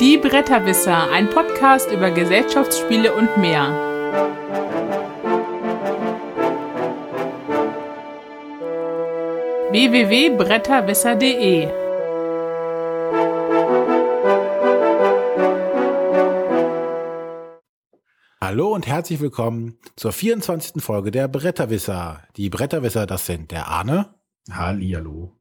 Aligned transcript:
Die 0.00 0.16
Bretterwisser, 0.16 1.10
ein 1.10 1.28
Podcast 1.28 1.92
über 1.92 2.10
Gesellschaftsspiele 2.10 3.14
und 3.14 3.36
mehr. 3.36 3.68
www.bretterwisser.de 9.70 11.68
Hallo 18.40 18.74
und 18.74 18.86
herzlich 18.86 19.20
willkommen 19.20 19.78
zur 19.96 20.12
24. 20.12 20.82
Folge 20.82 21.10
der 21.10 21.28
Bretterwisser. 21.28 22.22
Die 22.38 22.48
Bretterwisser, 22.48 23.04
das 23.04 23.26
sind 23.26 23.50
der 23.50 23.68
Arne. 23.68 24.14
Hallihallo. 24.50 25.36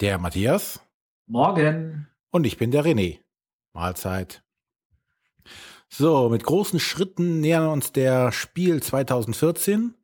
Der 0.00 0.18
Matthias. 0.18 0.80
Morgen. 1.26 2.06
Und 2.30 2.46
ich 2.46 2.58
bin 2.58 2.70
der 2.70 2.84
René. 2.84 3.18
Mahlzeit. 3.72 4.42
So, 5.88 6.28
mit 6.28 6.44
großen 6.44 6.80
Schritten 6.80 7.40
nähern 7.40 7.68
uns 7.68 7.92
der 7.92 8.30
Spiel 8.32 8.82
2014 8.82 9.94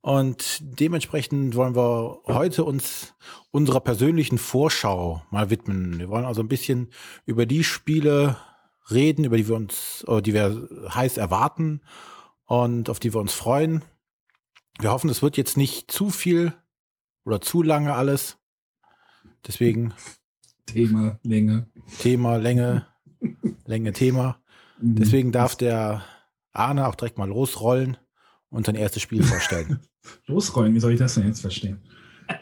und 0.00 0.58
dementsprechend 0.60 1.54
wollen 1.54 1.76
wir 1.76 2.20
heute 2.26 2.64
uns 2.64 3.14
unserer 3.50 3.80
persönlichen 3.80 4.38
Vorschau 4.38 5.22
mal 5.30 5.50
widmen. 5.50 5.98
Wir 5.98 6.08
wollen 6.08 6.24
also 6.24 6.42
ein 6.42 6.48
bisschen 6.48 6.90
über 7.26 7.46
die 7.46 7.64
Spiele 7.64 8.36
reden, 8.90 9.24
über 9.24 9.36
die 9.36 9.46
wir 9.46 9.56
uns, 9.56 10.04
die 10.24 10.32
wir 10.32 10.68
heiß 10.94 11.16
erwarten 11.16 11.82
und 12.46 12.88
auf 12.90 12.98
die 12.98 13.12
wir 13.12 13.20
uns 13.20 13.34
freuen. 13.34 13.82
Wir 14.80 14.90
hoffen, 14.90 15.10
es 15.10 15.22
wird 15.22 15.36
jetzt 15.36 15.56
nicht 15.56 15.92
zu 15.92 16.10
viel 16.10 16.54
oder 17.24 17.40
zu 17.40 17.62
lange 17.62 17.94
alles. 17.94 18.38
Deswegen 19.46 19.92
Thema, 20.66 21.20
Länge. 21.22 21.68
Thema, 22.00 22.36
Länge, 22.36 22.86
Länge, 23.66 23.92
Thema. 23.92 24.38
Mhm. 24.80 24.96
Deswegen 24.96 25.32
darf 25.32 25.56
der 25.56 26.02
Arne 26.52 26.86
auch 26.88 26.94
direkt 26.94 27.18
mal 27.18 27.28
losrollen 27.28 27.96
und 28.48 28.66
sein 28.66 28.74
erstes 28.74 29.02
Spiel 29.02 29.22
vorstellen. 29.22 29.80
Losrollen, 30.26 30.74
wie 30.74 30.80
soll 30.80 30.92
ich 30.92 30.98
das 30.98 31.14
denn 31.14 31.26
jetzt 31.26 31.40
verstehen? 31.40 31.80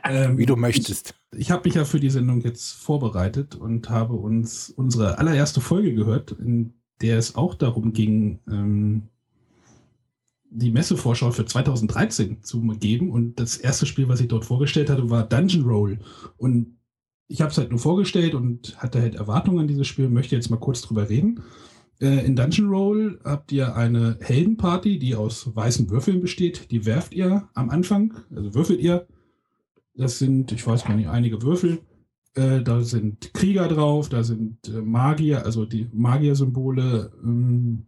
Ähm, 0.05 0.39
Wie 0.39 0.47
du 0.47 0.57
möchtest. 0.57 1.15
Ich, 1.33 1.41
ich 1.41 1.51
habe 1.51 1.69
mich 1.69 1.75
ja 1.75 1.85
für 1.85 2.01
die 2.01 2.11
Sendung 2.11 2.41
jetzt 2.43 2.73
vorbereitet 2.73 3.55
und 3.55 3.91
habe 3.91 4.15
uns 4.15 4.71
unsere 4.71 5.19
allererste 5.19 5.61
Folge 5.61 5.95
gehört, 5.95 6.33
in 6.33 6.75
der 7.01 7.19
es 7.19 7.37
auch 7.37 7.55
darum 7.55 7.93
ging, 7.93 8.41
ähm, 8.51 9.09
die 10.51 10.71
Messevorschau 10.71 11.31
für 11.31 11.45
2013 11.45 12.43
zu 12.43 12.61
geben. 12.79 13.11
Und 13.11 13.39
das 13.39 13.57
erste 13.57 13.87
Spiel, 13.87 14.09
was 14.09 14.21
ich 14.21 14.29
dort 14.29 14.45
vorgestellt 14.45 14.91
hatte, 14.91 15.11
war 15.11 15.29
Dungeon 15.29 15.65
Roll. 15.65 15.99
Und 16.37 16.78
ich 17.29 17.43
habe 17.43 17.51
es 17.51 17.59
halt 17.59 17.71
nur 17.71 17.79
vorgestellt 17.79 18.35
und 18.35 18.77
hatte 18.79 19.01
halt 19.01 19.15
Erwartungen 19.15 19.61
an 19.61 19.69
dieses 19.69 19.87
Spiel 19.87 20.09
möchte 20.09 20.35
jetzt 20.35 20.51
mal 20.51 20.57
kurz 20.57 20.81
drüber 20.81 21.09
reden. 21.09 21.43
Äh, 22.01 22.25
in 22.25 22.37
Dungeon 22.37 22.69
Roll 22.69 23.21
habt 23.23 23.53
ihr 23.53 23.77
eine 23.77 24.19
Heldenparty, 24.21 24.99
die 24.99 25.15
aus 25.15 25.55
weißen 25.55 25.91
Würfeln 25.91 26.21
besteht. 26.21 26.71
Die 26.71 26.87
werft 26.87 27.13
ihr 27.15 27.49
am 27.55 27.71
Anfang, 27.71 28.15
also 28.35 28.55
würfelt 28.55 28.81
ihr. 28.81 29.07
Das 29.95 30.19
sind, 30.19 30.53
ich 30.53 30.67
weiß 30.67 30.85
gar 30.85 30.97
nicht, 30.97 31.09
einige 31.09 31.43
Würfel. 31.43 31.81
Äh, 32.35 32.63
da 32.63 32.83
sind 32.83 33.35
Krieger 33.35 33.69
drauf, 33.69 34.09
da 34.09 34.23
sind 34.23 34.69
äh, 34.69 34.81
Magier, 34.81 35.45
also 35.45 35.67
die 35.67 35.89
Magier-Symbole, 35.93 37.13
ähm, 37.23 37.87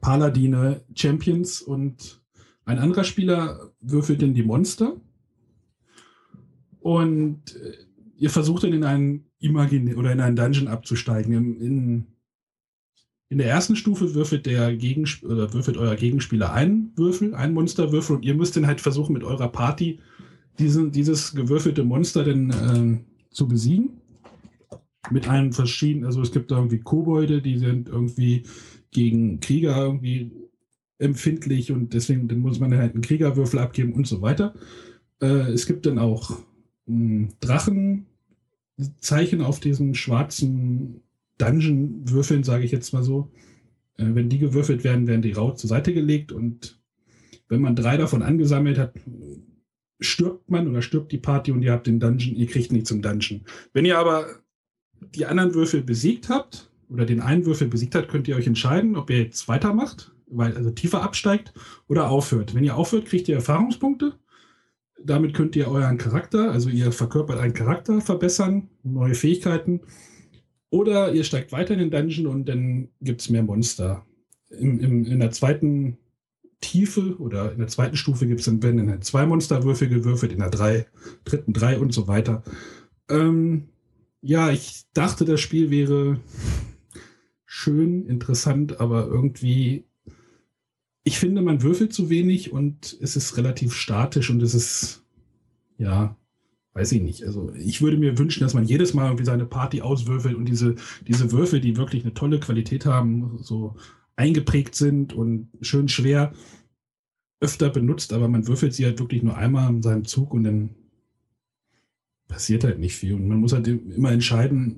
Paladine, 0.00 0.82
Champions 0.94 1.62
und 1.62 2.20
ein 2.64 2.78
anderer 2.78 3.04
Spieler 3.04 3.70
würfelt 3.80 4.22
dann 4.22 4.34
die 4.34 4.42
Monster. 4.42 4.96
Und 6.80 7.56
äh, 7.56 7.72
ihr 8.16 8.30
versucht 8.30 8.64
dann 8.64 8.72
in 8.72 8.84
einen 8.84 9.24
Imagin 9.38 9.94
oder 9.96 10.12
in 10.12 10.20
einen 10.20 10.36
Dungeon 10.36 10.68
abzusteigen. 10.68 11.32
In, 11.32 11.60
in, 11.60 12.06
in 13.28 13.38
der 13.38 13.48
ersten 13.48 13.76
Stufe 13.76 14.14
würfelt 14.14 14.46
der 14.46 14.76
Gegensp 14.76 15.24
oder 15.24 15.52
würfelt 15.52 15.76
euer 15.76 15.96
Gegenspieler 15.96 16.52
einen 16.52 16.92
Würfel, 16.96 17.34
einen 17.34 17.54
Monsterwürfel 17.54 18.16
und 18.16 18.24
ihr 18.24 18.34
müsst 18.34 18.56
dann 18.56 18.66
halt 18.66 18.80
versuchen 18.80 19.12
mit 19.12 19.24
eurer 19.24 19.48
Party 19.48 19.98
diesen, 20.58 20.92
dieses 20.92 21.34
gewürfelte 21.34 21.84
Monster 21.84 22.24
dann 22.24 22.50
äh, 22.50 23.34
zu 23.34 23.48
besiegen. 23.48 24.00
Mit 25.10 25.28
einem 25.28 25.52
verschiedenen, 25.52 26.06
also 26.06 26.22
es 26.22 26.32
gibt 26.32 26.50
da 26.50 26.56
irgendwie 26.56 26.78
Kobolde, 26.78 27.42
die 27.42 27.58
sind 27.58 27.88
irgendwie 27.88 28.44
gegen 28.90 29.40
Krieger 29.40 29.76
irgendwie 29.76 30.30
empfindlich 30.98 31.72
und 31.72 31.92
deswegen 31.92 32.28
dann 32.28 32.38
muss 32.38 32.60
man 32.60 32.74
halt 32.74 32.94
einen 32.94 33.02
Kriegerwürfel 33.02 33.58
abgeben 33.58 33.92
und 33.92 34.06
so 34.06 34.22
weiter. 34.22 34.54
Äh, 35.20 35.52
es 35.52 35.66
gibt 35.66 35.84
dann 35.84 35.98
auch 35.98 36.38
Drachenzeichen 36.86 38.06
auf 39.40 39.60
diesen 39.60 39.94
schwarzen 39.94 41.02
Dungeon-Würfeln, 41.38 42.44
sage 42.44 42.64
ich 42.64 42.72
jetzt 42.72 42.92
mal 42.92 43.02
so. 43.02 43.30
Äh, 43.96 44.14
wenn 44.14 44.28
die 44.28 44.38
gewürfelt 44.38 44.84
werden, 44.84 45.06
werden 45.06 45.22
die 45.22 45.32
rau 45.32 45.52
zur 45.52 45.68
Seite 45.68 45.94
gelegt 45.94 46.32
und 46.32 46.80
wenn 47.48 47.60
man 47.60 47.76
drei 47.76 47.96
davon 47.96 48.22
angesammelt 48.22 48.78
hat, 48.78 48.94
stirbt 50.00 50.50
man 50.50 50.68
oder 50.68 50.82
stirbt 50.82 51.12
die 51.12 51.18
Party 51.18 51.52
und 51.52 51.62
ihr 51.62 51.72
habt 51.72 51.86
den 51.86 52.00
Dungeon, 52.00 52.34
ihr 52.36 52.46
kriegt 52.46 52.72
nichts 52.72 52.90
im 52.90 53.02
Dungeon. 53.02 53.42
Wenn 53.72 53.84
ihr 53.84 53.98
aber 53.98 54.26
die 55.14 55.26
anderen 55.26 55.54
Würfel 55.54 55.82
besiegt 55.82 56.28
habt 56.28 56.70
oder 56.88 57.06
den 57.06 57.20
einen 57.20 57.46
Würfel 57.46 57.68
besiegt 57.68 57.94
habt, 57.94 58.08
könnt 58.08 58.28
ihr 58.28 58.36
euch 58.36 58.46
entscheiden, 58.46 58.96
ob 58.96 59.10
ihr 59.10 59.18
jetzt 59.22 59.46
weitermacht, 59.48 60.12
weil 60.26 60.56
also 60.56 60.70
tiefer 60.70 61.02
absteigt 61.02 61.52
oder 61.86 62.10
aufhört. 62.10 62.54
Wenn 62.54 62.64
ihr 62.64 62.76
aufhört, 62.76 63.06
kriegt 63.06 63.28
ihr 63.28 63.36
Erfahrungspunkte. 63.36 64.14
Damit 65.02 65.34
könnt 65.34 65.56
ihr 65.56 65.68
euren 65.68 65.98
Charakter, 65.98 66.50
also 66.50 66.70
ihr 66.70 66.92
verkörpert 66.92 67.38
einen 67.38 67.54
Charakter 67.54 68.00
verbessern, 68.00 68.68
neue 68.82 69.14
Fähigkeiten. 69.14 69.80
Oder 70.70 71.12
ihr 71.12 71.24
steigt 71.24 71.52
weiter 71.52 71.74
in 71.74 71.80
den 71.80 71.90
Dungeon 71.90 72.26
und 72.26 72.48
dann 72.48 72.88
gibt 73.00 73.20
es 73.20 73.30
mehr 73.30 73.42
Monster. 73.42 74.06
Im, 74.50 74.80
im, 74.80 75.04
in 75.04 75.20
der 75.20 75.30
zweiten 75.30 75.98
Tiefe 76.60 77.16
oder 77.18 77.52
in 77.52 77.58
der 77.58 77.68
zweiten 77.68 77.96
Stufe 77.96 78.26
gibt 78.26 78.40
es 78.40 78.46
dann, 78.46 78.62
werden 78.62 78.86
dann 78.86 79.02
zwei 79.02 79.26
Monsterwürfel 79.26 79.88
gewürfelt, 79.88 80.32
in 80.32 80.38
der 80.38 80.50
drei, 80.50 80.86
dritten 81.24 81.52
drei 81.52 81.78
und 81.78 81.92
so 81.92 82.08
weiter. 82.08 82.42
Ähm, 83.08 83.68
ja, 84.22 84.50
ich 84.50 84.86
dachte, 84.94 85.26
das 85.26 85.40
Spiel 85.40 85.70
wäre 85.70 86.18
schön, 87.44 88.06
interessant, 88.06 88.80
aber 88.80 89.06
irgendwie, 89.06 89.84
ich 91.04 91.18
finde, 91.18 91.42
man 91.42 91.62
würfelt 91.62 91.92
zu 91.92 92.08
wenig 92.08 92.52
und 92.52 92.96
es 93.00 93.14
ist 93.14 93.36
relativ 93.36 93.74
statisch 93.74 94.30
und 94.30 94.42
es 94.42 94.54
ist, 94.54 95.04
ja, 95.76 96.16
weiß 96.72 96.92
ich 96.92 97.02
nicht. 97.02 97.24
Also 97.24 97.52
ich 97.54 97.82
würde 97.82 97.98
mir 97.98 98.18
wünschen, 98.18 98.40
dass 98.40 98.54
man 98.54 98.64
jedes 98.64 98.94
Mal 98.94 99.06
irgendwie 99.06 99.24
seine 99.24 99.44
Party 99.44 99.82
auswürfelt 99.82 100.34
und 100.34 100.46
diese, 100.46 100.74
diese 101.06 101.30
Würfel, 101.30 101.60
die 101.60 101.76
wirklich 101.76 102.04
eine 102.04 102.14
tolle 102.14 102.40
Qualität 102.40 102.86
haben, 102.86 103.38
so 103.42 103.76
eingeprägt 104.16 104.74
sind 104.74 105.12
und 105.12 105.48
schön 105.60 105.88
schwer, 105.88 106.32
öfter 107.40 107.68
benutzt, 107.68 108.12
aber 108.14 108.28
man 108.28 108.46
würfelt 108.46 108.72
sie 108.72 108.86
halt 108.86 108.98
wirklich 108.98 109.22
nur 109.22 109.36
einmal 109.36 109.68
in 109.68 109.82
seinem 109.82 110.06
Zug 110.06 110.32
und 110.32 110.44
dann 110.44 110.70
passiert 112.28 112.64
halt 112.64 112.78
nicht 112.78 112.96
viel. 112.96 113.14
Und 113.14 113.28
man 113.28 113.38
muss 113.38 113.52
halt 113.52 113.68
immer 113.68 114.10
entscheiden, 114.10 114.76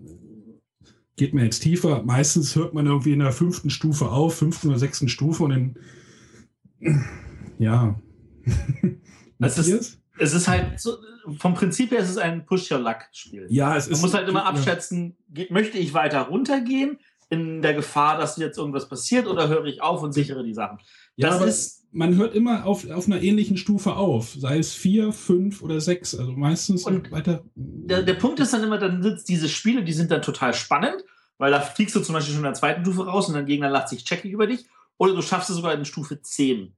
geht 1.16 1.32
man 1.32 1.44
jetzt 1.44 1.60
tiefer. 1.60 2.02
Meistens 2.02 2.56
hört 2.56 2.74
man 2.74 2.86
irgendwie 2.86 3.12
in 3.12 3.20
der 3.20 3.32
fünften 3.32 3.70
Stufe 3.70 4.10
auf, 4.10 4.34
fünften 4.34 4.68
oder 4.68 4.78
sechsten 4.78 5.08
Stufe 5.08 5.44
und 5.44 5.50
dann, 5.50 5.76
ja. 7.58 7.98
es, 9.40 9.58
ist, 9.58 10.00
es 10.18 10.34
ist 10.34 10.48
halt 10.48 10.80
so, 10.80 10.96
vom 11.38 11.54
Prinzip 11.54 11.90
her 11.90 11.98
ist 12.00 12.10
es 12.10 12.18
ein 12.18 12.46
Push-Your-Luck-Spiel. 12.46 13.46
Ja, 13.50 13.76
es 13.76 13.86
Man 13.86 13.94
ist. 13.94 14.02
muss 14.02 14.14
halt 14.14 14.28
immer 14.28 14.46
abschätzen, 14.46 15.16
geht, 15.30 15.50
möchte 15.50 15.78
ich 15.78 15.94
weiter 15.94 16.22
runtergehen 16.22 16.98
in 17.28 17.60
der 17.60 17.74
Gefahr, 17.74 18.18
dass 18.18 18.36
jetzt 18.36 18.56
irgendwas 18.56 18.88
passiert 18.88 19.26
oder 19.26 19.48
höre 19.48 19.64
ich 19.64 19.82
auf 19.82 20.02
und 20.02 20.12
sichere 20.12 20.44
die 20.44 20.54
Sachen. 20.54 20.78
Ja, 21.16 21.28
Das 21.28 21.36
aber 21.36 21.46
ist 21.46 21.86
man 21.96 22.16
hört 22.16 22.34
immer 22.34 22.66
auf, 22.66 22.88
auf 22.90 23.06
einer 23.06 23.22
ähnlichen 23.22 23.56
Stufe 23.56 23.96
auf, 23.96 24.34
sei 24.38 24.58
es 24.58 24.74
vier, 24.74 25.12
fünf 25.12 25.62
oder 25.62 25.80
sechs, 25.80 26.14
also 26.14 26.32
meistens 26.32 26.84
Und 26.84 27.10
weiter. 27.10 27.42
der, 27.54 28.02
der 28.02 28.14
Punkt 28.14 28.38
ist 28.38 28.52
dann 28.52 28.62
immer, 28.62 28.76
dann 28.78 29.02
sind 29.02 29.26
diese 29.28 29.48
Spiele, 29.48 29.82
die 29.82 29.94
sind 29.94 30.10
dann 30.10 30.20
total 30.20 30.52
spannend, 30.52 31.02
weil 31.38 31.50
da 31.50 31.60
fliegst 31.60 31.96
du 31.96 32.00
zum 32.00 32.12
Beispiel 32.12 32.34
schon 32.34 32.44
in 32.44 32.50
der 32.50 32.54
zweiten 32.54 32.82
Stufe 32.82 33.06
raus 33.06 33.28
und 33.28 33.34
dein 33.34 33.46
Gegner 33.46 33.70
lacht 33.70 33.88
sich 33.88 34.04
checkig 34.04 34.30
über 34.30 34.46
dich. 34.46 34.66
Oder 34.98 35.14
du 35.14 35.22
schaffst 35.22 35.50
es 35.50 35.56
sogar 35.56 35.74
in 35.74 35.84
Stufe 35.84 36.20
10. 36.20 36.72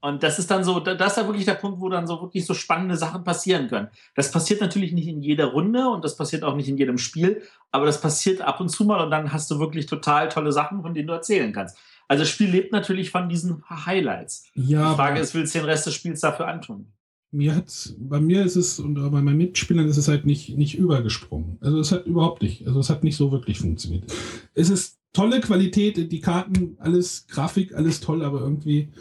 Und 0.00 0.24
das 0.24 0.40
ist 0.40 0.50
dann 0.50 0.64
so, 0.64 0.80
da- 0.80 0.94
das 0.94 1.12
ist 1.12 1.18
da 1.22 1.26
wirklich 1.28 1.44
der 1.44 1.54
Punkt, 1.54 1.80
wo 1.80 1.88
dann 1.88 2.08
so 2.08 2.20
wirklich 2.20 2.44
so 2.44 2.54
spannende 2.54 2.96
Sachen 2.96 3.22
passieren 3.22 3.68
können. 3.68 3.88
Das 4.16 4.32
passiert 4.32 4.60
natürlich 4.60 4.92
nicht 4.92 5.06
in 5.06 5.22
jeder 5.22 5.46
Runde 5.46 5.88
und 5.88 6.02
das 6.04 6.16
passiert 6.16 6.42
auch 6.42 6.56
nicht 6.56 6.68
in 6.68 6.76
jedem 6.76 6.98
Spiel, 6.98 7.42
aber 7.70 7.86
das 7.86 8.00
passiert 8.00 8.40
ab 8.40 8.60
und 8.60 8.68
zu 8.68 8.84
mal 8.84 9.04
und 9.04 9.10
dann 9.12 9.32
hast 9.32 9.48
du 9.52 9.60
wirklich 9.60 9.86
total 9.86 10.28
tolle 10.28 10.50
Sachen, 10.50 10.82
von 10.82 10.92
denen 10.92 11.06
du 11.06 11.12
erzählen 11.14 11.52
kannst. 11.52 11.76
Also 12.08 12.22
das 12.22 12.30
Spiel 12.30 12.50
lebt 12.50 12.72
natürlich 12.72 13.10
von 13.10 13.28
diesen 13.28 13.62
Highlights. 13.70 14.44
Ja, 14.54 14.90
Die 14.90 14.96
Frage 14.96 15.20
ist, 15.20 15.34
willst 15.34 15.54
du 15.54 15.60
den 15.60 15.66
Rest 15.66 15.86
des 15.86 15.94
Spiels 15.94 16.20
dafür 16.20 16.48
antun? 16.48 16.86
mir 17.34 17.54
hat's, 17.56 17.94
bei 17.98 18.20
mir 18.20 18.44
ist 18.44 18.56
es 18.56 18.78
und 18.78 18.92
bei 18.94 19.22
meinen 19.22 19.38
Mitspielern 19.38 19.88
ist 19.88 19.96
es 19.96 20.06
halt 20.08 20.26
nicht, 20.26 20.50
nicht 20.58 20.74
übergesprungen. 20.76 21.56
Also 21.62 21.78
es 21.78 21.90
hat 21.90 22.04
überhaupt 22.06 22.42
nicht, 22.42 22.66
also 22.66 22.78
es 22.80 22.90
hat 22.90 23.04
nicht 23.04 23.16
so 23.16 23.32
wirklich 23.32 23.58
funktioniert. 23.58 24.04
Es 24.52 24.68
ist 24.68 24.98
tolle 25.12 25.40
Qualität, 25.40 26.10
die 26.10 26.20
Karten, 26.20 26.76
alles, 26.80 27.26
Grafik, 27.28 27.74
alles 27.74 28.00
toll, 28.00 28.24
aber 28.24 28.40
irgendwie, 28.40 28.92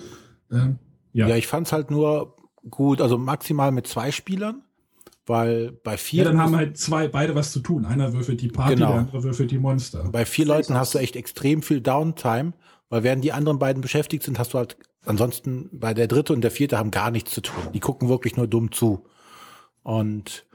ähm, 0.52 0.78
ja. 1.14 1.28
Ja, 1.28 1.36
ich 1.36 1.48
fand's 1.48 1.72
halt 1.72 1.92
nur 1.92 2.36
gut, 2.70 3.02
also 3.02 3.18
maximal 3.18 3.72
mit 3.72 3.88
zwei 3.88 4.12
Spielern, 4.12 4.64
weil 5.26 5.72
bei 5.72 5.98
vier. 5.98 6.24
Ja, 6.24 6.30
dann 6.32 6.40
haben 6.42 6.56
halt 6.56 6.78
zwei, 6.78 7.08
beide 7.08 7.36
was 7.36 7.52
zu 7.52 7.60
tun. 7.60 7.86
Einer 7.86 8.14
würfelt 8.14 8.42
die 8.42 8.48
Party, 8.48 8.76
Genau. 8.76 8.88
der 8.92 9.00
andere 9.00 9.24
würfelt 9.24 9.52
die 9.52 9.58
Monster. 9.60 10.10
Bei 10.12 10.26
vier 10.26 10.46
Leuten 10.46 10.76
hast 10.76 10.94
du 10.94 11.00
echt 11.00 11.16
extrem 11.16 11.62
viel 11.62 11.82
Downtime, 11.82 12.54
weil 12.90 13.04
während 13.04 13.24
die 13.24 13.32
anderen 13.34 13.60
beiden 13.60 13.82
beschäftigt 13.82 14.24
sind, 14.24 14.40
hast 14.40 14.54
du 14.54 14.58
halt 14.58 14.78
ansonsten 15.06 15.70
bei 15.74 15.94
der 15.94 16.08
dritte 16.08 16.34
und 16.34 16.42
der 16.42 16.52
vierte 16.52 16.78
haben 16.78 16.92
gar 16.92 17.12
nichts 17.12 17.32
zu 17.32 17.42
tun. 17.42 17.64
Die 17.74 17.80
gucken 17.80 18.08
wirklich 18.10 18.38
nur 18.38 18.48
dumm 18.48 18.72
zu. 18.72 19.04
Und 19.84 20.46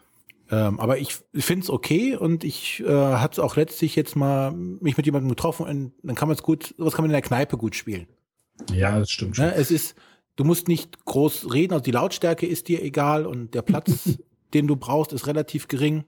ähm, 0.50 0.78
aber 0.78 0.98
ich 0.98 1.16
finde 1.34 1.64
es 1.64 1.70
okay 1.70 2.16
und 2.16 2.44
ich 2.44 2.80
äh, 2.80 2.86
hatte 2.86 3.42
auch 3.42 3.56
letztlich 3.56 3.96
jetzt 3.96 4.14
mal 4.14 4.52
mich 4.52 4.96
mit 4.96 5.06
jemandem 5.06 5.28
getroffen 5.28 5.66
und 5.66 5.92
dann 6.02 6.14
kann 6.14 6.28
man 6.28 6.36
es 6.36 6.42
gut, 6.42 6.74
was 6.78 6.94
kann 6.94 7.02
man 7.02 7.10
in 7.10 7.14
der 7.14 7.22
Kneipe 7.22 7.56
gut 7.56 7.74
spielen. 7.74 8.06
Ja, 8.72 8.98
das 8.98 9.10
stimmt 9.10 9.36
schon. 9.36 9.46
Ne? 9.46 9.54
Es 9.54 9.70
ist, 9.70 9.96
du 10.36 10.44
musst 10.44 10.68
nicht 10.68 11.04
groß 11.04 11.52
reden, 11.52 11.72
also 11.72 11.82
die 11.82 11.90
Lautstärke 11.90 12.46
ist 12.46 12.68
dir 12.68 12.82
egal 12.82 13.26
und 13.26 13.54
der 13.54 13.62
Platz, 13.62 14.18
den 14.54 14.66
du 14.66 14.76
brauchst, 14.76 15.12
ist 15.12 15.26
relativ 15.26 15.66
gering. 15.68 16.04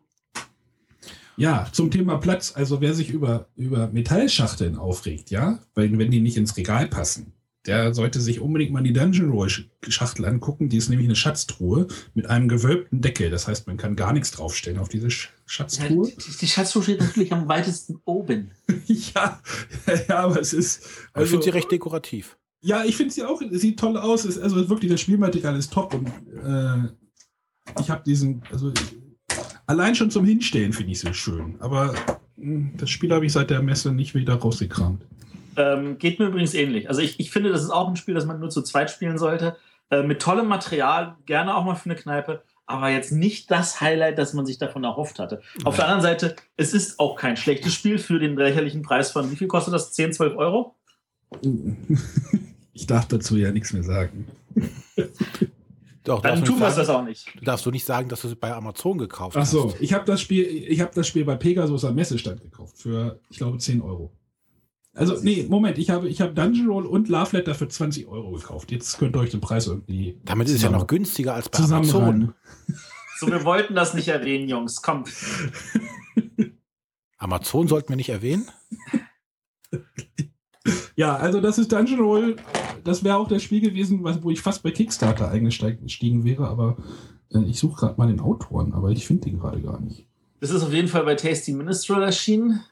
Ja, 1.36 1.68
zum 1.70 1.90
Thema 1.90 2.18
Platz. 2.18 2.52
Also 2.56 2.80
wer 2.80 2.94
sich 2.94 3.10
über, 3.10 3.48
über 3.54 3.88
Metallschachteln 3.88 4.76
aufregt, 4.76 5.30
ja, 5.30 5.60
weil 5.74 5.96
wenn 5.96 6.10
die 6.10 6.20
nicht 6.20 6.36
ins 6.36 6.56
Regal 6.56 6.88
passen, 6.88 7.32
der 7.68 7.94
sollte 7.94 8.20
sich 8.20 8.40
unbedingt 8.40 8.72
mal 8.72 8.82
die 8.82 8.92
Dungeon 8.92 9.30
Roll 9.30 9.48
Schachtel 9.86 10.24
angucken. 10.24 10.68
Die 10.68 10.76
ist 10.78 10.88
nämlich 10.88 11.06
eine 11.06 11.14
Schatztruhe 11.16 11.86
mit 12.14 12.26
einem 12.26 12.48
gewölbten 12.48 13.00
Deckel. 13.00 13.30
Das 13.30 13.46
heißt, 13.46 13.66
man 13.66 13.76
kann 13.76 13.94
gar 13.94 14.12
nichts 14.12 14.30
draufstellen 14.32 14.78
auf 14.78 14.88
diese 14.88 15.10
Sch 15.10 15.26
Ja, 15.26 15.42
Schatztruhe. 15.46 16.08
die, 16.10 16.36
die 16.40 16.46
Schatztruhe 16.48 16.82
steht 16.82 17.00
natürlich 17.00 17.32
am 17.32 17.46
weitesten 17.48 18.00
oben. 18.04 18.50
Ja, 18.86 19.40
ja, 20.08 20.18
aber 20.18 20.40
es 20.40 20.52
ist. 20.52 20.82
Aber 21.12 21.24
ich 21.24 21.30
finde 21.30 21.44
sie 21.44 21.50
also- 21.50 21.58
recht 21.58 21.70
dekorativ. 21.70 22.36
Ja, 22.60 22.84
ich 22.84 22.96
finde 22.96 23.12
sie 23.14 23.22
auch, 23.22 23.40
sieht 23.52 23.78
toll 23.78 23.96
aus. 23.96 24.24
Ist, 24.24 24.38
also 24.38 24.68
wirklich, 24.68 24.90
das 24.90 25.00
Spielmaterial 25.00 25.56
ist 25.56 25.72
top 25.72 25.94
und 25.94 26.08
äh, 26.42 26.88
ich 27.80 27.88
habe 27.90 28.02
diesen, 28.04 28.42
also 28.50 28.72
allein 29.66 29.94
schon 29.94 30.10
zum 30.10 30.24
Hinstellen 30.24 30.72
finde 30.72 30.90
ich 30.92 30.98
sie 31.00 31.14
schön. 31.14 31.54
Aber 31.60 31.94
mh, 32.36 32.70
das 32.78 32.90
Spiel 32.90 33.12
habe 33.12 33.26
ich 33.26 33.32
seit 33.32 33.50
der 33.50 33.62
Messe 33.62 33.92
nicht 33.92 34.14
wieder 34.14 34.34
rausgekramt. 34.34 35.04
Ähm, 35.58 35.98
geht 35.98 36.20
mir 36.20 36.26
übrigens 36.26 36.54
ähnlich. 36.54 36.88
Also 36.88 37.00
ich, 37.00 37.18
ich 37.18 37.32
finde, 37.32 37.50
das 37.50 37.62
ist 37.64 37.70
auch 37.70 37.88
ein 37.88 37.96
Spiel, 37.96 38.14
das 38.14 38.26
man 38.26 38.38
nur 38.38 38.48
zu 38.48 38.62
zweit 38.62 38.90
spielen 38.92 39.18
sollte. 39.18 39.56
Äh, 39.90 40.04
mit 40.04 40.22
tollem 40.22 40.46
Material, 40.46 41.16
gerne 41.26 41.56
auch 41.56 41.64
mal 41.64 41.74
für 41.74 41.90
eine 41.90 41.98
Kneipe, 41.98 42.42
aber 42.66 42.90
jetzt 42.90 43.10
nicht 43.10 43.50
das 43.50 43.80
Highlight, 43.80 44.18
das 44.18 44.34
man 44.34 44.46
sich 44.46 44.58
davon 44.58 44.84
erhofft 44.84 45.18
hatte. 45.18 45.40
Auf 45.64 45.74
der 45.76 45.86
anderen 45.86 46.02
Seite, 46.02 46.36
es 46.56 46.74
ist 46.74 47.00
auch 47.00 47.16
kein 47.16 47.36
schlechtes 47.36 47.74
Spiel 47.74 47.98
für 47.98 48.20
den 48.20 48.36
lächerlichen 48.36 48.82
Preis 48.82 49.10
von, 49.10 49.30
wie 49.32 49.36
viel 49.36 49.48
kostet 49.48 49.74
das? 49.74 49.92
10, 49.92 50.12
12 50.12 50.36
Euro? 50.36 50.76
Ich 52.72 52.86
darf 52.86 53.08
dazu 53.08 53.36
ja 53.36 53.50
nichts 53.50 53.72
mehr 53.72 53.82
sagen. 53.82 54.28
Doch, 56.04 56.22
Dann 56.22 56.44
tun 56.44 56.60
wir 56.60 56.68
es 56.68 56.76
das 56.76 56.88
auch 56.88 57.04
nicht. 57.04 57.34
du 57.38 57.44
darfst 57.44 57.66
du 57.66 57.70
nicht 57.70 57.84
sagen, 57.84 58.08
dass 58.08 58.22
du 58.22 58.28
es 58.28 58.36
bei 58.36 58.52
Amazon 58.52 58.96
gekauft 58.96 59.36
Ach 59.36 59.40
hast. 59.40 59.50
so, 59.50 59.74
ich 59.80 59.92
habe 59.92 60.04
das 60.04 60.20
Spiel, 60.20 60.46
ich 60.46 60.80
habe 60.80 60.92
das 60.94 61.06
Spiel 61.08 61.24
bei 61.24 61.34
Pegasus 61.36 61.84
am 61.84 61.94
Messestand 61.96 62.40
gekauft 62.40 62.78
für, 62.78 63.18
ich 63.28 63.38
glaube, 63.38 63.58
10 63.58 63.82
Euro. 63.82 64.12
Also, 64.94 65.16
nee, 65.22 65.46
Moment, 65.48 65.78
ich 65.78 65.90
habe, 65.90 66.08
ich 66.08 66.20
habe 66.20 66.32
Dungeon 66.32 66.68
Roll 66.68 66.86
und 66.86 67.08
Love 67.08 67.36
Letter 67.36 67.54
für 67.54 67.68
20 67.68 68.08
Euro 68.08 68.32
gekauft. 68.32 68.72
Jetzt 68.72 68.98
könnt 68.98 69.16
ihr 69.16 69.20
euch 69.20 69.30
den 69.30 69.40
Preis 69.40 69.66
irgendwie. 69.66 70.20
Damit 70.24 70.48
ist 70.48 70.54
es 70.54 70.62
ja 70.62 70.70
noch 70.70 70.86
günstiger 70.86 71.34
als 71.34 71.48
bei. 71.48 71.58
Amazon. 71.58 72.34
So, 73.18 73.28
wir 73.28 73.44
wollten 73.44 73.74
das 73.74 73.94
nicht 73.94 74.08
erwähnen, 74.08 74.48
Jungs. 74.48 74.82
Kommt. 74.82 75.08
Amazon 77.18 77.68
sollten 77.68 77.90
wir 77.90 77.96
nicht 77.96 78.10
erwähnen. 78.10 78.48
Ja, 80.96 81.16
also 81.16 81.40
das 81.40 81.58
ist 81.58 81.70
Dungeon 81.70 82.00
Roll. 82.00 82.36
Das 82.82 83.04
wäre 83.04 83.18
auch 83.18 83.28
das 83.28 83.42
Spiel 83.42 83.60
gewesen, 83.60 84.02
wo 84.22 84.30
ich 84.30 84.40
fast 84.40 84.64
bei 84.64 84.72
Kickstarter 84.72 85.30
eingestiegen 85.30 86.24
wäre, 86.24 86.48
aber 86.48 86.76
äh, 87.32 87.44
ich 87.44 87.60
suche 87.60 87.80
gerade 87.80 87.94
mal 87.98 88.08
den 88.08 88.20
Autoren, 88.20 88.72
aber 88.72 88.90
ich 88.90 89.06
finde 89.06 89.30
den 89.30 89.38
gerade 89.38 89.60
gar 89.60 89.80
nicht. 89.80 90.08
Das 90.40 90.50
ist 90.50 90.62
auf 90.62 90.72
jeden 90.72 90.88
Fall 90.88 91.04
bei 91.04 91.14
Tasty 91.14 91.52
Minstrel 91.52 92.02
erschienen. 92.02 92.64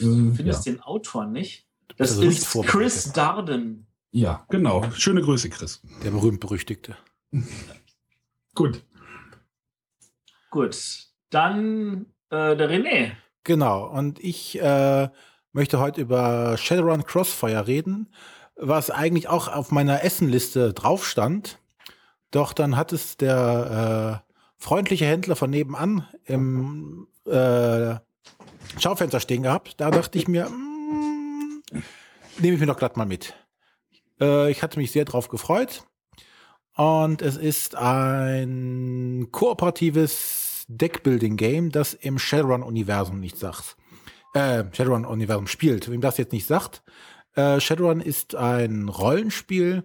Du 0.00 0.30
Äh, 0.30 0.34
findest 0.34 0.66
ja. 0.66 0.72
den 0.72 0.80
Autor 0.82 1.26
nicht. 1.26 1.66
Das 1.96 2.12
Also 2.12 2.22
ist. 2.22 2.52
Chris 2.66 3.12
Darden. 3.12 3.86
Ja, 4.12 4.44
genau. 4.48 4.90
Schöne 4.92 5.20
Grüße, 5.22 5.50
Chris. 5.50 5.82
Der 6.02 6.10
berühmt-berüchtigte. 6.10 6.96
Gut. 8.54 8.84
Gut. 10.50 10.76
Dann 11.30 12.06
äh, 12.30 12.56
der 12.56 12.68
René. 12.70 13.12
Genau. 13.44 13.86
Und 13.88 14.18
ich 14.18 14.60
äh, 14.60 15.08
möchte 15.52 15.78
heute 15.78 16.00
über 16.00 16.56
Shadowrun 16.56 17.04
Crossfire 17.04 17.66
reden, 17.66 18.08
was 18.56 18.90
eigentlich 18.90 19.28
auch 19.28 19.48
auf 19.48 19.70
meiner 19.70 20.02
Essenliste 20.04 20.72
drauf 20.72 21.06
stand. 21.06 21.58
Doch 22.30 22.52
dann 22.52 22.76
hat 22.76 22.92
es 22.92 23.16
der 23.16 24.22
äh, 24.26 24.30
freundliche 24.56 25.06
Händler 25.06 25.36
von 25.36 25.50
nebenan 25.50 26.06
im 26.24 27.06
äh, 27.26 27.94
Schaufenster 28.78 29.20
stehen 29.20 29.42
gehabt. 29.42 29.80
Da 29.80 29.90
dachte 29.90 30.18
ich 30.18 30.28
mir, 30.28 30.48
mm, 30.48 31.62
nehme 32.38 32.54
ich 32.54 32.60
mir 32.60 32.66
doch 32.66 32.78
glatt 32.78 32.96
mal 32.96 33.06
mit. 33.06 33.34
Äh, 34.20 34.50
ich 34.50 34.62
hatte 34.62 34.78
mich 34.78 34.92
sehr 34.92 35.04
drauf 35.04 35.28
gefreut. 35.28 35.84
Und 36.76 37.20
es 37.20 37.36
ist 37.36 37.74
ein 37.74 39.28
kooperatives 39.32 40.64
Deckbuilding-Game, 40.68 41.72
das 41.72 41.94
im 41.94 42.18
Shadowrun-Universum 42.18 43.18
nicht 43.18 43.36
sagt. 43.36 43.76
Äh, 44.34 44.64
Shadowrun-Universum 44.72 45.46
spielt. 45.46 45.90
Wem 45.90 46.00
das 46.00 46.16
jetzt 46.16 46.32
nicht 46.32 46.46
sagt. 46.46 46.82
Äh, 47.34 47.60
Shadowrun 47.60 48.00
ist 48.00 48.34
ein 48.34 48.88
Rollenspiel, 48.88 49.84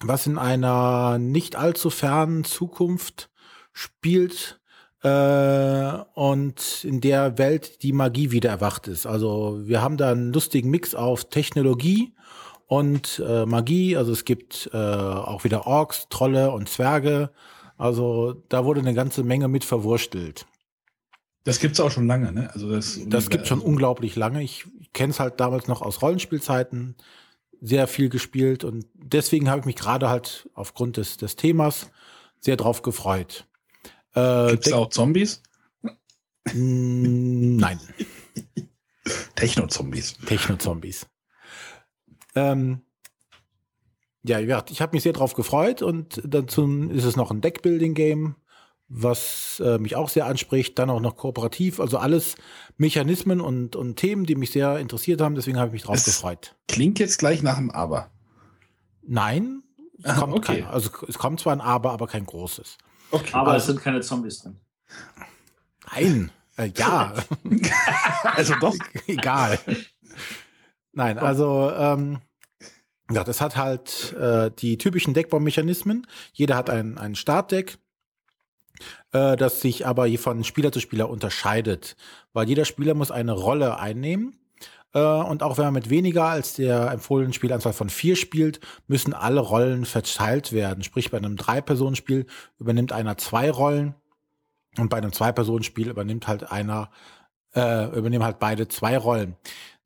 was 0.00 0.26
in 0.26 0.38
einer 0.38 1.18
nicht 1.18 1.56
allzu 1.56 1.90
fernen 1.90 2.44
Zukunft 2.44 3.30
spielt 3.72 4.57
äh, 5.02 5.92
und 6.14 6.84
in 6.84 7.00
der 7.00 7.38
Welt 7.38 7.82
die 7.82 7.92
Magie 7.92 8.30
wieder 8.30 8.50
erwacht 8.50 8.88
ist. 8.88 9.06
Also 9.06 9.60
wir 9.62 9.82
haben 9.82 9.96
da 9.96 10.10
einen 10.10 10.32
lustigen 10.32 10.70
Mix 10.70 10.94
auf 10.94 11.28
Technologie 11.28 12.14
und 12.66 13.22
äh, 13.26 13.46
Magie. 13.46 13.96
Also 13.96 14.12
es 14.12 14.24
gibt 14.24 14.70
äh, 14.72 14.76
auch 14.76 15.44
wieder 15.44 15.66
Orks, 15.66 16.06
Trolle 16.10 16.50
und 16.50 16.68
Zwerge. 16.68 17.30
Also 17.76 18.42
da 18.48 18.64
wurde 18.64 18.80
eine 18.80 18.94
ganze 18.94 19.22
Menge 19.22 19.48
mit 19.48 19.64
verwurstelt. 19.64 20.46
Das 21.44 21.60
gibt's 21.60 21.80
auch 21.80 21.90
schon 21.90 22.06
lange, 22.06 22.32
ne? 22.32 22.50
Also 22.52 22.70
das, 22.70 23.00
Das 23.06 23.30
gibt 23.30 23.46
schon 23.46 23.60
unglaublich 23.60 24.16
lange. 24.16 24.42
Ich 24.42 24.66
kenne 24.92 25.12
es 25.12 25.20
halt 25.20 25.40
damals 25.40 25.68
noch 25.68 25.80
aus 25.80 26.02
Rollenspielzeiten, 26.02 26.96
sehr 27.60 27.86
viel 27.86 28.08
gespielt 28.08 28.64
und 28.64 28.86
deswegen 28.94 29.48
habe 29.48 29.60
ich 29.60 29.66
mich 29.66 29.76
gerade 29.76 30.08
halt 30.10 30.48
aufgrund 30.54 30.96
des, 30.96 31.16
des 31.16 31.36
Themas 31.36 31.90
sehr 32.40 32.56
drauf 32.56 32.82
gefreut. 32.82 33.46
Äh, 34.14 34.50
Gibt's 34.52 34.66
Deck- 34.66 34.74
auch 34.74 34.88
Zombies? 34.90 35.42
Mm, 36.52 37.56
Nein, 37.56 37.78
Techno-Zombies. 39.36 40.16
Techno-Zombies. 40.26 41.06
Ähm, 42.34 42.82
ja, 44.22 44.40
wie 44.40 44.46
gesagt, 44.46 44.70
ich 44.70 44.80
habe 44.82 44.94
mich 44.96 45.02
sehr 45.02 45.12
drauf 45.12 45.34
gefreut 45.34 45.80
und 45.82 46.20
dazu 46.24 46.66
ist 46.90 47.04
es 47.04 47.16
noch 47.16 47.30
ein 47.30 47.40
Deckbuilding-Game, 47.40 48.34
was 48.88 49.60
äh, 49.64 49.78
mich 49.78 49.96
auch 49.96 50.08
sehr 50.08 50.26
anspricht, 50.26 50.78
dann 50.78 50.90
auch 50.90 51.00
noch 51.00 51.16
kooperativ, 51.16 51.78
also 51.80 51.98
alles 51.98 52.36
Mechanismen 52.76 53.40
und, 53.40 53.76
und 53.76 53.96
Themen, 53.96 54.24
die 54.24 54.34
mich 54.34 54.50
sehr 54.50 54.78
interessiert 54.78 55.20
haben, 55.20 55.34
deswegen 55.34 55.58
habe 55.58 55.68
ich 55.68 55.72
mich 55.74 55.82
drauf 55.82 55.96
Es- 55.96 56.04
gefreut. 56.04 56.56
Klingt 56.68 56.98
jetzt 56.98 57.18
gleich 57.18 57.42
nach 57.42 57.56
dem 57.56 57.70
Aber. 57.70 58.10
Nein, 59.02 59.62
es 60.02 60.14
kommt 60.16 60.34
okay. 60.34 60.60
kein, 60.62 60.64
also 60.70 60.90
es 61.06 61.18
kommt 61.18 61.40
zwar 61.40 61.52
ein 61.54 61.60
Aber, 61.60 61.92
aber 61.92 62.06
kein 62.06 62.24
großes. 62.26 62.76
Okay. 63.10 63.30
Aber 63.32 63.50
es 63.56 63.62
Also- 63.62 63.72
sind 63.72 63.82
keine 63.82 64.00
Zombies 64.00 64.40
drin. 64.42 64.56
Nein, 65.92 66.30
äh, 66.56 66.70
ja, 66.76 67.14
also 68.22 68.54
doch. 68.60 68.76
egal. 69.06 69.58
Nein, 70.92 71.18
also 71.18 71.70
ähm, 71.74 72.18
ja, 73.10 73.24
das 73.24 73.40
hat 73.40 73.56
halt 73.56 74.12
äh, 74.14 74.50
die 74.50 74.76
typischen 74.76 75.14
Deckbaumechanismen. 75.14 76.06
Jeder 76.32 76.56
hat 76.56 76.68
ein, 76.68 76.98
ein 76.98 77.14
Startdeck, 77.14 77.78
äh, 79.12 79.36
das 79.36 79.60
sich 79.62 79.86
aber 79.86 80.04
je 80.06 80.18
von 80.18 80.44
Spieler 80.44 80.72
zu 80.72 80.80
Spieler 80.80 81.08
unterscheidet, 81.08 81.96
weil 82.34 82.48
jeder 82.48 82.66
Spieler 82.66 82.92
muss 82.94 83.10
eine 83.10 83.32
Rolle 83.32 83.78
einnehmen. 83.78 84.38
Äh, 84.94 85.00
und 85.00 85.42
auch 85.42 85.58
wenn 85.58 85.66
man 85.66 85.74
mit 85.74 85.90
weniger 85.90 86.24
als 86.24 86.54
der 86.54 86.90
empfohlenen 86.90 87.32
Spielanzahl 87.32 87.72
von 87.72 87.90
vier 87.90 88.16
spielt, 88.16 88.60
müssen 88.86 89.14
alle 89.14 89.40
Rollen 89.40 89.84
verteilt 89.84 90.52
werden. 90.52 90.82
Sprich, 90.84 91.10
bei 91.10 91.18
einem 91.18 91.36
Drei-Personen-Spiel 91.36 92.26
übernimmt 92.58 92.92
einer 92.92 93.16
zwei 93.16 93.50
Rollen 93.50 93.94
und 94.78 94.90
bei 94.90 94.98
einem 94.98 95.12
Zwei-Personen-Spiel 95.12 95.88
übernimmt 95.88 96.28
halt 96.28 96.50
einer, 96.50 96.90
äh, 97.54 97.86
übernehmen 97.96 98.24
halt 98.24 98.38
beide 98.38 98.68
zwei 98.68 98.96
Rollen. 98.96 99.36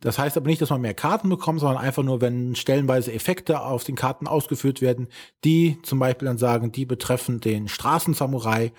Das 0.01 0.19
heißt 0.19 0.37
aber 0.37 0.49
nicht, 0.49 0.61
dass 0.61 0.71
man 0.71 0.81
mehr 0.81 0.95
Karten 0.95 1.29
bekommt, 1.29 1.61
sondern 1.61 1.83
einfach 1.83 2.03
nur, 2.03 2.21
wenn 2.21 2.57
stellenweise 2.57 3.13
Effekte 3.13 3.61
auf 3.61 3.85
den 3.85 3.95
Karten 3.95 4.27
ausgeführt 4.27 4.81
werden, 4.81 5.09
die 5.45 5.79
zum 5.83 6.01
Beispiel 6.01 6.27
dann 6.27 6.39
sagen, 6.39 6.73
die 6.73 6.85
betreffen 6.85 7.41
den 7.41 7.69
Straßensamurai 7.69 8.73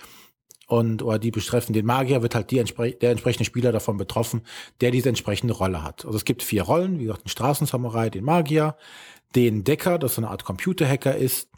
und 0.68 1.04
oder 1.04 1.20
die 1.20 1.32
betreffen 1.32 1.74
den 1.74 1.86
Magier, 1.86 2.22
wird 2.22 2.36
halt 2.36 2.52
die 2.52 2.56
der 2.58 3.12
entsprechende 3.12 3.46
Spieler 3.46 3.72
davon 3.72 3.98
betroffen, 3.98 4.42
der 4.82 4.92
diese 4.92 5.10
entsprechende 5.10 5.54
Rolle 5.54 5.84
hat. 5.84 6.06
Also 6.06 6.18
es 6.18 6.26
gibt 6.26 6.44
vier 6.44 6.64
Rollen, 6.64 7.00
wie 7.00 7.04
gesagt, 7.06 7.26
den 7.26 7.30
Straßensamurai, 7.30 8.10
den 8.10 8.24
Magier, 8.26 8.76
den 9.36 9.64
Decker, 9.64 10.00
das 10.00 10.16
so 10.16 10.22
eine 10.22 10.30
Art 10.32 10.46
Computerhacker 10.46 11.16
ist, 11.16 11.50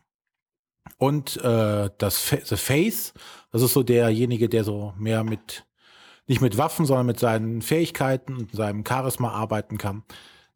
Und 0.97 1.38
äh, 1.43 1.89
das 1.97 2.17
Fa 2.19 2.38
The 2.43 2.55
Face, 2.57 3.13
das 3.51 3.62
ist 3.62 3.74
so 3.74 3.83
derjenige, 3.83 4.50
der 4.50 4.63
so 4.63 4.93
mehr 4.97 5.24
mit, 5.24 5.65
nicht 6.27 6.41
mit 6.41 6.57
Waffen, 6.57 6.85
sondern 6.85 7.05
mit 7.05 7.19
seinen 7.19 7.62
Fähigkeiten 7.62 8.38
und 8.38 8.51
seinem 8.51 8.83
Charisma 8.85 9.31
arbeiten 9.31 9.77
kann. 9.77 10.03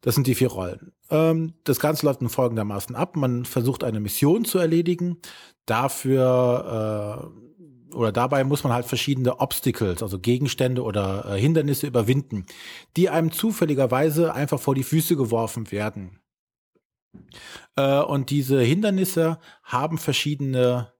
Das 0.00 0.14
sind 0.14 0.26
die 0.26 0.34
vier 0.34 0.48
Rollen. 0.48 0.92
Ähm, 1.10 1.54
das 1.64 1.78
Ganze 1.80 2.06
läuft 2.06 2.22
nun 2.22 2.30
folgendermaßen 2.30 2.96
ab. 2.96 3.16
Man 3.16 3.44
versucht 3.44 3.84
eine 3.84 4.00
Mission 4.00 4.44
zu 4.44 4.58
erledigen. 4.58 5.18
Dafür 5.66 7.30
äh, 7.34 7.49
oder 7.94 8.12
dabei 8.12 8.44
muss 8.44 8.64
man 8.64 8.72
halt 8.72 8.86
verschiedene 8.86 9.40
Obstacles, 9.40 10.02
also 10.02 10.18
Gegenstände 10.18 10.82
oder 10.82 11.24
äh, 11.26 11.40
Hindernisse 11.40 11.86
überwinden, 11.86 12.46
die 12.96 13.10
einem 13.10 13.32
zufälligerweise 13.32 14.34
einfach 14.34 14.60
vor 14.60 14.74
die 14.74 14.82
Füße 14.82 15.16
geworfen 15.16 15.70
werden. 15.70 16.20
Äh, 17.76 18.00
und 18.00 18.30
diese 18.30 18.60
Hindernisse 18.60 19.38
haben 19.62 19.98
verschiedene 19.98 20.92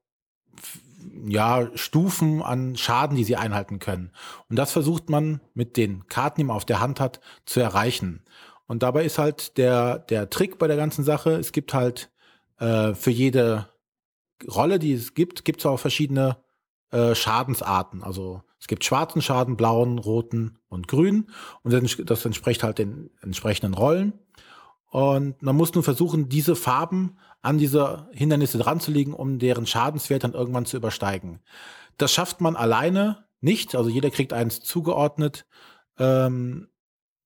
ja, 1.26 1.68
Stufen 1.74 2.42
an 2.42 2.76
Schaden, 2.76 3.16
die 3.16 3.24
sie 3.24 3.36
einhalten 3.36 3.78
können. 3.78 4.12
Und 4.48 4.56
das 4.56 4.72
versucht 4.72 5.08
man 5.08 5.40
mit 5.54 5.76
den 5.76 6.06
Karten, 6.08 6.40
die 6.40 6.44
man 6.44 6.56
auf 6.56 6.64
der 6.64 6.80
Hand 6.80 7.00
hat, 7.00 7.20
zu 7.46 7.60
erreichen. 7.60 8.24
Und 8.66 8.82
dabei 8.82 9.04
ist 9.04 9.18
halt 9.18 9.56
der, 9.56 9.98
der 9.98 10.30
Trick 10.30 10.58
bei 10.58 10.66
der 10.66 10.76
ganzen 10.76 11.04
Sache, 11.04 11.32
es 11.32 11.52
gibt 11.52 11.74
halt 11.74 12.10
äh, 12.58 12.94
für 12.94 13.10
jede 13.10 13.68
Rolle, 14.48 14.78
die 14.78 14.92
es 14.92 15.14
gibt, 15.14 15.44
gibt 15.44 15.60
es 15.60 15.66
auch 15.66 15.78
verschiedene 15.78 16.36
äh, 16.90 17.14
Schadensarten. 17.14 18.02
Also 18.02 18.42
es 18.58 18.66
gibt 18.66 18.84
schwarzen 18.84 19.22
Schaden, 19.22 19.56
blauen, 19.56 19.98
roten 19.98 20.58
und 20.68 20.88
grünen. 20.88 21.30
Und 21.62 21.72
das, 21.72 22.24
entspricht 22.24 22.62
halt 22.62 22.78
den 22.78 23.10
entsprechenden 23.22 23.74
Rollen. 23.74 24.12
Und 24.90 25.40
man 25.42 25.56
muss 25.56 25.72
nun 25.72 25.84
versuchen, 25.84 26.28
diese 26.28 26.56
Farben 26.56 27.16
an 27.42 27.58
diese 27.58 28.08
Hindernisse 28.12 28.58
dran 28.58 28.80
zu 28.80 28.90
legen, 28.90 29.14
um 29.14 29.38
deren 29.38 29.66
Schadenswert 29.66 30.24
dann 30.24 30.34
irgendwann 30.34 30.66
zu 30.66 30.76
übersteigen. 30.76 31.40
Das 31.96 32.12
schafft 32.12 32.40
man 32.40 32.56
alleine 32.56 33.24
nicht. 33.40 33.74
Also 33.74 33.88
jeder 33.88 34.10
kriegt 34.10 34.32
eins 34.32 34.60
zugeordnet. 34.60 35.46
Ähm, 35.98 36.68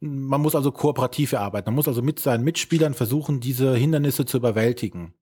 man 0.01 0.41
muss 0.41 0.55
also 0.55 0.71
kooperativ 0.71 1.35
arbeiten. 1.35 1.69
Man 1.69 1.77
muss 1.77 1.89
also 1.89 2.03
mit 2.03 2.21
seinen 2.21 2.45
Mitspielern 2.45 2.95
versuchen, 2.95 3.41
diese 3.41 3.75
Hindernisse 3.75 4.27
zu 4.27 4.37
überwältigen. 4.37 5.15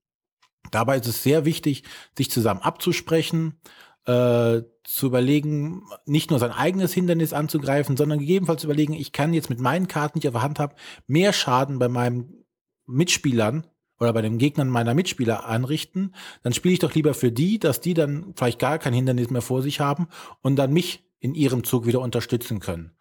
Dabei 0.71 0.97
ist 0.97 1.07
es 1.07 1.23
sehr 1.23 1.45
wichtig, 1.45 1.85
sich 2.17 2.31
zusammen 2.31 2.61
abzusprechen, 2.61 3.61
äh, 4.07 4.63
zu 4.85 5.07
überlegen, 5.07 5.85
nicht 6.07 6.31
nur 6.31 6.39
sein 6.39 6.51
eigenes 6.51 6.93
Hindernis 6.93 7.33
anzugreifen, 7.33 7.97
sondern 7.97 8.19
gegebenenfalls 8.19 8.65
überlegen, 8.65 8.95
ich 8.95 9.13
kann 9.13 9.33
jetzt 9.33 9.51
mit 9.51 9.61
meinen 9.61 9.89
Karten, 9.89 10.19
die 10.19 10.27
ich 10.27 10.29
auf 10.29 10.35
der 10.35 10.43
Hand 10.43 10.59
habe, 10.59 10.75
mehr 11.07 11.33
Schaden 11.33 11.79
bei 11.79 11.89
meinen 11.89 12.45
Mitspielern 12.87 13.67
oder 14.01 14.13
bei 14.13 14.23
den 14.23 14.39
Gegnern 14.39 14.69
meiner 14.69 14.95
Mitspieler 14.95 15.47
anrichten. 15.47 16.15
Dann 16.43 16.53
spiele 16.53 16.75
ich 16.75 16.81
doch 16.81 16.95
lieber 16.95 17.15
für 17.15 17.31
die, 17.31 17.59
dass 17.59 17.81
die 17.81 17.95
dann 17.95 18.35
vielleicht 18.37 18.59
gar 18.59 18.79
kein 18.79 18.93
Hindernis 18.93 19.31
mehr 19.31 19.43
vor 19.43 19.63
sich 19.63 19.79
haben 19.79 20.09
und 20.43 20.57
dann 20.57 20.73
mich 20.73 21.05
in 21.21 21.35
ihrem 21.35 21.63
Zug 21.63 21.87
wieder 21.87 22.01
unterstützen 22.01 22.59
können. 22.59 22.93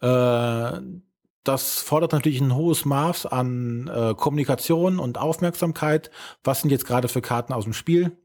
Äh, 0.00 0.80
das 1.44 1.80
fordert 1.80 2.12
natürlich 2.12 2.40
ein 2.40 2.54
hohes 2.54 2.84
Maß 2.84 3.26
an 3.26 3.88
äh, 3.88 4.14
Kommunikation 4.14 4.98
und 4.98 5.18
Aufmerksamkeit. 5.18 6.10
Was 6.42 6.60
sind 6.60 6.70
jetzt 6.70 6.86
gerade 6.86 7.08
für 7.08 7.20
Karten 7.20 7.52
aus 7.52 7.64
dem 7.64 7.72
Spiel? 7.72 8.16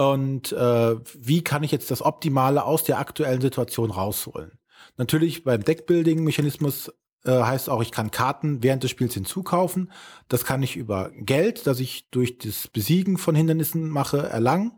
Und 0.00 0.52
äh, 0.52 0.96
wie 1.18 1.44
kann 1.44 1.62
ich 1.62 1.72
jetzt 1.72 1.90
das 1.90 2.00
Optimale 2.00 2.64
aus 2.64 2.84
der 2.84 2.98
aktuellen 2.98 3.42
Situation 3.42 3.90
rausholen? 3.90 4.58
Natürlich 4.96 5.44
beim 5.44 5.62
Deckbuilding-Mechanismus 5.62 6.90
äh, 7.26 7.32
heißt 7.32 7.68
auch, 7.68 7.82
ich 7.82 7.90
kann 7.90 8.10
Karten 8.10 8.62
während 8.62 8.82
des 8.82 8.92
Spiels 8.92 9.12
hinzukaufen. 9.12 9.92
Das 10.28 10.46
kann 10.46 10.62
ich 10.62 10.76
über 10.76 11.10
Geld, 11.14 11.66
das 11.66 11.80
ich 11.80 12.08
durch 12.08 12.38
das 12.38 12.66
Besiegen 12.68 13.18
von 13.18 13.34
Hindernissen 13.34 13.90
mache, 13.90 14.26
erlangen. 14.26 14.72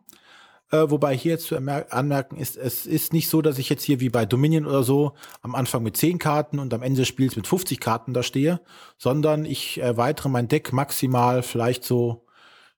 Äh, 0.72 0.90
wobei 0.90 1.16
hier 1.16 1.38
zu 1.38 1.56
anmerken 1.56 2.36
ist, 2.36 2.56
es 2.56 2.84
ist 2.84 3.12
nicht 3.12 3.28
so, 3.28 3.42
dass 3.42 3.58
ich 3.58 3.68
jetzt 3.68 3.84
hier 3.84 4.00
wie 4.00 4.10
bei 4.10 4.26
Dominion 4.26 4.66
oder 4.66 4.82
so 4.82 5.12
am 5.40 5.54
Anfang 5.54 5.84
mit 5.84 5.96
10 5.96 6.18
Karten 6.18 6.58
und 6.58 6.74
am 6.74 6.82
Ende 6.82 7.02
des 7.02 7.08
Spiels 7.08 7.36
mit 7.36 7.46
50 7.46 7.78
Karten 7.78 8.12
da 8.12 8.24
stehe, 8.24 8.60
sondern 8.98 9.44
ich 9.44 9.78
erweitere 9.78 10.30
mein 10.30 10.48
Deck 10.48 10.72
maximal 10.72 11.44
vielleicht 11.44 11.84
so, 11.84 12.26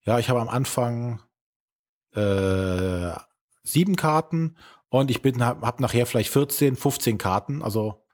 ja, 0.05 0.19
ich 0.19 0.29
habe 0.29 0.43
am 0.43 0.51
Anfang 0.51 1.23
äh, 2.14 3.12
sieben 3.62 3.97
Karten 3.97 4.56
und 4.88 5.11
ich 5.11 5.23
bin 5.23 5.42
habe 5.44 5.66
hab 5.66 5.80
nachher 5.80 6.06
vielleicht 6.06 6.30
14, 6.30 6.76
15 6.76 7.18
Karten. 7.18 7.62
Also 7.62 8.04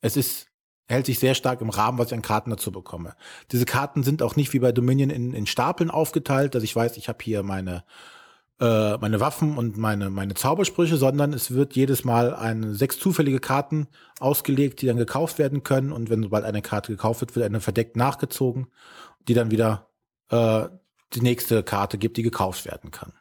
es 0.00 0.16
ist 0.16 0.48
hält 0.88 1.06
sich 1.06 1.18
sehr 1.18 1.34
stark 1.34 1.60
im 1.60 1.70
Rahmen, 1.70 1.98
was 1.98 2.08
ich 2.08 2.14
an 2.14 2.22
Karten 2.22 2.50
dazu 2.50 2.70
bekomme. 2.70 3.14
Diese 3.50 3.64
Karten 3.64 4.02
sind 4.02 4.22
auch 4.22 4.36
nicht 4.36 4.52
wie 4.52 4.58
bei 4.58 4.72
Dominion 4.72 5.10
in, 5.10 5.32
in 5.32 5.46
Stapeln 5.46 5.90
aufgeteilt, 5.90 6.54
dass 6.54 6.62
ich 6.62 6.76
weiß, 6.76 6.96
ich 6.96 7.08
habe 7.08 7.18
hier 7.22 7.42
meine 7.42 7.84
äh, 8.60 8.96
meine 8.98 9.18
Waffen 9.20 9.56
und 9.56 9.76
meine 9.78 10.10
meine 10.10 10.34
Zaubersprüche, 10.34 10.96
sondern 10.96 11.32
es 11.32 11.52
wird 11.52 11.74
jedes 11.74 12.04
Mal 12.04 12.34
eine 12.34 12.74
sechs 12.74 12.98
zufällige 12.98 13.40
Karten 13.40 13.88
ausgelegt, 14.20 14.82
die 14.82 14.86
dann 14.86 14.98
gekauft 14.98 15.38
werden 15.38 15.62
können 15.62 15.92
und 15.92 16.10
wenn 16.10 16.22
sobald 16.22 16.44
eine 16.44 16.62
Karte 16.62 16.92
gekauft 16.92 17.20
wird, 17.22 17.34
wird 17.34 17.46
eine 17.46 17.60
verdeckt 17.60 17.96
nachgezogen, 17.96 18.68
die 19.28 19.34
dann 19.34 19.50
wieder 19.50 19.88
äh, 20.28 20.68
die 21.14 21.22
nächste 21.22 21.62
Karte 21.62 21.98
gibt, 21.98 22.16
die 22.16 22.22
gekauft 22.22 22.64
werden 22.66 22.90
kann. 22.90 23.12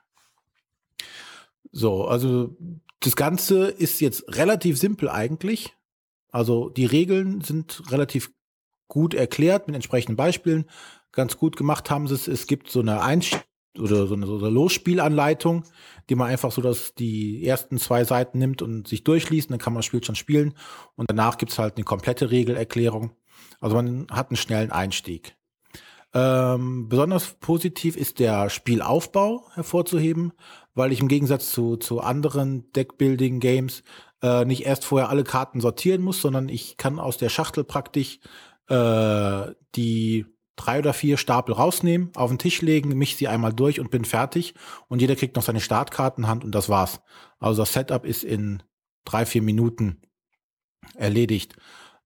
So, 1.71 2.05
also 2.05 2.55
das 2.99 3.15
Ganze 3.15 3.67
ist 3.67 4.01
jetzt 4.01 4.23
relativ 4.35 4.77
simpel 4.77 5.09
eigentlich. 5.09 5.75
Also 6.31 6.69
die 6.69 6.85
Regeln 6.85 7.41
sind 7.41 7.83
relativ 7.91 8.31
gut 8.87 9.13
erklärt 9.13 9.67
mit 9.67 9.75
entsprechenden 9.75 10.15
Beispielen. 10.15 10.65
Ganz 11.11 11.37
gut 11.37 11.57
gemacht 11.57 11.89
haben 11.89 12.07
sie 12.07 12.15
es. 12.15 12.27
Es 12.27 12.47
gibt 12.47 12.69
so 12.69 12.79
eine 12.79 13.01
Einst 13.01 13.39
oder 13.79 14.05
so 14.05 14.15
eine, 14.15 14.27
so 14.27 14.37
eine 14.37 14.49
Losspielanleitung, 14.49 15.63
die 16.09 16.15
man 16.15 16.29
einfach 16.29 16.51
so, 16.51 16.61
dass 16.61 16.93
die 16.93 17.45
ersten 17.45 17.77
zwei 17.77 18.03
Seiten 18.03 18.37
nimmt 18.37 18.61
und 18.61 18.87
sich 18.87 19.03
durchliest, 19.03 19.49
dann 19.49 19.59
kann 19.59 19.73
man 19.73 19.79
das 19.79 19.85
Spiel 19.85 20.03
schon 20.03 20.15
spielen. 20.15 20.53
Und 20.95 21.09
danach 21.09 21.37
gibt's 21.37 21.57
halt 21.57 21.77
eine 21.77 21.85
komplette 21.85 22.31
Regelerklärung. 22.31 23.11
Also 23.59 23.75
man 23.75 24.07
hat 24.11 24.29
einen 24.29 24.37
schnellen 24.37 24.71
Einstieg. 24.71 25.35
Ähm, 26.13 26.89
besonders 26.89 27.35
positiv 27.39 27.95
ist 27.95 28.19
der 28.19 28.49
Spielaufbau 28.49 29.47
hervorzuheben, 29.53 30.33
weil 30.73 30.91
ich 30.91 30.99
im 30.99 31.07
Gegensatz 31.07 31.51
zu, 31.51 31.77
zu 31.77 32.01
anderen 32.01 32.71
Deckbuilding-Games 32.73 33.83
äh, 34.21 34.45
nicht 34.45 34.65
erst 34.65 34.85
vorher 34.85 35.09
alle 35.09 35.23
Karten 35.23 35.61
sortieren 35.61 36.01
muss, 36.01 36.21
sondern 36.21 36.49
ich 36.49 36.77
kann 36.77 36.99
aus 36.99 37.17
der 37.17 37.29
Schachtel 37.29 37.63
praktisch 37.63 38.19
äh, 38.67 39.53
die 39.75 40.25
drei 40.55 40.79
oder 40.79 40.93
vier 40.93 41.17
Stapel 41.17 41.55
rausnehmen, 41.55 42.11
auf 42.15 42.29
den 42.29 42.37
Tisch 42.37 42.61
legen, 42.61 42.97
mich 42.97 43.15
sie 43.15 43.27
einmal 43.27 43.53
durch 43.53 43.79
und 43.79 43.89
bin 43.89 44.05
fertig. 44.05 44.53
Und 44.87 45.01
jeder 45.01 45.15
kriegt 45.15 45.35
noch 45.35 45.43
seine 45.43 45.61
Startkartenhand 45.61 46.43
und 46.43 46.53
das 46.53 46.69
war's. 46.69 47.01
Also 47.39 47.63
das 47.63 47.73
Setup 47.73 48.05
ist 48.05 48.23
in 48.23 48.61
drei, 49.05 49.25
vier 49.25 49.41
Minuten 49.41 50.01
erledigt. 50.95 51.55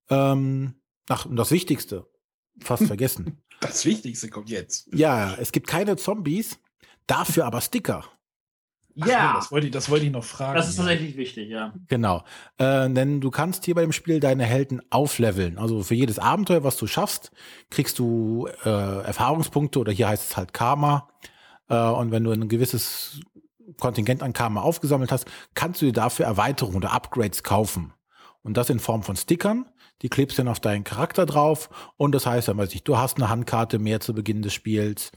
Ähm, 0.10 0.76
ach, 1.10 1.26
und 1.26 1.36
das 1.36 1.52
Wichtigste, 1.52 2.08
fast 2.62 2.84
vergessen. 2.88 3.42
Das 3.60 3.86
Wichtigste 3.86 4.30
kommt 4.30 4.50
jetzt. 4.50 4.88
Ja, 4.94 5.36
es 5.36 5.52
gibt 5.52 5.68
keine 5.68 5.98
Zombies, 5.98 6.60
dafür 7.08 7.46
aber 7.46 7.62
Sticker. 7.62 8.06
Ach, 9.02 9.08
ja, 9.08 9.34
das 9.36 9.52
wollte, 9.52 9.68
ich, 9.68 9.74
das 9.74 9.90
wollte 9.90 10.06
ich 10.06 10.12
noch 10.12 10.24
fragen. 10.24 10.56
Das 10.56 10.70
ist 10.70 10.78
tatsächlich 10.78 11.18
wichtig, 11.18 11.50
ja. 11.50 11.74
Genau. 11.88 12.24
Äh, 12.58 12.90
denn 12.90 13.20
du 13.20 13.30
kannst 13.30 13.66
hier 13.66 13.76
bei 13.76 13.82
dem 13.82 13.92
Spiel 13.92 14.20
deine 14.20 14.46
Helden 14.46 14.82
aufleveln. 14.90 15.58
Also 15.58 15.84
für 15.84 15.96
jedes 15.96 16.18
Abenteuer, 16.18 16.64
was 16.64 16.78
du 16.78 16.88
schaffst, 16.88 17.32
kriegst 17.70 18.00
du 18.00 18.48
äh, 18.64 18.70
Erfahrungspunkte 18.70 19.80
oder 19.80 19.92
hier 19.92 20.08
heißt 20.08 20.32
es 20.32 20.38
halt 20.38 20.54
Karma. 20.54 21.10
Äh, 21.68 21.78
und 21.78 22.12
wenn 22.12 22.24
du 22.24 22.32
ein 22.32 22.48
gewisses 22.48 23.20
Kontingent 23.80 24.24
an 24.24 24.34
Karma 24.34 24.62
aufgesammelt 24.62 25.12
hast, 25.12 25.26
kannst 25.54 25.82
du 25.82 25.88
dir 25.88 25.94
dafür 25.94 26.26
Erweiterungen 26.26 26.78
oder 26.78 26.94
Upgrades 26.94 27.44
kaufen. 27.44 27.94
Und 28.44 28.58
das 28.58 28.70
in 28.70 28.80
Form 28.80 29.04
von 29.04 29.16
Stickern. 29.16 29.66
Die 30.02 30.10
klebst 30.10 30.38
du 30.38 30.44
dann 30.44 30.52
auf 30.52 30.60
deinen 30.60 30.84
Charakter 30.84 31.26
drauf. 31.26 31.70
Und 31.98 32.14
das 32.14 32.26
heißt 32.26 32.48
dann, 32.48 32.58
weiß 32.58 32.74
ich, 32.76 32.84
du 32.84 32.98
hast 32.98 33.18
eine 33.18 33.30
Handkarte 33.30 33.80
mehr 33.80 34.00
zu 34.00 34.14
Beginn 34.14 34.42
des 34.42 34.54
Spiels. 34.54 35.12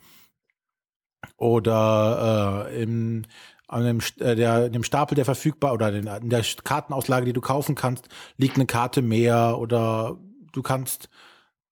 Oder 1.37 2.69
äh, 2.71 2.83
im, 2.83 3.25
an 3.69 3.85
dem, 3.85 4.01
äh, 4.19 4.35
der, 4.35 4.71
dem 4.71 4.83
Stapel, 4.83 5.15
der 5.15 5.25
verfügbar 5.25 5.75
oder 5.75 5.93
in 5.95 6.31
der 6.31 6.45
Kartenauslage, 6.65 7.27
die 7.27 7.33
du 7.33 7.41
kaufen 7.41 7.75
kannst, 7.75 8.09
liegt 8.37 8.57
eine 8.57 8.67
Karte 8.67 9.03
mehr 9.03 9.59
oder 9.59 10.19
du 10.53 10.63
kannst 10.63 11.09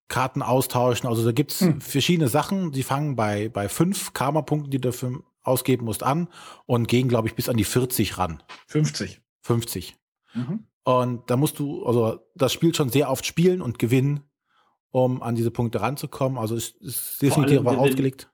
Karten 0.07 0.41
austauschen. 0.41 1.09
Also 1.09 1.25
da 1.25 1.31
gibt's 1.31 1.61
hm. 1.61 1.81
verschiedene 1.81 2.29
Sachen. 2.29 2.71
Die 2.71 2.83
fangen 2.83 3.15
bei, 3.15 3.49
bei 3.49 3.67
fünf 3.67 4.13
Karma-Punkten, 4.13 4.71
die 4.71 4.79
du 4.79 4.89
dafür 4.89 5.23
ausgeben 5.43 5.85
musst, 5.85 6.03
an 6.03 6.29
und 6.65 6.87
gehen, 6.87 7.07
glaube 7.07 7.27
ich, 7.27 7.35
bis 7.35 7.49
an 7.49 7.57
die 7.57 7.63
40 7.63 8.17
ran. 8.17 8.43
50. 8.67 9.21
50. 9.41 9.95
Mhm. 10.33 10.65
Und 10.83 11.29
da 11.29 11.35
musst 11.35 11.59
du, 11.59 11.85
also 11.85 12.19
das 12.35 12.53
Spiel 12.53 12.73
schon 12.75 12.89
sehr 12.89 13.09
oft 13.09 13.25
spielen 13.25 13.61
und 13.61 13.79
gewinnen, 13.79 14.21
um 14.91 15.21
an 15.21 15.35
diese 15.35 15.51
Punkte 15.51 15.81
ranzukommen. 15.81 16.37
Also 16.37 16.55
es 16.55 16.69
ist 16.69 17.21
definitiv 17.21 17.65
auch 17.65 17.77
ausgelegt. 17.77 18.29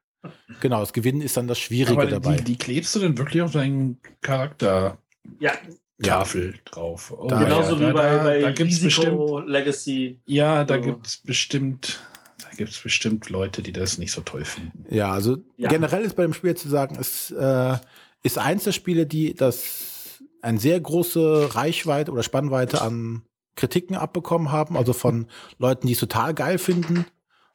Genau, 0.61 0.79
das 0.79 0.93
Gewinnen 0.93 1.21
ist 1.21 1.37
dann 1.37 1.47
das 1.47 1.59
Schwierige 1.59 2.01
Aber 2.01 2.09
dabei. 2.09 2.37
Die, 2.37 2.43
die 2.43 2.57
klebst 2.57 2.95
du 2.95 2.99
dann 2.99 3.17
wirklich 3.17 3.41
auf 3.41 3.51
deinen 3.51 3.99
Charakter? 4.21 4.97
Ja. 5.39 5.53
Tafel 6.01 6.53
ja. 6.53 6.59
drauf. 6.65 7.13
Oh, 7.15 7.27
Genauso 7.27 7.75
ja, 7.75 7.89
wie 7.89 7.93
bei, 7.93 8.17
bei 8.17 8.41
da 8.41 8.51
gibt's 8.51 8.83
Risiko, 8.83 9.35
bestimmt, 9.35 9.49
Legacy. 9.49 10.19
Ja, 10.25 10.63
da 10.63 10.75
so. 10.75 10.81
gibt 10.81 11.07
es 11.07 11.17
bestimmt, 11.17 11.99
da 12.41 12.49
gibt 12.55 12.71
es 12.71 12.79
bestimmt 12.81 13.29
Leute, 13.29 13.61
die 13.61 13.71
das 13.71 13.97
nicht 13.97 14.11
so 14.11 14.21
toll 14.21 14.45
finden. 14.45 14.85
Ja, 14.89 15.11
also 15.11 15.37
Ja. 15.57 15.69
generell 15.69 16.03
ist 16.03 16.15
bei 16.15 16.23
dem 16.23 16.33
Spiel 16.33 16.55
zu 16.55 16.69
sagen, 16.69 16.97
es 16.99 17.31
äh, 17.31 17.77
ist 18.23 18.37
eins 18.37 18.63
der 18.63 18.71
Spiele, 18.71 19.05
die 19.05 19.33
das 19.33 20.21
eine 20.41 20.59
sehr 20.59 20.79
große 20.79 21.55
Reichweite 21.55 22.11
oder 22.11 22.23
Spannweite 22.23 22.81
an 22.81 23.23
Kritiken 23.55 23.95
abbekommen 23.95 24.51
haben. 24.51 24.75
Also 24.75 24.93
von 24.93 25.27
Leuten, 25.57 25.87
die 25.87 25.93
es 25.93 25.99
total 25.99 26.33
geil 26.33 26.57
finden, 26.57 27.05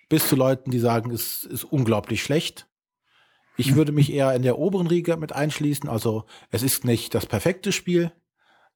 bis 0.08 0.28
zu 0.28 0.36
Leuten, 0.36 0.70
die 0.70 0.78
sagen, 0.78 1.10
es 1.10 1.44
ist 1.44 1.64
unglaublich 1.64 2.22
schlecht. 2.22 2.66
Ich 3.56 3.74
würde 3.74 3.92
mich 3.92 4.12
eher 4.12 4.34
in 4.34 4.42
der 4.42 4.58
oberen 4.58 4.86
Riege 4.86 5.16
mit 5.16 5.32
einschließen. 5.32 5.88
Also 5.88 6.24
es 6.50 6.62
ist 6.62 6.84
nicht 6.84 7.14
das 7.14 7.26
perfekte 7.26 7.72
Spiel, 7.72 8.12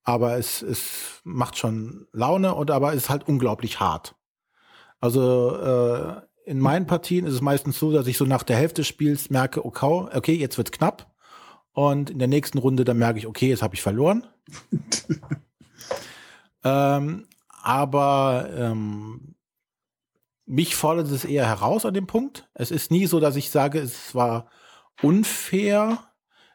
aber 0.03 0.37
es, 0.37 0.61
es 0.61 1.21
macht 1.23 1.57
schon 1.57 2.09
Laune 2.12 2.55
und 2.55 2.71
aber 2.71 2.91
es 2.91 3.05
ist 3.05 3.11
halt 3.11 3.29
unglaublich 3.29 3.79
hart. 3.79 4.17
Also 5.01 5.57
äh, 5.57 6.21
in 6.45 6.59
meinen 6.59 6.87
Partien 6.87 7.27
ist 7.27 7.35
es 7.35 7.41
meistens 7.41 7.79
so, 7.79 7.93
dass 7.93 8.07
ich 8.09 8.17
so 8.17 8.25
nach 8.25 8.43
der 8.43 8.57
Hälfte 8.57 8.83
des 8.83 8.89
Spiels 8.89 9.31
merke, 9.31 9.65
okay, 9.65 10.09
okay 10.15 10.35
jetzt 10.35 10.59
wird's 10.59 10.73
knapp. 10.73 11.12
Und 11.73 12.11
in 12.11 12.19
der 12.19 12.29
nächsten 12.29 12.59
Runde 12.59 12.85
dann 12.85 12.99
merke 12.99 13.19
ich, 13.19 13.27
okay, 13.27 13.49
jetzt 13.49 13.62
habe 13.62 13.75
ich 13.75 13.83
verloren. 13.83 14.27
ähm, 16.65 17.27
aber 17.62 18.51
ähm, 18.55 19.32
mich 20.53 20.77
fordert 20.77 21.11
es 21.11 21.25
eher 21.25 21.47
heraus 21.47 21.87
an 21.87 21.95
dem 21.95 22.07
Punkt. 22.07 22.47
Es 22.53 22.71
ist 22.71 22.91
nie 22.91 23.07
so, 23.07 23.21
dass 23.21 23.37
ich 23.37 23.49
sage, 23.49 23.79
es 23.79 24.15
war 24.15 24.51
unfair. 25.01 25.99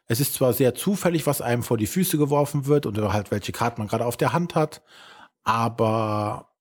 Es 0.06 0.20
ist 0.20 0.34
zwar 0.34 0.52
sehr 0.52 0.76
zufällig, 0.76 1.26
was 1.26 1.40
einem 1.40 1.64
vor 1.64 1.76
die 1.76 1.88
Füße 1.88 2.16
geworfen 2.16 2.66
wird 2.66 2.86
oder 2.86 3.12
halt 3.12 3.32
welche 3.32 3.50
Karten 3.50 3.80
man 3.80 3.88
gerade 3.88 4.06
auf 4.06 4.16
der 4.16 4.32
Hand 4.32 4.54
hat, 4.54 4.82
aber 5.42 6.54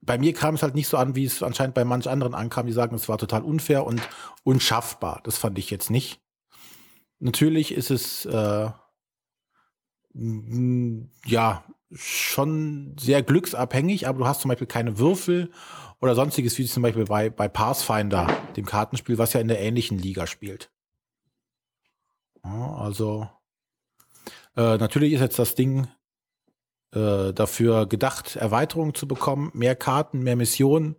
bei 0.00 0.18
mir 0.18 0.34
kam 0.34 0.56
es 0.56 0.64
halt 0.64 0.74
nicht 0.74 0.88
so 0.88 0.96
an, 0.96 1.14
wie 1.14 1.24
es 1.24 1.40
anscheinend 1.40 1.74
bei 1.74 1.84
manch 1.84 2.08
anderen 2.08 2.34
ankam, 2.34 2.66
die 2.66 2.72
sagen, 2.72 2.96
es 2.96 3.08
war 3.08 3.18
total 3.18 3.42
unfair 3.42 3.86
und 3.86 4.02
unschaffbar. 4.42 5.20
Das 5.22 5.38
fand 5.38 5.56
ich 5.56 5.70
jetzt 5.70 5.88
nicht. 5.88 6.20
Natürlich 7.20 7.72
ist 7.72 7.92
es 7.92 8.24
äh, 8.26 8.70
ja 11.26 11.64
schon 11.94 12.96
sehr 12.98 13.22
glücksabhängig, 13.22 14.08
aber 14.08 14.18
du 14.18 14.26
hast 14.26 14.40
zum 14.40 14.48
Beispiel 14.48 14.66
keine 14.66 14.98
Würfel 14.98 15.52
oder 16.02 16.16
sonstiges, 16.16 16.58
wie 16.58 16.66
zum 16.66 16.82
Beispiel 16.82 17.04
bei, 17.04 17.30
bei 17.30 17.46
Pathfinder, 17.46 18.26
dem 18.56 18.66
Kartenspiel, 18.66 19.18
was 19.18 19.32
ja 19.32 19.40
in 19.40 19.46
der 19.46 19.60
ähnlichen 19.60 19.98
Liga 19.98 20.26
spielt. 20.26 20.70
Ja, 22.44 22.74
also 22.74 23.30
äh, 24.56 24.78
natürlich 24.78 25.12
ist 25.12 25.20
jetzt 25.20 25.38
das 25.38 25.54
Ding 25.54 25.86
äh, 26.92 27.32
dafür 27.32 27.86
gedacht, 27.86 28.34
Erweiterungen 28.34 28.94
zu 28.94 29.06
bekommen, 29.06 29.52
mehr 29.54 29.76
Karten, 29.76 30.24
mehr 30.24 30.34
Missionen. 30.34 30.96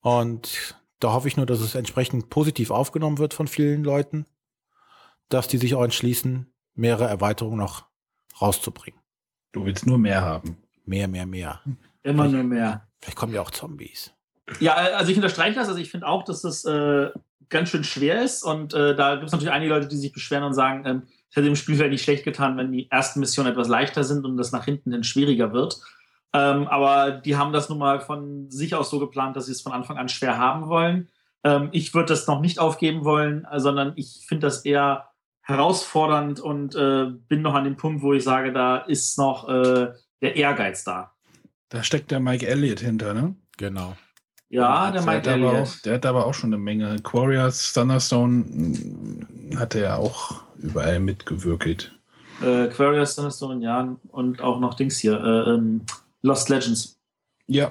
Und 0.00 0.76
da 1.00 1.12
hoffe 1.12 1.26
ich 1.26 1.36
nur, 1.36 1.46
dass 1.46 1.60
es 1.60 1.74
entsprechend 1.74 2.30
positiv 2.30 2.70
aufgenommen 2.70 3.18
wird 3.18 3.34
von 3.34 3.48
vielen 3.48 3.82
Leuten, 3.82 4.26
dass 5.28 5.48
die 5.48 5.58
sich 5.58 5.74
auch 5.74 5.82
entschließen, 5.82 6.46
mehrere 6.74 7.08
Erweiterungen 7.08 7.58
noch 7.58 7.86
rauszubringen. 8.40 9.00
Du 9.50 9.64
willst 9.64 9.86
nur 9.86 9.98
mehr 9.98 10.22
haben. 10.22 10.56
Mehr, 10.84 11.08
mehr, 11.08 11.26
mehr. 11.26 11.60
Immer 12.04 12.28
nur 12.28 12.44
mehr. 12.44 12.86
Vielleicht 13.00 13.18
kommen 13.18 13.34
ja 13.34 13.42
auch 13.42 13.50
Zombies. 13.50 14.12
Ja, 14.58 14.74
also 14.74 15.10
ich 15.10 15.16
unterstreiche 15.16 15.54
das. 15.54 15.68
Also 15.68 15.80
ich 15.80 15.90
finde 15.90 16.06
auch, 16.06 16.24
dass 16.24 16.42
das 16.42 16.64
äh, 16.64 17.10
ganz 17.48 17.68
schön 17.68 17.84
schwer 17.84 18.22
ist. 18.22 18.42
Und 18.42 18.74
äh, 18.74 18.94
da 18.96 19.14
gibt 19.14 19.26
es 19.26 19.32
natürlich 19.32 19.52
einige 19.52 19.72
Leute, 19.72 19.88
die 19.88 19.96
sich 19.96 20.12
beschweren 20.12 20.44
und 20.44 20.54
sagen, 20.54 20.84
ähm, 20.86 21.02
es 21.28 21.36
hätte 21.36 21.46
dem 21.46 21.56
Spiel 21.56 21.76
vielleicht 21.76 21.92
nicht 21.92 22.02
schlecht 22.02 22.24
getan, 22.24 22.56
wenn 22.56 22.72
die 22.72 22.90
ersten 22.90 23.20
Missionen 23.20 23.52
etwas 23.52 23.68
leichter 23.68 24.02
sind 24.02 24.24
und 24.24 24.36
das 24.36 24.50
nach 24.50 24.64
hinten 24.64 24.92
hin 24.92 25.04
schwieriger 25.04 25.52
wird. 25.52 25.80
Ähm, 26.32 26.66
aber 26.68 27.10
die 27.10 27.36
haben 27.36 27.52
das 27.52 27.68
nun 27.68 27.78
mal 27.78 28.00
von 28.00 28.50
sich 28.50 28.74
aus 28.74 28.90
so 28.90 28.98
geplant, 28.98 29.36
dass 29.36 29.46
sie 29.46 29.52
es 29.52 29.62
von 29.62 29.72
Anfang 29.72 29.96
an 29.96 30.08
schwer 30.08 30.38
haben 30.38 30.68
wollen. 30.68 31.08
Ähm, 31.44 31.68
ich 31.72 31.94
würde 31.94 32.08
das 32.08 32.26
noch 32.26 32.40
nicht 32.40 32.58
aufgeben 32.58 33.04
wollen, 33.04 33.46
äh, 33.50 33.60
sondern 33.60 33.92
ich 33.96 34.24
finde 34.26 34.46
das 34.46 34.64
eher 34.64 35.08
herausfordernd 35.42 36.38
und 36.38 36.74
äh, 36.74 37.06
bin 37.28 37.42
noch 37.42 37.54
an 37.54 37.64
dem 37.64 37.76
Punkt, 37.76 38.02
wo 38.02 38.12
ich 38.12 38.22
sage, 38.22 38.52
da 38.52 38.78
ist 38.78 39.18
noch 39.18 39.48
äh, 39.48 39.92
der 40.20 40.36
Ehrgeiz 40.36 40.84
da. 40.84 41.12
Da 41.68 41.82
steckt 41.82 42.10
der 42.10 42.20
Mike 42.20 42.46
Elliott 42.46 42.80
hinter, 42.80 43.14
ne? 43.14 43.34
Genau. 43.56 43.96
Ja, 44.50 44.90
der 44.90 45.00
der, 45.00 45.02
Mike 45.02 45.16
hat 45.18 45.28
aber 45.28 45.34
Elliott. 45.52 45.68
auch, 45.68 45.76
der 45.82 45.94
hat 45.94 46.06
aber 46.06 46.26
auch 46.26 46.34
schon 46.34 46.50
eine 46.52 46.58
Menge. 46.62 46.96
Quarriors, 47.02 47.72
Thunderstone 47.72 48.44
mh, 48.46 49.58
hat 49.60 49.74
er 49.76 49.80
ja 49.82 49.96
auch 49.96 50.42
überall 50.58 50.98
mitgewirkelt. 51.00 51.96
Äh, 52.42 52.68
Quarius, 52.68 53.14
Thunderstone, 53.16 53.62
ja, 53.64 53.96
und 54.08 54.40
auch 54.40 54.60
noch 54.60 54.74
Dings 54.74 54.98
hier, 54.98 55.12
äh, 55.22 55.50
ähm, 55.50 55.82
Lost 56.22 56.48
Legends. 56.48 56.98
Ja. 57.46 57.70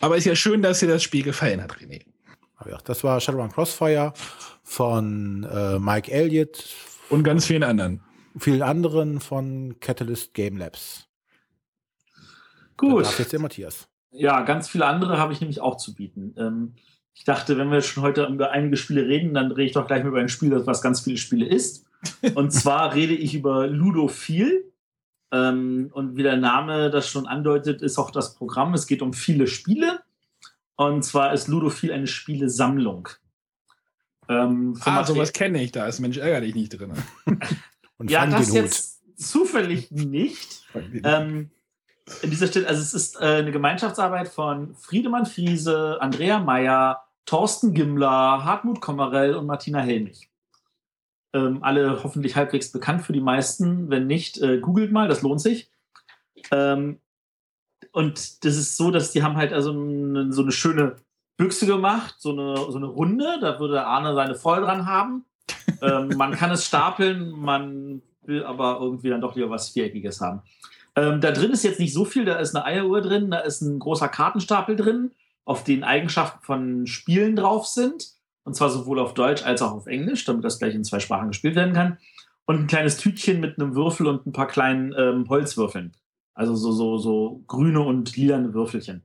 Aber 0.00 0.16
ist 0.16 0.24
ja 0.26 0.36
schön, 0.36 0.62
dass 0.62 0.80
dir 0.80 0.88
das 0.88 1.02
Spiel 1.02 1.22
gefallen 1.22 1.62
hat, 1.62 1.76
René. 1.78 2.02
Aber 2.56 2.70
ja, 2.70 2.78
das 2.84 3.02
war 3.02 3.20
Shadowrun 3.20 3.50
Crossfire 3.50 4.12
von 4.62 5.44
äh, 5.44 5.78
Mike 5.78 6.10
Elliott, 6.12 6.64
Und 7.08 7.24
ganz 7.24 7.46
vielen 7.46 7.62
anderen. 7.62 8.00
vielen 8.38 8.62
anderen 8.62 9.20
von 9.20 9.76
Catalyst 9.80 10.34
Game 10.34 10.58
Labs. 10.58 11.05
Gut. 12.76 13.04
darf 13.04 13.18
jetzt 13.18 13.32
der 13.32 13.40
Matthias. 13.40 13.88
Ja, 14.10 14.42
ganz 14.42 14.68
viele 14.68 14.86
andere 14.86 15.18
habe 15.18 15.32
ich 15.32 15.40
nämlich 15.40 15.60
auch 15.60 15.76
zu 15.76 15.94
bieten. 15.94 16.34
Ähm, 16.38 16.74
ich 17.14 17.24
dachte, 17.24 17.56
wenn 17.56 17.70
wir 17.70 17.80
schon 17.80 18.02
heute 18.02 18.26
über 18.26 18.50
einige 18.50 18.76
Spiele 18.76 19.06
reden, 19.06 19.34
dann 19.34 19.50
rede 19.50 19.64
ich 19.66 19.72
doch 19.72 19.86
gleich 19.86 20.02
mal 20.02 20.10
über 20.10 20.20
ein 20.20 20.28
Spiel, 20.28 20.50
das 20.50 20.66
was 20.66 20.82
ganz 20.82 21.00
viele 21.00 21.16
Spiele 21.16 21.46
ist. 21.46 21.86
Und 22.34 22.52
zwar 22.52 22.94
rede 22.94 23.14
ich 23.14 23.34
über 23.34 23.66
Ludophil. 23.66 24.70
Ähm, 25.32 25.90
und 25.92 26.16
wie 26.16 26.22
der 26.22 26.36
Name 26.36 26.88
das 26.88 27.08
schon 27.08 27.26
andeutet, 27.26 27.82
ist 27.82 27.98
auch 27.98 28.12
das 28.12 28.36
Programm. 28.36 28.74
Es 28.74 28.86
geht 28.86 29.02
um 29.02 29.12
viele 29.12 29.48
Spiele. 29.48 30.00
Und 30.76 31.04
zwar 31.04 31.32
ist 31.32 31.48
Ludophil 31.48 31.92
eine 31.92 32.06
Spielesammlung. 32.06 33.08
Ähm, 34.28 34.78
Ah, 34.84 35.04
sowas 35.04 35.32
kenne 35.32 35.62
ich. 35.62 35.72
Da 35.72 35.88
ist 35.88 35.98
Mensch 36.00 36.18
ärger 36.18 36.42
dich 36.42 36.54
nicht 36.54 36.68
drin. 36.70 36.92
Und 37.98 38.10
ja, 38.10 38.26
das 38.26 38.52
jetzt 38.52 39.02
zufällig 39.16 39.90
nicht. 39.90 40.64
Ähm, 41.02 41.50
in 42.22 42.30
dieser 42.30 42.46
Stelle, 42.46 42.68
also 42.68 42.80
es 42.80 42.94
ist 42.94 43.20
äh, 43.20 43.24
eine 43.24 43.52
Gemeinschaftsarbeit 43.52 44.28
von 44.28 44.74
Friedemann 44.76 45.26
Friese, 45.26 45.98
Andrea 46.00 46.38
Meyer, 46.38 47.02
Thorsten 47.24 47.74
Gimmler, 47.74 48.44
Hartmut 48.44 48.80
Kommerell 48.80 49.34
und 49.34 49.46
Martina 49.46 49.80
Helmich. 49.80 50.30
Ähm, 51.32 51.62
alle 51.62 52.04
hoffentlich 52.04 52.36
halbwegs 52.36 52.70
bekannt 52.70 53.02
für 53.02 53.12
die 53.12 53.20
meisten. 53.20 53.90
Wenn 53.90 54.06
nicht, 54.06 54.38
äh, 54.40 54.58
googelt 54.58 54.92
mal, 54.92 55.08
das 55.08 55.22
lohnt 55.22 55.40
sich. 55.40 55.70
Ähm, 56.52 57.00
und 57.90 58.44
das 58.44 58.56
ist 58.56 58.76
so, 58.76 58.90
dass 58.90 59.10
die 59.10 59.22
haben 59.22 59.36
halt 59.36 59.52
also 59.52 59.72
eine, 59.72 60.32
so 60.32 60.42
eine 60.42 60.52
schöne 60.52 60.96
Büchse 61.36 61.66
gemacht, 61.66 62.14
so 62.18 62.30
eine, 62.30 62.56
so 62.56 62.76
eine 62.76 62.86
Runde, 62.86 63.38
da 63.40 63.58
würde 63.58 63.84
Arne 63.84 64.14
seine 64.14 64.36
Voll 64.36 64.60
dran 64.60 64.86
haben. 64.86 65.24
ähm, 65.82 66.10
man 66.16 66.32
kann 66.32 66.50
es 66.52 66.66
stapeln, 66.66 67.30
man 67.30 68.02
will 68.22 68.44
aber 68.44 68.78
irgendwie 68.80 69.10
dann 69.10 69.20
doch 69.20 69.34
lieber 69.34 69.50
was 69.50 69.70
Viereckiges 69.70 70.20
haben. 70.20 70.42
Ähm, 70.96 71.20
da 71.20 71.30
drin 71.30 71.52
ist 71.52 71.62
jetzt 71.62 71.78
nicht 71.78 71.92
so 71.92 72.04
viel, 72.04 72.24
da 72.24 72.38
ist 72.38 72.56
eine 72.56 72.64
Eieruhr 72.64 73.02
drin, 73.02 73.30
da 73.30 73.40
ist 73.40 73.60
ein 73.60 73.78
großer 73.78 74.08
Kartenstapel 74.08 74.76
drin, 74.76 75.12
auf 75.44 75.62
den 75.62 75.84
Eigenschaften 75.84 76.42
von 76.42 76.86
Spielen 76.86 77.36
drauf 77.36 77.66
sind. 77.66 78.16
Und 78.44 78.54
zwar 78.54 78.70
sowohl 78.70 78.98
auf 78.98 79.14
Deutsch 79.14 79.44
als 79.44 79.60
auch 79.60 79.72
auf 79.72 79.86
Englisch, 79.86 80.24
damit 80.24 80.44
das 80.44 80.58
gleich 80.58 80.74
in 80.74 80.84
zwei 80.84 81.00
Sprachen 81.00 81.28
gespielt 81.28 81.56
werden 81.56 81.74
kann. 81.74 81.98
Und 82.46 82.60
ein 82.60 82.66
kleines 82.68 82.96
Tütchen 82.96 83.40
mit 83.40 83.58
einem 83.58 83.74
Würfel 83.74 84.06
und 84.06 84.24
ein 84.24 84.32
paar 84.32 84.46
kleinen 84.46 84.94
ähm, 84.96 85.28
Holzwürfeln. 85.28 85.92
Also 86.32 86.54
so, 86.54 86.70
so, 86.70 86.96
so 86.96 87.42
grüne 87.46 87.80
und 87.80 88.16
lilane 88.16 88.54
Würfelchen. 88.54 89.04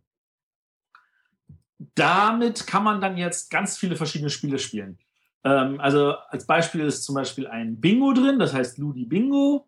Damit 1.95 2.67
kann 2.67 2.83
man 2.83 3.01
dann 3.01 3.17
jetzt 3.17 3.49
ganz 3.49 3.77
viele 3.77 3.95
verschiedene 3.95 4.29
Spiele 4.29 4.59
spielen. 4.59 4.99
Ähm, 5.43 5.79
also 5.79 6.13
als 6.29 6.45
Beispiel 6.45 6.81
ist 6.81 7.03
zum 7.03 7.15
Beispiel 7.15 7.47
ein 7.47 7.81
Bingo 7.81 8.13
drin, 8.13 8.37
das 8.37 8.53
heißt 8.53 8.77
Ludi 8.77 9.05
Bingo. 9.05 9.67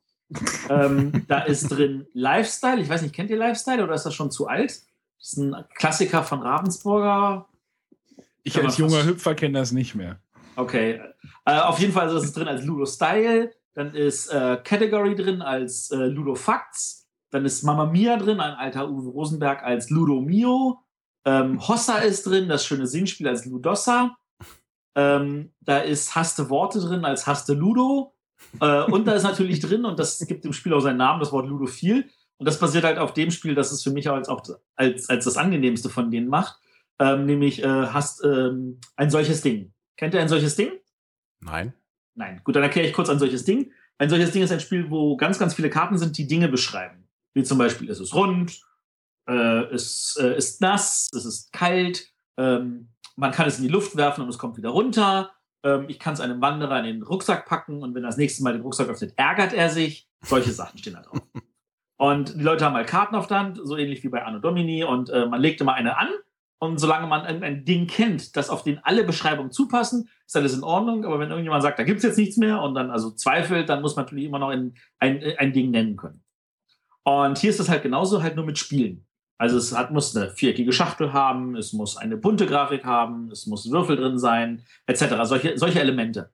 Ähm, 0.70 1.26
da 1.28 1.42
ist 1.42 1.70
drin 1.70 2.08
Lifestyle. 2.14 2.82
Ich 2.82 2.90
weiß 2.90 3.02
nicht, 3.02 3.14
kennt 3.14 3.30
ihr 3.30 3.38
Lifestyle 3.38 3.84
oder 3.84 3.94
ist 3.94 4.06
das 4.06 4.14
schon 4.14 4.32
zu 4.32 4.48
alt? 4.48 4.82
Das 5.20 5.34
ist 5.34 5.38
ein 5.38 5.56
Klassiker 5.76 6.24
von 6.24 6.42
Ravensburger. 6.42 7.48
Ich 8.44 8.62
als 8.62 8.78
junger 8.78 9.06
Hüpfer 9.06 9.36
kenne 9.36 9.60
das 9.60 9.72
nicht 9.72 9.96
mehr. 9.96 10.20
Okay. 10.56 11.02
Äh, 11.46 11.60
auf 11.60 11.80
jeden 11.80 11.94
Fall 11.94 12.08
ist 12.08 12.24
es 12.24 12.34
drin 12.34 12.48
als 12.48 12.64
Ludo 12.66 12.86
Style. 12.86 13.52
Dann 13.74 13.96
ist 13.96 14.28
äh, 14.28 14.58
Category 14.64 15.16
drin 15.16 15.42
als 15.42 15.92
äh, 15.92 15.96
Ludo 15.96 16.36
Facts. 16.36 17.08
Dann 17.32 17.46
ist 17.46 17.64
Mamma 17.64 17.86
Mia 17.86 18.18
drin, 18.18 18.40
ein 18.40 18.54
alter 18.54 18.90
Uwe 18.90 19.10
Rosenberg 19.10 19.64
als 19.64 19.90
Ludo 19.90 20.22
Mio. 20.22 20.80
Ähm, 21.26 21.66
Hossa 21.68 21.98
ist 21.98 22.28
drin, 22.28 22.50
das 22.50 22.66
schöne 22.66 22.86
Singspiel 22.86 23.28
als 23.28 23.46
Ludossa. 23.46 24.18
Ähm, 24.96 25.52
da 25.62 25.80
ist 25.80 26.16
Haste 26.16 26.50
Worte 26.50 26.80
drin 26.80 27.06
als 27.06 27.26
Haste 27.26 27.54
Ludo. 27.54 28.13
Äh, 28.60 28.84
und 28.84 29.06
da 29.06 29.14
ist 29.14 29.24
natürlich 29.24 29.60
drin, 29.60 29.86
und 29.86 30.00
das 30.00 30.20
gibt 30.20 30.46
dem 30.46 30.54
Spiel 30.54 30.74
auch 30.74 30.82
seinen 30.82 30.98
Namen, 30.98 31.20
das 31.20 31.32
Wort 31.32 31.48
Ludophil. 31.48 32.10
Und 32.38 32.48
das 32.48 32.60
basiert 32.60 32.84
halt 32.84 32.98
auf 32.98 33.14
dem 33.14 33.32
Spiel, 33.32 33.56
das 33.56 33.72
es 33.72 33.84
für 33.84 33.92
mich 33.92 34.10
als, 34.10 34.28
auch 34.28 34.44
als, 34.76 35.10
als 35.10 35.26
das 35.26 35.38
angenehmste 35.38 35.90
von 35.90 36.12
denen 36.12 36.28
macht. 36.28 36.60
Ähm, 37.00 37.26
nämlich 37.26 37.64
äh, 37.64 37.68
hast 37.68 38.24
ähm, 38.24 38.80
ein 38.96 39.10
solches 39.10 39.42
Ding. 39.42 39.74
Kennt 39.98 40.14
ihr 40.14 40.22
ein 40.22 40.30
solches 40.30 40.56
Ding? 40.56 40.72
Nein. 41.40 41.74
Nein. 42.16 42.42
Gut, 42.44 42.56
dann 42.56 42.64
erkläre 42.64 42.88
ich 42.88 42.94
kurz 42.94 43.10
ein 43.10 43.20
solches 43.20 43.46
Ding. 43.46 43.72
Ein 43.98 44.10
solches 44.10 44.32
Ding 44.32 44.44
ist 44.44 44.52
ein 44.52 44.60
Spiel, 44.60 44.90
wo 44.90 45.16
ganz, 45.18 45.40
ganz 45.40 45.54
viele 45.54 45.70
Karten 45.70 45.98
sind, 45.98 46.18
die 46.18 46.28
Dinge 46.28 46.50
beschreiben. 46.50 47.08
Wie 47.34 47.44
zum 47.44 47.58
Beispiel, 47.58 47.90
ist 47.90 48.00
es 48.00 48.14
rund, 48.14 48.62
äh, 49.28 49.64
es 49.74 50.18
äh, 50.22 50.38
ist 50.38 50.62
nass, 50.62 51.10
es 51.16 51.26
ist 51.26 51.52
kalt, 51.54 52.08
ähm, 52.38 52.90
man 53.16 53.32
kann 53.32 53.48
es 53.48 53.58
in 53.58 53.64
die 53.64 53.70
Luft 53.70 53.96
werfen 53.96 54.22
und 54.22 54.30
es 54.30 54.38
kommt 54.38 54.58
wieder 54.58 54.70
runter. 54.70 55.32
Ähm, 55.64 55.86
ich 55.88 56.00
kann 56.00 56.14
es 56.14 56.20
einem 56.20 56.42
Wanderer 56.42 56.80
in 56.80 56.86
den 56.86 57.04
Rucksack 57.04 57.46
packen 57.46 57.82
und 57.82 57.96
wenn 57.96 58.04
er 58.04 58.08
das 58.08 58.18
nächste 58.18 58.44
Mal 58.44 58.54
den 58.54 58.62
Rucksack 58.62 58.90
öffnet, 58.90 59.14
ärgert 59.18 59.54
er 59.54 59.70
sich. 59.70 60.08
Solche 60.22 60.52
Sachen 60.52 60.78
stehen 60.78 60.94
da 60.94 61.02
drauf. 61.02 61.20
Und 61.98 62.36
die 62.36 62.44
Leute 62.44 62.66
haben 62.66 62.74
halt 62.74 62.88
Karten 62.88 63.16
auf 63.16 63.28
der 63.28 63.40
Hand, 63.40 63.62
so 63.64 63.78
ähnlich 63.78 64.04
wie 64.04 64.10
bei 64.10 64.26
Anno 64.26 64.40
Domini, 64.40 64.84
und 64.84 65.10
äh, 65.10 65.26
man 65.26 65.40
legt 65.40 65.62
immer 65.62 65.74
eine 65.74 65.98
an. 65.98 66.10
Und 66.60 66.78
solange 66.78 67.08
man 67.08 67.26
irgendein 67.26 67.66
Ding 67.66 67.88
kennt, 67.88 68.36
das 68.36 68.50
auf 68.50 68.64
den 68.64 68.80
alle 68.84 69.04
Beschreibungen 69.04 69.52
zupassen, 69.52 70.10
ist 70.26 70.36
alles 70.36 70.54
in 70.54 70.64
Ordnung. 70.64 71.06
Aber 71.06 71.20
wenn 71.20 71.30
irgendjemand 71.30 71.62
sagt, 71.62 71.78
da 71.78 71.84
gibt 71.84 71.98
es 71.98 72.04
jetzt 72.04 72.18
nichts 72.18 72.38
mehr 72.38 72.62
und 72.62 72.74
dann 72.74 72.90
also 72.90 73.12
zweifelt, 73.12 73.70
dann 73.70 73.82
muss 73.82 73.96
man 73.96 74.06
natürlich 74.06 74.26
immer 74.26 74.40
noch 74.40 74.50
ein, 74.50 74.74
ein, 75.00 75.22
ein 75.38 75.54
Ding 75.54 75.72
nennen 75.72 75.98
können. 75.98 76.24
Und 77.04 77.38
hier 77.38 77.50
ist 77.50 77.60
das 77.60 77.70
halt 77.70 77.84
genauso, 77.84 78.24
halt 78.24 78.36
nur 78.36 78.46
mit 78.46 78.58
Spielen. 78.58 79.06
Also 79.44 79.58
es 79.58 79.78
hat, 79.78 79.92
muss 79.92 80.16
eine 80.16 80.30
viereckige 80.30 80.72
Schachtel 80.72 81.12
haben, 81.12 81.58
es 81.58 81.74
muss 81.74 81.98
eine 81.98 82.16
bunte 82.16 82.46
Grafik 82.46 82.86
haben, 82.86 83.30
es 83.30 83.46
muss 83.46 83.70
Würfel 83.70 83.98
drin 83.98 84.18
sein, 84.18 84.64
etc. 84.88 85.16
Solche, 85.24 85.58
solche 85.58 85.82
Elemente. 85.82 86.30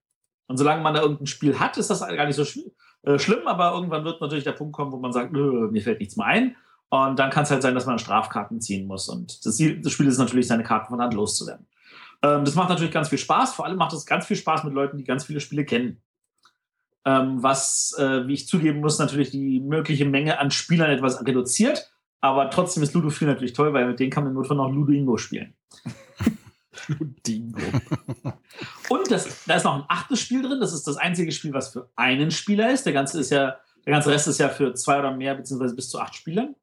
Und 0.45 0.57
solange 0.57 0.83
man 0.83 0.93
da 0.93 1.01
irgendein 1.01 1.25
Spiel 1.25 1.59
hat, 1.59 1.79
ist 1.79 1.89
das 1.89 2.01
gar 2.01 2.27
nicht 2.27 2.35
so 2.35 2.45
sch 2.45 2.59
äh, 3.01 3.17
schlimm, 3.17 3.47
aber 3.47 3.73
irgendwann 3.73 4.05
wird 4.05 4.21
natürlich 4.21 4.43
der 4.43 4.51
Punkt 4.51 4.73
kommen, 4.73 4.91
wo 4.91 4.97
man 4.97 5.11
sagt, 5.11 5.31
mir 5.31 5.81
fällt 5.81 5.99
nichts 5.99 6.17
mehr 6.17 6.27
ein. 6.27 6.55
Und 6.89 7.17
dann 7.17 7.31
kann 7.31 7.45
es 7.45 7.49
halt 7.49 7.63
sein, 7.63 7.73
dass 7.73 7.87
man 7.87 7.97
Strafkarten 7.97 8.61
ziehen 8.61 8.85
muss. 8.85 9.09
Und 9.09 9.43
das 9.43 9.55
Ziel 9.55 9.81
des 9.81 9.91
Spiels 9.91 10.13
ist 10.13 10.19
natürlich, 10.19 10.45
seine 10.45 10.61
Karten 10.61 10.89
von 10.89 11.01
Hand 11.01 11.15
loszuwerden. 11.15 11.65
Ähm, 12.21 12.45
das 12.45 12.53
macht 12.53 12.69
natürlich 12.69 12.93
ganz 12.93 13.09
viel 13.09 13.17
Spaß. 13.17 13.55
Vor 13.55 13.65
allem 13.65 13.77
macht 13.77 13.93
es 13.93 14.05
ganz 14.05 14.27
viel 14.27 14.37
Spaß 14.37 14.65
mit 14.65 14.75
Leuten, 14.75 14.99
die 14.99 15.03
ganz 15.03 15.25
viele 15.25 15.39
Spiele 15.39 15.65
kennen. 15.65 15.99
Ähm, 17.05 17.41
was, 17.41 17.95
äh, 17.97 18.27
wie 18.27 18.33
ich 18.33 18.47
zugeben 18.47 18.81
muss, 18.81 18.99
natürlich 18.99 19.31
die 19.31 19.61
mögliche 19.61 20.05
Menge 20.05 20.37
an 20.37 20.51
Spielern 20.51 20.91
etwas 20.91 21.25
reduziert. 21.25 21.91
Aber 22.21 22.49
trotzdem 22.49 22.83
ist 22.83 22.93
Ludo 22.93 23.09
4 23.09 23.27
natürlich 23.27 23.53
toll, 23.53 23.73
weil 23.73 23.87
mit 23.87 23.99
denen 23.99 24.11
kann 24.11 24.23
man 24.23 24.33
nur 24.33 24.53
noch 24.53 24.69
Ludo 24.69 24.91
Ingo 24.91 25.17
spielen. 25.17 25.53
Ludingo. 26.87 27.59
Und 28.89 29.11
das, 29.11 29.45
da 29.45 29.55
ist 29.55 29.63
noch 29.63 29.75
ein 29.75 29.85
achtes 29.87 30.21
Spiel 30.21 30.41
drin. 30.41 30.59
Das 30.59 30.73
ist 30.73 30.87
das 30.87 30.97
einzige 30.97 31.31
Spiel, 31.31 31.53
was 31.53 31.69
für 31.69 31.89
einen 31.95 32.31
Spieler 32.31 32.71
ist. 32.71 32.85
Der 32.85 32.93
ganze 32.93 33.19
ist 33.19 33.29
ja, 33.29 33.57
der 33.85 33.93
ganze 33.93 34.11
Rest 34.11 34.27
ist 34.27 34.39
ja 34.39 34.49
für 34.49 34.73
zwei 34.73 34.99
oder 34.99 35.15
mehr, 35.15 35.35
beziehungsweise 35.35 35.75
bis 35.75 35.89
zu 35.89 35.99
acht 35.99 36.15
Spielern. 36.15 36.55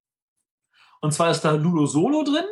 Und 1.00 1.12
zwar 1.12 1.30
ist 1.30 1.42
da 1.42 1.52
Ludo 1.52 1.86
Solo 1.86 2.22
drin. 2.22 2.44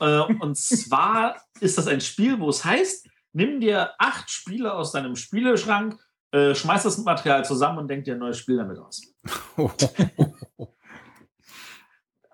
Äh, 0.00 0.20
und 0.40 0.56
zwar 0.56 1.42
ist 1.60 1.78
das 1.78 1.86
ein 1.86 2.00
Spiel, 2.00 2.38
wo 2.40 2.48
es 2.48 2.64
heißt, 2.64 3.08
nimm 3.32 3.60
dir 3.60 3.92
acht 3.98 4.30
Spiele 4.30 4.72
aus 4.74 4.92
deinem 4.92 5.16
Spieleschrank, 5.16 5.98
äh, 6.32 6.54
schmeiß 6.54 6.84
das 6.84 6.98
Material 6.98 7.44
zusammen 7.44 7.78
und 7.78 7.88
denk 7.88 8.04
dir 8.04 8.14
ein 8.14 8.20
neues 8.20 8.38
Spiel 8.38 8.56
damit 8.56 8.78
aus. 8.78 9.02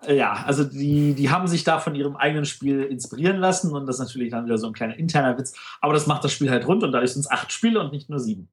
Ja, 0.07 0.43
also 0.45 0.63
die, 0.63 1.13
die 1.13 1.29
haben 1.29 1.47
sich 1.47 1.63
da 1.63 1.79
von 1.79 1.95
ihrem 1.95 2.15
eigenen 2.15 2.45
Spiel 2.45 2.83
inspirieren 2.83 3.37
lassen 3.37 3.71
und 3.71 3.85
das 3.85 3.97
ist 3.97 4.01
natürlich 4.01 4.31
dann 4.31 4.45
wieder 4.45 4.57
so 4.57 4.67
ein 4.67 4.73
kleiner 4.73 4.97
interner 4.97 5.37
Witz. 5.37 5.53
Aber 5.81 5.93
das 5.93 6.07
macht 6.07 6.23
das 6.23 6.33
Spiel 6.33 6.49
halt 6.49 6.67
rund 6.67 6.83
und 6.83 6.91
dadurch 6.91 7.13
sind 7.13 7.21
es 7.21 7.31
acht 7.31 7.51
Spiele 7.51 7.79
und 7.79 7.91
nicht 7.91 8.09
nur 8.09 8.19
sieben. 8.19 8.49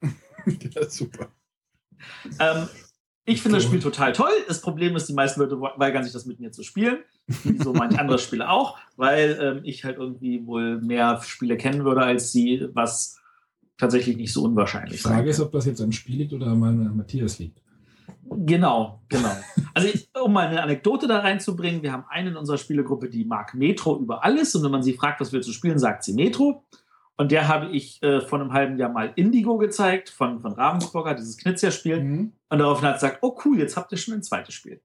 ja, 0.46 0.88
super. 0.88 1.28
Ähm, 2.38 2.68
ich 3.24 3.40
finde 3.40 3.58
das 3.58 3.64
Spiel 3.64 3.78
total 3.78 4.12
toll. 4.12 4.32
Das 4.48 4.60
Problem 4.60 4.96
ist, 4.96 5.08
die 5.08 5.12
meisten 5.12 5.40
Leute 5.40 5.60
weigern 5.60 6.02
sich 6.02 6.12
das 6.12 6.26
mit 6.26 6.40
mir 6.40 6.50
zu 6.50 6.64
spielen. 6.64 6.98
Wie 7.44 7.62
so 7.62 7.72
manche 7.72 8.00
andere 8.00 8.18
Spiele 8.20 8.50
auch, 8.50 8.78
weil 8.96 9.38
ähm, 9.40 9.60
ich 9.64 9.84
halt 9.84 9.98
irgendwie 9.98 10.44
wohl 10.46 10.80
mehr 10.80 11.20
Spiele 11.22 11.56
kennen 11.56 11.84
würde 11.84 12.02
als 12.02 12.32
sie, 12.32 12.68
was 12.72 13.20
tatsächlich 13.78 14.16
nicht 14.16 14.32
so 14.32 14.42
unwahrscheinlich 14.42 14.94
ist. 14.94 15.04
Die 15.04 15.08
Frage 15.08 15.30
ist, 15.30 15.40
ob 15.40 15.52
das 15.52 15.66
jetzt 15.66 15.80
am 15.80 15.92
Spiel 15.92 16.16
liegt 16.16 16.32
oder 16.32 16.46
an 16.46 16.96
Matthias 16.96 17.38
liegt. 17.38 17.61
Genau, 18.38 19.02
genau. 19.08 19.30
Also 19.74 19.88
ich, 19.88 20.08
um 20.20 20.32
mal 20.32 20.48
eine 20.48 20.62
Anekdote 20.62 21.06
da 21.06 21.20
reinzubringen, 21.20 21.82
wir 21.82 21.92
haben 21.92 22.04
eine 22.08 22.30
in 22.30 22.36
unserer 22.36 22.58
Spielegruppe, 22.58 23.08
die 23.08 23.24
mag 23.24 23.54
Metro 23.54 23.98
über 23.98 24.24
alles 24.24 24.54
und 24.54 24.62
wenn 24.64 24.70
man 24.70 24.82
sie 24.82 24.94
fragt, 24.94 25.20
was 25.20 25.32
wir 25.32 25.40
zu 25.40 25.52
spielen, 25.52 25.78
sagt 25.78 26.04
sie 26.04 26.14
Metro. 26.14 26.64
Und 27.16 27.30
der 27.30 27.46
habe 27.48 27.70
ich 27.70 28.02
äh, 28.02 28.20
vor 28.20 28.40
einem 28.40 28.52
halben 28.52 28.78
Jahr 28.78 28.90
mal 28.90 29.12
Indigo 29.16 29.58
gezeigt 29.58 30.10
von, 30.10 30.40
von 30.40 30.52
Ravensburger, 30.52 31.14
dieses 31.14 31.36
Knizia-Spiel. 31.36 32.02
Mhm. 32.02 32.32
Und 32.48 32.58
daraufhin 32.58 32.88
hat 32.88 33.00
sie 33.00 33.06
gesagt, 33.06 33.22
oh 33.22 33.38
cool, 33.44 33.58
jetzt 33.58 33.76
habt 33.76 33.92
ihr 33.92 33.98
schon 33.98 34.14
ein 34.14 34.22
zweites 34.22 34.54
Spiel. 34.54 34.80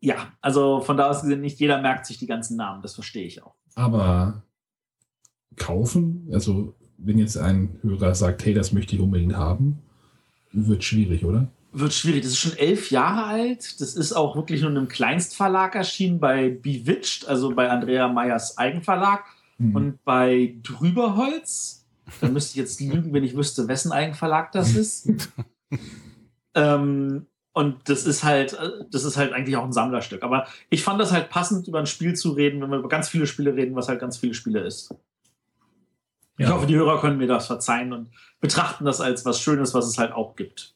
ja, 0.00 0.32
also 0.40 0.80
von 0.80 0.96
da 0.96 1.10
aus 1.10 1.22
gesehen, 1.22 1.40
nicht 1.40 1.58
jeder 1.58 1.80
merkt 1.82 2.06
sich 2.06 2.18
die 2.18 2.26
ganzen 2.26 2.56
Namen, 2.56 2.82
das 2.82 2.94
verstehe 2.94 3.26
ich 3.26 3.42
auch. 3.42 3.54
Aber 3.74 4.42
kaufen, 5.56 6.28
also 6.32 6.77
wenn 6.98 7.18
jetzt 7.18 7.38
ein 7.38 7.78
Hörer 7.82 8.14
sagt, 8.14 8.44
hey, 8.44 8.52
das 8.52 8.72
möchte 8.72 8.96
ich 8.96 9.00
unbedingt 9.00 9.36
haben, 9.36 9.78
wird 10.52 10.84
schwierig, 10.84 11.24
oder? 11.24 11.48
Wird 11.72 11.92
schwierig. 11.92 12.22
Das 12.22 12.32
ist 12.32 12.38
schon 12.38 12.56
elf 12.56 12.90
Jahre 12.90 13.24
alt. 13.24 13.80
Das 13.80 13.94
ist 13.94 14.12
auch 14.12 14.34
wirklich 14.36 14.62
nur 14.62 14.70
in 14.70 14.76
einem 14.76 14.88
Kleinstverlag 14.88 15.74
erschienen, 15.74 16.18
bei 16.18 16.48
Bewitched, 16.50 17.28
also 17.28 17.54
bei 17.54 17.70
Andrea 17.70 18.08
Meyers 18.08 18.58
Eigenverlag. 18.58 19.24
Mhm. 19.58 19.76
Und 19.76 20.04
bei 20.04 20.56
Drüberholz, 20.62 21.86
da 22.20 22.28
müsste 22.28 22.52
ich 22.52 22.56
jetzt 22.56 22.80
lügen, 22.80 23.12
wenn 23.12 23.24
ich 23.24 23.36
wüsste, 23.36 23.68
wessen 23.68 23.92
Eigenverlag 23.92 24.50
das 24.52 24.74
ist. 24.74 25.08
ähm, 26.54 27.26
und 27.52 27.88
das 27.88 28.06
ist 28.06 28.24
halt, 28.24 28.56
das 28.90 29.04
ist 29.04 29.16
halt 29.16 29.32
eigentlich 29.32 29.56
auch 29.56 29.64
ein 29.64 29.72
Sammlerstück. 29.72 30.22
Aber 30.22 30.46
ich 30.70 30.82
fand 30.82 31.00
das 31.00 31.12
halt 31.12 31.28
passend, 31.28 31.68
über 31.68 31.80
ein 31.80 31.86
Spiel 31.86 32.14
zu 32.14 32.30
reden, 32.30 32.60
wenn 32.60 32.70
wir 32.70 32.78
über 32.78 32.88
ganz 32.88 33.08
viele 33.08 33.26
Spiele 33.26 33.54
reden, 33.54 33.74
was 33.74 33.88
halt 33.88 34.00
ganz 34.00 34.16
viele 34.16 34.34
Spiele 34.34 34.60
ist. 34.60 34.94
Ich 36.38 36.46
ja. 36.46 36.54
hoffe, 36.54 36.66
die 36.66 36.76
Hörer 36.76 37.00
können 37.00 37.18
mir 37.18 37.26
das 37.26 37.48
verzeihen 37.48 37.92
und 37.92 38.08
betrachten 38.40 38.84
das 38.84 39.00
als 39.00 39.24
was 39.24 39.40
Schönes, 39.40 39.74
was 39.74 39.86
es 39.86 39.98
halt 39.98 40.12
auch 40.12 40.36
gibt. 40.36 40.74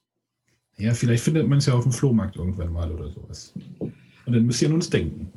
Ja, 0.77 0.93
vielleicht 0.95 1.23
findet 1.23 1.49
man 1.49 1.59
es 1.59 1.67
ja 1.67 1.75
auf 1.75 1.85
dem 1.85 1.93
Flohmarkt 1.93 2.37
irgendwann 2.37 2.73
mal 2.73 2.91
oder 2.91 3.09
sowas. 3.09 3.53
Und 3.79 3.93
dann 4.27 4.45
müsst 4.45 4.61
ihr 4.63 4.69
an 4.69 4.75
uns 4.75 4.91
denken. 4.91 5.33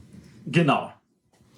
Genau. 0.48 0.92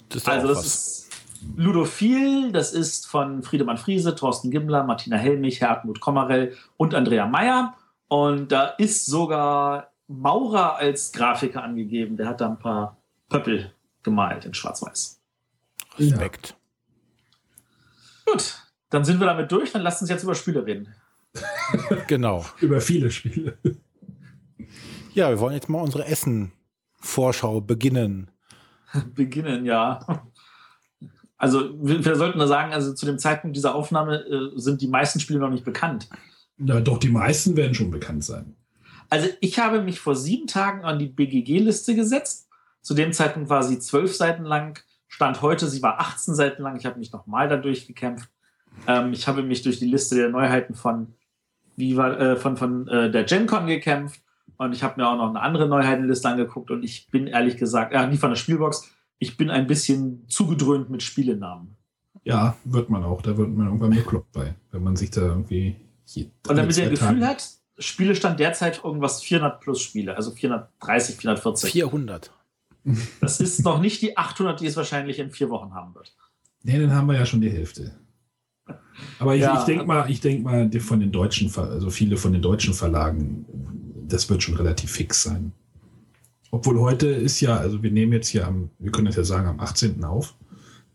Das 0.09 0.25
also, 0.27 0.47
das 0.47 0.57
was. 0.57 0.65
ist 0.65 1.09
Ludophil, 1.55 2.51
das 2.51 2.73
ist 2.73 3.07
von 3.07 3.43
Friedemann 3.43 3.77
Friese, 3.77 4.15
Thorsten 4.15 4.51
Gimmler, 4.51 4.83
Martina 4.83 5.15
Helmich, 5.15 5.61
Hartmut 5.61 6.01
Kommerell 6.01 6.53
und 6.75 6.93
Andrea 6.93 7.27
Meyer. 7.27 7.75
Und 8.09 8.51
da 8.51 8.65
ist 8.67 9.05
sogar 9.05 9.91
Maurer 10.07 10.75
als 10.75 11.11
Grafiker 11.11 11.63
angegeben. 11.63 12.17
Der 12.17 12.27
hat 12.27 12.41
da 12.41 12.49
ein 12.49 12.59
paar 12.59 12.97
Pöppel 13.29 13.71
gemalt 14.03 14.45
in 14.45 14.53
Schwarz-Weiß. 14.53 15.19
Respekt. 15.97 16.55
Gut, 18.29 18.61
dann 18.89 19.05
sind 19.05 19.19
wir 19.19 19.27
damit 19.27 19.51
durch. 19.51 19.71
Dann 19.71 19.81
lasst 19.81 20.01
uns 20.01 20.09
jetzt 20.09 20.23
über 20.23 20.35
Spiele 20.35 20.65
reden. 20.65 20.93
genau. 22.07 22.45
über 22.59 22.81
viele 22.81 23.09
Spiele. 23.11 23.57
Ja, 25.13 25.29
wir 25.29 25.39
wollen 25.39 25.53
jetzt 25.53 25.69
mal 25.69 25.81
unsere 25.81 26.05
Essen-Vorschau 26.05 27.61
beginnen. 27.61 28.31
beginnen, 29.15 29.65
ja. 29.65 29.99
Also 31.37 31.71
wir, 31.83 32.03
wir, 32.03 32.15
sollten 32.15 32.39
da 32.39 32.47
sagen, 32.47 32.73
also 32.73 32.93
zu 32.93 33.05
dem 33.05 33.19
Zeitpunkt 33.19 33.55
dieser 33.55 33.75
Aufnahme 33.75 34.25
äh, 34.25 34.59
sind 34.59 34.81
die 34.81 34.87
meisten 34.87 35.19
Spiele 35.19 35.39
noch 35.39 35.49
nicht 35.49 35.65
bekannt. 35.65 36.09
Na, 36.57 36.79
doch, 36.79 36.97
die 36.97 37.09
meisten 37.09 37.55
werden 37.55 37.75
schon 37.75 37.91
bekannt 37.91 38.23
sein. 38.23 38.55
Also 39.09 39.29
ich 39.39 39.59
habe 39.59 39.81
mich 39.81 39.99
vor 39.99 40.15
sieben 40.15 40.47
Tagen 40.47 40.83
an 40.83 40.99
die 40.99 41.07
BGG-Liste 41.07 41.95
gesetzt. 41.95 42.49
Zu 42.81 42.93
dem 42.93 43.13
Zeitpunkt 43.13 43.49
war 43.49 43.63
sie 43.63 43.79
zwölf 43.79 44.15
Seiten 44.15 44.43
lang. 44.43 44.79
Stand 45.07 45.41
heute, 45.41 45.67
sie 45.67 45.81
war 45.81 45.99
18 45.99 46.35
Seiten 46.35 46.63
lang. 46.63 46.77
Ich 46.77 46.85
habe 46.85 46.99
mich 46.99 47.11
nochmal 47.11 47.47
da 47.47 47.57
durchgekämpft. 47.57 48.29
Ähm, 48.87 49.13
ich 49.13 49.27
habe 49.27 49.43
mich 49.43 49.61
durch 49.61 49.79
die 49.79 49.87
Liste 49.87 50.15
der 50.15 50.29
Neuheiten 50.29 50.75
von, 50.75 51.13
Viva, 51.75 52.13
äh, 52.13 52.35
von, 52.35 52.57
von 52.57 52.87
äh, 52.87 53.09
der 53.09 53.23
GenCon 53.23 53.67
gekämpft. 53.67 54.21
Und 54.57 54.73
ich 54.73 54.83
habe 54.83 54.99
mir 54.99 55.07
auch 55.07 55.17
noch 55.17 55.29
eine 55.29 55.41
andere 55.41 55.67
Neuheitenliste 55.67 56.27
angeguckt. 56.27 56.71
Und 56.71 56.83
ich 56.83 57.09
bin 57.09 57.27
ehrlich 57.27 57.57
gesagt, 57.57 57.93
ja, 57.93 58.05
nie 58.07 58.17
von 58.17 58.31
der 58.31 58.37
Spielbox, 58.37 58.89
ich 59.19 59.37
bin 59.37 59.49
ein 59.49 59.67
bisschen 59.67 60.27
zugedröhnt 60.27 60.89
mit 60.89 61.03
Spielenamen. 61.03 61.75
Ja, 62.23 62.57
wird 62.65 62.89
man 62.89 63.03
auch. 63.03 63.21
Da 63.21 63.37
wird 63.37 63.49
man 63.49 63.67
irgendwann 63.67 63.91
bekloppt 63.91 64.31
bei, 64.33 64.55
wenn 64.71 64.83
man 64.83 64.95
sich 64.95 65.11
da 65.11 65.21
irgendwie. 65.21 65.75
Und 66.47 66.57
damit 66.57 66.77
ihr 66.77 66.85
ein 66.85 66.89
Gefühl 66.89 67.25
hat, 67.25 67.43
Spielestand 67.79 68.39
derzeit 68.39 68.83
irgendwas 68.83 69.21
400 69.21 69.59
plus 69.59 69.81
Spiele, 69.81 70.15
also 70.15 70.31
430, 70.31 71.17
440. 71.17 71.71
400. 71.71 72.31
Das 73.19 73.39
ist 73.39 73.63
noch 73.63 73.79
nicht 73.81 74.01
die 74.01 74.17
800, 74.17 74.61
die 74.61 74.67
es 74.67 74.77
wahrscheinlich 74.77 75.19
in 75.19 75.29
vier 75.29 75.49
Wochen 75.49 75.73
haben 75.73 75.93
wird. 75.93 76.15
Nee, 76.63 76.79
dann 76.79 76.93
haben 76.93 77.07
wir 77.07 77.15
ja 77.15 77.25
schon 77.25 77.41
die 77.41 77.49
Hälfte. 77.49 77.99
Aber 79.19 79.35
ich, 79.35 79.41
ja, 79.41 79.59
ich 79.59 79.65
denke 79.65 79.85
mal, 79.85 80.09
ich 80.09 80.21
denke 80.21 80.43
mal, 80.43 80.71
von 80.79 80.99
den 80.99 81.11
deutschen, 81.11 81.53
also 81.55 81.89
viele 81.89 82.17
von 82.17 82.33
den 82.33 82.41
deutschen 82.41 82.73
Verlagen, 82.73 83.45
das 84.07 84.29
wird 84.29 84.43
schon 84.43 84.55
relativ 84.55 84.91
fix 84.91 85.23
sein. 85.23 85.51
Obwohl 86.51 86.79
heute 86.79 87.07
ist 87.07 87.41
ja, 87.41 87.57
also 87.57 87.83
wir 87.83 87.91
nehmen 87.91 88.13
jetzt 88.13 88.29
hier 88.29 88.47
am, 88.47 88.69
wir 88.79 88.91
können 88.91 89.07
das 89.07 89.15
ja 89.15 89.23
sagen, 89.23 89.47
am 89.47 89.59
18. 89.59 90.03
auf. 90.03 90.35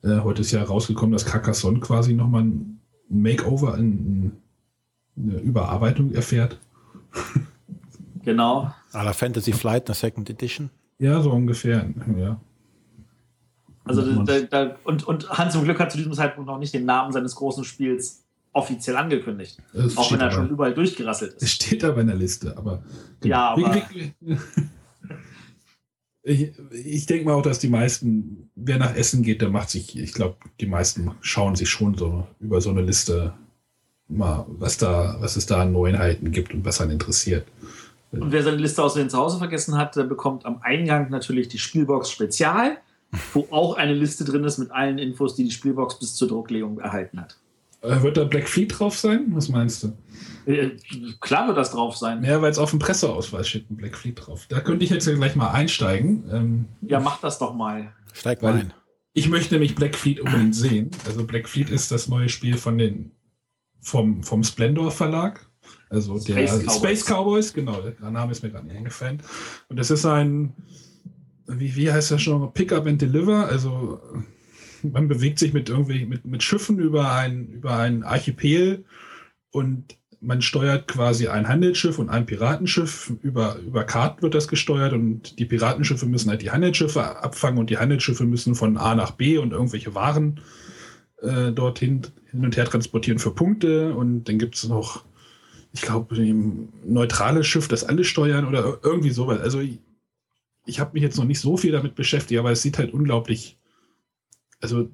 Äh, 0.03 0.18
heute 0.21 0.40
ist 0.40 0.51
ja 0.51 0.62
rausgekommen, 0.62 1.12
dass 1.12 1.27
Carcassonne 1.27 1.81
quasi 1.81 2.14
nochmal 2.14 2.42
ein 2.42 2.81
Makeover, 3.09 3.75
ein, 3.75 4.33
eine 5.16 5.38
Überarbeitung 5.38 6.12
erfährt. 6.12 6.59
Genau. 8.25 8.73
A 8.92 9.03
la 9.03 9.12
Fantasy 9.12 9.53
Flight, 9.53 9.88
eine 9.88 9.95
Second 9.95 10.31
Edition. 10.31 10.71
Ja, 11.03 11.21
so 11.21 11.33
ungefähr, 11.33 11.88
ja. 12.17 12.41
Also 13.85 14.23
da, 14.25 14.41
da, 14.43 14.77
und, 14.85 15.03
und 15.09 15.29
Hans 15.31 15.55
zum 15.55 15.65
Glück 15.65 15.81
hat 15.81 15.91
zu 15.91 15.97
diesem 15.99 16.12
Zeitpunkt 16.12 16.47
noch 16.49 16.59
nicht 16.59 16.73
den 16.73 16.85
Namen 16.85 17.12
seines 17.12 17.35
großen 17.35 17.65
Spiels 17.65 18.23
offiziell 18.53 18.97
angekündigt. 18.97 19.59
Es 19.75 19.97
Auch 19.97 20.12
wenn 20.12 20.21
er 20.21 20.27
aber- 20.27 20.35
schon 20.37 20.49
überall 20.51 20.73
durchgerasselt 20.75 21.35
Es 21.38 21.43
ist. 21.43 21.53
steht 21.55 21.83
aber 21.83 22.01
in 22.03 22.07
der 22.07 22.15
Liste, 22.17 22.57
aber. 22.57 22.83
genau. 23.21 23.35
Ja, 23.37 23.51
aber- 23.51 23.83
Wie- 23.93 24.11
wie- 24.21 24.37
Ich, 26.25 26.53
ich 26.71 27.07
denke 27.07 27.25
mal 27.25 27.33
auch, 27.35 27.43
dass 27.43 27.59
die 27.59 27.69
meisten, 27.69 28.49
wer 28.55 28.79
nach 28.79 28.95
Essen 28.95 29.25
geht, 29.25 29.41
der 29.43 29.49
macht 29.51 29.71
sich, 29.71 29.99
ich 29.99 30.12
glaube, 30.12 30.37
die 30.61 30.67
meisten 30.67 31.11
schauen 31.21 31.57
sich 31.57 31.69
schon 31.69 31.97
so 31.99 32.29
über 32.38 32.61
so 32.61 32.71
eine 32.71 32.83
Liste 32.83 33.35
mal, 34.09 34.47
was 34.49 34.79
da, 34.79 35.17
was 35.19 35.35
es 35.35 35.47
da 35.47 35.62
an 35.62 35.73
Neuheiten 35.73 36.31
gibt 36.31 36.55
und 36.55 36.65
was 36.65 36.81
einen 36.81 36.93
interessiert. 36.93 37.49
Und 38.12 38.31
wer 38.31 38.42
seine 38.42 38.59
Liste 38.59 38.83
außerdem 38.83 39.09
zu 39.09 39.16
Hause 39.18 39.38
vergessen 39.38 39.77
hat, 39.77 39.96
der 39.96 40.05
bekommt 40.05 40.44
am 40.44 40.61
Eingang 40.62 41.11
natürlich 41.11 41.48
die 41.48 41.59
Spielbox 41.59 42.11
Spezial, 42.11 42.77
wo 43.33 43.46
auch 43.51 43.77
eine 43.77 43.94
Liste 43.94 44.25
drin 44.25 44.44
ist 44.44 44.59
mit 44.59 44.70
allen 44.70 44.98
Infos, 44.98 45.35
die 45.35 45.44
die 45.44 45.51
Spielbox 45.51 45.98
bis 45.98 46.14
zur 46.14 46.29
Drucklegung 46.29 46.79
erhalten 46.79 47.20
hat. 47.20 47.38
Äh, 47.83 48.03
wird 48.03 48.16
da 48.16 48.25
Black 48.25 48.48
Fleet 48.48 48.79
drauf 48.79 48.96
sein? 48.96 49.27
Was 49.31 49.48
meinst 49.48 49.83
du? 49.83 49.92
Äh, 50.46 50.70
klar 51.20 51.48
wird 51.48 51.57
das 51.57 51.72
drauf 51.72 51.96
sein. 51.96 52.22
Ja, 52.22 52.40
weil 52.40 52.51
es 52.51 52.59
auf 52.59 52.70
dem 52.70 52.79
Presseausweis 52.79 53.48
steht 53.48 53.70
ein 53.70 53.77
Black 53.77 53.96
Fleet 53.96 54.27
drauf. 54.27 54.46
Da 54.48 54.61
könnte 54.61 54.85
ich 54.85 54.90
jetzt 54.90 55.07
ja 55.07 55.14
gleich 55.14 55.35
mal 55.35 55.51
einsteigen. 55.51 56.25
Ähm, 56.31 56.64
Ja, 56.83 57.01
mach 57.01 57.20
das 57.20 57.38
doch 57.38 57.55
mal. 57.55 57.92
Steig 58.12 58.42
mal 58.42 58.55
ein. 58.55 58.72
Ich 59.14 59.29
möchte 59.29 59.55
nämlich 59.55 59.75
Black 59.75 59.96
Fleet 59.96 60.20
unbedingt 60.20 60.55
sehen. 60.55 60.90
Also 61.07 61.25
Black 61.25 61.48
Fleet 61.48 61.70
ist 61.70 61.90
das 61.90 62.09
neue 62.09 62.29
Spiel 62.29 62.57
von 62.57 62.79
den 62.79 63.11
vom, 63.81 64.22
vom 64.22 64.44
Splendor 64.44 64.90
Verlag. 64.90 65.46
Also 65.92 66.18
der 66.18 66.46
Space 66.46 66.64
Cowboys. 66.64 66.76
Space 66.76 67.05
Cowboys, 67.05 67.52
genau, 67.52 67.81
der 67.81 68.11
Name 68.11 68.33
ist 68.33 68.42
mir 68.42 68.50
gerade 68.50 68.66
nicht 68.66 68.76
eingefallen. 68.76 69.22
Und 69.68 69.78
das 69.78 69.90
ist 69.90 70.07
ein, 70.07 70.55
wie, 71.46 71.76
wie 71.76 71.92
heißt 71.92 72.11
das 72.11 72.22
schon, 72.22 72.52
Pick 72.55 72.72
up 72.72 72.87
and 72.87 73.00
Deliver. 73.00 73.46
Also 73.46 74.00
man 74.83 75.07
bewegt 75.07 75.38
sich 75.38 75.52
mit 75.52 75.68
irgendwie 75.68 76.07
mit, 76.07 76.24
mit 76.24 76.42
Schiffen 76.42 76.78
über 76.78 77.12
ein, 77.12 77.48
über 77.48 77.76
ein 77.76 78.02
Archipel 78.05 78.85
und 79.50 79.96
man 80.22 80.40
steuert 80.40 80.87
quasi 80.87 81.28
ein 81.28 81.48
Handelsschiff 81.48 81.98
und 81.98 82.09
ein 82.09 82.26
Piratenschiff. 82.26 83.12
Über, 83.22 83.57
über 83.57 83.85
Karten 83.85 84.22
wird 84.22 84.35
das 84.35 84.48
gesteuert 84.48 84.92
und 84.92 85.38
die 85.38 85.44
Piratenschiffe 85.44 86.07
müssen 86.07 86.31
halt 86.31 86.42
die 86.42 86.52
Handelsschiffe 86.52 87.22
abfangen 87.22 87.59
und 87.59 87.70
die 87.70 87.78
Handelsschiffe 87.78 88.24
müssen 88.24 88.55
von 88.55 88.76
A 88.76 88.94
nach 88.94 89.11
B 89.11 89.38
und 89.38 89.52
irgendwelche 89.52 89.94
Waren 89.94 90.40
äh, 91.20 91.50
dorthin 91.50 92.02
hin 92.31 92.44
und 92.44 92.57
her 92.57 92.64
transportieren 92.64 93.18
für 93.18 93.35
Punkte. 93.35 93.94
Und 93.94 94.24
dann 94.24 94.38
gibt 94.38 94.55
es 94.55 94.68
noch, 94.68 95.05
ich 95.73 95.83
glaube, 95.83 96.15
neutrales 96.85 97.47
Schiff, 97.47 97.69
das 97.69 97.85
alle 97.85 98.05
steuern 98.05 98.47
oder 98.47 98.65
ir- 98.67 98.79
irgendwie 98.83 99.11
sowas. 99.11 99.41
Also 99.41 99.61
ich, 99.61 99.79
ich 100.67 100.81
habe 100.81 100.93
mich 100.95 101.03
jetzt 101.03 101.17
noch 101.19 101.25
nicht 101.25 101.41
so 101.41 101.57
viel 101.57 101.73
damit 101.73 101.95
beschäftigt, 101.95 102.39
aber 102.39 102.53
es 102.53 102.63
sieht 102.63 102.79
halt 102.79 102.93
unglaublich, 102.93 103.59
also 104.61 104.89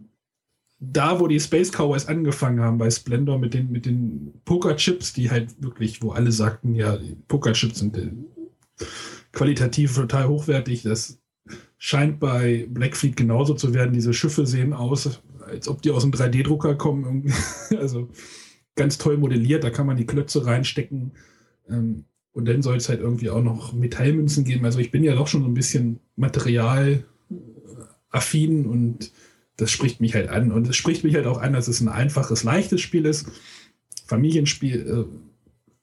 da, 0.81 1.19
wo 1.19 1.27
die 1.27 1.41
Space 1.41 1.73
Cowboys 1.73 2.07
angefangen 2.07 2.61
haben 2.61 2.79
bei 2.79 2.91
Splendor 2.91 3.39
mit 3.39 3.53
den, 3.55 3.73
mit 3.73 3.85
den 3.87 4.33
Pokerchips, 4.45 5.13
die 5.13 5.31
halt 5.31 5.61
wirklich, 5.63 6.03
wo 6.03 6.13
alle 6.13 6.31
sagten, 6.31 6.75
ja, 6.77 6.97
die 6.97 7.17
Pokerchips 7.27 7.81
sind 7.81 7.97
äh, 7.97 8.13
qualitativ 9.33 9.95
total 9.95 10.29
hochwertig, 10.29 10.83
das 10.83 11.19
scheint 11.79 12.21
bei 12.21 12.67
Blackfleet 12.71 13.17
genauso 13.17 13.55
zu 13.55 13.75
werden. 13.75 13.93
Diese 13.93 14.15
Schiffe 14.15 14.47
sehen 14.47 14.73
aus, 14.73 15.21
als 15.47 15.69
ob 15.69 15.83
die 15.83 15.91
aus 15.91 16.03
einem 16.05 16.13
3D-Drucker 16.13 16.75
kommen. 16.77 17.33
Also 17.79 18.09
ganz 18.79 18.97
toll 18.97 19.19
modelliert, 19.19 19.63
da 19.63 19.69
kann 19.69 19.87
man 19.87 19.99
die 19.99 20.07
Klötze 20.07 20.47
reinstecken. 20.47 21.13
Ähm, 21.69 22.05
Und 22.33 22.47
dann 22.47 22.63
soll 22.63 22.77
es 22.77 22.89
halt 22.89 23.01
irgendwie 23.01 23.31
auch 23.31 23.43
noch 23.43 23.73
Metallmünzen 23.73 24.45
geben. 24.45 24.65
Also 24.65 24.79
ich 24.79 24.91
bin 24.93 25.03
ja 25.03 25.15
doch 25.17 25.27
schon 25.27 25.43
so 25.43 25.49
ein 25.49 25.55
bisschen 25.55 25.99
materialaffin 26.17 27.05
und 28.67 29.11
das 29.57 29.73
spricht 29.73 30.01
mich 30.01 30.15
halt 30.15 30.29
an. 30.29 30.53
Und 30.53 30.69
es 30.69 30.77
spricht 30.77 31.03
mich 31.03 31.17
halt 31.17 31.27
auch 31.27 31.41
an, 31.41 31.53
dass 31.53 31.67
es 31.67 31.81
ein 31.81 31.89
einfaches, 31.89 32.45
leichtes 32.45 32.81
Spiel 32.81 33.07
ist. 33.07 33.27
Familienspiel, 34.07 34.87
äh, 34.87 35.05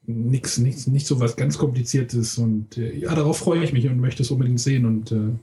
nix, 0.06 0.58
nix, 0.58 0.88
nicht 0.88 1.08
so 1.08 1.20
was 1.20 1.36
ganz 1.36 1.58
Kompliziertes. 1.58 2.38
Und 2.38 2.78
äh, 2.78 2.96
ja, 2.96 3.14
darauf 3.14 3.38
freue 3.40 3.64
ich 3.64 3.74
mich 3.74 3.88
und 3.90 4.00
möchte 4.00 4.24
es 4.24 4.32
unbedingt 4.32 4.62
sehen 4.62 4.86
und 4.86 5.12
äh, 5.12 5.34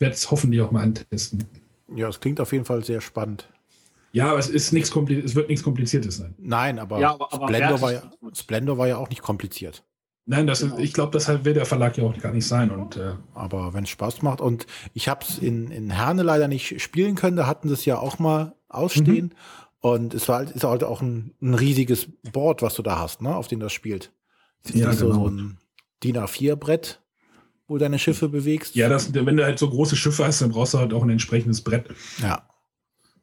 werde 0.00 0.14
es 0.14 0.28
hoffentlich 0.32 0.60
auch 0.60 0.72
mal 0.72 0.82
antesten. 0.82 1.44
Ja, 1.94 2.08
es 2.08 2.18
klingt 2.18 2.40
auf 2.40 2.52
jeden 2.52 2.64
Fall 2.64 2.82
sehr 2.82 3.00
spannend. 3.00 3.48
Ja, 4.12 4.30
aber 4.30 4.38
es 4.38 4.48
ist 4.48 4.72
nichts 4.72 4.92
kompli- 4.92 5.24
es 5.24 5.34
wird 5.34 5.48
nichts 5.48 5.64
Kompliziertes 5.64 6.18
sein. 6.18 6.34
Nein, 6.38 6.78
aber, 6.78 7.00
Ja, 7.00 7.12
aber- 7.14 7.32
aber 7.32 7.48
Splendor, 7.48 7.80
war 7.80 7.92
ja. 7.92 8.02
Splendor 8.34 8.78
war 8.78 8.86
ja 8.88 8.96
auch 8.98 9.08
nicht 9.08 9.22
kompliziert. 9.22 9.84
Nein, 10.26 10.46
das 10.46 10.60
Genau. 10.60 10.76
ist, 10.76 10.82
ich 10.84 10.92
glaube, 10.92 11.10
das 11.12 11.26
will 11.44 11.54
der 11.54 11.66
Verlag 11.66 11.96
ja 11.98 12.04
auch 12.04 12.16
gar 12.18 12.32
nicht 12.32 12.46
sein. 12.46 12.70
Und 12.70 12.96
äh, 12.96 13.14
Aber 13.34 13.74
wenn 13.74 13.84
es 13.84 13.90
Spaß 13.90 14.22
macht 14.22 14.40
und 14.40 14.66
ich 14.94 15.08
habe 15.08 15.24
es 15.28 15.38
in, 15.38 15.70
in 15.72 15.90
Herne 15.90 16.22
leider 16.22 16.46
nicht 16.46 16.80
spielen 16.80 17.16
können, 17.16 17.36
da 17.36 17.46
hatten 17.46 17.66
sie 17.68 17.74
es 17.74 17.84
ja 17.84 17.98
auch 17.98 18.18
mal 18.20 18.54
ausstehen. 18.68 19.26
Mhm. 19.26 19.30
Und 19.80 20.14
es 20.14 20.28
war 20.28 20.36
halt, 20.38 20.50
ist 20.52 20.62
halt 20.62 20.84
auch 20.84 21.02
ein, 21.02 21.34
ein 21.42 21.54
riesiges 21.54 22.06
Board, 22.32 22.62
was 22.62 22.74
du 22.74 22.82
da 22.82 23.00
hast, 23.00 23.20
ne, 23.20 23.34
auf 23.34 23.48
dem 23.48 23.58
das 23.58 23.72
spielt. 23.72 24.12
Es 24.62 24.70
ist 24.70 24.80
Ja, 24.80 24.92
genau. 24.92 25.14
so 25.14 25.26
ein 25.28 25.58
DIN 26.04 26.16
A4-Brett, 26.18 27.00
wo 27.66 27.74
du 27.74 27.80
deine 27.80 27.98
Schiffe 27.98 28.28
bewegst. 28.28 28.76
ja, 28.76 28.88
das, 28.88 29.12
wenn 29.12 29.36
du 29.36 29.42
halt 29.44 29.58
so 29.58 29.68
große 29.68 29.96
Schiffe 29.96 30.24
hast, 30.24 30.40
dann 30.40 30.50
brauchst 30.50 30.74
du 30.74 30.78
halt 30.78 30.92
auch 30.94 31.02
ein 31.02 31.10
entsprechendes 31.10 31.62
Brett. 31.62 31.86
Ja. 32.22 32.46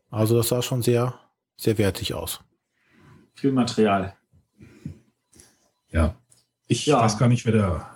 Also 0.09 0.37
das 0.37 0.47
sah 0.49 0.61
schon 0.61 0.81
sehr, 0.81 1.19
sehr 1.57 1.77
wertig 1.77 2.13
aus. 2.13 2.39
Viel 3.35 3.51
Material. 3.51 4.15
Ja. 5.89 6.15
Ich 6.67 6.85
Ja. 6.85 6.99
weiß 7.01 7.17
gar 7.17 7.27
nicht, 7.27 7.45
wer 7.45 7.53
der 7.53 7.95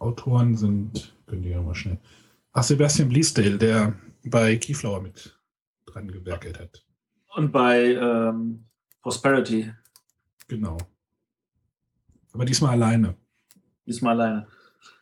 Autoren 0.00 0.56
sind. 0.56 1.14
Können 1.26 1.42
die 1.42 1.50
ja 1.50 1.62
mal 1.62 1.74
schnell. 1.74 1.98
Ach, 2.52 2.62
Sebastian 2.62 3.08
Bleasdale, 3.08 3.56
der 3.58 3.94
bei 4.24 4.56
Keyflower 4.56 5.00
mit 5.00 5.38
dran 5.86 6.08
gewerkelt 6.10 6.58
hat. 6.58 6.84
Und 7.36 7.52
bei 7.52 7.94
ähm, 7.94 8.64
Prosperity, 9.02 9.72
Genau. 10.48 10.76
Aber 12.32 12.44
diesmal 12.44 12.72
alleine. 12.72 13.14
diesmal 13.86 14.20
alleine. 14.20 14.46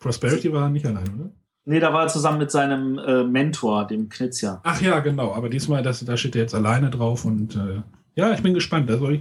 Prosperity 0.01 0.53
war 0.53 0.69
nicht 0.69 0.85
alleine, 0.87 1.11
oder? 1.15 1.33
Nee, 1.69 1.81
da 1.81 1.93
war 1.93 2.03
er 2.05 2.09
zusammen 2.09 2.39
mit 2.39 2.51
seinem 2.51 2.99
äh, 2.99 3.25
Mentor, 3.25 3.87
dem 3.87 4.09
Knizia. 4.09 4.61
Ach 4.65 4.81
ja, 4.81 5.01
genau. 5.01 5.35
Aber 5.35 5.49
diesmal, 5.51 5.83
das, 5.83 6.03
da 6.05 6.17
steht 6.17 6.35
er 6.35 6.43
jetzt 6.43 6.55
alleine 6.55 6.89
drauf 6.91 7.25
und 7.27 7.57
äh, 7.57 7.83
ja, 8.15 8.33
ich 8.33 8.43
bin 8.43 8.55
gespannt. 8.55 8.91
Also 8.91 9.11
ich, 9.11 9.21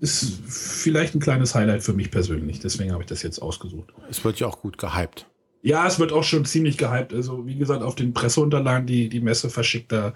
ist 0.00 0.40
vielleicht 0.46 1.14
ein 1.14 1.20
kleines 1.20 1.54
Highlight 1.54 1.82
für 1.82 1.92
mich 1.92 2.10
persönlich. 2.10 2.60
Deswegen 2.60 2.92
habe 2.92 3.02
ich 3.02 3.08
das 3.08 3.22
jetzt 3.22 3.40
ausgesucht. 3.40 3.90
Es 4.10 4.24
wird 4.24 4.40
ja 4.40 4.46
auch 4.46 4.60
gut 4.60 4.78
gehypt. 4.78 5.26
Ja, 5.62 5.86
es 5.86 5.98
wird 5.98 6.12
auch 6.12 6.22
schon 6.24 6.44
ziemlich 6.44 6.78
gehypt. 6.78 7.12
Also, 7.12 7.46
wie 7.46 7.56
gesagt, 7.56 7.82
auf 7.82 7.94
den 7.94 8.14
Presseunterlagen, 8.14 8.86
die 8.86 9.08
die 9.08 9.20
Messe 9.20 9.50
verschickt, 9.50 9.92
da 9.92 10.12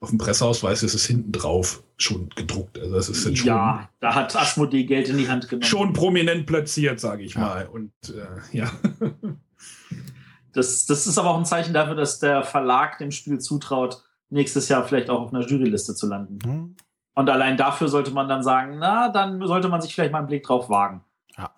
auf 0.00 0.10
dem 0.10 0.18
Presseausweis 0.18 0.82
ist 0.82 0.94
es 0.94 1.04
hinten 1.06 1.32
drauf 1.32 1.82
schon 1.96 2.28
gedruckt. 2.36 2.78
Also, 2.78 2.94
das 2.94 3.08
ist 3.08 3.36
schon, 3.36 3.46
Ja, 3.48 3.88
da 4.00 4.14
hat 4.14 4.34
Asmodee 4.36 4.84
Geld 4.84 5.08
in 5.08 5.18
die 5.18 5.28
Hand 5.28 5.48
genommen. 5.48 5.64
schon 5.64 5.92
prominent 5.92 6.46
platziert, 6.46 7.00
sage 7.00 7.22
ich 7.22 7.34
Ja. 7.34 7.40
mal. 7.40 7.66
Und 7.66 7.92
äh, 8.08 8.56
ja, 8.56 8.70
Das, 10.52 10.86
das 10.86 11.06
ist 11.06 11.18
aber 11.18 11.30
auch 11.30 11.38
ein 11.38 11.44
Zeichen 11.44 11.72
dafür, 11.72 11.94
dass 11.94 12.18
der 12.18 12.42
Verlag 12.42 12.98
dem 12.98 13.10
Spiel 13.10 13.40
zutraut, 13.40 14.02
nächstes 14.28 14.68
Jahr 14.68 14.84
vielleicht 14.84 15.10
auch 15.10 15.22
auf 15.22 15.34
einer 15.34 15.46
Juryliste 15.46 15.94
zu 15.94 16.06
landen. 16.06 16.38
Hm? 16.44 16.76
Und 17.14 17.30
allein 17.30 17.56
dafür 17.56 17.88
sollte 17.88 18.10
man 18.10 18.28
dann 18.28 18.42
sagen, 18.42 18.78
na, 18.78 19.08
dann 19.08 19.46
sollte 19.46 19.68
man 19.68 19.80
sich 19.80 19.94
vielleicht 19.94 20.12
mal 20.12 20.18
einen 20.18 20.28
Blick 20.28 20.44
drauf 20.44 20.70
wagen. 20.70 21.04
Ja. 21.36 21.50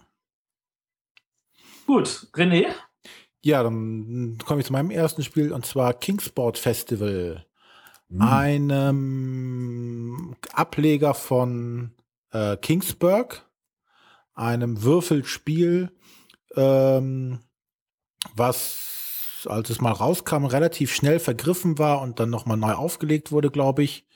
Gut, 1.86 2.28
René, 2.34 2.68
Ja, 3.42 3.62
dann 3.62 4.38
komme 4.44 4.60
ich 4.60 4.66
zu 4.66 4.72
meinem 4.72 4.90
ersten 4.90 5.22
Spiel 5.22 5.52
und 5.52 5.66
zwar 5.66 5.94
Kingsport 5.94 6.58
Festival. 6.58 7.44
Hm. 8.10 8.22
einem 8.22 10.36
Ableger 10.52 11.14
von 11.14 11.92
äh, 12.32 12.56
Kingsburg, 12.58 13.48
einem 14.34 14.82
Würfelspiel, 14.82 15.90
ähm, 16.54 17.40
was, 18.34 19.46
als 19.48 19.70
es 19.70 19.80
mal 19.80 19.92
rauskam, 19.92 20.44
relativ 20.44 20.94
schnell 20.94 21.18
vergriffen 21.18 21.78
war 21.78 22.00
und 22.00 22.20
dann 22.20 22.30
nochmal 22.30 22.56
neu 22.56 22.72
aufgelegt 22.72 23.32
wurde, 23.32 23.50
glaube 23.50 23.82
ich. 23.82 24.06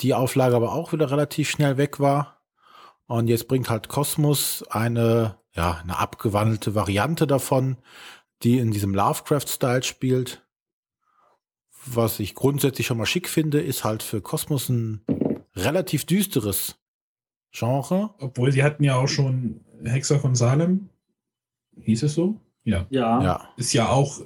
Die 0.00 0.14
Auflage 0.14 0.56
aber 0.56 0.72
auch 0.72 0.92
wieder 0.92 1.10
relativ 1.10 1.50
schnell 1.50 1.76
weg 1.76 2.00
war. 2.00 2.40
Und 3.06 3.28
jetzt 3.28 3.48
bringt 3.48 3.68
halt 3.68 3.88
Kosmos 3.88 4.64
eine, 4.70 5.36
ja, 5.52 5.80
eine 5.82 5.98
abgewandelte 5.98 6.74
Variante 6.74 7.26
davon, 7.26 7.76
die 8.42 8.58
in 8.58 8.70
diesem 8.70 8.94
Lovecraft-Style 8.94 9.82
spielt. 9.82 10.46
Was 11.86 12.20
ich 12.20 12.34
grundsätzlich 12.34 12.86
schon 12.86 12.98
mal 12.98 13.06
schick 13.06 13.28
finde, 13.28 13.60
ist 13.60 13.84
halt 13.84 14.02
für 14.02 14.20
Kosmos 14.20 14.68
ein 14.68 15.04
relativ 15.56 16.04
düsteres 16.04 16.76
Genre. 17.52 18.14
obwohl 18.18 18.52
sie 18.52 18.62
hatten 18.62 18.84
ja 18.84 18.96
auch 18.96 19.08
schon 19.08 19.64
Hexer 19.82 20.20
von 20.20 20.34
Salem. 20.34 20.88
Hieß 21.80 22.04
es 22.04 22.14
so? 22.14 22.40
Ja. 22.64 22.86
ja, 22.90 23.22
Ja. 23.22 23.48
Ist 23.56 23.72
ja 23.72 23.88
auch, 23.88 24.20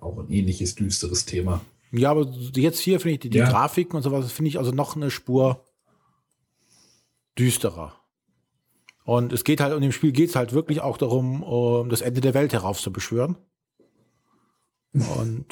auch 0.00 0.18
ein 0.18 0.30
ähnliches 0.30 0.74
düsteres 0.74 1.24
Thema. 1.24 1.60
Ja, 1.92 2.10
aber 2.10 2.26
jetzt 2.56 2.80
hier 2.80 3.00
finde 3.00 3.14
ich 3.14 3.20
die, 3.20 3.30
die 3.30 3.38
Ja. 3.38 3.48
Grafiken 3.50 3.96
und 3.96 4.02
sowas, 4.02 4.32
finde 4.32 4.48
ich 4.48 4.58
also 4.58 4.70
noch 4.72 4.96
eine 4.96 5.10
Spur 5.10 5.64
düsterer. 7.38 7.94
Und 9.04 9.32
es 9.32 9.44
geht 9.44 9.60
halt, 9.60 9.74
in 9.74 9.82
dem 9.82 9.92
Spiel 9.92 10.12
geht 10.12 10.30
es 10.30 10.36
halt 10.36 10.52
wirklich 10.52 10.80
auch 10.80 10.96
darum, 10.96 11.42
um 11.42 11.88
das 11.88 12.00
Ende 12.02 12.20
der 12.20 12.34
Welt 12.34 12.52
heraufzubeschwören. 12.52 13.36
Und 15.18 15.46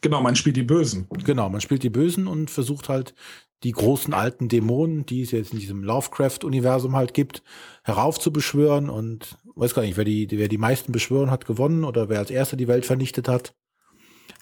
Genau, 0.00 0.20
man 0.20 0.36
spielt 0.36 0.56
die 0.56 0.62
Bösen. 0.62 1.08
genau, 1.24 1.48
man 1.48 1.60
spielt 1.60 1.82
die 1.82 1.90
Bösen 1.90 2.26
und 2.26 2.50
versucht 2.50 2.88
halt 2.88 3.14
die 3.62 3.72
großen 3.72 4.14
alten 4.14 4.48
Dämonen, 4.48 5.04
die 5.04 5.22
es 5.22 5.32
jetzt 5.32 5.52
in 5.52 5.58
diesem 5.58 5.84
Lovecraft-Universum 5.84 6.96
halt 6.96 7.12
gibt, 7.12 7.42
heraufzubeschwören 7.84 8.88
und 8.88 9.36
weiß 9.54 9.74
gar 9.74 9.82
nicht, 9.82 9.96
wer 9.96 10.04
die, 10.04 10.28
wer 10.30 10.48
die 10.48 10.58
meisten 10.58 10.92
beschwören 10.92 11.30
hat, 11.30 11.46
gewonnen 11.46 11.84
oder 11.84 12.08
wer 12.08 12.18
als 12.18 12.30
erster 12.30 12.56
die 12.56 12.68
Welt 12.68 12.86
vernichtet 12.86 13.28
hat. 13.28 13.54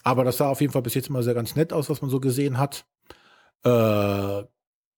Aber 0.03 0.23
das 0.23 0.37
sah 0.37 0.49
auf 0.49 0.61
jeden 0.61 0.71
Fall 0.71 0.81
bis 0.81 0.93
jetzt 0.93 1.09
mal 1.09 1.23
sehr 1.23 1.33
ganz 1.33 1.55
nett 1.55 1.73
aus, 1.73 1.89
was 1.89 2.01
man 2.01 2.09
so 2.09 2.19
gesehen 2.19 2.57
hat. 2.57 2.85
Äh, 3.63 4.43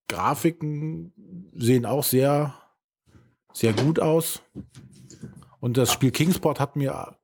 Grafiken 0.07 1.13
sehen 1.55 1.85
auch 1.85 2.03
sehr, 2.03 2.53
sehr 3.53 3.73
gut 3.73 3.99
aus. 3.99 4.43
Und 5.59 5.77
das 5.77 5.91
Spiel 5.91 6.11
Kingsport 6.11 6.59
hat 6.59 6.75
mir 6.75 7.17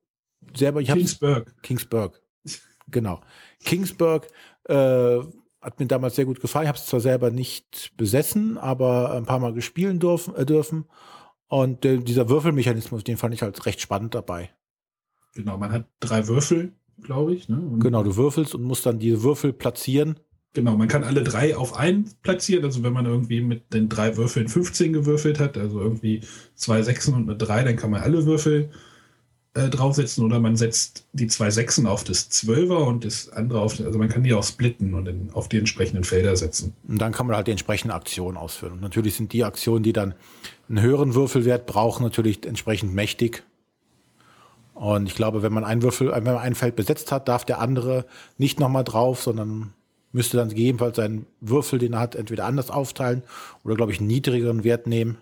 selber. 0.56 0.82
Ich 0.82 0.88
Kingsburg. 0.88 1.54
Kingsburg. 1.62 2.22
Genau. 2.90 3.22
Kingsburg 3.64 4.28
äh, 4.66 5.20
hat 5.62 5.80
mir 5.80 5.88
damals 5.88 6.15
sehr 6.15 6.26
gut 6.26 6.39
gefallen. 6.39 6.65
Ich 6.65 6.70
habe 6.70 6.78
es 6.78 6.86
zwar 6.86 7.00
selber 7.00 7.32
nicht 7.32 7.93
besessen, 7.98 8.58
aber 8.58 9.13
ein 9.13 9.26
paar 9.26 9.39
Mal 9.39 9.54
gespielen 9.54 10.00
dürfen. 10.00 10.36
Äh, 10.36 10.46
dürfen. 10.46 10.86
Und 11.48 11.86
äh, 11.86 11.98
dieser 11.98 12.30
Würfelmechanismus, 12.30 13.04
den 13.04 13.17
fand 13.17 13.34
ich 13.34 13.41
halt 13.41 13.65
recht 13.65 13.82
spannend 13.82 14.15
dabei. 14.15 14.52
Genau, 15.34 15.58
man 15.58 15.72
hat 15.72 15.86
drei 16.00 16.28
Würfel, 16.28 16.74
glaube 17.02 17.34
ich. 17.34 17.48
Ne? 17.48 17.62
Genau, 17.80 18.04
du 18.04 18.15
würfelst 18.15 18.56
und 18.56 18.63
musst 18.63 18.86
dann 18.86 19.00
diese 19.00 19.24
Würfel 19.24 19.54
platzieren. 19.54 20.20
Genau, 20.54 20.76
man 20.76 20.88
kann 20.88 21.04
alle 21.04 21.24
drei 21.24 21.56
auf 21.56 21.76
einen 21.76 22.10
platzieren. 22.24 22.65
Also 22.65 22.82
wenn 22.84 22.93
man 22.93 23.06
irgendwie 23.06 23.41
mit 23.41 23.74
den 23.74 23.89
drei 23.89 24.17
Würfeln 24.17 24.48
15 24.48 24.93
gewürfelt 24.93 25.39
hat, 25.39 25.58
also 25.58 25.80
irgendwie 25.80 26.22
zwei 26.56 26.82
Sechsen 26.82 27.13
und 27.13 27.30
eine 27.30 27.38
Drei, 27.38 27.63
dann 27.63 27.76
kann 27.76 27.91
man 27.91 28.02
alle 28.02 28.26
Würfel 28.26 28.72
äh, 29.54 29.70
draufsetzen 29.70 30.24
oder 30.24 30.40
man 30.40 30.56
setzt 30.56 31.06
die 31.14 31.28
zwei 31.28 31.50
Sechsen 31.50 31.88
auf 31.88 32.04
das 32.04 32.30
Zwölfer 32.30 32.86
und 32.86 33.06
das 33.06 33.30
andere 33.30 33.62
auf, 33.62 33.80
also 33.80 33.98
man 33.98 34.10
kann 34.10 34.24
die 34.24 34.34
auch 34.34 34.44
splitten 34.44 34.94
und 34.94 35.06
dann 35.06 35.30
auf 35.34 35.50
die 35.50 35.58
entsprechenden 35.58 36.04
Felder 36.04 36.36
setzen. 36.36 36.76
Und 36.88 37.02
dann 37.02 37.12
kann 37.12 37.28
man 37.28 37.36
halt 37.36 37.48
die 37.48 37.52
entsprechenden 37.52 37.92
Aktionen 37.92 38.38
ausführen. 38.38 38.74
Und 38.74 38.82
natürlich 38.82 39.16
sind 39.16 39.34
die 39.34 39.44
Aktionen, 39.44 39.84
die 39.84 39.94
dann 39.94 40.14
einen 40.70 40.82
höheren 40.82 41.16
Würfelwert 41.16 41.66
brauchen, 41.66 42.04
natürlich 42.04 42.46
entsprechend 42.46 42.94
mächtig. 42.94 43.44
Und 44.74 45.08
ich 45.08 45.16
glaube, 45.16 45.42
wenn 45.42 45.54
man 45.54 45.64
einen 45.64 45.82
Würfel, 45.82 46.12
wenn 46.12 46.24
man 46.24 46.38
ein 46.38 46.54
Feld 46.54 46.76
besetzt 46.76 47.12
hat, 47.12 47.28
darf 47.28 47.46
der 47.46 47.60
andere 47.60 48.06
nicht 48.38 48.60
nochmal 48.60 48.84
drauf, 48.84 49.24
sondern 49.24 49.74
müsste 50.12 50.38
dann 50.38 50.50
gegebenenfalls 50.50 50.98
seinen 50.98 51.26
Würfel, 51.42 51.80
den 51.80 51.94
er 51.94 52.00
hat, 52.00 52.16
entweder 52.16 52.46
anders 52.46 52.70
aufteilen 52.70 53.24
oder, 53.64 53.76
glaube 53.76 53.92
ich, 53.92 54.00
einen 54.00 54.08
niedrigeren 54.08 54.64
Wert 54.64 54.86
nehmen. 54.86 55.18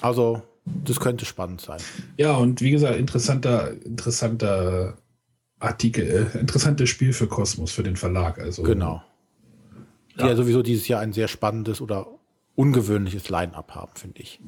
Also, 0.00 0.42
das 0.84 1.00
könnte 1.00 1.24
spannend 1.24 1.60
sein. 1.60 1.80
Ja, 2.16 2.36
und 2.36 2.60
wie 2.60 2.70
gesagt, 2.70 2.96
interessanter, 2.98 3.72
interessanter 3.84 4.96
Artikel, 5.58 6.30
äh, 6.34 6.38
interessantes 6.38 6.88
Spiel 6.88 7.12
für 7.12 7.26
Kosmos, 7.26 7.72
für 7.72 7.82
den 7.82 7.96
Verlag. 7.96 8.38
Also, 8.38 8.62
Genau. 8.62 9.02
Die 10.16 10.20
Ja. 10.22 10.28
ja 10.28 10.36
sowieso 10.36 10.62
dieses 10.62 10.88
Jahr 10.88 11.00
ein 11.00 11.12
sehr 11.12 11.28
spannendes 11.28 11.80
oder 11.80 12.06
ungewöhnliches 12.56 13.28
Line-Up 13.28 13.74
haben, 13.74 13.92
finde 13.94 14.20
ich. 14.22 14.40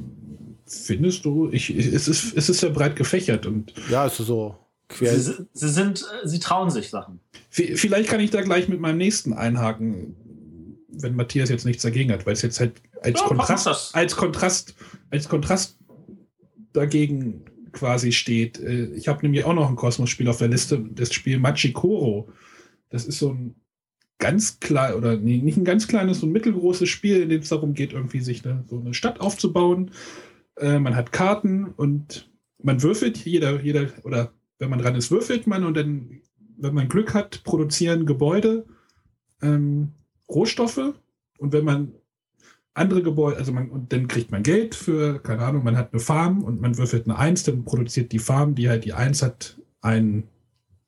Findest 0.67 1.25
du? 1.25 1.49
Ich, 1.53 1.75
ich- 1.77 1.87
es, 1.93 2.09
ist, 2.09 2.37
es 2.37 2.49
ist 2.49 2.61
sehr 2.61 2.71
breit 2.71 2.97
gefächert 2.97 3.47
und 3.47 3.73
Ja, 3.89 4.07
es 4.07 4.19
ist 4.19 4.27
so 4.27 4.57
quer. 4.89 5.17
Sie, 5.19 5.33
sie 5.53 5.69
sind, 5.69 6.05
sie 6.25 6.39
trauen 6.41 6.71
sich 6.71 6.91
Sachen. 6.91 7.21
vielleicht 7.51 8.09
kann 8.09 8.21
ich 8.21 8.31
da 8.31 8.41
gleich 8.43 8.69
mit 8.69 8.81
meinem 8.81 8.99
nächsten 8.99 9.33
einhaken, 9.33 10.17
wenn 10.89 11.15
Matthias 11.15 11.49
jetzt 11.51 11.65
nichts 11.65 11.83
dagegen 11.83 12.11
hat, 12.13 12.27
weil 12.27 12.33
es 12.33 12.43
jetzt 12.43 12.59
halt 12.61 12.83
als 13.03 13.21
Ja, 13.21 13.27
Kontrast, 13.27 13.95
als 13.95 14.17
Kontrast, 14.17 14.75
als 15.11 15.29
Kontrast 15.29 15.79
dagegen 16.73 17.45
quasi 17.73 18.13
steht. 18.13 18.59
Äh, 18.61 18.95
Ich 18.95 19.09
habe 19.09 19.23
nämlich 19.23 19.45
auch 19.45 19.55
noch 19.55 19.69
ein 19.69 19.77
Kosmos-Spiel 19.77 20.29
auf 20.29 20.39
der 20.39 20.49
Liste, 20.49 20.85
das 20.93 21.13
Spiel 21.13 21.39
Machikoro. 21.39 22.29
Das 22.91 23.07
ist 23.07 23.19
so 23.19 23.33
ein 23.33 23.55
ganz 24.19 24.61
klein 24.61 24.95
oder 24.95 25.17
nee, 25.17 25.39
nicht 25.39 25.57
ein 25.57 25.65
ganz 25.65 25.89
kleines, 25.89 26.21
so 26.21 26.27
ein 26.27 26.33
mittelgroßes 26.33 26.89
Spiel, 26.89 27.23
in 27.23 27.29
dem 27.31 27.41
es 27.41 27.49
darum 27.49 27.75
geht, 27.75 27.93
irgendwie 27.93 28.21
sich 28.21 28.45
eine, 28.45 28.65
so 28.69 28.79
eine 28.79 28.95
Stadt 28.95 29.21
aufzubauen. 29.21 29.91
Äh, 30.57 30.79
man 30.79 30.95
hat 30.95 31.13
Karten 31.13 31.65
und 31.65 32.31
man 32.63 32.83
würfelt, 32.83 33.19
jeder, 33.19 33.61
jeder, 33.63 33.89
oder 34.05 34.33
wenn 34.59 34.71
man 34.71 34.79
dran 34.79 34.95
ist, 34.95 35.11
würfelt 35.11 35.47
man 35.47 35.65
und 35.65 35.77
dann, 35.77 36.21
wenn 36.59 36.75
man 36.75 36.89
Glück 36.89 37.15
hat, 37.15 37.43
produzieren 37.45 38.05
Gebäude 38.05 38.67
ähm, 39.43 39.93
Rohstoffe 40.29 40.95
und 41.39 41.53
wenn 41.53 41.65
man 41.65 41.95
andere 42.75 43.03
Gebäude, 43.03 43.37
also 43.37 43.53
man, 43.53 43.71
und 43.71 43.93
dann 43.93 44.09
kriegt 44.09 44.31
man 44.31 44.43
Geld 44.43 44.75
für, 44.75 45.19
keine 45.21 45.43
Ahnung, 45.43 45.65
man 45.65 45.77
hat 45.77 45.93
eine 45.93 46.01
Farm 46.01 46.43
und 46.43 46.61
man 46.61 46.79
würfelt 46.79 47.07
eine 47.07 47.19
Eins, 47.19 47.43
dann 47.43 47.65
produziert 47.65 48.13
die 48.13 48.19
Farm, 48.19 48.55
die 48.55 48.69
halt 48.69 48.85
die 48.85 48.93
Eins 48.93 49.23
hat, 49.23 49.59
ein, 49.81 50.25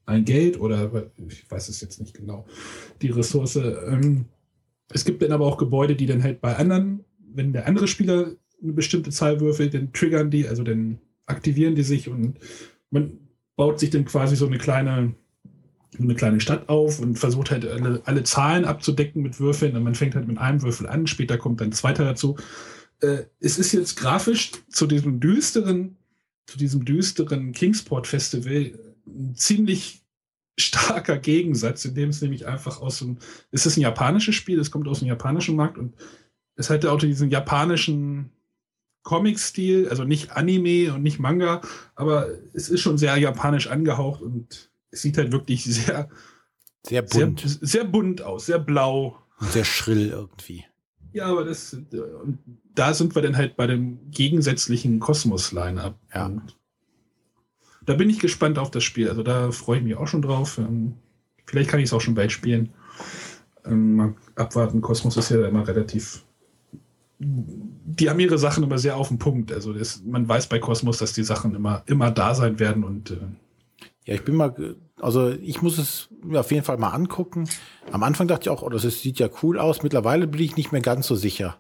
ein 0.07 0.25
Geld 0.25 0.61
oder 0.61 1.11
ich 1.29 1.51
weiß 1.51 1.69
es 1.69 1.81
jetzt 1.81 2.01
nicht 2.01 2.15
genau, 2.15 2.47
die 3.01 3.11
Ressource. 3.11 3.57
Ähm, 3.57 4.27
es 4.91 5.05
gibt 5.05 5.23
dann 5.23 5.33
aber 5.33 5.47
auch 5.47 5.59
Gebäude, 5.59 5.97
die 5.97 6.07
dann 6.07 6.23
halt 6.23 6.41
bei 6.41 6.57
anderen, 6.57 7.05
wenn 7.19 7.53
der 7.53 7.67
andere 7.67 7.89
Spieler 7.89 8.33
eine 8.63 8.73
bestimmte 8.73 9.11
Zahl 9.11 9.41
würfelt, 9.41 9.75
dann 9.75 9.93
triggern 9.93 10.31
die, 10.31 10.47
also 10.47 10.63
dann 10.63 10.99
aktivieren 11.27 11.75
die 11.75 11.83
sich 11.83 12.09
und 12.09 12.39
man 12.91 13.19
baut 13.57 13.81
sich 13.81 13.91
dann 13.91 14.05
quasi 14.05 14.37
so 14.37 14.47
eine 14.47 14.59
kleine, 14.59 15.15
eine 15.99 16.15
kleine 16.15 16.41
Stadt 16.41 16.69
auf 16.69 16.99
und 17.01 17.19
versucht 17.19 17.51
halt 17.51 17.67
alle, 17.67 18.03
alle 18.05 18.23
Zahlen 18.23 18.65
abzudecken 18.65 19.23
mit 19.23 19.41
Würfeln. 19.41 19.77
Und 19.77 19.83
man 19.83 19.95
fängt 19.95 20.15
halt 20.15 20.27
mit 20.27 20.39
einem 20.39 20.63
Würfel 20.63 20.87
an, 20.89 21.07
später 21.07 21.39
kommt 21.39 21.61
dann 21.61 21.69
ein 21.69 21.73
zweiter 21.73 22.05
dazu. 22.05 22.37
Äh, 23.01 23.25
es 23.41 23.59
ist 23.59 23.73
jetzt 23.73 23.97
grafisch 23.97 24.53
zu 24.71 24.87
diesem 24.87 25.21
düsteren, 25.21 25.97
zu 26.47 26.59
diesem 26.59 26.85
düsteren 26.85 27.53
Kingsport 27.53 28.07
Festival 28.07 28.73
ein 29.07 29.35
ziemlich 29.35 30.03
starker 30.59 31.19
Gegensatz, 31.19 31.85
in 31.85 31.95
dem 31.95 32.11
es 32.11 32.21
nämlich 32.21 32.47
einfach 32.47 32.81
aus 32.81 32.99
dem, 32.99 33.19
es 33.51 33.67
ist 33.67 33.77
ein 33.77 33.83
japanisches 33.83 34.35
Spiel, 34.35 34.61
es 34.61 34.71
kommt 34.71 34.89
aus 34.89 35.01
dem 35.01 35.09
japanischen 35.09 35.57
Markt 35.57 35.79
und 35.79 35.95
es 36.57 36.71
hat 36.71 36.85
auch 36.85 36.99
diesen 36.99 37.31
japanischen 37.31 38.31
Comic-Stil, 39.03 39.89
also 39.89 40.05
nicht 40.05 40.33
Anime 40.33 40.95
und 40.95 41.03
nicht 41.03 41.19
Manga, 41.19 41.63
aber 41.95 42.29
es 42.53 42.69
ist 42.69 42.81
schon 42.81 42.99
sehr 42.99 43.17
japanisch 43.17 43.67
angehaucht 43.67 44.23
und 44.23 44.72
es 44.93 45.03
sieht 45.03 45.19
halt 45.19 45.33
wirklich 45.33 45.65
sehr, 45.65 46.09
Sehr 46.87 47.05
sehr, 47.07 47.27
bunt 47.27 47.41
sehr 47.61 47.85
bunt 47.85 48.23
aus, 48.23 48.47
sehr 48.47 48.59
blau. 48.61 49.19
und 49.41 49.51
sehr 49.51 49.65
schrill 49.65 50.11
irgendwie. 50.11 50.65
Ja, 51.13 51.27
aber 51.27 51.45
das, 51.45 51.75
äh, 51.75 51.81
da 52.75 52.95
sind 52.95 53.15
wir 53.15 53.23
dann 53.23 53.37
halt 53.37 53.57
bei 53.57 53.67
dem 53.67 53.99
gegensätzlichen 54.11 54.99
Kosmos-Line-Up. 55.01 55.99
Ja. 56.15 56.27
Und 56.27 56.57
Da 57.85 57.95
bin 57.95 58.09
ich 58.09 58.19
gespannt 58.21 58.59
auf 58.59 58.71
das 58.71 58.85
Spiel. 58.85 59.09
Also 59.11 59.23
da 59.23 59.51
freue 59.51 59.79
ich 59.79 59.85
mich 59.85 59.97
auch 59.97 60.07
schon 60.07 60.23
drauf. 60.23 60.59
Ähm, 60.59 60.95
Vielleicht 61.45 61.69
kann 61.69 61.81
ich 61.81 61.87
es 61.87 61.93
auch 61.93 62.01
schon 62.01 62.15
bald 62.15 62.33
spielen. 62.33 62.71
Ähm, 63.67 63.97
Mal 63.97 64.15
abwarten. 64.37 64.81
Kosmos 64.81 65.17
ist 65.17 65.31
ja 65.31 65.47
immer 65.47 65.67
relativ. 65.67 66.25
Die 67.19 68.09
haben 68.09 68.21
ihre 68.21 68.39
Sachen 68.39 68.65
immer 68.65 68.79
sehr 68.79 68.97
auf 68.97 69.09
den 69.09 69.19
Punkt. 69.19 69.53
Also 69.53 69.73
das, 69.73 70.03
man 70.05 70.27
weiß 70.29 70.47
bei 70.49 70.59
Kosmos, 70.61 70.99
dass 70.99 71.13
die 71.13 71.25
Sachen 71.25 71.55
immer, 71.55 71.83
immer 71.87 72.11
da 72.11 72.35
sein 72.35 72.59
werden 72.59 72.85
und 72.85 73.11
äh, 73.11 73.19
Ja, 74.05 74.15
ich 74.15 74.25
bin 74.25 74.35
mal, 74.35 74.77
also 75.01 75.31
ich 75.31 75.63
muss 75.63 75.79
es 75.79 76.09
mir 76.25 76.41
auf 76.41 76.51
jeden 76.51 76.65
Fall 76.65 76.77
mal 76.77 76.91
angucken. 76.91 77.49
Am 77.91 78.03
Anfang 78.03 78.27
dachte 78.27 78.45
ich 78.45 78.49
auch, 78.51 78.63
oh, 78.63 78.69
das 78.69 78.85
ist, 78.85 79.03
sieht 79.03 79.19
ja 79.19 79.29
cool 79.43 79.59
aus. 79.59 79.83
Mittlerweile 79.83 80.27
bin 80.27 80.41
ich 80.41 80.57
nicht 80.57 80.73
mehr 80.73 80.81
ganz 80.81 81.07
so 81.07 81.15
sicher. 81.15 81.59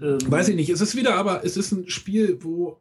Ähm, 0.00 0.18
Weiß 0.26 0.48
ich 0.48 0.56
nicht. 0.56 0.70
Es 0.70 0.80
ist 0.80 0.96
wieder, 0.96 1.16
aber 1.16 1.44
es 1.44 1.56
ist 1.56 1.72
ein 1.72 1.88
Spiel, 1.88 2.38
wo, 2.40 2.80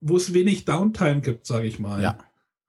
wo 0.00 0.16
es 0.16 0.34
wenig 0.34 0.64
Downtime 0.64 1.20
gibt, 1.20 1.46
sage 1.46 1.66
ich 1.66 1.78
mal. 1.78 2.02
Ja. 2.02 2.18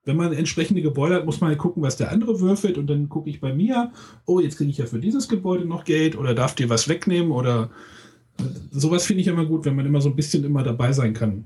Wenn 0.06 0.18
man 0.18 0.34
entsprechende 0.34 0.82
Gebäude 0.82 1.16
hat, 1.16 1.26
muss 1.26 1.42
man 1.42 1.50
halt 1.50 1.60
gucken, 1.60 1.84
was 1.84 1.98
der 1.98 2.12
andere 2.12 2.40
würfelt 2.40 2.78
und 2.78 2.88
dann 2.88 3.10
gucke 3.10 3.30
ich 3.30 3.42
bei 3.42 3.54
mir, 3.54 3.92
oh, 4.26 4.40
jetzt 4.40 4.58
kriege 4.58 4.72
ich 4.72 4.78
ja 4.78 4.86
für 4.86 5.00
dieses 5.00 5.28
Gebäude 5.28 5.66
noch 5.66 5.84
Geld 5.84 6.18
oder 6.18 6.34
darf 6.34 6.56
dir 6.56 6.70
was 6.70 6.88
wegnehmen 6.88 7.32
oder 7.32 7.70
sowas 8.72 9.06
finde 9.06 9.22
ich 9.22 9.28
immer 9.28 9.46
gut, 9.46 9.66
wenn 9.66 9.76
man 9.76 9.86
immer 9.86 10.02
so 10.02 10.10
ein 10.10 10.16
bisschen 10.16 10.44
immer 10.44 10.64
dabei 10.64 10.94
sein 10.94 11.14
kann. 11.14 11.46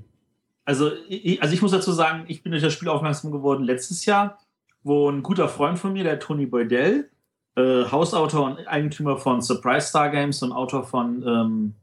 Also 0.64 0.90
ich, 1.08 1.42
also 1.42 1.54
ich 1.54 1.62
muss 1.62 1.72
dazu 1.72 1.92
sagen, 1.92 2.24
ich 2.28 2.42
bin 2.42 2.52
durch 2.52 2.62
das 2.62 2.72
Spiel 2.72 2.88
aufmerksam 2.88 3.30
geworden 3.32 3.64
letztes 3.64 4.04
Jahr, 4.06 4.38
wo 4.82 5.10
ein 5.10 5.22
guter 5.22 5.48
Freund 5.48 5.78
von 5.78 5.92
mir, 5.92 6.04
der 6.04 6.18
Tony 6.18 6.46
Boydell, 6.46 7.10
äh, 7.56 7.84
Hausautor 7.90 8.44
und 8.46 8.66
Eigentümer 8.66 9.16
von 9.18 9.40
Surprise 9.42 9.88
Star 9.88 10.10
Games 10.10 10.42
und 10.42 10.52
Autor 10.52 10.84
von 10.84 11.22
ähm, 11.26 11.74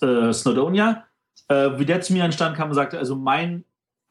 äh, 0.00 0.32
Snowdonia, 0.32 1.04
äh, 1.48 1.70
wie 1.78 1.84
der 1.84 2.00
zu 2.00 2.12
mir 2.12 2.24
anstand 2.24 2.56
kam 2.56 2.70
und 2.70 2.74
sagte, 2.74 2.98
also 2.98 3.16
mein 3.16 3.64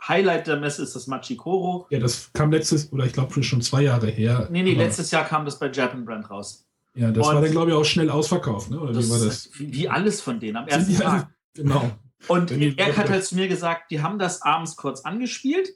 Highlight 0.08 0.48
der 0.48 0.58
Messe 0.58 0.82
ist 0.84 0.96
das 0.96 1.06
Machikoro. 1.08 1.86
Ja, 1.92 2.00
das 2.00 2.32
kam 2.34 2.52
letztes, 2.52 2.92
oder 2.92 3.06
ich 3.06 3.14
glaube 3.14 3.44
schon 3.44 3.62
zwei 3.62 3.84
Jahre 3.84 4.08
her. 4.08 4.48
Nee, 4.52 4.64
nee, 4.64 4.74
letztes 4.74 5.12
Jahr 5.12 5.26
kam 5.26 5.46
das 5.46 5.60
bei 5.60 5.70
Japan 5.72 6.06
Brand 6.06 6.30
raus. 6.30 6.66
Ja, 6.96 7.12
das 7.12 7.28
Und- 7.28 7.36
war 7.36 7.42
dann, 7.42 7.52
glaube 7.52 7.72
ich, 7.72 7.78
auch 7.78 7.86
schnell 7.86 8.10
ausverkauft, 8.10 8.70
ne? 8.72 8.80
Oder 8.80 8.94
Das 8.94 9.06
wie 9.08 9.12
war 9.12 9.20
das? 9.20 9.50
wie, 9.58 9.88
alles 9.90 10.20
von 10.22 10.40
denen 10.40 10.58
am 10.58 10.68
ersten 10.68 10.98
Tag. 10.98 11.30
Genau. 11.54 11.92
Und 12.28 12.52
er 12.52 12.98
hat 12.98 13.10
halt 13.10 13.26
zu 13.26 13.36
mir 13.36 13.48
gesagt, 13.48 13.92
die 13.92 14.02
haben 14.02 14.20
das 14.20 14.42
abends 14.42 14.76
kurz 14.76 15.02
angespielt 15.02 15.70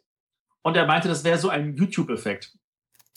und 0.61 0.77
er 0.77 0.85
meinte, 0.85 1.07
das 1.07 1.23
wäre 1.23 1.37
so 1.37 1.49
ein 1.49 1.75
YouTube-Effekt. 1.75 2.53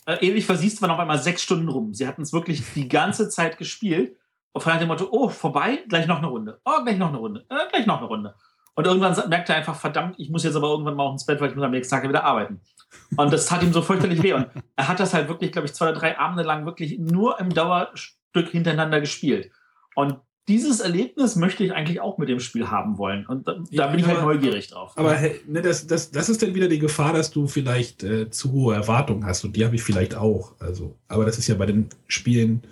Äh, 0.05 0.25
ähnlich 0.25 0.45
versiehst 0.45 0.81
man 0.81 0.91
auf 0.91 0.99
einmal 0.99 1.19
sechs 1.19 1.43
Stunden 1.43 1.69
rum. 1.69 1.93
Sie 1.93 2.07
hatten 2.07 2.21
es 2.21 2.33
wirklich 2.33 2.63
die 2.73 2.87
ganze 2.87 3.29
Zeit 3.29 3.57
gespielt 3.57 4.15
und 4.51 4.65
nach 4.65 4.79
dem 4.79 4.87
Motto, 4.87 5.07
oh, 5.11 5.29
vorbei, 5.29 5.83
gleich 5.87 6.07
noch 6.07 6.17
eine 6.17 6.27
Runde. 6.27 6.59
Oh, 6.65 6.83
gleich 6.83 6.97
noch 6.97 7.09
eine 7.09 7.17
Runde. 7.17 7.45
Äh, 7.49 7.69
gleich 7.71 7.85
noch 7.85 7.99
eine 7.99 8.07
Runde. 8.07 8.35
Und 8.75 8.87
irgendwann 8.87 9.29
merkte 9.29 9.51
er 9.51 9.59
einfach, 9.59 9.75
verdammt, 9.75 10.15
ich 10.17 10.29
muss 10.29 10.43
jetzt 10.43 10.55
aber 10.55 10.69
irgendwann 10.69 10.95
mal 10.95 11.03
auch 11.03 11.11
ins 11.11 11.25
Bett, 11.25 11.41
weil 11.41 11.49
ich 11.49 11.55
muss 11.55 11.65
am 11.65 11.71
nächsten 11.71 11.93
Tag 11.93 12.07
wieder 12.07 12.23
arbeiten. 12.23 12.61
Und 13.17 13.33
das 13.33 13.45
tat 13.45 13.61
ihm 13.61 13.73
so 13.73 13.81
fürchterlich 13.81 14.23
weh. 14.23 14.33
Und 14.33 14.47
er 14.75 14.87
hat 14.87 14.99
das 14.99 15.13
halt 15.13 15.27
wirklich, 15.27 15.51
glaube 15.51 15.67
ich, 15.67 15.73
zwei 15.73 15.89
oder 15.89 15.99
drei 15.99 16.17
Abende 16.17 16.43
lang 16.43 16.65
wirklich 16.65 16.97
nur 16.97 17.39
im 17.39 17.53
Dauer, 17.53 17.91
Stück 17.93 18.49
hintereinander 18.49 19.01
gespielt. 19.01 19.51
Und 19.95 20.19
dieses 20.49 20.81
Erlebnis 20.81 21.37
möchte 21.37 21.63
ich 21.63 21.71
eigentlich 21.73 22.01
auch 22.01 22.17
mit 22.17 22.27
dem 22.27 22.41
Spiel 22.41 22.69
haben 22.69 22.97
wollen. 22.97 23.25
Und 23.25 23.47
da, 23.47 23.53
Ja, 23.69 23.85
da 23.85 23.91
bin 23.91 23.99
ich 24.01 24.05
halt 24.05 24.17
aber- 24.17 24.33
neugierig 24.33 24.67
drauf. 24.67 24.91
Aber 24.97 25.17
ne, 25.47 25.61
das, 25.61 25.87
das, 25.87 26.11
das 26.11 26.27
ist 26.27 26.41
dann 26.41 26.53
wieder 26.55 26.67
die 26.67 26.79
Gefahr, 26.79 27.13
dass 27.13 27.31
du 27.31 27.47
vielleicht 27.47 28.03
äh, 28.03 28.29
zu 28.29 28.51
hohe 28.51 28.75
Erwartungen 28.75 29.25
hast. 29.25 29.45
Und 29.45 29.55
die 29.55 29.63
habe 29.63 29.75
ich 29.75 29.83
vielleicht 29.83 30.15
auch. 30.15 30.55
Also, 30.59 30.95
aber 31.07 31.23
das 31.25 31.37
ist 31.37 31.47
ja 31.47 31.55
bei 31.55 31.65
den 31.67 31.87
Spielen 32.07 32.63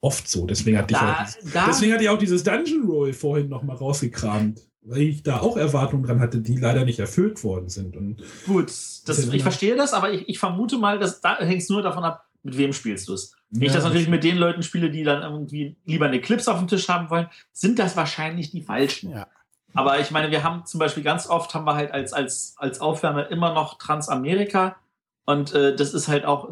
oft 0.00 0.28
so. 0.28 0.46
Deswegen 0.46 0.78
hatte 0.78 0.94
ich, 0.94 0.98
da, 1.00 1.12
auch, 1.12 1.24
dieses- 1.26 1.52
da, 1.52 1.66
deswegen 1.66 1.92
hatte 1.92 2.04
ich 2.04 2.08
auch 2.08 2.18
dieses 2.18 2.42
Dungeon 2.44 2.86
Roll 2.88 3.12
vorhin 3.12 3.48
noch 3.50 3.62
mal 3.62 3.76
rausgekramt. 3.76 4.60
Weil 4.82 5.02
ich 5.02 5.22
da 5.22 5.40
auch 5.40 5.58
Erwartungen 5.58 6.04
dran 6.04 6.20
hatte, 6.20 6.38
die 6.40 6.56
leider 6.56 6.86
nicht 6.86 6.98
erfüllt 6.98 7.44
worden 7.44 7.68
sind. 7.68 7.94
Und 7.94 8.22
gut, 8.46 8.68
das, 8.68 9.28
ich 9.30 9.42
verstehe 9.42 9.76
das, 9.76 9.92
aber 9.92 10.12
ich, 10.12 10.26
ich 10.30 10.38
vermute 10.38 10.78
mal, 10.78 10.98
dass 10.98 11.20
da 11.20 11.36
hängt 11.40 11.60
es 11.60 11.68
nur 11.68 11.82
davon 11.82 12.04
ab, 12.04 12.24
mit 12.42 12.56
wem 12.56 12.72
spielst 12.72 13.06
du 13.08 13.12
es. 13.12 13.34
Wenn 13.50 13.62
ich 13.62 13.72
das 13.72 13.84
natürlich 13.84 14.08
mit 14.08 14.24
den 14.24 14.36
Leuten 14.36 14.62
spiele, 14.62 14.90
die 14.90 15.04
dann 15.04 15.22
irgendwie 15.22 15.76
lieber 15.86 16.06
eine 16.06 16.20
Clips 16.20 16.48
auf 16.48 16.58
dem 16.58 16.68
Tisch 16.68 16.88
haben 16.88 17.08
wollen, 17.08 17.28
sind 17.52 17.78
das 17.78 17.96
wahrscheinlich 17.96 18.50
die 18.50 18.60
falschen. 18.60 19.12
Ja. 19.12 19.26
Aber 19.74 20.00
ich 20.00 20.10
meine, 20.10 20.30
wir 20.30 20.42
haben 20.42 20.66
zum 20.66 20.80
Beispiel 20.80 21.02
ganz 21.02 21.28
oft 21.28 21.54
haben 21.54 21.64
wir 21.64 21.74
halt 21.74 21.92
als, 21.92 22.12
als, 22.12 22.54
als 22.58 22.80
Aufwärme 22.80 23.22
immer 23.22 23.54
noch 23.54 23.78
Transamerika. 23.78 24.76
Und 25.24 25.54
äh, 25.54 25.74
das 25.74 25.94
ist 25.94 26.08
halt 26.08 26.24
auch 26.24 26.50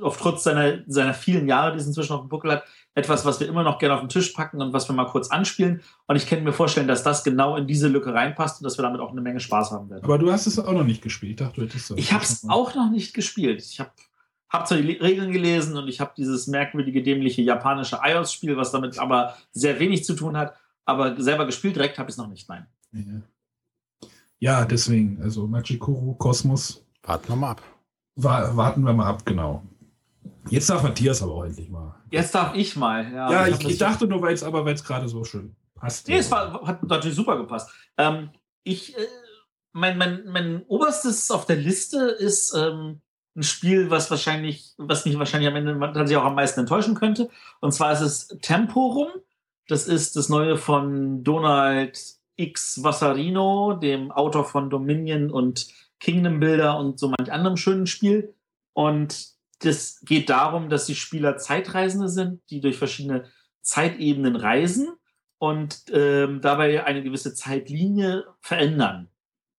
auf 0.00 0.16
trotz 0.16 0.44
seiner, 0.44 0.78
seiner 0.86 1.14
vielen 1.14 1.48
Jahre, 1.48 1.72
die 1.72 1.78
es 1.78 1.86
inzwischen 1.86 2.12
auf 2.12 2.20
dem 2.20 2.28
Buckel 2.28 2.52
hat, 2.52 2.64
etwas, 2.94 3.24
was 3.24 3.40
wir 3.40 3.48
immer 3.48 3.62
noch 3.62 3.78
gerne 3.78 3.94
auf 3.94 4.00
den 4.00 4.08
Tisch 4.08 4.30
packen 4.30 4.60
und 4.60 4.72
was 4.72 4.88
wir 4.88 4.94
mal 4.94 5.06
kurz 5.06 5.30
anspielen. 5.30 5.82
Und 6.06 6.16
ich 6.16 6.26
kann 6.26 6.44
mir 6.44 6.52
vorstellen, 6.52 6.88
dass 6.88 7.02
das 7.02 7.24
genau 7.24 7.56
in 7.56 7.66
diese 7.66 7.88
Lücke 7.88 8.12
reinpasst 8.12 8.60
und 8.60 8.64
dass 8.64 8.78
wir 8.78 8.82
damit 8.82 9.00
auch 9.00 9.12
eine 9.12 9.22
Menge 9.22 9.40
Spaß 9.40 9.70
haben 9.70 9.88
werden. 9.88 10.04
aber 10.04 10.18
du 10.18 10.30
hast 10.30 10.46
es 10.46 10.58
auch 10.58 10.72
noch 10.72 10.84
nicht 10.84 11.02
gespielt. 11.02 11.40
Ich 11.40 11.46
dachte, 11.46 11.60
du 11.60 11.66
hättest 11.66 11.90
das. 11.90 11.98
Ich 11.98 12.12
habe 12.12 12.24
es 12.24 12.46
auch 12.48 12.74
noch 12.74 12.90
nicht 12.90 13.14
gespielt. 13.14 13.62
Ich 13.62 13.80
habe 13.80 13.90
hab 14.52 14.68
zwar 14.68 14.78
die 14.78 14.92
Regeln 14.92 15.32
gelesen 15.32 15.76
und 15.78 15.88
ich 15.88 16.00
habe 16.00 16.12
dieses 16.16 16.46
merkwürdige, 16.46 17.02
dämliche 17.02 17.40
japanische 17.40 17.98
iOS-Spiel, 18.02 18.56
was 18.56 18.70
damit 18.70 18.98
aber 18.98 19.34
sehr 19.50 19.78
wenig 19.78 20.04
zu 20.04 20.14
tun 20.14 20.36
hat. 20.36 20.54
Aber 20.84 21.20
selber 21.20 21.46
gespielt 21.46 21.76
direkt 21.76 21.98
habe 21.98 22.10
ich 22.10 22.14
es 22.14 22.18
noch 22.18 22.28
nicht, 22.28 22.48
nein. 22.48 22.66
Ja. 22.92 24.08
ja, 24.38 24.64
deswegen. 24.64 25.22
Also 25.22 25.46
Machikoro 25.46 26.14
Kosmos. 26.14 26.84
Warten 27.02 27.28
wir 27.28 27.36
mal 27.36 27.50
ab. 27.52 27.62
Wa 28.16 28.54
warten 28.54 28.82
wir 28.82 28.92
mal 28.92 29.06
ab, 29.06 29.24
genau. 29.24 29.62
Jetzt 30.50 30.68
darf 30.68 30.82
Matthias 30.82 31.22
aber 31.22 31.32
auch 31.32 31.44
endlich 31.44 31.70
mal. 31.70 31.94
Jetzt 32.10 32.34
darf 32.34 32.54
ich 32.54 32.76
mal. 32.76 33.10
Ja, 33.10 33.30
Ja, 33.30 33.46
ich, 33.48 33.64
ich 33.64 33.78
dachte 33.78 34.06
nur, 34.06 34.20
weil 34.20 34.34
es 34.34 34.42
aber 34.42 34.64
weil 34.64 34.74
es 34.74 34.84
gerade 34.84 35.08
so 35.08 35.24
schön 35.24 35.56
passt. 35.74 36.08
Nee, 36.08 36.18
es 36.18 36.30
war, 36.30 36.66
hat 36.66 36.82
natürlich 36.82 37.16
super 37.16 37.38
gepasst. 37.38 37.70
Ähm, 37.96 38.30
ich, 38.64 38.96
äh, 38.96 39.06
mein, 39.72 39.96
mein, 39.96 40.24
mein 40.26 40.62
oberstes 40.66 41.30
auf 41.30 41.46
der 41.46 41.56
Liste 41.56 41.98
ist 41.98 42.54
ähm, 42.54 43.00
ein 43.34 43.42
Spiel, 43.42 43.90
was 43.90 44.10
wahrscheinlich, 44.10 44.74
was 44.76 45.04
mich 45.04 45.18
wahrscheinlich 45.18 45.48
am 45.48 45.56
Ende 45.56 45.78
tatsächlich 45.78 46.16
auch 46.16 46.24
am 46.24 46.34
meisten 46.34 46.60
enttäuschen 46.60 46.94
könnte. 46.94 47.30
Und 47.60 47.72
zwar 47.72 47.92
ist 47.92 48.00
es 48.00 48.28
Temporum. 48.42 49.08
Das 49.68 49.86
ist 49.88 50.16
das 50.16 50.28
neue 50.28 50.58
von 50.58 51.24
Donald 51.24 51.98
X 52.36 52.82
Vassarino, 52.82 53.74
dem 53.74 54.10
Autor 54.10 54.44
von 54.44 54.70
Dominion 54.70 55.30
und 55.30 55.68
Kingdom 56.00 56.40
Builder 56.40 56.78
und 56.78 56.98
so 56.98 57.08
manch 57.08 57.32
anderem 57.32 57.56
schönen 57.56 57.86
Spiel. 57.86 58.34
Und 58.74 59.28
das 59.60 60.00
geht 60.02 60.28
darum, 60.28 60.68
dass 60.68 60.86
die 60.86 60.94
Spieler 60.94 61.36
Zeitreisende 61.36 62.08
sind, 62.08 62.42
die 62.50 62.60
durch 62.60 62.76
verschiedene 62.76 63.24
Zeitebenen 63.60 64.36
reisen 64.36 64.88
und 65.38 65.84
ähm, 65.92 66.40
dabei 66.40 66.84
eine 66.84 67.02
gewisse 67.02 67.34
Zeitlinie 67.34 68.24
verändern. 68.40 69.08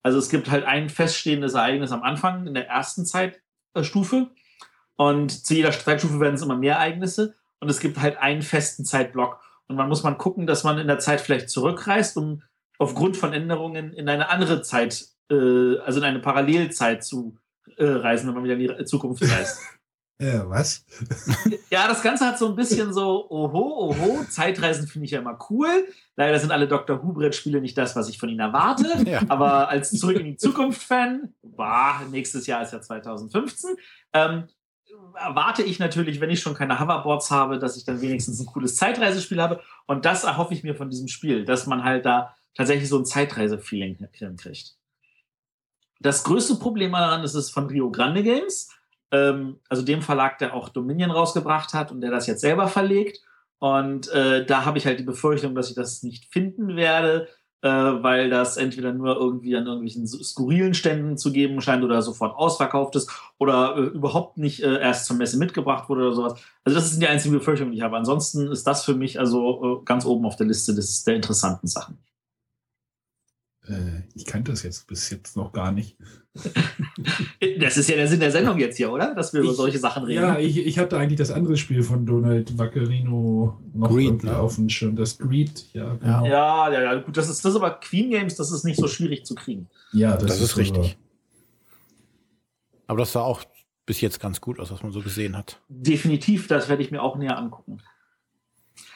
Also 0.02 0.20
es 0.20 0.30
gibt 0.30 0.52
halt 0.52 0.66
ein 0.66 0.90
feststehendes 0.90 1.54
Ereignis 1.54 1.94
am 1.94 2.04
Anfang 2.04 2.46
in 2.46 2.54
der 2.54 2.68
ersten 2.68 3.06
Zeitstufe 3.74 4.30
und 4.96 5.46
zu 5.46 5.54
jeder 5.54 5.72
Zeitstufe 5.72 6.20
werden 6.20 6.36
es 6.36 6.42
immer 6.42 6.56
mehr 6.56 6.76
Ereignisse. 6.76 7.36
Und 7.60 7.70
es 7.70 7.80
gibt 7.80 8.00
halt 8.00 8.18
einen 8.18 8.42
festen 8.42 8.86
Zeitblock. 8.86 9.40
Und 9.68 9.76
man 9.76 9.88
muss 9.88 10.04
man 10.04 10.18
gucken, 10.18 10.48
dass 10.48 10.64
man 10.64 10.78
in 10.78 10.88
der 10.88 11.00
Zeit 11.00 11.22
vielleicht 11.22 11.50
zurückreist, 11.50 12.18
um 12.18 12.44
aufgrund 12.78 13.16
von 13.18 13.34
Änderungen 13.34 13.94
in 13.94 14.10
eine 14.10 14.30
andere 14.30 14.62
Zeit, 14.62 15.08
äh, 15.30 15.78
also 15.80 16.00
in 16.00 16.06
eine 16.06 16.20
Parallelzeit 16.20 17.04
zu 17.04 17.38
äh, 17.78 17.86
reisen, 17.86 18.28
wenn 18.28 18.36
man 18.36 18.44
wieder 18.44 18.56
in 18.56 18.78
die 18.78 18.86
Zukunft 18.86 19.24
reist. 19.24 19.62
Äh, 20.20 20.42
was? 20.46 20.86
Ja, 21.70 21.88
das 21.88 22.04
Ganze 22.04 22.26
hat 22.26 22.38
so 22.38 22.48
ein 22.48 22.56
bisschen 22.56 22.94
so, 22.94 23.30
oho, 23.30 23.90
oho, 23.90 24.24
Zeitreisen 24.30 24.88
finde 24.88 25.06
ich 25.06 25.12
ja 25.12 25.20
immer 25.20 25.38
cool. 25.50 25.88
Leider 26.16 26.40
sind 26.40 26.52
alle 26.52 26.68
Dr. 26.68 27.04
Who-Brettspiele 27.04 27.60
nicht 27.60 27.78
das, 27.78 27.96
was 27.96 28.10
ich 28.10 28.20
von 28.20 28.30
ihnen 28.30 28.40
erwarte. 28.40 28.84
Ja. 29.14 29.22
Aber 29.28 29.70
als 29.70 29.92
Zurück 29.92 30.18
in 30.18 30.26
die 30.26 30.38
Zukunft-Fan, 30.38 31.34
bah, 31.42 32.02
nächstes 32.10 32.48
Jahr 32.48 32.64
ist 32.64 32.74
ja 32.74 32.82
2015, 32.82 33.76
ähm, 34.14 34.48
erwarte 35.16 35.62
ich 35.64 35.80
natürlich, 35.80 36.22
wenn 36.22 36.30
ich 36.30 36.40
schon 36.40 36.54
keine 36.54 36.80
Hoverboards 36.80 37.32
habe, 37.32 37.60
dass 37.60 37.76
ich 37.76 37.84
dann 37.84 38.02
wenigstens 38.02 38.40
ein 38.40 38.46
cooles 38.46 38.76
Zeitreisespiel 38.76 39.42
habe. 39.42 39.62
Und 39.88 40.06
das 40.06 40.24
erhoffe 40.24 40.54
ich 40.54 40.64
mir 40.64 40.76
von 40.76 40.90
diesem 40.90 41.08
Spiel, 41.08 41.44
dass 41.44 41.68
man 41.68 41.84
halt 41.84 42.06
da 42.06 42.36
tatsächlich 42.56 42.88
so 42.88 42.98
ein 42.98 43.06
Zeitreise-Feeling 43.06 44.08
kriegt. 44.38 44.76
Das 46.00 46.24
größte 46.24 46.56
Problem 46.56 46.92
daran 46.92 47.24
ist 47.24 47.34
es 47.34 47.50
von 47.50 47.68
Rio 47.68 47.92
Grande 47.92 48.24
Games 48.24 48.70
ähm, 49.14 49.60
also 49.70 49.84
dem 49.84 50.02
Verlag, 50.02 50.40
der 50.40 50.54
auch 50.54 50.70
Dominion 50.70 51.12
rausgebracht 51.12 51.74
hat 51.74 51.92
und 51.92 52.02
der 52.02 52.12
das 52.12 52.28
jetzt 52.28 52.42
selber 52.42 52.68
verlegt. 52.68 53.22
Und 53.60 54.12
äh, 54.12 54.46
da 54.46 54.66
habe 54.66 54.78
ich 54.78 54.86
halt 54.86 55.00
die 55.00 55.04
Befürchtung, 55.04 55.56
dass 55.56 55.70
ich 55.70 55.76
das 55.76 56.04
nicht 56.04 56.26
finden 56.34 56.76
werde, 56.76 57.30
äh, 57.62 57.70
weil 57.70 58.30
das 58.30 58.58
entweder 58.58 58.92
nur 58.92 59.16
irgendwie 59.16 59.56
an 59.56 59.68
irgendwelchen 59.68 60.06
skurrilen 60.06 60.74
Ständen 60.74 61.18
zu 61.18 61.32
geben 61.32 61.62
scheint 61.62 61.84
oder 61.84 62.02
sofort 62.02 62.36
ausverkauft 62.36 62.98
ist 62.98 63.10
oder 63.38 63.78
äh, 63.78 63.82
überhaupt 63.84 64.38
nicht 64.38 64.62
äh, 64.64 64.82
erst 64.82 65.06
zur 65.06 65.16
Messe 65.16 65.38
mitgebracht 65.38 65.88
wurde 65.88 66.08
oder 66.08 66.14
sowas. 66.14 66.34
Also 66.66 66.78
das 66.78 66.92
sind 66.92 67.02
die 67.02 67.08
einzigen 67.08 67.36
Befürchtungen, 67.36 67.72
die 67.72 67.78
ich 67.78 67.84
habe. 67.84 67.96
Ansonsten 67.96 68.52
ist 68.52 68.68
das 68.68 68.84
für 68.84 68.96
mich 68.96 69.18
also 69.20 69.80
äh, 69.82 69.86
ganz 69.86 70.06
oben 70.06 70.26
auf 70.26 70.36
der 70.36 70.48
Liste 70.48 70.76
des, 70.76 71.06
der 71.06 71.16
interessanten 71.16 71.68
Sachen. 71.68 72.00
Äh, 73.68 74.02
ich 74.14 74.26
kannte 74.26 74.52
das 74.52 74.64
jetzt 74.64 74.88
bis 74.88 75.10
jetzt 75.10 75.38
noch 75.38 75.52
gar 75.54 75.72
nicht. 75.72 75.98
Das 77.60 77.78
ist 77.78 77.90
ja 77.90 77.96
der 77.96 78.08
Sinn 78.08 78.20
der 78.20 78.32
Sendung 78.32 78.58
jetzt 78.58 78.78
hier, 78.78 78.92
oder? 78.92 79.14
Dass 79.14 79.34
wir 79.34 79.42
über 79.42 79.52
Ich- 79.52 79.58
solche 79.58 79.78
Sachen 79.78 80.04
reden. 80.06 80.22
Ja, 80.24 80.40
ich, 80.40 80.58
ich 80.58 80.80
hatte 80.80 80.98
eigentlich 80.98 81.18
das 81.20 81.30
andere 81.32 81.56
Spiel 81.58 81.84
von 81.84 82.06
Donald 82.06 82.58
Vaccarino 82.58 83.60
noch 83.74 83.90
Greed, 83.90 84.24
ne? 84.24 84.38
auf 84.38 84.56
dem 84.56 84.68
Schirm. 84.70 84.96
Das 84.96 85.18
Greed, 85.18 85.66
ja, 85.74 85.94
genau. 85.96 86.26
Ja, 86.26 86.72
ja, 86.72 86.82
ja, 86.82 86.96
gut, 87.02 87.16
das 87.18 87.30
ist, 87.30 87.44
das 87.46 87.52
ist 87.52 87.56
aber 87.58 87.72
Queen 87.80 88.10
Games, 88.10 88.36
das 88.36 88.52
ist 88.52 88.64
nicht 88.64 88.80
so 88.80 88.88
schwierig 88.88 89.26
zu 89.26 89.36
kriegen. 89.36 89.70
Ja, 89.92 90.18
Das, 90.18 90.40
ist 90.42 90.52
so- 90.52 90.60
richtig. 90.62 90.98
Aber 92.88 93.00
das 93.00 93.12
sah 93.12 93.22
auch 93.22 93.44
bis 93.86 94.02
jetzt 94.02 94.20
ganz 94.20 94.42
gut 94.42 94.60
aus, 94.60 94.72
was 94.72 94.82
man 94.82 94.92
so 94.92 95.02
gesehen 95.02 95.38
hat. 95.38 95.62
Definitiv, 95.70 96.48
das 96.48 96.70
werde 96.70 96.82
ich 96.84 96.92
mir 96.92 97.02
auch 97.02 97.18
näher 97.18 97.38
angucken. 97.38 97.78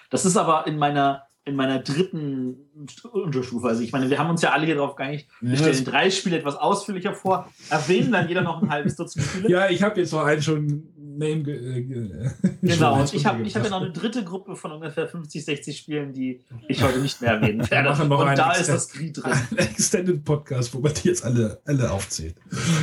Das 0.09 0.26
ist 0.26 0.38
aber 0.38 0.65
in 0.68 0.78
meiner, 0.78 1.24
in 1.45 1.55
meiner 1.55 1.80
dritten 1.80 2.66
Unterstufe. 3.11 3.67
Also 3.67 3.82
ich 3.82 3.91
meine, 3.91 4.09
wir 4.09 4.17
haben 4.19 4.30
uns 4.30 4.41
ja 4.41 4.51
alle 4.51 4.65
hier 4.65 4.75
drauf 4.75 4.95
geeinigt, 4.95 5.28
wir 5.41 5.51
Ja, 5.51 5.57
stellen 5.57 5.86
drei 5.86 6.09
Spiele 6.09 6.38
etwas 6.38 6.55
ausführlicher 6.55 7.13
vor, 7.13 7.51
erwähnen 7.69 8.11
dann 8.11 8.28
jeder 8.28 8.41
noch 8.41 8.61
ein 8.61 8.69
halbes 8.69 8.95
Dutzend 8.95 9.25
Spiele. 9.25 9.49
Ja, 9.57 9.69
ich 9.69 9.82
habe 9.84 9.99
jetzt 9.99 10.11
noch 10.13 10.23
einen 10.23 10.41
schon 10.41 10.84
Name. 11.17 11.41
Ge 11.43 11.78
äh, 11.78 11.82
ge- 11.82 12.30
Genau, 12.61 12.99
und 12.99 13.13
ich 13.13 13.25
habe 13.25 13.41
ich 13.41 13.55
hab 13.55 13.63
ja 13.63 13.69
noch 13.69 13.82
eine 13.82 13.91
dritte 13.91 14.23
Gruppe 14.23 14.55
von 14.55 14.71
ungefähr 14.71 15.07
50, 15.07 15.43
60 15.45 15.78
Spielen, 15.78 16.13
die 16.13 16.41
ich 16.67 16.84
heute 16.84 16.99
nicht 16.99 17.21
mehr 17.21 17.32
erwähnen 17.32 17.69
werde. 17.69 17.89
Und 17.89 18.38
da 18.38 18.51
ist 18.53 18.69
das 18.69 18.89
Greed 18.89 19.17
drin. 19.17 19.32
Ein 19.51 19.57
Extended 19.57 20.23
Podcast, 20.23 20.73
wo 20.73 20.80
man 20.80 20.93
die 20.93 21.07
jetzt 21.07 21.23
alle, 21.23 21.59
alle 21.65 21.91
aufzählt. 21.91 22.36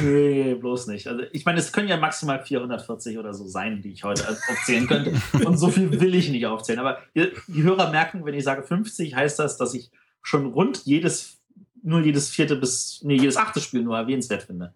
Nee, 0.02 0.54
bloß 0.54 0.88
nicht. 0.88 1.06
Also 1.06 1.22
ich 1.32 1.44
meine, 1.44 1.58
es 1.60 1.72
können 1.72 1.88
ja 1.88 1.96
maximal 1.96 2.42
440 2.44 3.18
oder 3.18 3.34
so 3.34 3.46
sein, 3.46 3.82
die 3.82 3.92
ich 3.92 4.04
heute 4.04 4.28
aufzählen 4.28 4.86
könnte. 4.86 5.12
Und 5.44 5.58
so 5.58 5.68
viel 5.68 6.00
will 6.00 6.14
ich 6.14 6.30
nicht 6.30 6.46
aufzählen. 6.46 6.80
Aber 6.80 6.98
die 7.14 7.62
Hörer 7.62 7.90
merken, 7.90 8.24
wenn 8.24 8.34
ich 8.34 8.44
sage 8.44 8.62
50, 8.62 9.14
heißt 9.14 9.38
das, 9.38 9.56
dass 9.56 9.74
ich 9.74 9.83
schon 10.24 10.46
rund 10.46 10.84
jedes, 10.84 11.36
nur 11.82 12.00
jedes 12.00 12.30
vierte 12.30 12.56
bis, 12.56 13.00
nee, 13.02 13.14
jedes 13.16 13.36
achte 13.36 13.60
Spiel 13.60 13.82
nur 13.82 13.96
erwähnenswert 13.96 14.42
finde. 14.42 14.74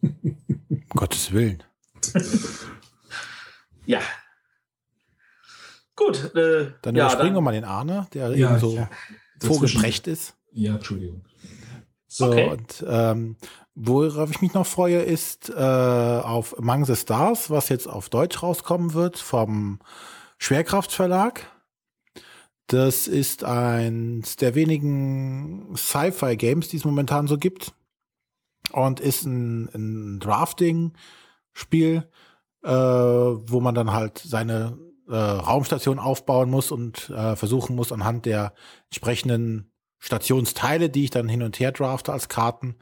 Um 0.00 0.82
Gottes 0.94 1.30
Willen. 1.32 1.62
Ja. 3.86 4.00
Gut. 5.96 6.34
Äh, 6.34 6.72
Dann 6.82 6.94
ja, 6.94 7.06
überspringen 7.06 7.34
wir 7.36 7.40
mal 7.40 7.52
den 7.52 7.64
Arne, 7.64 8.06
der 8.12 8.36
Ja, 8.36 8.50
eben 8.50 8.60
so 8.60 8.76
ja. 8.76 8.90
vorgeprägt 9.42 10.06
ist. 10.06 10.34
Ja, 10.52 10.74
Entschuldigung. 10.74 11.24
So, 12.06 12.26
Okay. 12.26 12.50
und 12.50 12.84
ähm, 12.86 13.36
worauf 13.74 14.30
ich 14.30 14.42
mich 14.42 14.52
noch 14.52 14.66
freue, 14.66 14.98
ist 15.00 15.48
äh, 15.48 15.54
auf 15.54 16.58
Among 16.58 16.84
the 16.84 16.96
Stars, 16.96 17.48
was 17.48 17.70
jetzt 17.70 17.86
auf 17.88 18.10
Deutsch 18.10 18.42
rauskommen 18.42 18.92
wird 18.92 19.18
vom 19.18 19.80
Schwerkraftverlag. 20.36 21.46
Das 22.68 23.08
ist 23.08 23.44
eins 23.44 24.36
der 24.36 24.54
wenigen 24.54 25.74
Sci-Fi-Games, 25.74 26.68
die 26.68 26.76
es 26.76 26.84
momentan 26.84 27.26
so 27.26 27.38
gibt. 27.38 27.72
Und 28.72 29.00
ist 29.00 29.24
ein, 29.24 29.70
ein 29.74 30.20
Drafting-Spiel, 30.20 32.06
äh, 32.62 32.70
wo 32.70 33.60
man 33.60 33.74
dann 33.74 33.92
halt 33.92 34.18
seine 34.18 34.78
äh, 35.08 35.16
Raumstation 35.16 35.98
aufbauen 35.98 36.50
muss 36.50 36.70
und 36.70 37.08
äh, 37.08 37.34
versuchen 37.36 37.74
muss, 37.74 37.90
anhand 37.90 38.26
der 38.26 38.52
entsprechenden 38.90 39.72
Stationsteile, 39.98 40.90
die 40.90 41.04
ich 41.04 41.10
dann 41.10 41.30
hin 41.30 41.42
und 41.42 41.58
her 41.58 41.72
drafte 41.72 42.12
als 42.12 42.28
Karten, 42.28 42.76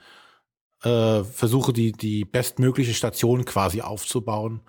äh, 0.83 1.23
versuche 1.23 1.73
die, 1.73 1.93
die 1.93 2.25
bestmögliche 2.25 2.95
Station 2.95 3.45
quasi 3.45 3.83
aufzubauen. 3.83 4.63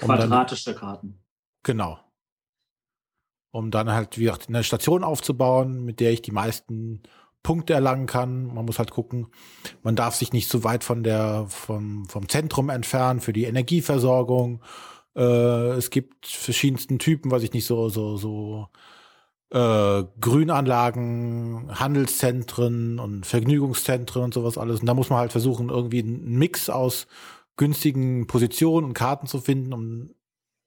Um 0.00 0.08
dann, 0.08 0.18
Quadratische 0.18 0.74
Karten. 0.74 1.20
genau. 1.62 2.03
Um 3.54 3.70
dann 3.70 3.92
halt 3.92 4.18
wie 4.18 4.24
gesagt, 4.24 4.48
eine 4.48 4.64
Station 4.64 5.04
aufzubauen, 5.04 5.84
mit 5.84 6.00
der 6.00 6.10
ich 6.10 6.22
die 6.22 6.32
meisten 6.32 7.02
Punkte 7.44 7.72
erlangen 7.72 8.06
kann. 8.06 8.52
Man 8.52 8.64
muss 8.64 8.80
halt 8.80 8.90
gucken, 8.90 9.28
man 9.84 9.94
darf 9.94 10.16
sich 10.16 10.32
nicht 10.32 10.48
zu 10.48 10.64
weit 10.64 10.82
von 10.82 11.04
der, 11.04 11.46
vom, 11.48 12.08
vom 12.08 12.28
Zentrum 12.28 12.68
entfernen 12.68 13.20
für 13.20 13.32
die 13.32 13.44
Energieversorgung. 13.44 14.60
Äh, 15.14 15.22
es 15.76 15.90
gibt 15.90 16.26
verschiedensten 16.26 16.98
Typen, 16.98 17.30
was 17.30 17.44
ich 17.44 17.52
nicht 17.52 17.66
so, 17.66 17.88
so, 17.90 18.16
so 18.16 18.66
äh, 19.50 20.02
Grünanlagen, 20.20 21.78
Handelszentren 21.78 22.98
und 22.98 23.24
Vergnügungszentren 23.24 24.24
und 24.24 24.34
sowas 24.34 24.58
alles. 24.58 24.80
Und 24.80 24.86
da 24.86 24.94
muss 24.94 25.10
man 25.10 25.20
halt 25.20 25.30
versuchen, 25.30 25.68
irgendwie 25.68 26.00
einen 26.00 26.38
Mix 26.38 26.68
aus 26.68 27.06
günstigen 27.56 28.26
Positionen 28.26 28.84
und 28.84 28.94
Karten 28.94 29.28
zu 29.28 29.40
finden, 29.40 29.72
um 29.72 30.10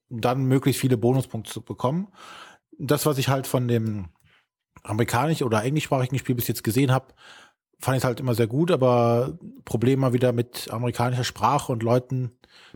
dann 0.08 0.46
möglichst 0.46 0.80
viele 0.80 0.96
Bonuspunkte 0.96 1.52
zu 1.52 1.60
bekommen. 1.60 2.08
Das, 2.78 3.06
was 3.06 3.18
ich 3.18 3.28
halt 3.28 3.46
von 3.46 3.68
dem 3.68 4.08
amerikanisch 4.82 5.42
oder 5.42 5.62
englischsprachigen 5.62 6.18
Spiel 6.18 6.34
bis 6.34 6.48
jetzt 6.48 6.64
gesehen 6.64 6.92
habe, 6.92 7.12
fand 7.80 7.98
ich 7.98 8.04
halt 8.04 8.20
immer 8.20 8.34
sehr 8.34 8.46
gut, 8.46 8.70
aber 8.70 9.38
Problem 9.64 10.00
mal 10.00 10.12
wieder 10.12 10.32
mit 10.32 10.68
amerikanischer 10.70 11.24
Sprache 11.24 11.72
und 11.72 11.82
Leuten, 11.82 12.32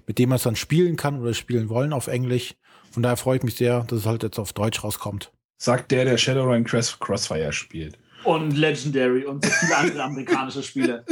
mit 0.06 0.18
denen 0.18 0.30
man 0.30 0.36
es 0.36 0.42
dann 0.42 0.56
spielen 0.56 0.96
kann 0.96 1.20
oder 1.20 1.34
spielen 1.34 1.68
wollen 1.68 1.92
auf 1.92 2.06
Englisch. 2.06 2.54
Von 2.90 3.02
daher 3.02 3.16
freue 3.16 3.38
ich 3.38 3.42
mich 3.42 3.56
sehr, 3.56 3.80
dass 3.84 4.00
es 4.00 4.06
halt 4.06 4.22
jetzt 4.22 4.38
auf 4.38 4.52
Deutsch 4.52 4.84
rauskommt. 4.84 5.32
Sagt 5.56 5.90
der, 5.90 6.04
der 6.04 6.18
Shadowrun 6.18 6.64
Cross 6.64 6.98
Crossfire 6.98 7.52
spielt. 7.52 7.98
Und 8.24 8.52
Legendary 8.52 9.24
und 9.24 9.44
so 9.44 9.50
viele 9.50 9.76
andere 9.76 10.02
amerikanische 10.02 10.62
Spiele. 10.62 11.04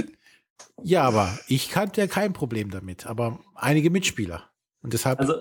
Ja, 0.83 1.03
aber 1.03 1.39
ich 1.47 1.71
kannte 1.71 2.01
ja 2.01 2.07
kein 2.07 2.33
Problem 2.33 2.71
damit, 2.71 3.07
aber 3.07 3.41
einige 3.55 3.91
Mitspieler. 3.91 4.51
Und 4.83 4.93
deshalb. 4.93 5.21
Also 5.21 5.35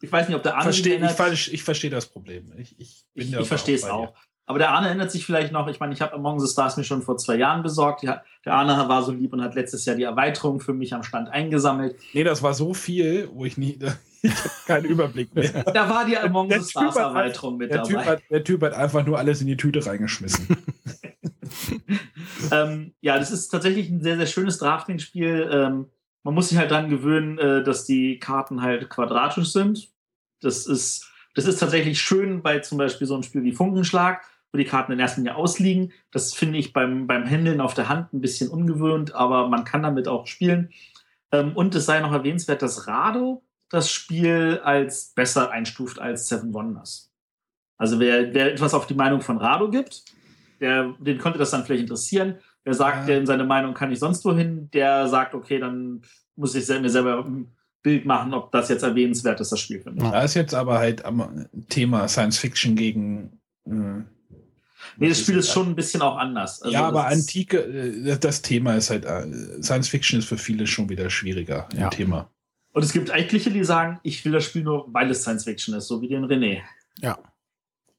ich, 0.00 0.06
ich 0.06 0.12
weiß 0.12 0.28
nicht, 0.28 0.36
ob 0.36 0.42
der 0.42 0.54
Arne. 0.54 0.64
Versteh, 0.64 1.00
ich, 1.32 1.52
ich 1.52 1.62
verstehe 1.62 1.90
das 1.90 2.06
Problem. 2.06 2.52
Ich, 2.58 2.78
ich, 2.78 3.04
ich, 3.14 3.32
ich 3.32 3.48
verstehe 3.48 3.76
es 3.76 3.84
auch. 3.84 4.14
Aber 4.50 4.58
der 4.58 4.72
Arne 4.72 4.88
erinnert 4.88 5.12
sich 5.12 5.24
vielleicht 5.24 5.52
noch, 5.52 5.68
ich 5.68 5.78
meine, 5.78 5.92
ich 5.92 6.00
habe 6.00 6.12
Among 6.14 6.40
the 6.40 6.50
Stars 6.50 6.76
mir 6.76 6.82
schon 6.82 7.02
vor 7.02 7.16
zwei 7.16 7.36
Jahren 7.36 7.62
besorgt. 7.62 8.02
Der 8.02 8.24
Arne 8.46 8.88
war 8.88 9.04
so 9.04 9.12
lieb 9.12 9.32
und 9.32 9.42
hat 9.42 9.54
letztes 9.54 9.84
Jahr 9.84 9.94
die 9.94 10.02
Erweiterung 10.02 10.58
für 10.58 10.74
mich 10.74 10.92
am 10.92 11.04
Stand 11.04 11.28
eingesammelt. 11.28 11.94
Nee, 12.14 12.24
das 12.24 12.42
war 12.42 12.52
so 12.52 12.74
viel, 12.74 13.28
wo 13.32 13.44
ich 13.44 13.56
nie, 13.56 13.78
ich 14.22 14.32
habe 14.32 14.50
keinen 14.66 14.84
Überblick 14.86 15.32
mehr. 15.36 15.64
Da 15.72 15.88
war 15.88 16.04
die 16.04 16.18
Among 16.18 16.50
the 16.50 16.68
Stars 16.68 16.96
Erweiterung 16.96 17.58
mit 17.58 17.70
der 17.70 17.82
dabei. 17.82 17.90
Typ 17.90 18.06
hat, 18.06 18.22
der 18.28 18.42
Typ 18.42 18.62
hat 18.62 18.72
einfach 18.72 19.06
nur 19.06 19.18
alles 19.18 19.40
in 19.40 19.46
die 19.46 19.56
Tüte 19.56 19.86
reingeschmissen. 19.86 20.48
ähm, 22.50 22.92
ja, 23.00 23.20
das 23.20 23.30
ist 23.30 23.50
tatsächlich 23.50 23.88
ein 23.88 24.02
sehr, 24.02 24.16
sehr 24.16 24.26
schönes 24.26 24.58
Drafting-Spiel. 24.58 25.48
Ähm, 25.52 25.86
man 26.24 26.34
muss 26.34 26.48
sich 26.48 26.58
halt 26.58 26.72
daran 26.72 26.90
gewöhnen, 26.90 27.38
äh, 27.38 27.62
dass 27.62 27.84
die 27.84 28.18
Karten 28.18 28.62
halt 28.62 28.90
quadratisch 28.90 29.52
sind. 29.52 29.89
Das 30.40 30.66
ist, 30.66 31.10
das 31.34 31.46
ist 31.46 31.58
tatsächlich 31.58 32.00
schön 32.00 32.42
bei 32.42 32.58
zum 32.60 32.78
Beispiel 32.78 33.06
so 33.06 33.14
einem 33.14 33.22
Spiel 33.22 33.42
wie 33.44 33.52
Funkenschlag 33.52 34.22
wo 34.52 34.58
die 34.58 34.64
Karten 34.64 34.92
in 34.92 34.98
erster 34.98 35.20
Linie 35.20 35.36
ausliegen. 35.36 35.92
Das 36.10 36.34
finde 36.34 36.58
ich 36.58 36.72
beim, 36.72 37.06
beim 37.06 37.24
Händeln 37.24 37.60
auf 37.60 37.74
der 37.74 37.88
Hand 37.88 38.12
ein 38.12 38.20
bisschen 38.20 38.48
ungewöhnt, 38.48 39.14
aber 39.14 39.48
man 39.48 39.64
kann 39.64 39.82
damit 39.82 40.08
auch 40.08 40.26
spielen. 40.26 40.70
Ähm, 41.32 41.52
und 41.54 41.74
es 41.74 41.86
sei 41.86 42.00
noch 42.00 42.12
erwähnenswert, 42.12 42.62
dass 42.62 42.86
Rado 42.86 43.42
das 43.68 43.90
Spiel 43.90 44.60
als 44.64 45.12
besser 45.14 45.50
einstuft 45.50 46.00
als 46.00 46.28
Seven 46.28 46.52
Wonders. 46.52 47.12
Also 47.76 48.00
wer, 48.00 48.34
wer 48.34 48.52
etwas 48.52 48.74
auf 48.74 48.86
die 48.86 48.94
Meinung 48.94 49.20
von 49.20 49.38
Rado 49.38 49.70
gibt, 49.70 50.04
der, 50.60 50.94
den 50.98 51.18
könnte 51.18 51.38
das 51.38 51.50
dann 51.50 51.64
vielleicht 51.64 51.82
interessieren. 51.82 52.38
Wer 52.64 52.74
sagt, 52.74 53.08
ja. 53.08 53.14
der 53.14 53.26
seine 53.26 53.44
Meinung 53.44 53.72
kann 53.72 53.92
ich 53.92 54.00
sonst 54.00 54.24
wohin, 54.24 54.70
der 54.72 55.08
sagt, 55.08 55.34
okay, 55.34 55.58
dann 55.58 56.02
muss 56.36 56.54
ich 56.54 56.68
mir 56.68 56.90
selber 56.90 57.26
Bild 57.82 58.04
machen, 58.04 58.34
ob 58.34 58.52
das 58.52 58.68
jetzt 58.68 58.82
erwähnenswert 58.82 59.40
ist, 59.40 59.52
das 59.52 59.60
Spiel 59.60 59.80
für 59.80 59.90
mich. 59.90 60.02
Da 60.02 60.22
ist 60.22 60.34
jetzt 60.34 60.54
aber 60.54 60.78
halt 60.78 61.04
am 61.04 61.46
Thema 61.68 62.08
Science 62.08 62.38
Fiction 62.38 62.76
gegen 62.76 63.40
äh, 63.66 64.02
Nee, 64.96 65.08
das 65.08 65.20
Spiel 65.20 65.38
ist 65.38 65.50
schon 65.50 65.68
ein 65.68 65.74
bisschen 65.74 66.02
auch 66.02 66.16
anders. 66.16 66.62
Also 66.62 66.72
ja, 66.72 66.86
aber 66.86 67.06
Antike, 67.06 67.58
äh, 67.58 68.18
das 68.18 68.42
Thema 68.42 68.74
ist 68.74 68.90
halt, 68.90 69.04
äh, 69.04 69.26
Science 69.62 69.88
Fiction 69.88 70.18
ist 70.18 70.26
für 70.26 70.38
viele 70.38 70.66
schon 70.66 70.88
wieder 70.88 71.10
schwieriger 71.10 71.68
ja. 71.74 71.84
im 71.84 71.90
Thema. 71.90 72.30
Und 72.72 72.84
es 72.84 72.92
gibt 72.92 73.10
etliche, 73.10 73.50
die 73.50 73.64
sagen, 73.64 73.98
ich 74.02 74.24
will 74.24 74.32
das 74.32 74.44
Spiel 74.44 74.62
nur, 74.62 74.86
weil 74.92 75.10
es 75.10 75.22
Science 75.22 75.44
Fiction 75.44 75.74
ist, 75.74 75.88
so 75.88 76.00
wie 76.02 76.08
den 76.08 76.24
René. 76.24 76.60
Ja. 76.98 77.18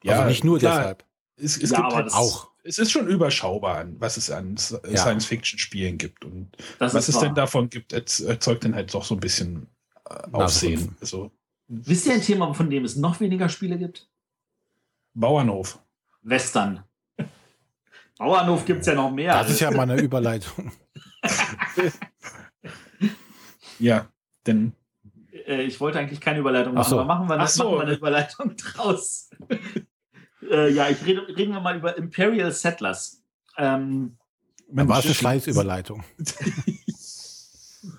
Ja, 0.04 0.14
also 0.14 0.30
nicht 0.30 0.44
nur 0.44 0.60
klar, 0.60 0.78
deshalb. 0.78 1.06
Es, 1.38 1.58
es 1.58 1.72
ja, 1.72 1.82
gibt 1.82 1.94
halt 1.94 2.14
auch. 2.14 2.51
Es 2.64 2.78
ist 2.78 2.92
schon 2.92 3.08
überschaubar, 3.08 3.88
was 3.98 4.18
es 4.18 4.30
an 4.30 4.56
ja. 4.90 4.98
Science-Fiction-Spielen 4.98 5.98
gibt. 5.98 6.26
Und 6.26 6.52
das 6.80 6.94
was 6.94 7.08
es 7.08 7.16
wahr. 7.16 7.24
denn 7.24 7.36
davon 7.36 7.70
gibt, 7.70 7.94
erzeugt 7.94 8.64
dann 8.64 8.76
halt 8.76 8.94
doch 8.94 9.04
so 9.04 9.16
ein 9.16 9.20
bisschen 9.20 9.68
äh, 10.10 10.32
Aufsehen. 10.32 10.96
Also, 11.02 11.32
Wisst 11.74 12.06
ihr 12.06 12.14
ein 12.14 12.22
Thema, 12.22 12.54
von 12.54 12.70
dem 12.70 12.84
es 12.84 12.98
noch 12.98 13.22
weniger 13.22 13.48
Spiele 13.48 13.78
gibt? 13.78 14.10
Bauernhof. 15.14 15.80
Western. 16.22 16.84
Bauernhof 18.18 18.66
gibt 18.66 18.82
es 18.82 18.88
ja 18.88 18.96
noch 18.96 19.10
mehr. 19.10 19.34
Das 19.34 19.52
ist 19.52 19.62
ja 19.62 19.72
mal 19.72 19.90
eine 19.90 20.02
Überleitung. 20.02 20.72
ja, 23.80 24.08
denn. 24.46 24.74
Äh, 25.48 25.64
ich 25.64 25.80
wollte 25.80 26.00
eigentlich 26.00 26.20
keine 26.20 26.40
Überleitung 26.40 26.74
machen, 26.74 26.90
so. 26.90 27.00
aber 27.00 27.06
machen 27.06 27.30
wir, 27.30 27.36
eine, 27.36 27.48
so. 27.48 27.64
machen 27.64 27.78
wir 27.78 27.82
eine 27.84 27.94
Überleitung 27.94 28.56
draus. 28.58 29.30
Äh, 30.50 30.72
ja, 30.72 30.90
ich 30.90 31.06
rede, 31.06 31.28
reden 31.28 31.54
wir 31.54 31.62
mal 31.62 31.78
über 31.78 31.98
Imperial 31.98 32.52
Settlers. 32.52 33.22
Ähm, 33.58 34.18
war 34.68 35.00
es 35.00 35.06
eine 35.06 35.14
Schleißüberleitung? 35.14 36.04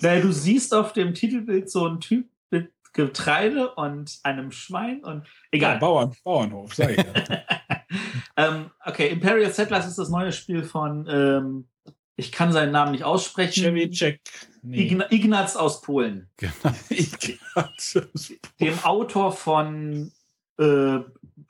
naja, 0.00 0.20
du 0.20 0.32
siehst 0.32 0.74
auf 0.74 0.92
dem 0.92 1.14
Titelbild 1.14 1.70
so 1.70 1.86
einen 1.86 2.00
Typ 2.00 2.28
mit 2.50 2.72
Getreide 2.92 3.74
und 3.74 4.18
einem 4.22 4.50
Schwein 4.50 5.04
und 5.04 5.26
egal. 5.50 5.74
Ja, 5.74 5.78
Bauern, 5.78 6.16
Bauernhof, 6.24 6.74
sag 6.74 6.90
ich 6.90 6.96
ja. 6.96 7.04
ähm, 8.36 8.70
okay, 8.84 9.08
Imperial 9.08 9.52
Settlers 9.52 9.86
ist 9.86 9.98
das 9.98 10.08
neue 10.08 10.32
Spiel 10.32 10.64
von, 10.64 11.06
ähm, 11.08 11.68
ich 12.16 12.32
kann 12.32 12.52
seinen 12.52 12.72
Namen 12.72 12.92
nicht 12.92 13.04
aussprechen. 13.04 13.62
Cevicek. 13.64 14.20
Nee. 14.62 14.86
Ign 14.86 15.04
Ignaz 15.10 15.54
aus 15.54 15.82
Polen. 15.82 16.30
Genau. 16.38 16.74
Dem 18.60 18.78
Autor 18.84 19.32
von 19.32 20.12
äh, 20.58 20.98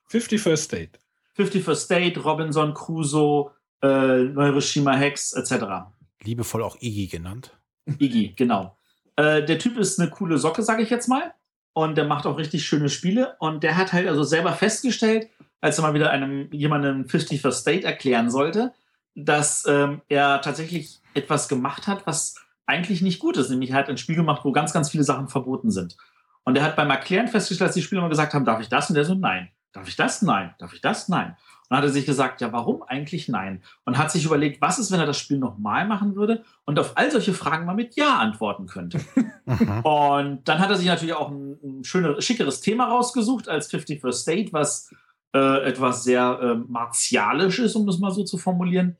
50 0.06 0.40
First 0.40 0.64
State. 0.64 0.98
50 1.34 1.64
First 1.64 1.84
State, 1.84 2.20
Robinson 2.20 2.72
Crusoe, 2.74 3.50
äh, 3.82 4.24
Neuroshima 4.24 4.94
Hex, 4.94 5.32
etc. 5.32 5.86
Liebevoll 6.22 6.62
auch 6.62 6.76
Iggy 6.80 7.06
genannt. 7.06 7.56
Iggy, 7.98 8.34
genau. 8.34 8.76
Äh, 9.16 9.44
der 9.44 9.58
Typ 9.58 9.76
ist 9.78 10.00
eine 10.00 10.10
coole 10.10 10.38
Socke, 10.38 10.62
sage 10.62 10.82
ich 10.82 10.90
jetzt 10.90 11.08
mal. 11.08 11.34
Und 11.72 11.96
der 11.98 12.06
macht 12.06 12.26
auch 12.26 12.38
richtig 12.38 12.64
schöne 12.64 12.88
Spiele. 12.88 13.36
Und 13.38 13.62
der 13.62 13.76
hat 13.76 13.92
halt 13.92 14.08
also 14.08 14.22
selber 14.22 14.52
festgestellt, 14.54 15.28
als 15.60 15.78
er 15.78 15.82
mal 15.82 15.94
wieder 15.94 16.10
einem 16.10 16.50
jemandem 16.52 17.06
50 17.06 17.40
First 17.40 17.60
State 17.60 17.84
erklären 17.84 18.30
sollte, 18.30 18.72
dass 19.14 19.66
ähm, 19.66 20.00
er 20.08 20.40
tatsächlich 20.40 21.00
etwas 21.14 21.48
gemacht 21.48 21.86
hat, 21.86 22.06
was 22.06 22.36
eigentlich 22.66 23.02
nicht 23.02 23.18
gut 23.18 23.36
ist. 23.36 23.50
Nämlich 23.50 23.70
er 23.70 23.76
hat 23.76 23.88
ein 23.88 23.98
Spiel 23.98 24.16
gemacht, 24.16 24.42
wo 24.44 24.52
ganz, 24.52 24.72
ganz 24.72 24.90
viele 24.90 25.04
Sachen 25.04 25.28
verboten 25.28 25.70
sind. 25.70 25.96
Und 26.44 26.56
er 26.56 26.62
hat 26.62 26.76
beim 26.76 26.90
Erklären 26.90 27.28
festgestellt, 27.28 27.68
dass 27.68 27.74
die 27.74 27.82
Spieler 27.82 28.00
immer 28.00 28.10
gesagt 28.10 28.34
haben, 28.34 28.44
darf 28.44 28.60
ich 28.60 28.68
das? 28.68 28.88
Und 28.88 28.94
der 28.94 29.04
so, 29.04 29.14
nein. 29.14 29.50
Darf 29.76 29.88
ich 29.88 29.96
das? 29.96 30.22
Nein. 30.22 30.54
Darf 30.58 30.72
ich 30.72 30.80
das? 30.80 31.08
Nein. 31.10 31.28
Und 31.28 31.36
dann 31.70 31.78
hat 31.78 31.84
er 31.84 31.90
sich 31.90 32.06
gesagt, 32.06 32.40
ja, 32.40 32.50
warum 32.50 32.82
eigentlich 32.82 33.28
nein? 33.28 33.62
Und 33.84 33.98
hat 33.98 34.10
sich 34.10 34.24
überlegt, 34.24 34.62
was 34.62 34.78
ist, 34.78 34.90
wenn 34.90 35.00
er 35.00 35.06
das 35.06 35.18
Spiel 35.18 35.36
nochmal 35.36 35.86
machen 35.86 36.16
würde 36.16 36.44
und 36.64 36.78
auf 36.78 36.96
all 36.96 37.10
solche 37.10 37.34
Fragen 37.34 37.66
mal 37.66 37.74
mit 37.74 37.94
Ja 37.94 38.16
antworten 38.18 38.66
könnte. 38.66 39.00
Mhm. 39.48 39.82
und 39.84 40.48
dann 40.48 40.58
hat 40.58 40.70
er 40.70 40.76
sich 40.76 40.88
natürlich 40.88 41.14
auch 41.14 41.30
ein, 41.30 41.56
ein 41.62 41.84
schönes, 41.84 42.24
schickeres 42.24 42.60
Thema 42.62 42.86
rausgesucht 42.86 43.48
als 43.48 43.68
50 43.68 44.00
First 44.00 44.22
State, 44.22 44.52
was 44.52 44.92
äh, 45.32 45.62
etwas 45.62 46.02
sehr 46.02 46.40
äh, 46.42 46.54
martialisches, 46.56 47.76
um 47.76 47.86
das 47.86 48.00
mal 48.00 48.10
so 48.10 48.24
zu 48.24 48.38
formulieren. 48.38 48.96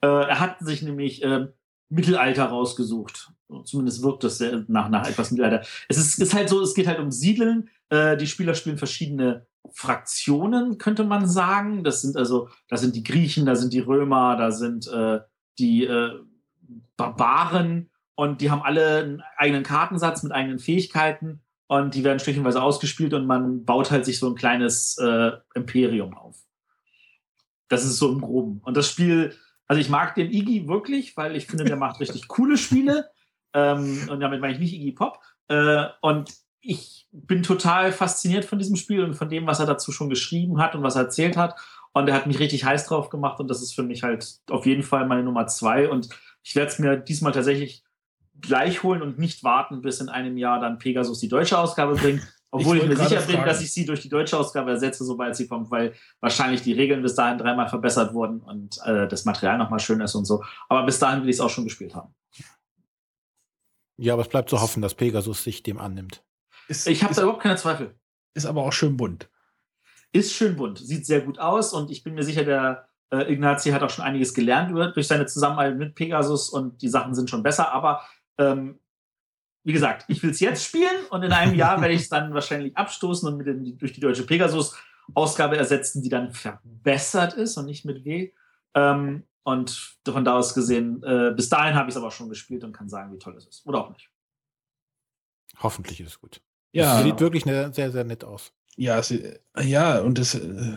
Äh, 0.00 0.06
er 0.06 0.38
hat 0.38 0.60
sich 0.60 0.82
nämlich 0.82 1.24
äh, 1.24 1.48
Mittelalter 1.88 2.44
rausgesucht. 2.44 3.32
Zumindest 3.64 4.04
wirkt 4.04 4.22
das 4.22 4.40
nach, 4.68 4.88
nach 4.88 5.08
etwas 5.08 5.32
Mittelalter. 5.32 5.66
Es 5.88 5.96
ist, 5.96 6.16
ist 6.20 6.34
halt 6.34 6.48
so, 6.48 6.62
es 6.62 6.74
geht 6.74 6.86
halt 6.86 7.00
um 7.00 7.10
Siedeln. 7.10 7.68
Äh, 7.88 8.16
die 8.16 8.28
Spieler 8.28 8.54
spielen 8.54 8.78
verschiedene 8.78 9.46
Fraktionen, 9.72 10.78
könnte 10.78 11.04
man 11.04 11.26
sagen. 11.26 11.84
Das 11.84 12.02
sind 12.02 12.16
also, 12.16 12.48
da 12.68 12.76
sind 12.76 12.96
die 12.96 13.02
Griechen, 13.02 13.46
da 13.46 13.56
sind 13.56 13.72
die 13.72 13.80
Römer, 13.80 14.36
da 14.36 14.50
sind 14.50 14.86
äh, 14.88 15.20
die 15.58 15.84
äh, 15.84 16.18
Barbaren 16.96 17.90
und 18.14 18.40
die 18.40 18.50
haben 18.50 18.62
alle 18.62 18.98
einen 18.98 19.22
eigenen 19.36 19.62
Kartensatz 19.62 20.22
mit 20.22 20.32
eigenen 20.32 20.58
Fähigkeiten 20.58 21.40
und 21.68 21.94
die 21.94 22.02
werden 22.02 22.18
stückchenweise 22.18 22.62
ausgespielt 22.62 23.14
und 23.14 23.26
man 23.26 23.64
baut 23.64 23.90
halt 23.90 24.04
sich 24.04 24.18
so 24.18 24.28
ein 24.28 24.34
kleines 24.34 24.98
äh, 24.98 25.32
Imperium 25.54 26.14
auf. 26.14 26.36
Das 27.68 27.84
ist 27.84 27.98
so 27.98 28.10
im 28.10 28.20
Groben. 28.20 28.60
Und 28.64 28.76
das 28.76 28.90
Spiel, 28.90 29.36
also 29.66 29.80
ich 29.80 29.90
mag 29.90 30.14
den 30.14 30.32
Iggy 30.32 30.66
wirklich, 30.66 31.16
weil 31.16 31.36
ich 31.36 31.46
finde, 31.46 31.64
der 31.64 31.76
macht 31.76 32.00
richtig 32.00 32.26
coole 32.28 32.56
Spiele. 32.56 33.10
Ähm, 33.52 34.08
und 34.10 34.20
damit 34.20 34.40
meine 34.40 34.54
ich 34.54 34.58
nicht 34.58 34.72
Iggy 34.72 34.92
Pop. 34.92 35.20
Äh, 35.48 35.84
und 36.00 36.34
ich 36.68 37.08
bin 37.12 37.42
total 37.42 37.92
fasziniert 37.92 38.44
von 38.44 38.58
diesem 38.58 38.76
Spiel 38.76 39.02
und 39.02 39.14
von 39.14 39.30
dem, 39.30 39.46
was 39.46 39.58
er 39.58 39.64
dazu 39.64 39.90
schon 39.90 40.10
geschrieben 40.10 40.60
hat 40.60 40.74
und 40.74 40.82
was 40.82 40.96
er 40.96 41.04
erzählt 41.04 41.38
hat. 41.38 41.56
Und 41.94 42.08
er 42.08 42.14
hat 42.14 42.26
mich 42.26 42.38
richtig 42.38 42.64
heiß 42.64 42.86
drauf 42.86 43.08
gemacht 43.08 43.40
und 43.40 43.48
das 43.48 43.62
ist 43.62 43.74
für 43.74 43.82
mich 43.82 44.02
halt 44.02 44.40
auf 44.50 44.66
jeden 44.66 44.82
Fall 44.82 45.06
meine 45.06 45.22
Nummer 45.22 45.46
zwei. 45.46 45.88
Und 45.88 46.10
ich 46.42 46.54
werde 46.54 46.70
es 46.70 46.78
mir 46.78 46.98
diesmal 46.98 47.32
tatsächlich 47.32 47.84
gleich 48.38 48.82
holen 48.82 49.00
und 49.00 49.18
nicht 49.18 49.42
warten, 49.42 49.80
bis 49.80 50.00
in 50.00 50.10
einem 50.10 50.36
Jahr 50.36 50.60
dann 50.60 50.78
Pegasus 50.78 51.20
die 51.20 51.28
deutsche 51.28 51.58
Ausgabe 51.58 51.94
bringt, 51.94 52.22
Obwohl 52.50 52.76
ich, 52.76 52.82
wollte 52.82 52.96
mir 52.96 53.08
sicher 53.08 53.22
bin, 53.22 53.36
fragen. 53.36 53.48
dass 53.48 53.62
ich 53.62 53.72
sie 53.72 53.86
durch 53.86 54.02
die 54.02 54.10
deutsche 54.10 54.38
Ausgabe 54.38 54.70
ersetze, 54.70 55.06
sobald 55.06 55.36
sie 55.36 55.48
kommt, 55.48 55.70
weil 55.70 55.94
wahrscheinlich 56.20 56.60
die 56.60 56.74
Regeln 56.74 57.00
bis 57.00 57.14
dahin 57.14 57.38
dreimal 57.38 57.70
verbessert 57.70 58.12
wurden 58.12 58.40
und 58.40 58.78
äh, 58.84 59.08
das 59.08 59.24
Material 59.24 59.56
nochmal 59.56 59.80
schön 59.80 60.02
ist 60.02 60.14
und 60.14 60.26
so. 60.26 60.44
Aber 60.68 60.84
bis 60.84 60.98
dahin 60.98 61.22
will 61.22 61.30
ich 61.30 61.36
es 61.36 61.40
auch 61.40 61.50
schon 61.50 61.64
gespielt 61.64 61.94
haben. 61.94 62.14
Ja, 63.96 64.12
aber 64.12 64.22
es 64.22 64.28
bleibt 64.28 64.50
zu 64.50 64.60
hoffen, 64.60 64.82
dass 64.82 64.94
Pegasus 64.94 65.42
sich 65.42 65.62
dem 65.62 65.78
annimmt. 65.78 66.22
Ist, 66.68 66.86
Ich 66.86 67.02
habe 67.02 67.14
da 67.14 67.22
überhaupt 67.22 67.42
keine 67.42 67.56
Zweifel. 67.56 67.94
ist 68.34 68.46
aber 68.46 68.62
auch 68.62 68.72
schön 68.72 68.96
bunt. 68.96 69.28
Ist 70.12 70.32
schön 70.32 70.56
bunt, 70.56 70.78
sieht 70.78 71.06
sehr 71.06 71.22
gut 71.22 71.38
aus 71.38 71.72
und 71.72 71.90
ich 71.90 72.02
bin 72.04 72.14
mir 72.14 72.22
sicher, 72.22 72.44
der 72.44 72.88
äh, 73.10 73.32
Ignazi 73.32 73.70
hat 73.70 73.82
auch 73.82 73.90
schon 73.90 74.04
einiges 74.04 74.32
gelernt 74.34 74.70
über, 74.70 74.88
durch 74.88 75.06
seine 75.06 75.26
Zusammenarbeit 75.26 75.76
mit 75.76 75.94
Pegasus 75.94 76.50
und 76.50 76.80
die 76.82 76.88
Sachen 76.88 77.14
sind 77.14 77.28
schon 77.28 77.42
besser, 77.42 77.72
aber 77.72 78.02
ähm, 78.38 78.78
wie 79.64 79.72
gesagt, 79.72 80.06
ich 80.08 80.22
will 80.22 80.30
es 80.30 80.40
jetzt 80.40 80.64
spielen 80.64 81.04
und 81.10 81.22
in 81.22 81.32
einem 81.32 81.54
Jahr 81.54 81.78
werde 81.80 81.94
ich 81.94 82.02
es 82.02 82.08
dann 82.08 82.32
wahrscheinlich 82.32 82.76
abstoßen 82.76 83.28
und 83.28 83.36
mit 83.36 83.46
den, 83.46 83.76
durch 83.76 83.92
die 83.92 84.00
deutsche 84.00 84.24
Pegasus-Ausgabe 84.24 85.56
ersetzen, 85.56 86.02
die 86.02 86.08
dann 86.08 86.32
verbessert 86.32 87.34
ist 87.34 87.56
und 87.56 87.66
nicht 87.66 87.84
mit 87.84 88.04
W. 88.04 88.32
Ähm, 88.74 89.24
und 89.42 89.98
von 90.06 90.24
da 90.24 90.36
aus 90.36 90.54
gesehen, 90.54 91.02
äh, 91.02 91.32
bis 91.34 91.48
dahin 91.48 91.74
habe 91.74 91.88
ich 91.88 91.94
es 91.94 92.00
aber 92.00 92.10
schon 92.10 92.28
gespielt 92.28 92.64
und 92.64 92.72
kann 92.72 92.88
sagen, 92.88 93.12
wie 93.12 93.18
toll 93.18 93.36
es 93.36 93.46
ist. 93.46 93.66
Oder 93.66 93.84
auch 93.84 93.90
nicht. 93.90 94.10
Hoffentlich 95.58 96.00
ist 96.00 96.08
es 96.08 96.20
gut. 96.20 96.42
Ja, 96.72 96.98
Es 96.98 97.04
sieht 97.04 97.20
wirklich 97.20 97.46
ne, 97.46 97.70
sehr, 97.74 97.90
sehr 97.90 98.04
nett 98.04 98.24
aus. 98.24 98.52
ja, 98.76 98.98
es, 98.98 99.12
ja, 99.62 99.98
und 100.00 100.18
das, 100.18 100.34
äh, 100.34 100.40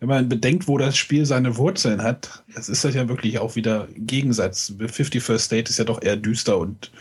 wenn 0.00 0.08
man 0.08 0.28
bedenkt, 0.28 0.68
wo 0.68 0.78
das 0.78 0.96
Spiel 0.96 1.26
seine 1.26 1.56
Wurzeln 1.56 2.02
hat, 2.02 2.44
das 2.54 2.68
ist 2.68 2.84
das 2.84 2.94
ja 2.94 3.08
wirklich 3.08 3.38
auch 3.38 3.56
wieder 3.56 3.88
Gegensatz. 3.96 4.72
50 4.78 5.22
First 5.22 5.46
State 5.46 5.68
ist 5.70 5.78
ja 5.78 5.84
doch 5.84 6.00
eher 6.02 6.16
düster 6.16 6.58
und 6.58 6.92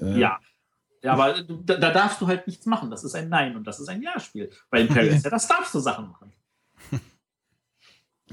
äh, 0.00 0.18
Ja. 0.18 0.38
Ja, 1.00 1.12
aber 1.12 1.42
du- 1.44 1.62
da, 1.64 1.76
da 1.76 1.92
darfst 1.92 2.20
du 2.20 2.26
halt 2.26 2.48
nichts 2.48 2.66
machen. 2.66 2.90
Das 2.90 3.04
ist 3.04 3.14
ein 3.14 3.28
Nein 3.28 3.54
und 3.54 3.64
das 3.68 3.78
ist 3.78 3.88
ein 3.88 4.02
Ja-Spiel. 4.02 4.50
Bei 4.68 4.80
Imperial 4.80 5.06
ist 5.14 5.24
ja, 5.24 5.30
das 5.30 5.46
darfst 5.46 5.72
du 5.74 5.78
Sachen 5.78 6.08
machen. 6.08 6.32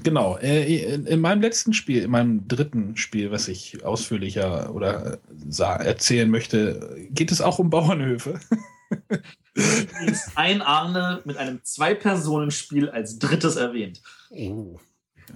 Genau. 0.02 0.36
Äh, 0.38 0.94
in, 0.94 1.06
in 1.06 1.20
meinem 1.20 1.40
letzten 1.40 1.72
Spiel, 1.72 2.02
in 2.02 2.10
meinem 2.10 2.46
dritten 2.48 2.96
Spiel, 2.96 3.30
was 3.30 3.48
ich 3.48 3.84
ausführlicher 3.84 4.74
oder 4.74 5.14
äh, 5.14 5.84
erzählen 5.84 6.28
möchte, 6.28 7.06
geht 7.10 7.32
es 7.32 7.40
auch 7.40 7.58
um 7.58 7.70
Bauernhöfe. 7.70 8.38
Übrigens 9.54 10.32
ein 10.36 10.62
Arne 10.62 11.22
mit 11.24 11.36
einem 11.36 11.62
Zwei-Personen-Spiel 11.62 12.90
als 12.90 13.18
drittes 13.18 13.56
erwähnt. 13.56 14.02
Oh. 14.30 14.78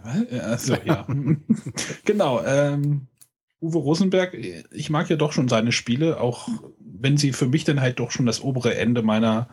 Also, 0.02 0.76
ja. 0.84 1.06
genau. 2.04 2.44
Ähm, 2.44 3.06
Uwe 3.60 3.78
Rosenberg, 3.78 4.34
ich 4.34 4.90
mag 4.90 5.10
ja 5.10 5.16
doch 5.16 5.32
schon 5.32 5.48
seine 5.48 5.72
Spiele, 5.72 6.20
auch 6.20 6.48
wenn 6.78 7.16
sie 7.16 7.32
für 7.32 7.46
mich 7.46 7.64
dann 7.64 7.80
halt 7.80 7.98
doch 7.98 8.10
schon 8.10 8.26
das 8.26 8.42
obere 8.42 8.74
Ende 8.74 9.02
meiner 9.02 9.48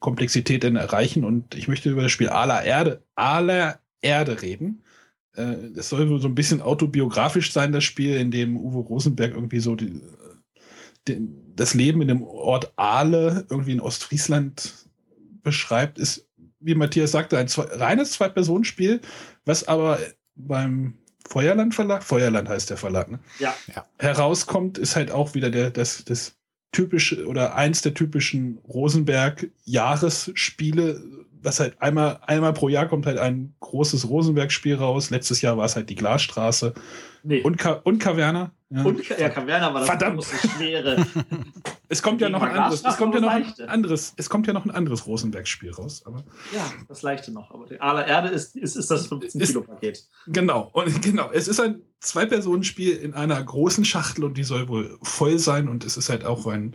Komplexität 0.00 0.64
dann 0.64 0.76
erreichen. 0.76 1.24
Und 1.24 1.54
ich 1.54 1.68
möchte 1.68 1.90
über 1.90 2.02
das 2.02 2.12
Spiel 2.12 2.28
Aller 2.28 2.62
Erde, 2.62 3.02
Aller 3.14 3.80
Erde 4.00 4.42
reden. 4.42 4.82
Äh, 5.34 5.70
Es 5.76 5.88
soll 5.88 6.20
so 6.20 6.28
ein 6.28 6.34
bisschen 6.34 6.60
autobiografisch 6.60 7.52
sein, 7.52 7.72
das 7.72 7.84
Spiel, 7.84 8.16
in 8.16 8.30
dem 8.30 8.56
Uwe 8.56 8.80
Rosenberg 8.80 9.32
irgendwie 9.34 9.60
so 9.60 9.76
die, 9.76 10.02
den, 11.08 11.41
das 11.56 11.74
Leben 11.74 12.02
in 12.02 12.08
dem 12.08 12.22
Ort 12.22 12.72
Ahle 12.76 13.46
irgendwie 13.50 13.72
in 13.72 13.80
Ostfriesland 13.80 14.74
beschreibt, 15.42 15.98
ist, 15.98 16.26
wie 16.60 16.74
Matthias 16.74 17.12
sagte, 17.12 17.38
ein 17.38 17.48
zwei, 17.48 17.64
reines 17.64 18.12
Zwei-Personen-Spiel, 18.12 19.00
was 19.44 19.66
aber 19.66 19.98
beim 20.34 20.94
Feuerland 21.28 21.74
Verlag, 21.74 22.02
Feuerland 22.02 22.48
heißt 22.48 22.70
der 22.70 22.76
Verlag, 22.76 23.10
ne? 23.10 23.20
Ja. 23.38 23.54
Ja. 23.74 23.86
herauskommt, 23.98 24.78
ist 24.78 24.96
halt 24.96 25.10
auch 25.10 25.34
wieder 25.34 25.50
der, 25.50 25.70
das, 25.70 26.04
das 26.04 26.36
typische 26.72 27.26
oder 27.26 27.54
eins 27.54 27.82
der 27.82 27.94
typischen 27.94 28.58
Rosenberg-Jahresspiele, 28.68 31.02
was 31.42 31.60
halt 31.60 31.80
einmal, 31.80 32.20
einmal 32.26 32.52
pro 32.52 32.68
Jahr 32.68 32.86
kommt 32.86 33.06
halt 33.06 33.18
ein 33.18 33.54
großes 33.60 34.08
Rosenberg-Spiel 34.08 34.76
raus. 34.76 35.10
Letztes 35.10 35.40
Jahr 35.40 35.56
war 35.56 35.64
es 35.64 35.76
halt 35.76 35.90
die 35.90 35.94
Glasstraße 35.94 36.74
Nee. 37.24 37.42
und, 37.42 37.56
Ka 37.56 37.72
und 37.84 37.98
Kaverna. 38.00 38.50
Ja. 38.70 38.82
Und 38.82 39.08
ja, 39.08 39.28
Kaverna 39.28 39.72
war 39.72 39.80
das 39.80 39.88
Verdammt. 39.88 40.24
schwere. 40.24 41.06
es 41.88 42.02
kommt 42.02 42.20
ja 42.20 42.28
noch 42.28 42.42
ein 42.42 42.50
anderes, 42.50 42.82
es 42.84 42.96
kommt 42.96 43.14
ja 43.14 43.20
noch 43.20 43.30
ein 43.30 43.68
anderes, 43.68 44.14
es 44.16 44.28
kommt 44.28 44.46
ja 44.46 44.52
noch 44.52 44.64
ein 44.64 44.70
anderes 44.72 45.06
Rosenberg-Spiel 45.06 45.70
raus. 45.72 46.02
Aber 46.04 46.24
Ja, 46.52 46.64
das 46.88 47.02
leichte 47.02 47.30
noch. 47.32 47.52
Aber 47.52 47.66
die 47.66 47.80
aller 47.80 48.06
Erde 48.06 48.28
ist, 48.28 48.56
ist, 48.56 48.74
ist 48.76 48.90
das 48.90 49.10
15-Kilo-Paket. 49.10 50.04
Genau, 50.26 50.70
und 50.72 51.02
genau, 51.02 51.30
es 51.32 51.46
ist 51.48 51.60
ein 51.60 51.82
Zwei-Personen-Spiel 52.00 52.96
in 52.96 53.14
einer 53.14 53.40
großen 53.40 53.84
Schachtel 53.84 54.24
und 54.24 54.36
die 54.36 54.44
soll 54.44 54.68
wohl 54.68 54.98
voll 55.02 55.38
sein 55.38 55.68
und 55.68 55.84
es 55.84 55.96
ist 55.96 56.08
halt 56.08 56.24
auch 56.24 56.46
ein 56.46 56.74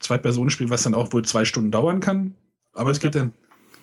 Zwei-Personen-Spiel, 0.00 0.68
was 0.68 0.82
dann 0.82 0.94
auch 0.94 1.12
wohl 1.14 1.24
zwei 1.24 1.46
Stunden 1.46 1.70
dauern 1.70 2.00
kann. 2.00 2.34
Aber 2.74 2.90
es 2.90 3.00
geht 3.00 3.14
dann, 3.14 3.32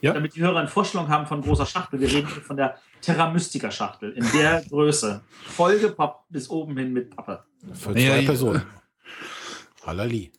Ja. 0.03 0.13
Damit 0.13 0.35
die 0.35 0.41
Hörer 0.41 0.59
eine 0.59 0.67
Vorstellung 0.67 1.07
haben 1.07 1.25
von 1.27 1.41
großer 1.41 1.65
Schachtel. 1.65 1.99
Wir 2.01 2.09
reden 2.09 2.27
von 2.27 2.57
der 2.57 2.77
Terra 3.01 3.31
Mystica 3.31 3.71
Schachtel 3.71 4.11
in 4.11 4.25
der 4.33 4.61
Größe. 4.69 5.21
Vollgepappt 5.45 6.25
bis 6.29 6.49
oben 6.49 6.75
hin 6.77 6.91
mit 6.91 7.15
Pappe. 7.15 7.43
Für 7.73 7.97
Ja, 7.97 8.11
zwei 8.11 8.19
ja. 8.19 8.25
Personen. 8.25 8.63
Hallali. 9.85 10.31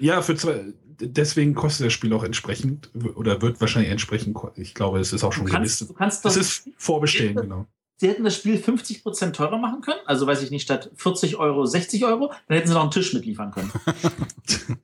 ja, 0.00 0.20
für 0.22 0.34
zwei, 0.34 0.72
deswegen 1.00 1.54
kostet 1.54 1.86
das 1.86 1.92
Spiel 1.92 2.12
auch 2.12 2.24
entsprechend 2.24 2.90
oder 3.14 3.40
wird 3.40 3.60
wahrscheinlich 3.60 3.90
entsprechend, 3.92 4.36
ich 4.56 4.74
glaube, 4.74 4.98
es 4.98 5.12
ist 5.12 5.22
auch 5.24 5.30
Du 5.30 5.36
schon 5.38 5.46
kannst, 5.46 5.80
du 5.80 5.86
gelistet. 5.86 5.96
kannst 5.96 6.24
Es 6.26 6.34
das, 6.34 6.36
ist 6.36 6.68
vorbestellen, 6.76 7.36
genau. 7.36 7.66
sie 7.98 8.08
hätten 8.08 8.24
das 8.24 8.34
Spiel 8.36 8.56
50% 8.56 9.32
teurer 9.32 9.58
machen 9.58 9.80
können. 9.80 10.00
Also 10.06 10.26
weiß 10.26 10.42
ich 10.42 10.50
nicht, 10.50 10.62
statt 10.62 10.90
40 10.96 11.36
Euro 11.36 11.66
60 11.66 12.04
Euro. 12.04 12.32
Dann 12.48 12.56
hätten 12.56 12.68
sie 12.68 12.74
noch 12.74 12.82
einen 12.82 12.90
Tisch 12.90 13.12
mitliefern 13.14 13.50
können. 13.52 13.70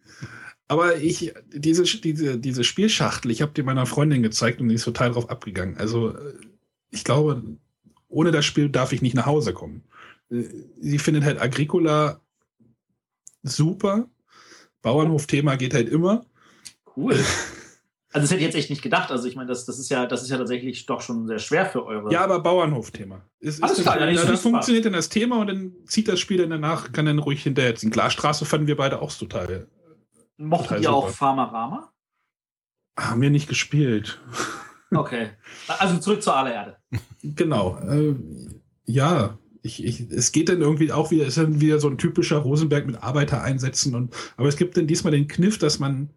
Aber 0.69 0.97
ich, 0.97 1.35
diese, 1.53 1.85
diese, 1.85 2.39
diese 2.39 2.65
Spielschachtel, 2.65 3.31
ich 3.31 3.43
habe 3.43 3.53
die 3.53 3.63
meiner 3.63 3.87
Freundin 3.87 4.23
gezeigt 4.23 4.61
und 4.61 4.69
die 4.69 4.77
ist 4.77 4.85
total 4.85 5.13
drauf 5.13 5.29
abgegangen. 5.29 5.77
Also, 5.77 6.17
äh, 6.17 6.35
ich 6.91 7.05
glaube, 7.05 7.43
ohne 8.09 8.31
das 8.31 8.45
Spiel 8.45 8.69
darf 8.71 8.93
ich 8.93 9.03
nicht 9.03 9.15
nach 9.15 9.27
Hause 9.27 9.53
kommen. 9.53 9.83
Äh, 10.31 10.45
Sie 10.81 10.99
findet 10.99 11.25
halt 11.25 11.41
Agricola 11.41 12.21
super. 13.43 14.09
Bauernhof-Thema 14.83 15.57
geht 15.57 15.75
halt 15.75 15.89
immer. 15.89 16.25
Cool. 16.97 17.19
Also 18.15 18.27
das 18.27 18.31
hätte 18.31 18.43
ich 18.43 18.47
jetzt 18.47 18.55
echt 18.55 18.71
nicht 18.71 18.83
gedacht. 18.83 19.11
Also 19.11 19.27
ich 19.27 19.35
meine, 19.35 19.49
das, 19.49 19.65
das 19.65 19.81
ist 19.81 19.91
ja, 19.91 20.07
das 20.07 20.23
ist 20.23 20.31
ja 20.31 20.39
tatsächlich 20.39 20.87
doch 20.87 21.01
schon 21.01 21.27
sehr 21.27 21.41
schwer 21.41 21.67
für 21.67 21.85
eure. 21.85 22.13
Ja, 22.13 22.23
aber 22.23 22.39
Bauernhof-Thema. 22.39 23.23
Ist 23.41 23.59
klar, 23.59 23.73
ist 23.73 23.85
da, 23.85 23.97
da 23.97 24.09
es 24.09 24.21
super. 24.21 24.39
funktioniert 24.39 24.85
dann 24.85 24.93
das 24.93 25.09
Thema 25.09 25.41
und 25.41 25.49
dann 25.49 25.73
zieht 25.87 26.07
das 26.07 26.21
Spiel 26.21 26.39
dann 26.39 26.51
danach, 26.51 26.93
kann 26.93 27.07
dann 27.07 27.19
ruhig 27.19 27.43
hinterher 27.43 27.75
ziehen. 27.75 27.91
Glasstraße 27.91 28.45
fanden 28.45 28.69
wir 28.69 28.77
beide 28.77 29.03
auch 29.03 29.13
total. 29.13 29.67
Mochtet 30.37 30.83
ihr 30.83 30.93
auch. 30.93 31.09
Farmerama? 31.09 31.93
Haben 32.99 33.21
wir 33.21 33.31
nicht 33.31 33.49
gespielt. 33.49 34.21
Okay. 34.91 35.31
Also 35.67 35.99
zurück 35.99 36.23
zur 36.23 36.37
Allererde. 36.37 36.77
Genau. 37.23 37.79
Äh, 37.79 38.15
ja, 38.85 39.39
ich, 39.63 39.85
ich, 39.85 40.01
es 40.11 40.31
geht 40.31 40.49
dann 40.49 40.61
irgendwie 40.61 40.93
auch 40.93 41.11
wieder, 41.11 41.23
es 41.23 41.37
ist 41.37 41.43
dann 41.43 41.61
wieder 41.61 41.81
so 41.81 41.89
ein 41.89 41.99
typischer 41.99 42.37
Rosenberg 42.37 42.87
mit 42.87 43.03
Arbeiter 43.03 43.43
einsetzen 43.43 43.95
und 43.95 44.15
aber 44.37 44.47
es 44.47 44.57
gibt 44.57 44.77
dann 44.77 44.87
diesmal 44.87 45.13
den 45.13 45.27
Kniff, 45.27 45.59
dass 45.59 45.81
man 45.81 46.11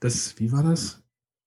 das, 0.00 0.38
wie 0.38 0.52
war 0.52 0.62
das? 0.62 1.02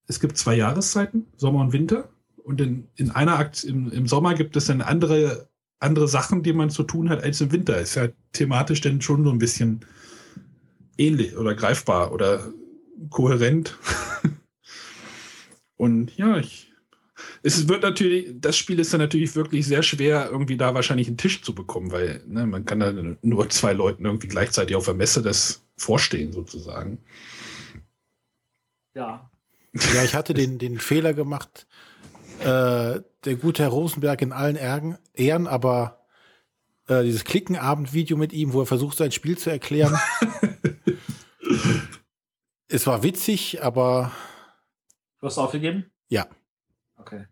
Es 0.08 0.20
gibt 0.20 0.38
zwei 0.38 0.56
Jahreszeiten, 0.56 1.28
Sommer 1.38 1.60
und 1.60 1.74
Winter. 1.74 2.10
Und 2.44 2.60
in, 2.60 2.88
in 2.96 3.12
einer 3.12 3.38
Akt 3.38 3.64
im, 3.64 3.92
im 3.92 4.08
Sommer 4.08 4.34
gibt 4.34 4.56
es 4.56 4.66
dann 4.66 4.82
andere, 4.82 5.50
andere 5.80 6.08
Sachen, 6.08 6.42
die 6.42 6.54
man 6.54 6.70
zu 6.70 6.84
tun 6.84 7.10
hat 7.10 7.24
als 7.24 7.40
im 7.42 7.52
Winter. 7.52 7.80
Ist 7.80 7.96
ja 7.96 8.08
thematisch 8.34 8.82
dann 8.82 9.02
schon 9.02 9.24
so 9.24 9.30
ein 9.30 9.38
bisschen 9.38 9.86
ähnlich 10.98 11.38
oder 11.38 11.56
greifbar 11.56 12.12
oder 12.12 12.52
kohärent. 13.10 13.78
und 15.78 16.16
ja, 16.18 16.38
ich, 16.38 16.72
es 17.44 17.68
wird 17.68 17.84
natürlich, 17.84 18.34
das 18.40 18.58
Spiel 18.58 18.80
ist 18.80 18.94
dann 18.94 19.02
natürlich 19.02 19.36
wirklich 19.36 19.66
sehr 19.66 19.84
schwer, 19.84 20.30
irgendwie 20.32 20.58
da 20.58 20.74
wahrscheinlich 20.74 21.08
einen 21.08 21.18
Tisch 21.18 21.42
zu 21.42 21.56
bekommen, 21.56 21.92
weil 21.92 22.24
ne, 22.28 22.46
man 22.46 22.66
kann 22.66 22.80
da 22.80 22.94
nur 23.22 23.50
zwei 23.50 23.74
Leuten 23.74 24.06
irgendwie 24.06 24.28
gleichzeitig 24.28 24.76
auf 24.76 24.86
der 24.86 24.94
Messe 24.94 25.22
das 25.22 25.64
vorstehen, 25.78 26.32
sozusagen. 26.32 27.00
Ja. 28.94 29.32
Ja, 29.94 30.04
ich 30.04 30.16
hatte 30.16 30.34
den, 30.34 30.58
den 30.58 30.80
Fehler 30.80 31.14
gemacht, 31.14 31.66
äh, 32.42 33.00
der 33.26 33.36
gute 33.40 33.64
Herr 33.64 33.70
Rosenberg 33.70 34.22
in 34.22 34.34
allen 34.34 34.58
Ehren, 35.14 35.48
aber 35.48 36.01
äh, 36.92 37.04
dieses 37.04 37.24
Klickenabend-Video 37.24 38.18
mit 38.18 38.34
ihm, 38.34 38.54
wo 38.54 38.62
er 38.62 38.66
versucht, 38.66 38.98
sein 38.98 39.12
Spiel 39.12 39.38
zu 39.38 39.50
erklären. 39.50 39.98
es 42.68 42.86
war 42.86 43.02
witzig, 43.04 43.64
aber 43.64 44.12
Du 45.20 45.28
hast 45.28 45.38
aufgegeben? 45.38 45.86
ja. 46.10 46.28
Okay. 46.98 47.26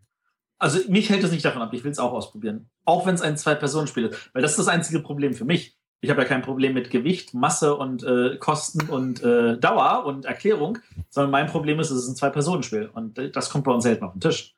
Also 0.58 0.80
mich 0.90 1.08
hält 1.08 1.22
es 1.22 1.30
nicht 1.30 1.44
davon 1.44 1.62
ab, 1.62 1.72
ich 1.72 1.84
will 1.84 1.92
es 1.92 1.98
auch 1.98 2.12
ausprobieren. 2.12 2.68
Auch 2.84 3.06
wenn 3.06 3.14
es 3.14 3.22
ein 3.22 3.36
Zwei-Personen-Spiel 3.38 4.06
ist. 4.06 4.34
Weil 4.34 4.42
das 4.42 4.50
ist 4.52 4.58
das 4.58 4.68
einzige 4.68 5.00
Problem 5.00 5.32
für 5.32 5.44
mich. 5.44 5.78
Ich 6.00 6.10
habe 6.10 6.22
ja 6.22 6.28
kein 6.28 6.42
Problem 6.42 6.74
mit 6.74 6.90
Gewicht, 6.90 7.34
Masse 7.34 7.76
und 7.76 8.02
äh, 8.02 8.36
Kosten 8.36 8.88
und 8.90 9.22
äh, 9.22 9.58
Dauer 9.58 10.04
und 10.06 10.24
Erklärung, 10.24 10.78
sondern 11.08 11.30
mein 11.30 11.46
Problem 11.46 11.78
ist, 11.78 11.90
es 11.90 12.02
ist 12.02 12.08
ein 12.08 12.16
Zwei-Personen-Spiel. 12.16 12.90
Und 12.92 13.18
äh, 13.18 13.30
das 13.30 13.48
kommt 13.48 13.64
bei 13.64 13.72
uns 13.72 13.84
selten 13.84 14.04
auf 14.04 14.12
den 14.12 14.20
Tisch. 14.20 14.54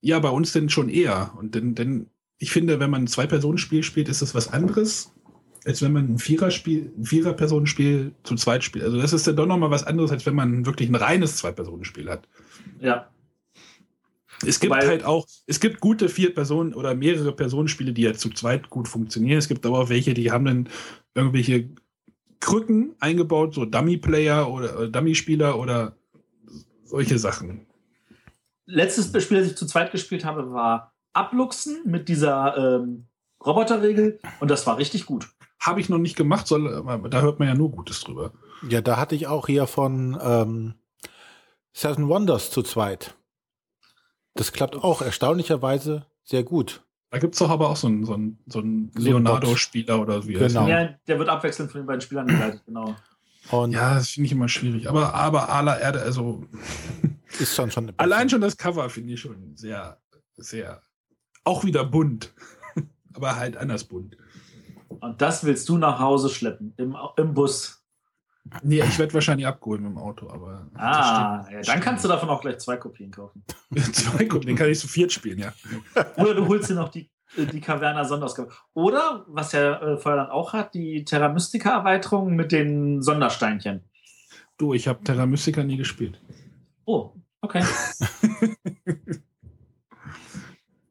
Ja, 0.00 0.18
bei 0.18 0.30
uns 0.30 0.52
denn 0.52 0.68
schon 0.70 0.88
eher. 0.88 1.32
Und 1.36 1.54
denn, 1.54 1.74
denn 1.74 2.10
ich 2.38 2.50
finde, 2.50 2.80
wenn 2.80 2.90
man 2.90 3.04
ein 3.04 3.06
Zwei-Personen-Spiel 3.06 3.82
spielt, 3.82 4.08
ist 4.08 4.22
das 4.22 4.34
was 4.34 4.52
anderes, 4.52 5.12
als 5.64 5.82
wenn 5.82 5.92
man 5.92 6.14
ein 6.14 6.18
Viererspiel, 6.18 6.92
ein 6.96 7.04
Vierer-Personenspiel 7.04 8.12
zu 8.22 8.34
zweit 8.34 8.64
spielt. 8.64 8.84
Also 8.84 9.00
das 9.00 9.12
ist 9.12 9.26
dann 9.26 9.36
doch 9.36 9.46
nochmal 9.46 9.70
was 9.70 9.84
anderes, 9.84 10.10
als 10.10 10.26
wenn 10.26 10.34
man 10.34 10.66
wirklich 10.66 10.88
ein 10.88 10.94
reines 10.94 11.36
Zwei-Personen-Spiel 11.36 12.10
hat. 12.10 12.28
Ja. 12.80 13.10
Es 14.46 14.60
gibt 14.60 14.74
Wobei- 14.74 14.86
halt 14.86 15.04
auch, 15.04 15.26
es 15.46 15.60
gibt 15.60 15.80
gute 15.80 16.08
Vier-Personen- 16.08 16.74
oder 16.74 16.94
mehrere 16.94 17.32
Personenspiele, 17.34 17.92
die 17.92 18.02
ja 18.02 18.14
zu 18.14 18.30
zweit 18.30 18.68
gut 18.68 18.88
funktionieren. 18.88 19.38
Es 19.38 19.48
gibt 19.48 19.64
aber 19.64 19.78
auch 19.78 19.88
welche, 19.88 20.12
die 20.12 20.30
haben 20.30 20.44
dann 20.44 20.68
irgendwelche 21.14 21.70
Krücken 22.40 22.94
eingebaut, 23.00 23.54
so 23.54 23.64
Dummy-Player 23.64 24.50
oder 24.50 24.80
äh, 24.80 24.90
Dummy-Spieler 24.90 25.58
oder 25.58 25.96
solche 26.84 27.18
Sachen. 27.18 27.66
Letztes 28.66 29.06
Spiel, 29.22 29.38
das 29.38 29.48
ich 29.48 29.56
zu 29.56 29.66
zweit 29.66 29.92
gespielt 29.92 30.24
habe, 30.24 30.52
war 30.52 30.93
Abluchsen 31.14 31.82
mit 31.86 32.08
dieser 32.08 32.56
ähm, 32.56 33.06
Roboterregel 33.44 34.20
und 34.40 34.50
das 34.50 34.66
war 34.66 34.78
richtig 34.78 35.06
gut. 35.06 35.28
Habe 35.60 35.80
ich 35.80 35.88
noch 35.88 35.98
nicht 35.98 36.16
gemacht, 36.16 36.46
soll, 36.46 36.72
aber 36.86 37.08
da 37.08 37.22
hört 37.22 37.38
man 37.38 37.48
ja 37.48 37.54
nur 37.54 37.70
Gutes 37.70 38.00
drüber. 38.00 38.32
Ja, 38.68 38.80
da 38.80 38.96
hatte 38.96 39.14
ich 39.14 39.26
auch 39.26 39.46
hier 39.46 39.66
von 39.66 40.18
ähm, 40.20 40.74
Seven 41.72 42.08
Wonders 42.08 42.50
zu 42.50 42.62
zweit. 42.62 43.14
Das 44.34 44.52
klappt 44.52 44.76
auch 44.76 45.00
erstaunlicherweise 45.00 46.06
sehr 46.24 46.42
gut. 46.42 46.84
Da 47.10 47.18
gibt 47.18 47.34
es 47.34 47.38
doch 47.38 47.50
aber 47.50 47.70
auch 47.70 47.76
so 47.76 47.86
einen, 47.86 48.04
so 48.04 48.14
einen, 48.14 48.38
so 48.46 48.58
einen 48.58 48.90
Leonardo-Spieler 48.96 50.00
oder 50.00 50.26
wie 50.26 50.34
er 50.34 50.48
Genau. 50.48 50.66
Ja, 50.66 50.88
der 51.06 51.18
wird 51.18 51.28
abwechselnd 51.28 51.70
von 51.70 51.82
den 51.82 51.86
beiden 51.86 52.00
Spielern 52.00 52.26
geleitet, 52.26 52.62
genau. 52.66 52.96
Und 53.50 53.72
Ja, 53.72 53.94
das 53.94 54.10
finde 54.10 54.26
ich 54.26 54.32
immer 54.32 54.48
schwierig. 54.48 54.88
Aber, 54.88 55.14
aber 55.14 55.48
aller 55.50 55.80
Erde, 55.80 56.02
also 56.02 56.44
ist 57.38 57.54
schon 57.54 57.70
schon. 57.70 57.92
allein 57.98 58.28
schon 58.28 58.40
das 58.40 58.56
Cover 58.56 58.88
finde 58.90 59.14
ich 59.14 59.20
schon 59.20 59.56
sehr, 59.56 60.00
sehr, 60.36 60.82
auch 61.44 61.64
wieder 61.64 61.84
bunt. 61.84 62.32
aber 63.14 63.36
halt 63.36 63.56
anders 63.56 63.84
bunt. 63.84 64.16
Und 64.88 65.20
das 65.20 65.44
willst 65.44 65.68
du 65.68 65.78
nach 65.78 65.98
Hause 65.98 66.28
schleppen, 66.28 66.74
im, 66.76 66.96
im 67.16 67.34
Bus. 67.34 67.84
Nee, 68.62 68.80
ich 68.80 68.98
werde 68.98 69.14
wahrscheinlich 69.14 69.46
abgeholt 69.46 69.80
mit 69.80 69.90
dem 69.90 69.98
Auto, 69.98 70.28
aber. 70.28 70.68
Ah, 70.74 71.46
ja, 71.50 71.62
dann 71.62 71.80
kannst 71.80 72.04
du 72.04 72.08
davon 72.08 72.28
auch 72.28 72.42
gleich 72.42 72.58
zwei 72.58 72.76
Kopien 72.76 73.10
kaufen. 73.10 73.42
Zwei 73.92 74.24
den 74.24 74.54
kann 74.54 74.68
ich 74.68 74.78
zu 74.78 74.86
viert 74.86 75.12
spielen, 75.12 75.38
ja. 75.38 75.52
Oder 76.16 76.34
du 76.34 76.46
holst 76.46 76.68
dir 76.68 76.74
noch 76.74 76.90
die, 76.90 77.10
äh, 77.38 77.46
die 77.46 77.60
Caverna 77.60 78.04
Sonderausgabe. 78.04 78.50
Oder, 78.74 79.24
was 79.28 79.52
ja 79.52 79.80
äh, 79.80 79.96
Feuerland 79.96 80.30
auch 80.30 80.52
hat, 80.52 80.74
die 80.74 81.04
Terra 81.04 81.30
Mystica 81.30 81.70
Erweiterung 81.70 82.36
mit 82.36 82.52
den 82.52 83.00
Sondersteinchen. 83.00 83.82
Du, 84.58 84.74
ich 84.74 84.86
habe 84.88 85.02
Terra 85.02 85.24
Mystica 85.24 85.64
nie 85.64 85.78
gespielt. 85.78 86.20
Oh, 86.84 87.14
okay. 87.40 87.64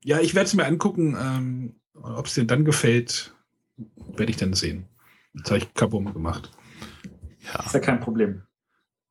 Ja, 0.04 0.20
ich 0.20 0.36
werde 0.36 0.48
es 0.48 0.54
mir 0.54 0.66
angucken. 0.66 1.18
Ähm, 1.20 1.76
Ob 1.94 2.26
es 2.26 2.34
dir 2.34 2.46
dann 2.46 2.66
gefällt, 2.66 3.34
werde 4.16 4.32
ich 4.32 4.38
dann 4.38 4.54
sehen. 4.54 4.88
Jetzt 5.34 5.50
habe 5.50 5.58
ich 5.60 5.74
Kabum 5.74 6.14
gemacht. 6.14 6.52
Ist 7.66 7.74
ja 7.74 7.80
kein 7.80 8.00
Problem. 8.00 8.44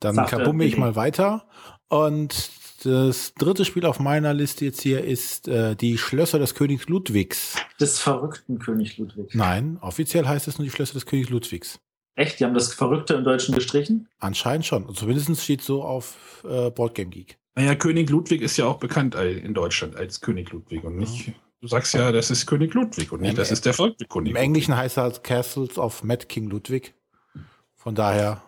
Dann 0.01 0.14
Sagt 0.14 0.32
er, 0.32 0.38
kabumme 0.38 0.64
ich 0.64 0.76
mal 0.76 0.97
weiter. 0.97 1.49
Und 1.88 2.51
das 2.84 3.34
dritte 3.34 3.64
Spiel 3.64 3.86
auf 3.86 4.01
meiner 4.01 4.34
Liste 4.34 4.64
jetzt 4.64 4.80
hier 4.80 5.05
ist 5.05 5.47
äh, 5.47 5.76
die 5.76 5.99
Schlösser 5.99 6.38
des 6.38 6.55
Königs 6.55 6.88
Ludwigs. 6.88 7.57
Des 7.80 8.01
verrückten 8.01 8.59
König 8.59 8.99
Ludwig. 8.99 9.34
Nein, 9.34 9.78
offiziell 9.80 10.26
heißt 10.26 10.49
es 10.49 10.59
nur 10.59 10.64
die 10.64 10.70
Schlösser 10.70 10.95
des 10.95 11.07
Königs 11.07 11.30
Ludwigs. 11.30 11.78
Echt? 12.14 12.40
Die 12.40 12.45
haben 12.45 12.55
das 12.55 12.74
Verrückte 12.74 13.14
im 13.14 13.24
Deutschen 13.24 13.55
gestrichen? 13.55 14.09
Anscheinend 14.18 14.66
schon. 14.66 14.93
Zumindest 14.95 15.40
steht 15.40 15.62
so 15.62 15.82
auf 15.82 16.45
äh, 16.45 16.70
Boardgame 16.70 17.11
Geek. 17.11 17.38
Naja, 17.55 17.74
König 17.74 18.09
Ludwig 18.09 18.40
ist 18.40 18.57
ja 18.57 18.66
auch 18.66 18.78
bekannt 18.78 19.14
in 19.14 19.53
Deutschland 19.53 19.96
als 19.96 20.20
König 20.20 20.50
Ludwig 20.53 20.84
und 20.84 20.96
nicht. 20.96 21.32
Du 21.61 21.68
sagst 21.68 21.94
ja, 21.94 22.11
das 22.11 22.30
ist 22.30 22.46
König 22.46 22.74
Ludwig 22.74 23.12
und 23.12 23.20
nicht, 23.20 23.38
das 23.38 23.50
ist 23.50 23.66
der 23.66 23.74
verrückte 23.74 24.07
König. 24.07 24.30
Im 24.30 24.36
Englischen 24.36 24.76
heißt 24.76 24.96
er 24.96 25.05
halt 25.05 25.22
Castles 25.22 25.78
of 25.78 26.03
Mad 26.03 26.26
King 26.26 26.48
Ludwig. 26.48 26.94
Von 27.76 27.94
daher. 27.94 28.42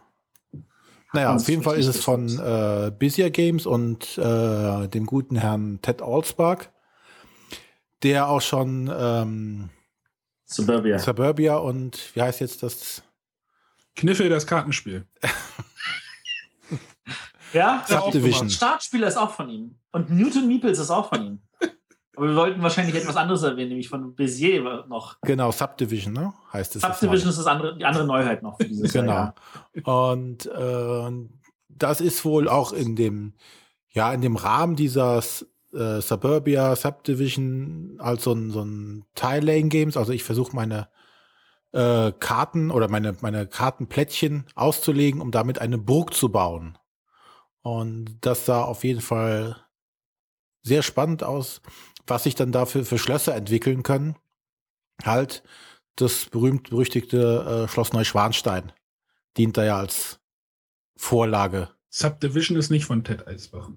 Naja, 1.12 1.28
Ganz 1.28 1.42
auf 1.42 1.48
jeden 1.48 1.62
Fall 1.62 1.78
ist 1.78 1.86
es 1.86 2.02
von 2.02 2.28
äh, 2.40 2.90
Busier 2.90 3.30
Games 3.30 3.66
und 3.66 4.18
äh, 4.18 4.88
dem 4.88 5.06
guten 5.06 5.36
Herrn 5.36 5.80
Ted 5.80 6.02
Alspark, 6.02 6.72
der 8.02 8.28
auch 8.28 8.40
schon 8.40 8.92
ähm, 8.92 9.70
Suburbia. 10.44 10.98
Suburbia 10.98 11.56
und 11.56 12.10
wie 12.14 12.22
heißt 12.22 12.40
jetzt 12.40 12.62
das? 12.62 13.02
Kniffel, 13.94 14.28
das 14.28 14.46
Kartenspiel. 14.46 15.06
Ja? 17.54 17.84
Subdivision. 17.86 18.50
Startspieler 18.50 19.08
ist 19.08 19.16
auch 19.16 19.30
von 19.30 19.48
ihm. 19.48 19.76
Und 19.92 20.10
Newton 20.10 20.46
Meeples 20.46 20.78
ist 20.78 20.90
auch 20.90 21.08
von 21.08 21.24
ihm. 21.24 21.38
Aber 22.16 22.28
wir 22.28 22.36
wollten 22.36 22.62
wahrscheinlich 22.62 22.94
etwas 22.94 23.16
anderes 23.16 23.42
erwähnen, 23.42 23.70
nämlich 23.70 23.88
von 23.88 24.14
Bézier 24.14 24.86
noch. 24.86 25.16
Genau, 25.22 25.50
Subdivision, 25.50 26.12
ne? 26.12 26.32
Heißt 26.52 26.76
es. 26.76 26.82
Subdivision 26.82 27.30
ist 27.30 27.38
das 27.38 27.46
andere, 27.46 27.76
die 27.76 27.84
andere 27.84 28.06
Neuheit 28.06 28.42
noch 28.42 28.56
für 28.56 28.68
dieses 28.68 28.92
Jahr. 28.92 29.34
Genau. 29.72 30.10
Und 30.12 30.46
äh, 30.46 31.28
das 31.68 32.00
ist 32.00 32.24
wohl 32.24 32.48
auch 32.48 32.72
in 32.72 32.94
dem, 32.94 33.34
ja, 33.90 34.12
in 34.12 34.20
dem 34.20 34.36
Rahmen 34.36 34.76
dieser 34.76 35.18
äh, 35.72 36.00
Suburbia 36.00 36.76
Subdivision 36.76 37.96
als 37.98 38.24
so 38.24 38.32
ein, 38.32 38.50
so 38.50 38.62
ein 38.62 39.04
Tile-Lane-Games. 39.14 39.96
Also 39.96 40.12
ich 40.12 40.22
versuche 40.22 40.54
meine 40.54 40.88
äh, 41.72 42.12
Karten 42.12 42.70
oder 42.70 42.88
meine, 42.88 43.16
meine 43.20 43.46
Kartenplättchen 43.46 44.46
auszulegen, 44.54 45.20
um 45.20 45.32
damit 45.32 45.58
eine 45.58 45.78
Burg 45.78 46.14
zu 46.14 46.30
bauen. 46.30 46.78
Und 47.64 48.18
das 48.20 48.44
sah 48.44 48.62
auf 48.62 48.84
jeden 48.84 49.00
Fall 49.00 49.56
sehr 50.62 50.82
spannend 50.82 51.22
aus, 51.22 51.62
was 52.06 52.24
sich 52.24 52.34
dann 52.34 52.52
dafür 52.52 52.84
für 52.84 52.98
Schlösser 52.98 53.34
entwickeln 53.34 53.82
können. 53.82 54.16
Halt 55.02 55.42
das 55.96 56.26
berühmt-berüchtigte 56.26 57.64
äh, 57.64 57.68
Schloss 57.68 57.94
Neuschwanstein 57.94 58.72
dient 59.38 59.56
da 59.56 59.64
ja 59.64 59.78
als 59.78 60.20
Vorlage. 60.96 61.70
Subdivision 61.88 62.58
ist 62.58 62.70
nicht 62.70 62.84
von 62.84 63.02
Ted 63.02 63.26
Eisbach. 63.26 63.70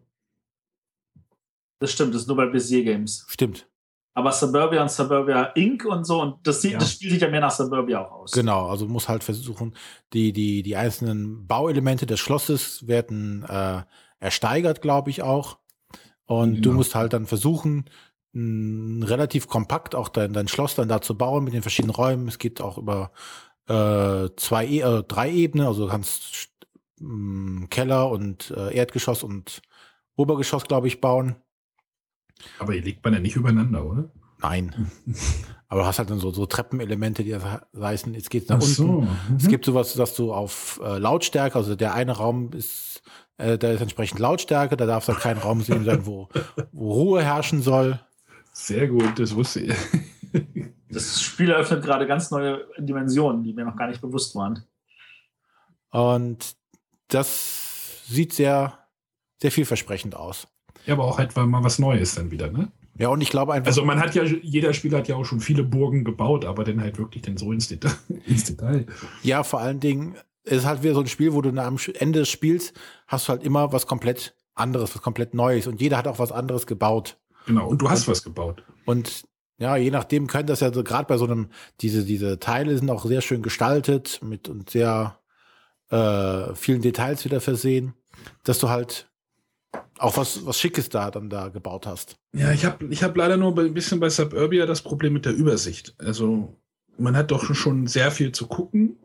Das 1.80 1.94
stimmt, 1.94 2.14
das 2.14 2.24
ist 2.24 2.28
nur 2.28 2.38
bei 2.38 2.46
Bézier 2.46 2.84
Games. 2.84 3.26
Stimmt. 3.30 3.70
Aber 4.18 4.32
Suburbia 4.32 4.82
und 4.82 4.90
Suburbia 4.90 5.44
Inc. 5.54 5.86
und 5.86 6.04
so, 6.04 6.20
und 6.24 6.48
das, 6.48 6.60
sieht, 6.64 6.72
Ja. 6.72 6.80
das 6.80 6.94
Spiel 6.94 7.12
sieht 7.12 7.22
ja 7.22 7.30
mehr 7.30 7.40
nach 7.40 7.52
Suburbia 7.52 8.04
auch 8.04 8.12
aus. 8.14 8.32
Genau, 8.32 8.68
also 8.68 8.88
muss 8.88 9.08
halt 9.08 9.24
versuchen, 9.24 9.76
die, 10.12 10.34
die, 10.34 10.64
die 10.64 10.76
einzelnen 10.76 11.46
Bauelemente 11.46 12.08
des 12.08 12.20
Schlosses 12.20 12.88
werden 12.88 13.44
äh, 13.48 13.84
ersteigert, 14.20 14.82
glaube 14.82 15.12
ich 15.12 15.22
auch. 15.22 15.60
Und 16.26 16.56
du 16.56 16.70
Genau. 16.70 16.78
musst 16.78 16.96
halt 16.96 17.14
dann 17.14 17.28
versuchen, 17.28 17.86
mh, 18.34 19.06
relativ 19.06 19.48
kompakt 19.48 19.94
auch 19.94 20.10
dein, 20.10 20.34
dein 20.34 20.48
Schloss 20.48 20.74
dann 20.74 20.88
da 20.90 21.00
zu 21.00 21.16
bauen 21.16 21.44
mit 21.44 21.54
den 21.54 21.62
verschiedenen 21.62 21.94
Räumen. 21.94 22.28
Es 22.28 22.40
geht 22.40 22.60
auch 22.60 22.80
über 22.80 23.12
äh, 23.68 24.30
zwei, 24.36 24.66
e 24.66 24.80
äh, 24.80 25.04
drei 25.04 25.30
Ebenen, 25.32 25.68
also 25.68 25.86
du 25.86 25.92
kannst 25.92 26.50
mh, 27.00 27.68
Keller 27.70 28.10
und 28.10 28.50
äh, 28.50 28.74
Erdgeschoss 28.76 29.22
und 29.22 29.62
Obergeschoss, 30.16 30.64
glaube 30.64 30.88
ich, 30.88 31.02
bauen. 31.02 31.36
Aber 32.60 32.74
hier 32.74 32.82
liegt 32.82 33.04
man 33.04 33.14
ja 33.14 33.20
nicht 33.20 33.36
übereinander, 33.36 33.86
oder? 33.86 34.10
Nein. 34.42 34.92
Aber 35.70 35.82
du 35.82 35.86
hast 35.88 36.00
halt 36.00 36.10
dann 36.10 36.20
so, 36.20 36.32
so 36.32 36.46
Treppenelemente, 36.46 37.24
die 37.24 37.32
das 37.32 37.44
heißen, 37.78 38.14
jetzt 38.14 38.30
geht's 38.30 38.48
nach 38.50 38.58
Ach 38.58 38.62
unten. 38.62 38.74
so. 38.76 39.08
Es 39.38 39.44
Mhm. 39.44 39.48
gibt 39.50 39.66
sowas, 39.66 39.94
dass 39.96 40.16
du 40.16 40.34
auf 40.34 40.80
äh, 40.84 40.98
Lautstärke, 40.98 41.56
also 41.58 41.76
der 41.76 41.94
eine 41.94 42.14
Raum 42.14 42.52
ist, 42.54 43.02
äh, 43.38 43.58
da 43.58 43.72
ist 43.72 43.82
entsprechend 43.82 44.20
Lautstärke, 44.20 44.78
da 44.78 44.86
darf 44.86 45.06
dann 45.06 45.18
kein 45.18 45.38
Raum 45.38 45.62
sehen 45.62 45.84
sein, 45.84 46.06
wo, 46.06 46.30
wo 46.72 46.94
Ruhe 46.94 47.24
herrschen 47.24 47.62
soll. 47.62 48.00
Sehr 48.54 48.88
gut, 48.88 49.20
das 49.20 49.36
wusste 49.36 49.62
ich. 49.62 49.74
Das 50.90 51.22
Spiel 51.22 51.50
eröffnet 51.50 51.84
gerade 51.84 52.08
ganz 52.08 52.32
neue 52.32 52.66
Dimensionen, 52.78 53.44
die 53.44 53.52
mir 53.52 53.66
noch 53.66 53.76
gar 53.76 53.88
nicht 53.90 54.00
bewusst 54.00 54.34
waren. 54.36 54.64
Und 55.92 56.56
das 57.10 58.06
sieht 58.08 58.32
sehr, 58.34 58.80
sehr 59.42 59.52
vielversprechend 59.52 60.16
aus. 60.16 60.48
Ja, 60.88 60.94
aber 60.94 61.04
auch 61.04 61.20
halt 61.20 61.36
weil 61.36 61.46
mal 61.46 61.64
was 61.64 61.80
Neues 61.80 62.16
dann 62.16 62.32
wieder, 62.32 62.50
ne? 62.50 62.72
Ja, 62.98 63.10
und 63.10 63.22
ich 63.22 63.30
glaube 63.30 63.54
einfach, 63.54 63.68
Also 63.68 63.86
man 63.86 64.00
hat 64.00 64.16
ja, 64.16 64.24
jeder 64.24 64.74
Spieler 64.74 65.00
hat 65.00 65.08
ja 65.08 65.16
auch 65.16 65.26
schon 65.26 65.40
viele 65.40 65.64
Burgen 65.64 66.04
gebaut, 66.04 66.46
aber 66.46 66.64
dann 66.64 66.82
halt 66.82 66.98
wirklich 66.98 67.22
dann 67.22 67.38
so 67.38 67.52
ins 67.52 67.68
Detail. 67.68 67.92
Ins 68.26 68.46
Detail. 68.46 68.88
ja, 69.22 69.44
vor 69.44 69.60
allen 69.60 69.80
Dingen 69.80 70.16
ist 70.44 70.66
halt 70.66 70.82
wieder 70.82 70.96
so 70.96 71.02
ein 71.02 71.08
Spiel, 71.08 71.34
wo 71.34 71.42
du 71.42 71.50
am 71.50 71.78
Ende 72.00 72.20
des 72.20 72.30
Spiels 72.30 72.74
hast 73.06 73.28
du 73.28 73.34
halt 73.34 73.44
immer 73.44 73.72
was 73.72 73.86
komplett 73.86 74.34
anderes, 74.56 74.96
was 74.96 75.02
komplett 75.02 75.34
Neues. 75.36 75.68
Und 75.68 75.80
jeder 75.82 75.98
hat 75.98 76.08
auch 76.08 76.20
was 76.20 76.32
anderes 76.32 76.66
gebaut. 76.66 77.18
Genau, 77.46 77.68
und 77.68 77.82
du 77.82 77.90
hast 77.90 78.08
was 78.08 78.24
gebaut. 78.24 78.64
Und 78.86 79.26
ja, 79.60 79.76
je 79.76 79.92
nachdem 79.92 80.28
können 80.28 80.48
das 80.48 80.62
ja 80.62 80.74
so 80.74 80.84
gerade 80.84 81.08
bei 81.08 81.18
so 81.18 81.26
einem, 81.26 81.50
diese, 81.82 82.04
diese 82.04 82.40
Teile 82.40 82.78
sind 82.78 82.90
auch 82.90 83.06
sehr 83.06 83.22
schön 83.22 83.42
gestaltet 83.42 84.22
mit 84.24 84.50
und 84.50 84.70
sehr 84.70 85.20
äh, 85.90 86.56
vielen 86.56 86.82
Details 86.82 87.26
wieder 87.26 87.42
versehen, 87.42 87.94
dass 88.44 88.60
du 88.60 88.70
halt 88.70 89.07
auch 90.00 90.18
was, 90.18 90.46
was 90.46 90.60
Schickes 90.60 90.90
da 90.90 91.10
dann 91.12 91.30
da 91.30 91.50
gebaut 91.50 91.86
hast. 91.88 92.18
Ja, 92.34 92.52
ich 92.52 92.66
habe 92.66 92.86
ich 92.86 93.04
hab 93.04 93.16
leider 93.18 93.38
nur 93.38 93.58
ein 93.58 93.74
bisschen 93.74 94.00
bei 94.00 94.10
Suburbia 94.10 94.66
das 94.66 94.82
Problem 94.82 95.14
mit 95.14 95.26
der 95.26 95.34
Übersicht. 95.34 95.96
Also 95.98 96.56
man 96.98 97.16
hat 97.16 97.32
doch 97.32 97.54
schon 97.54 97.88
sehr 97.88 98.12
viel 98.12 98.32
zu 98.32 98.48
gucken 98.48 98.98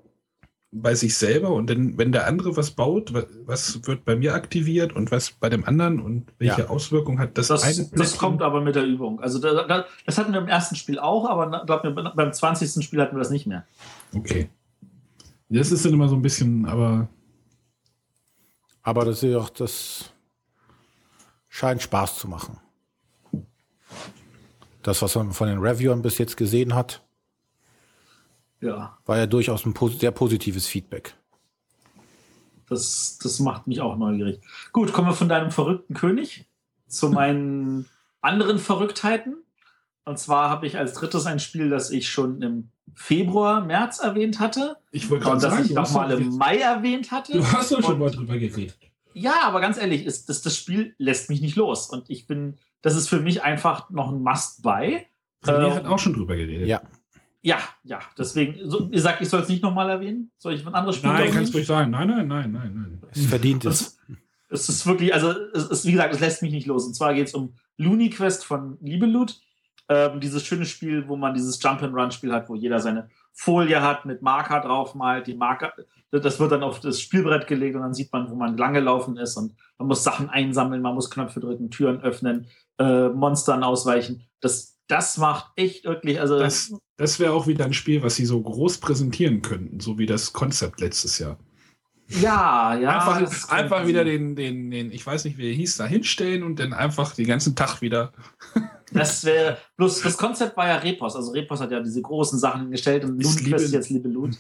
bei 0.74 0.94
sich 0.94 1.14
selber 1.18 1.50
und 1.50 1.68
dann, 1.68 1.98
wenn 1.98 2.12
der 2.12 2.26
andere 2.26 2.56
was 2.56 2.70
baut, 2.70 3.12
wa- 3.12 3.26
was 3.44 3.86
wird 3.86 4.06
bei 4.06 4.16
mir 4.16 4.34
aktiviert 4.34 4.94
und 4.94 5.10
was 5.10 5.30
bei 5.32 5.50
dem 5.50 5.64
anderen 5.66 6.00
und 6.00 6.32
welche 6.38 6.62
Ja. 6.62 6.68
Auswirkungen 6.70 7.18
hat 7.18 7.36
das, 7.36 7.48
Das, 7.48 7.62
eine 7.62 7.90
das 7.94 8.16
kommt 8.16 8.40
aber 8.40 8.62
mit 8.62 8.74
der 8.74 8.84
Übung. 8.86 9.20
Also 9.20 9.38
da, 9.38 9.64
da, 9.66 9.84
das 10.06 10.16
hatten 10.16 10.32
wir 10.32 10.40
im 10.40 10.48
ersten 10.48 10.74
Spiel 10.76 10.98
auch, 10.98 11.28
aber 11.28 11.64
glaub 11.66 11.84
mir, 11.84 11.90
beim 11.92 12.32
20. 12.32 12.82
Spiel 12.82 13.02
hatten 13.02 13.14
wir 13.14 13.18
das 13.18 13.28
nicht 13.30 13.46
mehr. 13.46 13.66
Okay. 14.14 14.48
Das 15.50 15.70
ist 15.72 15.84
dann 15.84 15.92
immer 15.92 16.08
so 16.08 16.14
ein 16.16 16.22
bisschen, 16.22 16.64
aber 16.64 17.06
Aber 18.82 19.04
das 19.04 19.22
ist 19.22 19.34
auch, 19.36 19.50
das 19.50 20.11
scheint 21.52 21.82
Spaß 21.82 22.18
zu 22.18 22.28
machen. 22.28 22.58
Das, 24.82 25.02
was 25.02 25.14
man 25.14 25.32
von 25.32 25.48
den 25.48 25.58
Reviewern 25.58 26.00
bis 26.00 26.16
jetzt 26.16 26.36
gesehen 26.38 26.74
hat, 26.74 27.02
Ja, 28.60 28.96
war 29.04 29.18
ja 29.18 29.26
durchaus 29.26 29.66
ein 29.66 29.74
sehr 29.98 30.10
positives 30.12 30.66
Feedback. 30.66 31.14
das, 32.68 33.18
das 33.22 33.38
macht 33.38 33.66
mich 33.66 33.82
auch 33.82 33.96
neugierig. 33.96 34.40
Gut, 34.72 34.92
kommen 34.94 35.08
wir 35.08 35.14
von 35.14 35.28
deinem 35.28 35.50
verrückten 35.50 35.92
König 35.94 36.46
zu 36.88 37.10
meinen 37.10 37.86
anderen 38.22 38.58
Verrücktheiten. 38.58 39.36
Und 40.06 40.18
zwar 40.18 40.48
habe 40.48 40.66
ich 40.66 40.78
als 40.78 40.94
drittes 40.94 41.26
ein 41.26 41.38
Spiel, 41.38 41.68
das 41.68 41.90
ich 41.90 42.08
schon 42.08 42.40
im 42.42 42.70
Februar, 42.94 43.60
März 43.60 43.98
erwähnt 44.00 44.40
hatte. 44.40 44.76
ich 44.90 45.10
wollte 45.10 45.26
Und 45.26 45.30
gerade 45.38 45.42
das 45.42 45.50
sagen, 45.52 45.64
ich 45.66 45.74
du 45.74 45.80
hast, 45.80 45.92
nochmal 45.92 46.10
im 46.12 46.36
Mai 46.38 46.56
erwähnt 46.58 47.10
hatte. 47.12 47.34
du 47.34 47.46
hast 47.52 47.70
doch 47.72 47.82
schon 47.82 47.98
mal 47.98 48.10
drüber 48.10 48.38
geredet. 48.38 48.76
Ja, 49.14 49.42
aber 49.44 49.60
ganz 49.60 49.78
ehrlich, 49.78 50.04
ist, 50.04 50.28
das, 50.28 50.42
das 50.42 50.56
Spiel 50.56 50.94
lässt 50.98 51.30
mich 51.30 51.40
nicht 51.40 51.56
los. 51.56 51.88
Und 51.88 52.08
ich 52.08 52.26
bin, 52.26 52.58
das 52.80 52.96
ist 52.96 53.08
für 53.08 53.20
mich 53.20 53.42
einfach 53.42 53.90
noch 53.90 54.10
ein 54.10 54.22
Must-Buy. 54.22 55.06
René 55.44 55.66
Ähm, 55.66 55.74
hat 55.74 55.86
auch 55.86 55.98
schon 55.98 56.14
drüber 56.14 56.36
geredet. 56.36 56.66
Ja, 56.68 56.82
Ja, 57.42 57.58
ja, 57.82 58.00
deswegen, 58.16 58.70
so, 58.70 58.88
ihr 58.90 59.00
sagt, 59.00 59.20
ich 59.20 59.28
soll 59.28 59.40
es 59.40 59.48
nicht 59.48 59.62
nochmal 59.62 59.90
erwähnen? 59.90 60.30
Soll 60.38 60.54
ich 60.54 60.64
ein 60.66 60.74
anderes 60.74 60.96
Spiel 60.96 61.10
Nein, 61.10 61.20
erwähnen? 61.20 61.36
kannst 61.36 61.52
du 61.52 61.58
ruhig 61.58 61.66
sagen. 61.66 61.90
Nein, 61.90 62.08
nein, 62.08 62.28
nein, 62.28 62.52
nein, 62.52 62.72
nein. 62.74 63.02
es 63.10 63.26
verdient 63.26 63.64
es. 63.64 63.80
Es, 63.80 63.98
es 64.48 64.68
ist 64.68 64.86
wirklich, 64.86 65.12
also 65.12 65.32
es 65.52 65.64
ist, 65.64 65.84
wie 65.84 65.92
gesagt, 65.92 66.14
es 66.14 66.20
lässt 66.20 66.42
mich 66.42 66.52
nicht 66.52 66.66
los. 66.66 66.86
Und 66.86 66.94
zwar 66.94 67.14
geht 67.14 67.26
es 67.26 67.34
um 67.34 67.54
Looney 67.78 68.10
Quest 68.10 68.44
von 68.44 68.78
Liebelut. 68.80 69.40
Ähm, 69.88 70.20
dieses 70.20 70.46
schöne 70.46 70.66
Spiel, 70.66 71.08
wo 71.08 71.16
man 71.16 71.34
dieses 71.34 71.60
Jump-and-Run-Spiel 71.60 72.32
hat, 72.32 72.48
wo 72.48 72.54
jeder 72.54 72.78
seine 72.78 73.08
Folie 73.32 73.82
hat, 73.82 74.04
mit 74.04 74.22
Marker 74.22 74.60
draufmalt. 74.60 75.26
Die 75.26 75.34
Marker, 75.34 75.72
das 76.18 76.38
wird 76.38 76.52
dann 76.52 76.62
auf 76.62 76.80
das 76.80 77.00
Spielbrett 77.00 77.46
gelegt 77.46 77.74
und 77.74 77.82
dann 77.82 77.94
sieht 77.94 78.12
man, 78.12 78.30
wo 78.30 78.34
man 78.34 78.56
lang 78.56 78.74
gelaufen 78.74 79.16
ist. 79.16 79.36
Und 79.36 79.54
man 79.78 79.88
muss 79.88 80.04
Sachen 80.04 80.28
einsammeln, 80.28 80.82
man 80.82 80.94
muss 80.94 81.10
Knöpfe 81.10 81.40
drücken, 81.40 81.70
Türen 81.70 82.00
öffnen, 82.02 82.46
äh, 82.78 83.08
Monstern 83.08 83.62
ausweichen. 83.64 84.24
Das, 84.40 84.78
das 84.88 85.16
macht 85.16 85.52
echt 85.56 85.84
wirklich, 85.84 86.20
also 86.20 86.38
Das, 86.38 86.74
das 86.98 87.18
wäre 87.18 87.32
auch 87.32 87.46
wieder 87.46 87.64
ein 87.64 87.72
Spiel, 87.72 88.02
was 88.02 88.16
sie 88.16 88.26
so 88.26 88.40
groß 88.42 88.78
präsentieren 88.78 89.40
könnten, 89.42 89.80
so 89.80 89.98
wie 89.98 90.06
das 90.06 90.32
Konzept 90.32 90.80
letztes 90.80 91.18
Jahr. 91.18 91.38
ja, 92.08 92.74
ja. 92.76 92.98
einfach 92.98 93.50
einfach 93.50 93.86
wieder 93.86 94.04
den, 94.04 94.36
den, 94.36 94.70
den, 94.70 94.92
ich 94.92 95.06
weiß 95.06 95.24
nicht, 95.24 95.38
wie 95.38 95.48
er 95.48 95.54
hieß, 95.54 95.78
da 95.78 95.86
hinstellen 95.86 96.42
und 96.42 96.58
dann 96.58 96.72
einfach 96.74 97.14
den 97.14 97.26
ganzen 97.26 97.56
Tag 97.56 97.80
wieder. 97.80 98.12
Das 98.94 99.24
wäre, 99.24 99.56
bloß 99.78 100.02
das 100.02 100.18
Konzept 100.18 100.54
war 100.54 100.66
ja 100.68 100.76
Repos. 100.76 101.16
Also 101.16 101.30
Repos 101.32 101.62
hat 101.62 101.70
ja 101.70 101.80
diese 101.80 102.02
großen 102.02 102.38
Sachen 102.38 102.70
gestellt 102.70 103.04
und 103.04 103.18
Ist 103.22 103.40
Loot 103.40 103.60
Liebe- 103.60 103.72
jetzt 103.72 103.88
Liebe 103.88 104.10
Loot. 104.10 104.36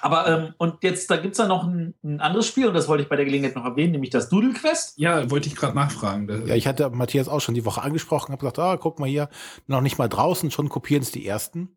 Aber, 0.00 0.28
ähm, 0.28 0.54
und 0.58 0.82
jetzt, 0.82 1.10
da 1.10 1.16
gibt 1.16 1.32
es 1.32 1.38
ja 1.38 1.46
noch 1.46 1.64
ein, 1.64 1.94
ein 2.04 2.20
anderes 2.20 2.46
Spiel, 2.46 2.68
und 2.68 2.74
das 2.74 2.88
wollte 2.88 3.02
ich 3.02 3.08
bei 3.08 3.16
der 3.16 3.24
Gelegenheit 3.24 3.56
noch 3.56 3.64
erwähnen, 3.64 3.92
nämlich 3.92 4.10
das 4.10 4.28
Doodle 4.28 4.52
Quest. 4.52 4.94
Ja, 4.96 5.30
wollte 5.30 5.48
ich 5.48 5.56
gerade 5.56 5.74
nachfragen. 5.74 6.46
Ja, 6.46 6.54
ich 6.54 6.66
hatte 6.66 6.90
Matthias 6.90 7.28
auch 7.28 7.40
schon 7.40 7.54
die 7.54 7.64
Woche 7.64 7.82
angesprochen, 7.82 8.32
habe 8.32 8.40
gesagt, 8.40 8.58
ah, 8.58 8.76
guck 8.76 9.00
mal 9.00 9.08
hier, 9.08 9.28
noch 9.66 9.80
nicht 9.80 9.98
mal 9.98 10.08
draußen, 10.08 10.50
schon 10.50 10.68
kopieren 10.68 11.02
es 11.02 11.10
die 11.10 11.26
ersten. 11.26 11.76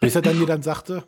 Bis 0.00 0.14
er 0.14 0.22
dann 0.22 0.38
mir 0.38 0.46
dann 0.46 0.62
sagte, 0.62 1.04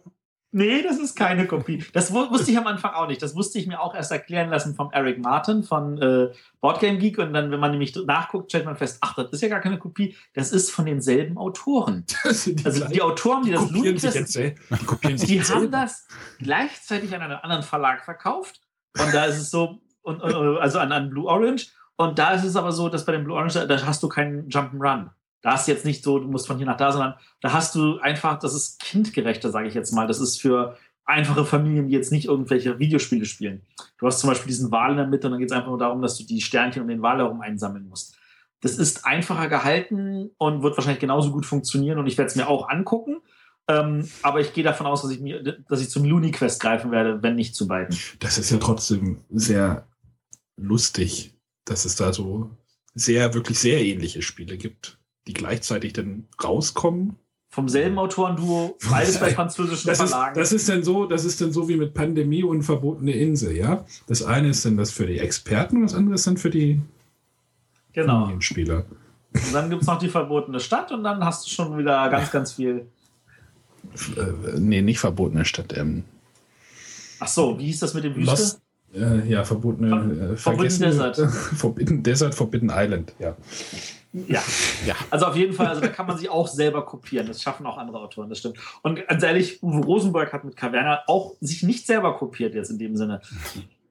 Nee, 0.50 0.82
das 0.82 0.98
ist 0.98 1.14
keine 1.14 1.46
Kopie. 1.46 1.84
Das 1.92 2.10
wu- 2.12 2.30
wusste 2.30 2.50
ich 2.50 2.56
am 2.56 2.66
Anfang 2.66 2.94
auch 2.94 3.06
nicht. 3.06 3.20
Das 3.20 3.34
musste 3.34 3.58
ich 3.58 3.66
mir 3.66 3.80
auch 3.80 3.94
erst 3.94 4.10
erklären 4.12 4.48
lassen 4.48 4.74
vom 4.74 4.90
Eric 4.92 5.18
Martin 5.18 5.62
von 5.62 6.00
äh, 6.00 6.28
Boardgame 6.62 6.96
Geek. 6.96 7.18
Und 7.18 7.34
dann, 7.34 7.50
wenn 7.50 7.60
man 7.60 7.70
nämlich 7.72 7.94
nachguckt, 8.06 8.50
stellt 8.50 8.64
man 8.64 8.74
fest, 8.76 8.96
ach, 9.02 9.14
das 9.14 9.30
ist 9.32 9.42
ja 9.42 9.48
gar 9.48 9.60
keine 9.60 9.78
Kopie. 9.78 10.16
Das 10.32 10.50
ist 10.52 10.70
von 10.70 10.86
denselben 10.86 11.36
Autoren. 11.36 12.06
Das 12.24 12.44
die 12.44 12.56
Also 12.64 12.86
die 12.88 13.02
Autoren, 13.02 13.44
die 13.44 13.52
das 13.52 13.66
die 13.68 14.86
kopieren 14.86 15.18
sich 15.18 15.28
Die 15.28 15.36
jetzt 15.36 15.50
haben 15.52 15.60
selber. 15.60 15.80
das 15.82 16.06
gleichzeitig 16.38 17.14
an 17.14 17.20
einen 17.22 17.32
anderen 17.34 17.62
Verlag 17.62 18.04
verkauft. 18.04 18.60
Und 18.98 19.12
da 19.12 19.26
ist 19.26 19.36
es 19.38 19.50
so, 19.50 19.80
und, 20.02 20.22
und, 20.22 20.32
also 20.58 20.78
an, 20.78 20.92
an 20.92 21.10
Blue 21.10 21.26
Orange. 21.28 21.68
Und 21.96 22.18
da 22.18 22.30
ist 22.30 22.44
es 22.44 22.56
aber 22.56 22.72
so, 22.72 22.88
dass 22.88 23.04
bei 23.04 23.12
dem 23.12 23.24
Blue 23.24 23.36
Orange, 23.36 23.54
da, 23.54 23.66
da 23.66 23.84
hast 23.84 24.02
du 24.02 24.08
keinen 24.08 24.48
Jump'n'Run. 24.48 25.10
Da 25.40 25.54
du 25.54 25.70
jetzt 25.70 25.84
nicht 25.84 26.02
so, 26.02 26.18
du 26.18 26.28
musst 26.28 26.46
von 26.46 26.56
hier 26.56 26.66
nach 26.66 26.76
da, 26.76 26.92
sondern 26.92 27.14
da 27.40 27.52
hast 27.52 27.74
du 27.74 27.98
einfach, 27.98 28.38
das 28.38 28.54
ist 28.54 28.80
kindgerechter, 28.80 29.50
sage 29.50 29.68
ich 29.68 29.74
jetzt 29.74 29.92
mal. 29.92 30.06
Das 30.06 30.20
ist 30.20 30.40
für 30.40 30.76
einfache 31.04 31.44
Familien, 31.44 31.88
die 31.88 31.94
jetzt 31.94 32.12
nicht 32.12 32.26
irgendwelche 32.26 32.78
Videospiele 32.78 33.24
spielen. 33.24 33.62
Du 33.98 34.06
hast 34.06 34.20
zum 34.20 34.28
Beispiel 34.28 34.48
diesen 34.48 34.70
Wal 34.70 34.92
in 34.92 34.96
der 34.98 35.06
Mitte 35.06 35.26
und 35.26 35.32
dann 35.32 35.40
geht 35.40 35.50
es 35.50 35.56
einfach 35.56 35.68
nur 35.68 35.78
darum, 35.78 36.02
dass 36.02 36.18
du 36.18 36.24
die 36.24 36.40
Sternchen 36.40 36.82
um 36.82 36.88
den 36.88 37.02
Wal 37.02 37.18
herum 37.18 37.40
einsammeln 37.40 37.88
musst. 37.88 38.16
Das 38.60 38.76
ist 38.76 39.06
einfacher 39.06 39.48
gehalten 39.48 40.30
und 40.36 40.62
wird 40.62 40.76
wahrscheinlich 40.76 41.00
genauso 41.00 41.30
gut 41.30 41.46
funktionieren 41.46 41.98
und 41.98 42.06
ich 42.06 42.18
werde 42.18 42.28
es 42.30 42.36
mir 42.36 42.48
auch 42.48 42.68
angucken. 42.68 43.18
Ähm, 43.68 44.08
aber 44.22 44.40
ich 44.40 44.52
gehe 44.52 44.64
davon 44.64 44.86
aus, 44.86 45.02
dass 45.02 45.10
ich, 45.10 45.20
mir, 45.20 45.42
dass 45.42 45.80
ich 45.80 45.90
zum 45.90 46.04
Looney 46.04 46.30
Quest 46.30 46.60
greifen 46.60 46.90
werde, 46.90 47.22
wenn 47.22 47.36
nicht 47.36 47.54
zu 47.54 47.68
beiden. 47.68 47.96
Das 48.18 48.38
ist 48.38 48.50
ja 48.50 48.58
trotzdem 48.58 49.20
sehr 49.30 49.86
lustig, 50.56 51.34
dass 51.64 51.84
es 51.84 51.94
da 51.94 52.12
so 52.12 52.50
sehr, 52.94 53.34
wirklich 53.34 53.58
sehr 53.58 53.80
ähnliche 53.84 54.22
Spiele 54.22 54.56
gibt, 54.56 54.97
die 55.28 55.34
gleichzeitig 55.34 55.92
dann 55.92 56.26
rauskommen. 56.42 57.14
Vom 57.50 57.68
selben 57.68 57.98
Autorenduo, 57.98 58.76
beides 58.90 59.18
bei 59.18 59.30
französischen 59.34 59.86
Das 59.88 60.00
ist, 60.00 60.10
Verlagen. 60.10 60.38
das 60.38 60.52
ist 60.52 60.68
dann 60.68 60.82
so, 60.82 61.06
das 61.06 61.24
ist 61.24 61.40
dann 61.40 61.52
so 61.52 61.68
wie 61.68 61.76
mit 61.76 61.94
Pandemie 61.94 62.42
und 62.42 62.62
verbotene 62.62 63.12
Insel, 63.12 63.56
ja. 63.56 63.84
Das 64.06 64.22
eine 64.22 64.48
ist 64.48 64.64
dann 64.66 64.76
das 64.76 64.90
für 64.90 65.06
die 65.06 65.18
Experten 65.18 65.76
und 65.76 65.82
das 65.84 65.94
andere 65.94 66.16
ist 66.16 66.26
dann 66.26 66.36
für 66.36 66.50
die 66.50 66.80
genau. 67.92 68.20
Familienspieler. 68.22 68.84
Und 69.32 69.54
dann 69.54 69.70
gibt 69.70 69.82
es 69.82 69.88
noch 69.88 69.98
die 69.98 70.08
verbotene 70.08 70.60
Stadt 70.60 70.90
und 70.92 71.04
dann 71.04 71.24
hast 71.24 71.46
du 71.46 71.50
schon 71.50 71.78
wieder 71.78 72.08
ganz, 72.10 72.30
ganz 72.30 72.52
viel. 72.52 72.86
Äh, 74.16 74.58
nee, 74.58 74.82
nicht 74.82 74.98
verbotene 75.00 75.44
Stadt. 75.44 75.76
Ähm, 75.76 76.04
Ach 77.20 77.28
so, 77.28 77.58
wie 77.58 77.64
hieß 77.66 77.80
das 77.80 77.94
mit 77.94 78.04
dem 78.04 78.14
Wüste? 78.14 78.30
Lost, 78.30 78.60
äh, 78.94 79.26
ja, 79.28 79.44
verbotene. 79.44 79.88
Ver- 79.88 80.32
Äh, 80.32 80.36
Forbidden 80.36 80.80
Desert. 80.80 81.16
Forbidden 81.56 82.02
Desert, 82.02 82.34
Forbidden 82.34 82.70
Island, 82.72 83.14
ja. 83.18 83.36
Ja. 84.12 84.42
Ja. 84.86 84.94
Also 85.10 85.26
auf 85.26 85.36
jeden 85.36 85.52
Fall, 85.52 85.66
also 85.66 85.80
da 85.80 85.88
kann 85.88 86.06
man 86.06 86.16
sich 86.16 86.30
auch 86.30 86.48
selber 86.48 86.84
kopieren. 86.84 87.26
Das 87.26 87.42
schaffen 87.42 87.66
auch 87.66 87.76
andere 87.76 88.00
Autoren, 88.00 88.28
das 88.30 88.38
stimmt. 88.38 88.58
Und 88.82 89.06
ganz 89.06 89.22
ehrlich, 89.22 89.62
Uwe 89.62 89.84
Rosenberg 89.84 90.32
hat 90.32 90.44
mit 90.44 90.56
Caverna 90.56 91.02
auch 91.06 91.34
sich 91.40 91.62
nicht 91.62 91.86
selber 91.86 92.16
kopiert 92.16 92.54
jetzt 92.54 92.70
in 92.70 92.78
dem 92.78 92.96
Sinne. 92.96 93.20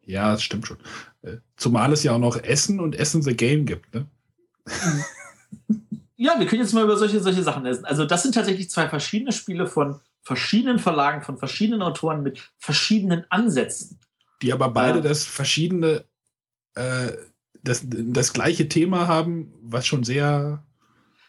Ja, 0.05 0.31
das 0.31 0.41
stimmt 0.43 0.65
schon. 0.67 0.77
Äh, 1.21 1.37
Zumal 1.55 1.93
es 1.93 2.03
ja 2.03 2.13
auch 2.13 2.19
noch 2.19 2.37
Essen 2.41 2.79
und 2.79 2.95
Essen 2.95 3.21
the 3.21 3.35
Game 3.35 3.65
gibt, 3.65 3.93
ne? 3.93 4.07
Ja, 6.15 6.39
wir 6.39 6.47
können 6.47 6.61
jetzt 6.61 6.73
mal 6.73 6.83
über 6.83 6.97
solche, 6.97 7.19
solche 7.19 7.43
Sachen 7.43 7.63
lesen. 7.63 7.85
Also 7.85 8.05
das 8.05 8.23
sind 8.23 8.33
tatsächlich 8.33 8.69
zwei 8.69 8.89
verschiedene 8.89 9.31
Spiele 9.31 9.67
von 9.67 9.99
verschiedenen 10.23 10.79
Verlagen, 10.79 11.21
von 11.21 11.37
verschiedenen 11.37 11.81
Autoren 11.83 12.23
mit 12.23 12.49
verschiedenen 12.57 13.25
Ansätzen. 13.29 13.99
Die 14.41 14.51
aber 14.51 14.69
beide 14.69 14.97
Ja. 14.97 15.03
das 15.03 15.23
verschiedene, 15.25 16.05
äh, 16.75 17.09
das, 17.67 17.83
das 17.85 18.33
gleiche 18.33 18.69
Thema 18.69 19.07
haben, 19.07 19.53
was 19.61 19.85
schon 19.85 20.03
sehr 20.03 20.63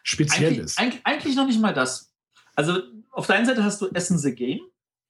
speziell 0.03 0.49
Eigentlich, 0.49 0.65
ist. 0.65 0.79
eigentlich, 0.79 1.01
eigentlich 1.05 1.37
noch 1.37 1.47
nicht 1.47 1.61
mal 1.61 1.75
das. 1.75 2.13
Also 2.55 2.81
auf 3.11 3.27
der 3.27 3.37
einen 3.37 3.47
Seite 3.47 3.65
hast 3.65 3.81
du 3.81 3.89
Essen 3.89 4.19
the 4.19 4.35
Game, 4.35 4.61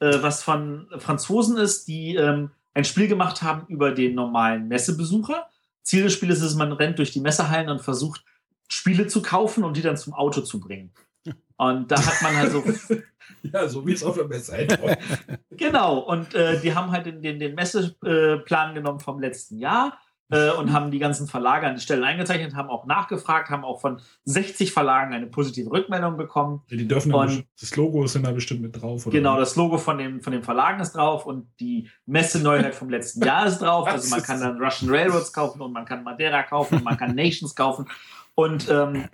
äh, 0.00 0.22
was 0.22 0.42
von 0.42 0.88
Franzosen 0.98 1.56
ist, 1.56 1.88
die 1.88 2.16
ähm, 2.16 2.50
ein 2.74 2.84
Spiel 2.84 3.08
gemacht 3.08 3.42
haben 3.42 3.66
über 3.68 3.92
den 3.92 4.14
normalen 4.14 4.68
Messebesucher. 4.68 5.48
Ziel 5.82 6.04
des 6.04 6.12
Spieles 6.12 6.42
ist, 6.42 6.54
man 6.54 6.72
rennt 6.72 6.98
durch 6.98 7.12
die 7.12 7.20
Messehallen 7.20 7.68
und 7.68 7.80
versucht, 7.80 8.24
Spiele 8.68 9.06
zu 9.06 9.22
kaufen 9.22 9.64
und 9.64 9.76
die 9.76 9.82
dann 9.82 9.96
zum 9.96 10.14
Auto 10.14 10.42
zu 10.42 10.60
bringen. 10.60 10.92
Und 11.60 11.90
da 11.90 11.96
hat 11.96 12.22
man 12.22 12.36
halt 12.36 12.52
so 12.52 12.62
Ja, 13.42 13.68
so 13.68 13.86
wie 13.86 13.92
es 13.92 14.02
auf 14.02 14.16
der 14.16 14.26
Messe 14.26 14.52
war. 14.52 14.96
Genau, 15.50 15.98
und 15.98 16.34
äh, 16.34 16.60
die 16.60 16.72
haben 16.72 16.92
halt 16.92 17.06
den, 17.06 17.20
den, 17.20 17.40
den 17.40 17.56
Messeplan 17.56 18.74
genommen 18.74 19.00
vom 19.00 19.18
letzten 19.20 19.58
Jahr 19.58 19.98
äh, 20.30 20.50
und 20.50 20.72
haben 20.72 20.90
die 20.90 20.98
ganzen 20.98 21.26
Verlage 21.26 21.66
an 21.66 21.74
die 21.74 21.80
Stellen 21.80 22.04
eingezeichnet, 22.04 22.54
haben 22.54 22.68
auch 22.68 22.84
nachgefragt, 22.86 23.48
haben 23.50 23.64
auch 23.64 23.80
von 23.80 24.00
60 24.24 24.72
Verlagen 24.72 25.14
eine 25.14 25.26
positive 25.26 25.70
Rückmeldung 25.70 26.16
bekommen. 26.16 26.62
Die 26.70 26.86
dürfen 26.86 27.12
dann 27.12 27.28
Und- 27.28 27.46
das 27.60 27.74
Logo 27.76 28.04
ist 28.04 28.14
dann 28.14 28.24
da 28.24 28.32
bestimmt 28.32 28.60
mit 28.62 28.80
drauf. 28.80 29.06
Oder 29.06 29.16
Genau, 29.16 29.38
das 29.38 29.56
Logo 29.56 29.78
von 29.78 29.96
dem, 29.98 30.20
von 30.20 30.32
den 30.32 30.42
Verlagen 30.42 30.80
ist 30.80 30.92
drauf 30.92 31.24
und 31.26 31.48
die 31.60 31.88
Messeneuheit 32.06 32.74
vom 32.74 32.90
letzten 32.90 33.24
Jahr 33.24 33.46
ist 33.46 33.58
drauf. 33.58 33.88
Also 33.92 34.10
man 34.10 34.22
kann 34.22 34.40
dann 34.40 34.58
Russian 34.62 34.90
Railroads 34.90 35.32
kaufen 35.32 35.60
und 35.62 35.72
man 35.72 35.84
kann 35.84 36.04
Madeira 36.04 36.42
kaufen 36.42 36.76
und 36.76 36.84
man 36.84 36.96
kann 36.96 37.14
Nations 37.14 37.54
kaufen. 37.54 37.88
Und 38.34 38.68
ähm, 38.70 39.04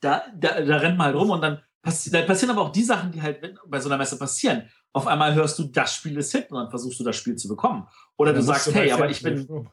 da, 0.00 0.22
da, 0.34 0.60
da 0.60 0.76
rennt 0.76 0.96
man 0.96 1.06
halt 1.08 1.16
rum 1.16 1.30
und 1.30 1.40
dann, 1.42 1.60
passi 1.82 2.10
da 2.10 2.22
passieren 2.22 2.56
aber 2.56 2.66
auch 2.66 2.72
die 2.72 2.82
Sachen, 2.84 3.10
die 3.12 3.20
halt 3.20 3.40
bei 3.66 3.80
so 3.80 3.88
einer 3.88 3.98
Messe 3.98 4.18
passieren. 4.18 4.62
Auf 4.96 5.06
einmal 5.06 5.34
hörst 5.34 5.58
du, 5.58 5.64
das 5.64 5.94
Spiel 5.94 6.16
ist 6.16 6.32
Hit 6.32 6.50
und 6.50 6.56
dann 6.56 6.70
versuchst 6.70 6.98
du 6.98 7.04
das 7.04 7.16
Spiel 7.16 7.36
zu 7.36 7.48
bekommen. 7.48 7.86
Oder 8.16 8.32
du 8.32 8.38
Dann 8.38 8.46
sagst, 8.46 8.72
bei 8.72 8.80
hey, 8.80 8.92
aber 8.92 9.10
ich 9.10 9.22
bin, 9.22 9.68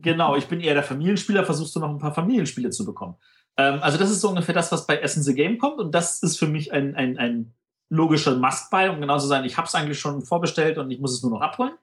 genau, 0.00 0.36
ich 0.36 0.46
bin 0.46 0.60
eher 0.60 0.72
der 0.72 0.82
Familienspieler, 0.82 1.44
versuchst 1.44 1.76
du 1.76 1.80
noch 1.80 1.90
ein 1.90 1.98
paar 1.98 2.14
Familienspiele 2.14 2.70
zu 2.70 2.86
bekommen. 2.86 3.16
Ähm, 3.58 3.80
also 3.82 3.98
das 3.98 4.10
ist 4.10 4.22
so 4.22 4.30
ungefähr 4.30 4.54
das, 4.54 4.72
was 4.72 4.86
bei 4.86 4.96
Essen 4.96 5.22
the 5.22 5.34
Game 5.34 5.58
kommt 5.58 5.80
und 5.80 5.94
das 5.94 6.22
ist 6.22 6.38
für 6.38 6.46
mich 6.46 6.72
ein, 6.72 6.94
ein, 6.94 7.18
ein 7.18 7.52
logische 7.90 8.36
Must-Buy, 8.36 8.88
um 8.88 9.02
genau 9.02 9.18
zu 9.18 9.26
sein, 9.26 9.44
ich 9.44 9.58
habe 9.58 9.68
es 9.68 9.74
eigentlich 9.74 10.00
schon 10.00 10.22
vorbestellt 10.22 10.78
und 10.78 10.90
ich 10.90 10.98
muss 10.98 11.12
es 11.12 11.22
nur 11.22 11.32
noch 11.32 11.42
abholen. 11.42 11.74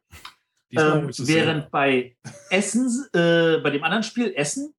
Ähm, 0.71 1.11
während 1.19 1.69
bei 1.69 2.15
Essen, 2.49 2.87
äh, 3.13 3.59
bei 3.59 3.69
dem 3.69 3.83
anderen 3.83 4.01
Spiel, 4.01 4.33
Essen, 4.35 4.73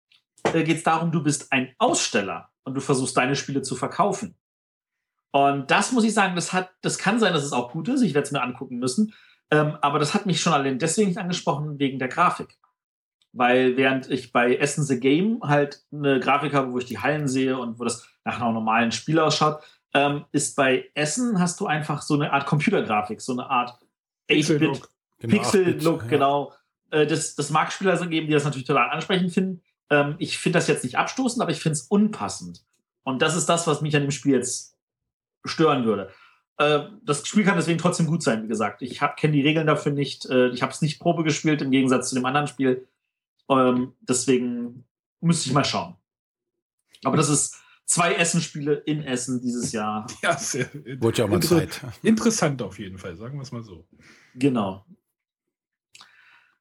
äh, 0.52 0.64
geht 0.64 0.78
es 0.78 0.82
darum, 0.82 1.12
du 1.12 1.22
bist 1.22 1.52
ein 1.52 1.72
Aussteller 1.78 2.50
und 2.64 2.74
du 2.74 2.80
versuchst 2.80 3.16
deine 3.16 3.36
Spiele 3.36 3.62
zu 3.62 3.76
verkaufen. 3.76 4.34
Und 5.32 5.70
das 5.70 5.92
muss 5.92 6.04
ich 6.04 6.14
sagen, 6.14 6.36
das 6.36 6.52
hat, 6.52 6.70
das 6.82 6.98
kann 6.98 7.18
sein, 7.18 7.32
dass 7.32 7.42
es 7.42 7.52
auch 7.52 7.72
gut 7.72 7.88
ist. 7.88 8.02
Ich 8.02 8.14
werde 8.14 8.26
es 8.26 8.32
mir 8.32 8.42
angucken 8.42 8.78
müssen. 8.78 9.14
Ähm, 9.50 9.76
aber 9.80 9.98
das 9.98 10.14
hat 10.14 10.26
mich 10.26 10.40
schon 10.40 10.52
allein 10.52 10.78
deswegen 10.78 11.08
nicht 11.08 11.18
angesprochen, 11.18 11.78
wegen 11.78 11.98
der 11.98 12.08
Grafik. 12.08 12.58
Weil 13.32 13.76
während 13.78 14.10
ich 14.10 14.30
bei 14.32 14.56
Essen 14.56 14.84
the 14.84 15.00
Game 15.00 15.40
halt 15.42 15.82
eine 15.90 16.20
Grafik 16.20 16.52
habe, 16.52 16.72
wo 16.72 16.78
ich 16.78 16.84
die 16.84 16.98
Hallen 16.98 17.28
sehe 17.28 17.58
und 17.58 17.78
wo 17.78 17.84
das 17.84 18.06
nach 18.24 18.40
einem 18.40 18.52
normalen 18.52 18.92
Spiel 18.92 19.18
ausschaut, 19.18 19.62
ähm, 19.94 20.26
ist 20.32 20.54
bei 20.54 20.90
Essen 20.94 21.40
hast 21.40 21.60
du 21.60 21.66
einfach 21.66 22.02
so 22.02 22.14
eine 22.14 22.32
Art 22.32 22.46
Computergrafik, 22.46 23.20
so 23.20 23.32
eine 23.32 23.48
Art 23.48 23.78
8-Bit 24.30 24.82
Pixel-Look, 25.18 26.08
genau. 26.08 26.52
Äh, 26.90 27.06
das, 27.06 27.34
das 27.34 27.50
mag 27.50 27.72
Spieler 27.72 27.96
so 27.96 28.06
geben, 28.06 28.26
die 28.26 28.32
das 28.32 28.44
natürlich 28.44 28.66
total 28.66 28.90
ansprechend 28.90 29.32
finden. 29.32 29.62
Ähm, 29.90 30.16
ich 30.18 30.38
finde 30.38 30.58
das 30.58 30.68
jetzt 30.68 30.84
nicht 30.84 30.98
abstoßend, 30.98 31.42
aber 31.42 31.52
ich 31.52 31.60
finde 31.60 31.74
es 31.74 31.82
unpassend. 31.82 32.64
Und 33.02 33.22
das 33.22 33.36
ist 33.36 33.48
das, 33.48 33.66
was 33.66 33.80
mich 33.80 33.94
an 33.96 34.02
dem 34.02 34.10
Spiel 34.10 34.34
jetzt 34.34 34.71
stören 35.44 35.84
würde. 35.84 36.10
Äh, 36.58 36.80
das 37.04 37.26
Spiel 37.26 37.44
kann 37.44 37.56
deswegen 37.56 37.78
trotzdem 37.78 38.06
gut 38.06 38.22
sein, 38.22 38.42
wie 38.42 38.48
gesagt. 38.48 38.82
Ich 38.82 39.00
kenne 39.16 39.32
die 39.32 39.42
Regeln 39.42 39.66
dafür 39.66 39.92
nicht. 39.92 40.26
Äh, 40.26 40.48
ich 40.48 40.62
habe 40.62 40.72
es 40.72 40.82
nicht 40.82 41.00
Probe 41.00 41.24
gespielt, 41.24 41.62
im 41.62 41.70
Gegensatz 41.70 42.08
zu 42.08 42.14
dem 42.14 42.24
anderen 42.24 42.46
Spiel. 42.46 42.88
Ähm, 43.48 43.94
deswegen 44.00 44.84
müsste 45.20 45.48
ich 45.48 45.54
mal 45.54 45.64
schauen. 45.64 45.96
Aber 47.04 47.16
das 47.16 47.28
ist 47.28 47.56
zwei 47.84 48.14
Essenspiele 48.14 48.74
in 48.74 49.02
Essen 49.02 49.40
dieses 49.40 49.72
Jahr. 49.72 50.06
Ja, 50.22 50.36
sehr, 50.36 50.68
Wurde 51.00 51.18
ja 51.18 51.24
auch 51.24 51.28
mal 51.28 51.40
Zeit. 51.40 51.80
Interessant 52.02 52.62
auf 52.62 52.78
jeden 52.78 52.98
Fall, 52.98 53.16
sagen 53.16 53.36
wir 53.38 53.42
es 53.42 53.52
mal 53.52 53.62
so. 53.62 53.86
Genau. 54.34 54.84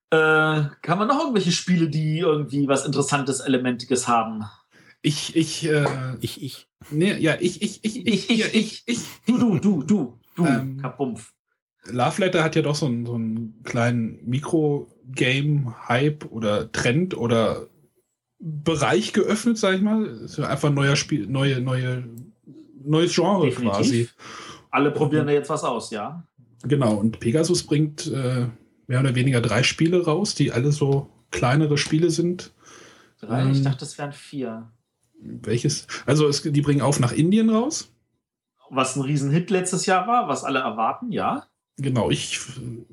Äh, 0.09 0.65
kann 0.81 0.97
man 0.97 1.07
noch 1.07 1.19
irgendwelche 1.19 1.53
Spiele, 1.53 1.89
die 1.89 2.19
irgendwie 2.19 2.67
was 2.67 2.85
Interessantes, 2.85 3.39
Elementiges 3.39 4.07
haben? 4.07 4.43
Ich, 5.01 5.35
ich, 5.35 5.67
äh, 5.67 6.15
ich, 6.21 6.43
ich. 6.43 6.67
Nee, 6.91 7.17
ja, 7.17 7.35
ich, 7.39 7.61
ich, 7.61 7.83
ich, 7.83 8.05
ich, 8.05 8.29
ich, 8.29 8.53
ich, 8.53 8.83
ich. 8.85 8.99
Du, 9.25 9.37
du, 9.37 9.59
du, 9.59 9.83
du, 9.83 10.19
du, 10.35 10.45
ähm, 10.45 10.77
Kapumpf. 10.77 11.33
Love 11.85 12.21
Letter 12.21 12.43
hat 12.43 12.55
ja 12.55 12.61
doch 12.61 12.75
so 12.75 12.85
einen, 12.85 13.05
so 13.05 13.15
einen 13.15 13.61
kleinen 13.63 14.19
Mikro-Game-Hype 14.25 16.31
oder 16.31 16.71
Trend 16.71 17.17
oder 17.17 17.67
Bereich 18.37 19.13
geöffnet, 19.13 19.57
sag 19.57 19.75
ich 19.75 19.81
mal. 19.81 20.05
ist 20.05 20.37
ja 20.37 20.47
einfach 20.47 20.69
ein 20.69 20.75
neuer 20.75 20.95
Spiel, 20.95 21.27
neue, 21.27 21.61
neue, 21.61 22.03
neues 22.83 23.13
Genre 23.13 23.45
Definitiv. 23.45 23.77
quasi. 23.77 24.09
Alle 24.69 24.91
probieren 24.91 25.27
da 25.27 25.33
jetzt 25.33 25.49
was 25.49 25.63
aus, 25.63 25.91
ja. 25.91 26.23
Genau, 26.63 26.95
und 26.95 27.19
Pegasus 27.19 27.63
bringt 27.63 28.07
äh, 28.07 28.47
mehr 28.87 28.99
oder 28.99 29.15
weniger 29.15 29.41
drei 29.41 29.63
Spiele 29.63 30.05
raus, 30.05 30.35
die 30.35 30.51
alle 30.51 30.71
so 30.71 31.09
kleinere 31.31 31.77
Spiele 31.77 32.11
sind. 32.11 32.53
Drei? 33.19 33.41
Ähm, 33.41 33.51
ich 33.51 33.63
dachte, 33.63 33.85
es 33.85 33.97
wären 33.97 34.13
vier. 34.13 34.71
Welches? 35.21 35.87
Also 36.05 36.27
es, 36.27 36.41
die 36.41 36.61
bringen 36.61 36.81
auf 36.81 36.99
nach 36.99 37.11
Indien 37.11 37.49
raus. 37.49 37.91
Was 38.69 38.95
ein 38.95 39.01
Riesenhit 39.01 39.49
letztes 39.49 39.85
Jahr 39.85 40.07
war, 40.07 40.27
was 40.27 40.43
alle 40.43 40.59
erwarten, 40.59 41.11
ja. 41.11 41.45
Genau, 41.77 42.11
ich 42.11 42.39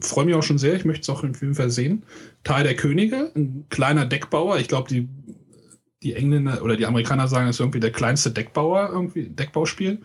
freue 0.01 0.25
mich 0.25 0.35
auch 0.35 0.43
schon 0.43 0.59
sehr. 0.59 0.75
Ich 0.75 0.85
möchte 0.85 1.03
es 1.03 1.09
auch 1.11 1.23
jeden 1.23 1.55
Fall 1.55 1.71
sehen. 1.71 2.05
Teil 2.43 2.65
der 2.65 2.77
Könige, 2.77 3.33
ein 3.35 3.67
kleiner 3.69 4.07
Deckbauer. 4.07 4.59
Ich 4.59 4.69
glaube, 4.69 4.89
die, 4.89 5.09
die 6.03 6.15
Engländer 6.15 6.63
oder 6.63 6.77
die 6.77 6.87
Amerikaner 6.87 7.29
sagen, 7.29 7.49
es 7.49 7.57
ist 7.57 7.61
irgendwie 7.61 7.81
der 7.81 7.93
kleinste 7.93 8.31
Deckbauer, 8.31 8.89
irgendwie 8.91 9.29
Deckbauspiel. 9.29 10.03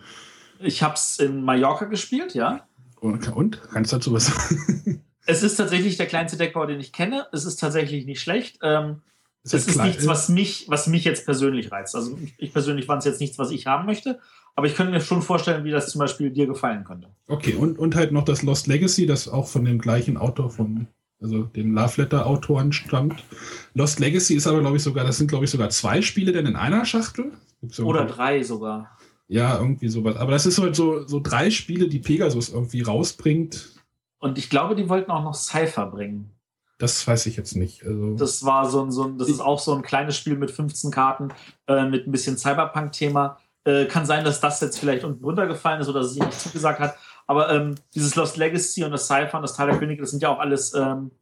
Ich 0.60 0.82
habe 0.82 0.94
es 0.94 1.18
in 1.18 1.42
Mallorca 1.44 1.86
gespielt, 1.86 2.34
ja. 2.34 2.66
Und, 3.00 3.34
und? 3.34 3.62
Kannst 3.72 3.92
du 3.92 3.96
dazu 3.96 4.12
was 4.12 4.26
sagen? 4.26 5.02
Es 5.26 5.42
ist 5.42 5.56
tatsächlich 5.56 5.96
der 5.96 6.06
kleinste 6.06 6.36
Deckbau, 6.36 6.66
den 6.66 6.80
ich 6.80 6.92
kenne. 6.92 7.26
Es 7.32 7.44
ist 7.46 7.56
tatsächlich 7.56 8.04
nicht 8.04 8.20
schlecht. 8.20 8.58
Ähm, 8.62 9.00
es 9.44 9.52
ist, 9.52 9.68
ist 9.68 9.82
nichts, 9.82 10.06
was 10.06 10.28
mich, 10.30 10.64
was 10.68 10.86
mich 10.86 11.04
jetzt 11.04 11.26
persönlich 11.26 11.70
reizt. 11.70 11.94
Also 11.94 12.18
ich 12.38 12.52
persönlich 12.52 12.86
fand 12.86 13.00
es 13.00 13.04
jetzt 13.04 13.20
nichts, 13.20 13.38
was 13.38 13.50
ich 13.50 13.66
haben 13.66 13.84
möchte. 13.84 14.18
Aber 14.56 14.66
ich 14.66 14.74
könnte 14.74 14.92
mir 14.92 15.00
schon 15.00 15.20
vorstellen, 15.20 15.64
wie 15.64 15.70
das 15.70 15.90
zum 15.90 15.98
Beispiel 15.98 16.30
dir 16.30 16.46
gefallen 16.46 16.84
könnte. 16.84 17.08
Okay, 17.26 17.54
und, 17.54 17.78
und 17.78 17.94
halt 17.94 18.12
noch 18.12 18.24
das 18.24 18.42
Lost 18.42 18.66
Legacy, 18.66 19.04
das 19.04 19.28
auch 19.28 19.48
von 19.48 19.64
dem 19.64 19.78
gleichen 19.78 20.16
Autor 20.16 20.50
vom, 20.50 20.86
also 21.20 21.42
den 21.42 21.74
Love 21.74 22.00
Letter 22.00 22.26
Autoren 22.26 22.72
stammt. 22.72 23.22
Lost 23.74 24.00
Legacy 24.00 24.34
ist 24.34 24.46
aber, 24.46 24.60
glaube 24.60 24.78
ich, 24.78 24.82
sogar, 24.82 25.04
das 25.04 25.18
sind, 25.18 25.26
glaube 25.26 25.44
ich, 25.44 25.50
sogar 25.50 25.68
zwei 25.70 26.00
Spiele 26.00 26.32
denn 26.32 26.46
in 26.46 26.56
einer 26.56 26.86
Schachtel. 26.86 27.32
Oder 27.82 28.06
drei 28.06 28.42
sogar. 28.42 28.96
Ja, 29.28 29.58
irgendwie 29.58 29.88
sowas. 29.88 30.16
Aber 30.16 30.32
das 30.32 30.46
ist 30.46 30.58
halt 30.58 30.76
so, 30.76 31.06
so 31.06 31.20
drei 31.20 31.50
Spiele, 31.50 31.88
die 31.88 31.98
Pegasus 31.98 32.50
irgendwie 32.50 32.82
rausbringt. 32.82 33.72
Und 34.18 34.38
ich 34.38 34.48
glaube, 34.48 34.74
die 34.74 34.88
wollten 34.88 35.10
auch 35.10 35.24
noch 35.24 35.34
Cypher 35.34 35.86
bringen. 35.86 36.30
Das 36.78 37.06
weiß 37.06 37.26
ich 37.26 37.36
jetzt 37.36 37.54
nicht. 37.56 37.84
Also 37.84 38.16
das 38.16 38.44
war 38.44 38.68
so 38.68 38.82
ein, 38.82 38.90
so 38.90 39.04
ein, 39.04 39.18
das 39.18 39.28
ist 39.28 39.40
auch 39.40 39.60
so 39.60 39.74
ein 39.74 39.82
kleines 39.82 40.16
Spiel 40.16 40.36
mit 40.36 40.50
15 40.50 40.90
Karten 40.90 41.28
äh, 41.68 41.84
mit 41.84 42.06
ein 42.06 42.12
bisschen 42.12 42.36
Cyberpunk-Thema. 42.36 43.38
Äh, 43.64 43.86
kann 43.86 44.04
sein, 44.06 44.24
dass 44.24 44.40
das 44.40 44.60
jetzt 44.60 44.78
vielleicht 44.78 45.04
unten 45.04 45.24
runtergefallen 45.24 45.80
ist 45.80 45.88
oder 45.88 46.00
dass 46.00 46.10
es 46.10 46.16
nicht 46.16 46.32
zugesagt 46.32 46.80
hat. 46.80 46.96
Aber 47.26 47.50
ähm, 47.50 47.76
dieses 47.94 48.14
Lost 48.16 48.36
Legacy 48.36 48.84
und 48.84 48.90
das 48.90 49.06
Cypher 49.06 49.36
und 49.36 49.42
das 49.42 49.54
Teil 49.54 49.68
der 49.68 49.78
Könige, 49.78 50.02
das 50.02 50.10
sind 50.10 50.22
ja 50.22 50.28
auch 50.28 50.38
alles, 50.38 50.74
ähm, 50.74 51.12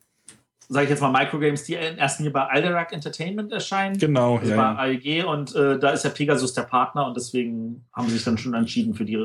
sage 0.68 0.84
ich 0.84 0.90
jetzt 0.90 1.00
mal, 1.00 1.12
Microgames, 1.12 1.64
die 1.64 1.74
in 1.74 1.98
ersten 1.98 2.24
hier 2.24 2.32
bei 2.32 2.44
Alderac 2.46 2.92
Entertainment 2.92 3.52
erscheinen. 3.52 3.98
Genau, 3.98 4.38
also 4.38 4.50
ja. 4.50 4.72
Bei 4.74 4.82
AEG 4.82 5.24
und 5.24 5.54
äh, 5.54 5.78
da 5.78 5.90
ist 5.90 6.04
ja 6.04 6.10
Pegasus 6.10 6.54
der 6.54 6.62
Partner 6.62 7.06
und 7.06 7.16
deswegen 7.16 7.84
haben 7.92 8.08
sie 8.08 8.14
sich 8.14 8.24
dann 8.24 8.38
schon 8.38 8.54
entschieden 8.54 8.94
für 8.94 9.04
die 9.04 9.16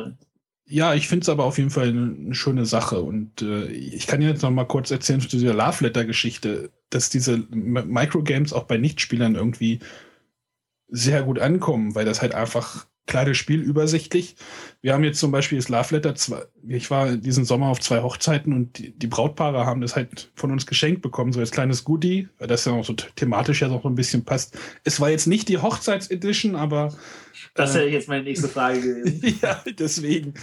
ja, 0.70 0.94
ich 0.94 1.08
finde 1.08 1.24
es 1.24 1.30
aber 1.30 1.46
auf 1.46 1.58
jeden 1.58 1.70
Fall 1.70 1.90
eine, 1.90 2.36
schöne 2.36 2.66
Sache. 2.66 3.02
Und 3.02 3.42
äh, 3.42 3.68
ich 3.68 4.06
kann 4.06 4.22
jetzt 4.22 4.42
noch 4.42 4.52
mal 4.52 4.66
kurz 4.66 4.92
erzählen 4.92 5.22
zu 5.22 5.30
dieser 5.30 5.54
Love 5.54 5.86
Letter-Geschichte, 5.86 6.72
dass 6.90 7.10
diese 7.10 7.38
Microgames 7.50 8.54
auch 8.54 8.64
bei 8.64 8.78
Nichtspielern 8.78 9.36
irgendwie 9.36 9.80
sehr 10.90 11.24
gut 11.24 11.40
ankommen, 11.40 11.96
weil 11.96 12.06
das 12.06 12.22
halt 12.22 12.36
einfach 12.36 12.88
kleines 13.08 13.38
Spiel 13.38 13.62
übersichtlich. 13.62 14.36
Wir 14.82 14.94
haben 14.94 15.04
jetzt 15.04 15.20
zum 15.20 15.32
Beispiel 15.32 15.58
das 15.58 15.70
Love 15.70 15.96
Letter, 15.96 16.14
zwei, 16.16 16.44
ich 16.68 16.92
war 16.92 17.16
diesen 17.16 17.46
Sommer 17.46 17.68
auf 17.68 17.80
zwei 17.80 18.02
Hochzeiten 18.04 18.54
und 18.54 18.78
die, 18.78 18.92
die, 18.92 19.08
Brautpaare 19.08 19.66
haben 19.66 19.82
das 19.82 19.96
halt 19.96 20.30
von 20.36 20.52
uns 20.52 20.68
geschenkt 20.68 21.02
bekommen, 21.02 21.34
so 21.34 21.40
als 21.40 21.52
kleines 21.52 21.84
Goodie, 21.84 22.28
weil 22.38 22.48
das 22.48 22.66
ja 22.66 22.74
auch 22.74 22.86
so 22.86 22.94
thematisch 22.94 23.62
ja 23.62 23.70
so 23.70 23.82
ein 23.84 23.96
bisschen 23.96 24.24
passt. 24.26 24.58
Es 24.84 25.00
war 25.00 25.10
jetzt 25.10 25.26
nicht 25.26 25.50
die 25.50 25.58
Hochzeitsedition, 25.58 26.56
aber 26.56 26.94
das 27.56 27.74
wäre 27.74 27.90
jetzt 27.90 28.08
meine 28.08 28.24
nächste 28.24 28.48
Frage 28.50 28.82
gewesen. 28.82 29.40
ja, 29.42 29.64
deswegen. 29.80 30.36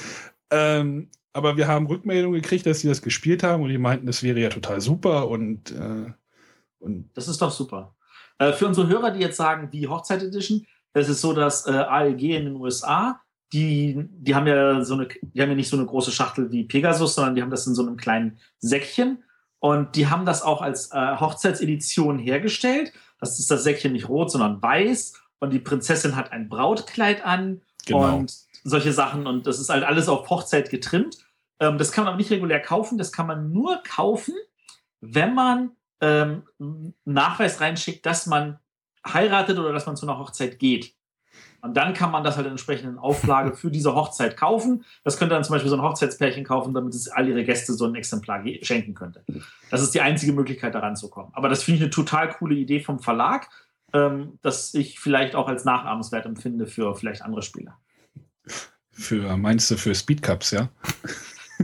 Ähm, 0.50 1.08
aber 1.32 1.56
wir 1.56 1.68
haben 1.68 1.86
Rückmeldungen 1.86 2.40
gekriegt, 2.40 2.64
dass 2.66 2.80
sie 2.80 2.88
das 2.88 3.02
gespielt 3.02 3.42
haben 3.42 3.62
und 3.62 3.68
die 3.68 3.78
meinten, 3.78 4.06
das 4.06 4.22
wäre 4.22 4.40
ja 4.40 4.48
total 4.48 4.80
super 4.80 5.28
und, 5.28 5.70
äh, 5.72 6.12
und 6.78 7.10
Das 7.14 7.28
ist 7.28 7.42
doch 7.42 7.50
super. 7.50 7.94
Äh, 8.38 8.52
für 8.52 8.66
unsere 8.66 8.88
Hörer, 8.88 9.10
die 9.10 9.20
jetzt 9.20 9.36
sagen, 9.36 9.70
die 9.70 9.86
Hochzeit 9.88 10.22
Edition, 10.22 10.66
es 10.94 11.08
ist 11.08 11.20
so, 11.20 11.32
dass 11.32 11.66
äh, 11.66 11.72
ALG 11.72 12.22
in 12.22 12.44
den 12.46 12.56
USA, 12.56 13.20
die, 13.52 14.08
die 14.10 14.34
haben 14.34 14.46
ja 14.46 14.82
so 14.84 14.94
eine, 14.94 15.08
die 15.20 15.42
haben 15.42 15.50
ja 15.50 15.54
nicht 15.54 15.68
so 15.68 15.76
eine 15.76 15.86
große 15.86 16.12
Schachtel 16.12 16.50
wie 16.50 16.64
Pegasus, 16.64 17.14
sondern 17.14 17.34
die 17.34 17.42
haben 17.42 17.50
das 17.50 17.66
in 17.66 17.74
so 17.74 17.82
einem 17.82 17.96
kleinen 17.96 18.38
Säckchen. 18.58 19.22
Und 19.58 19.96
die 19.96 20.08
haben 20.08 20.24
das 20.24 20.42
auch 20.42 20.62
als 20.62 20.92
äh, 20.92 21.16
Hochzeitsedition 21.16 22.18
hergestellt. 22.18 22.92
Das 23.18 23.38
ist 23.38 23.50
das 23.50 23.64
Säckchen 23.64 23.92
nicht 23.92 24.08
rot, 24.08 24.30
sondern 24.30 24.62
weiß 24.62 25.14
und 25.40 25.52
die 25.52 25.58
Prinzessin 25.58 26.16
hat 26.16 26.32
ein 26.32 26.48
Brautkleid 26.48 27.24
an 27.24 27.62
genau. 27.86 28.16
und 28.16 28.34
solche 28.64 28.92
Sachen 28.92 29.26
und 29.26 29.46
das 29.46 29.58
ist 29.58 29.68
halt 29.68 29.84
alles 29.84 30.08
auf 30.08 30.28
Hochzeit 30.30 30.70
getrimmt. 30.70 31.18
Ähm, 31.60 31.78
das 31.78 31.92
kann 31.92 32.04
man 32.04 32.14
aber 32.14 32.18
nicht 32.18 32.30
regulär 32.30 32.60
kaufen, 32.60 32.98
das 32.98 33.12
kann 33.12 33.26
man 33.26 33.52
nur 33.52 33.82
kaufen, 33.82 34.34
wenn 35.00 35.34
man 35.34 35.72
ähm, 36.00 36.44
Nachweis 37.04 37.60
reinschickt, 37.60 38.04
dass 38.06 38.26
man 38.26 38.58
heiratet 39.06 39.58
oder 39.58 39.72
dass 39.72 39.86
man 39.86 39.96
zu 39.96 40.06
einer 40.06 40.18
Hochzeit 40.18 40.58
geht. 40.58 40.94
Und 41.62 41.76
dann 41.76 41.94
kann 41.94 42.10
man 42.10 42.22
das 42.22 42.36
halt 42.36 42.46
in 42.46 42.52
entsprechenden 42.52 42.98
Auflage 42.98 43.56
für 43.56 43.70
diese 43.70 43.94
Hochzeit 43.94 44.36
kaufen. 44.36 44.84
Das 45.02 45.16
könnte 45.16 45.34
dann 45.34 45.44
zum 45.44 45.54
Beispiel 45.54 45.70
so 45.70 45.76
ein 45.76 45.82
Hochzeitspärchen 45.82 46.44
kaufen, 46.44 46.74
damit 46.74 46.94
es 46.94 47.08
all 47.08 47.26
ihre 47.26 47.42
Gäste 47.42 47.72
so 47.72 47.86
ein 47.86 47.94
Exemplar 47.94 48.44
schenken 48.62 48.94
könnte. 48.94 49.24
Das 49.70 49.80
ist 49.80 49.94
die 49.94 50.02
einzige 50.02 50.34
Möglichkeit, 50.34 50.74
daran 50.74 50.94
zu 50.94 51.08
kommen. 51.08 51.30
Aber 51.32 51.48
das 51.48 51.62
finde 51.62 51.76
ich 51.76 51.82
eine 51.84 51.90
total 51.90 52.28
coole 52.28 52.54
Idee 52.54 52.80
vom 52.80 53.00
Verlag 53.00 53.48
ähm, 53.94 54.38
das 54.42 54.74
ich 54.74 54.98
vielleicht 55.00 55.34
auch 55.34 55.48
als 55.48 55.64
nachahmenswert 55.64 56.26
empfinde 56.26 56.66
für 56.66 56.94
vielleicht 56.96 57.22
andere 57.22 57.42
Spieler. 57.42 57.78
Für, 58.90 59.36
meinst 59.36 59.70
du 59.70 59.76
für 59.76 59.94
Speedcups, 59.94 60.50
ja? 60.50 60.68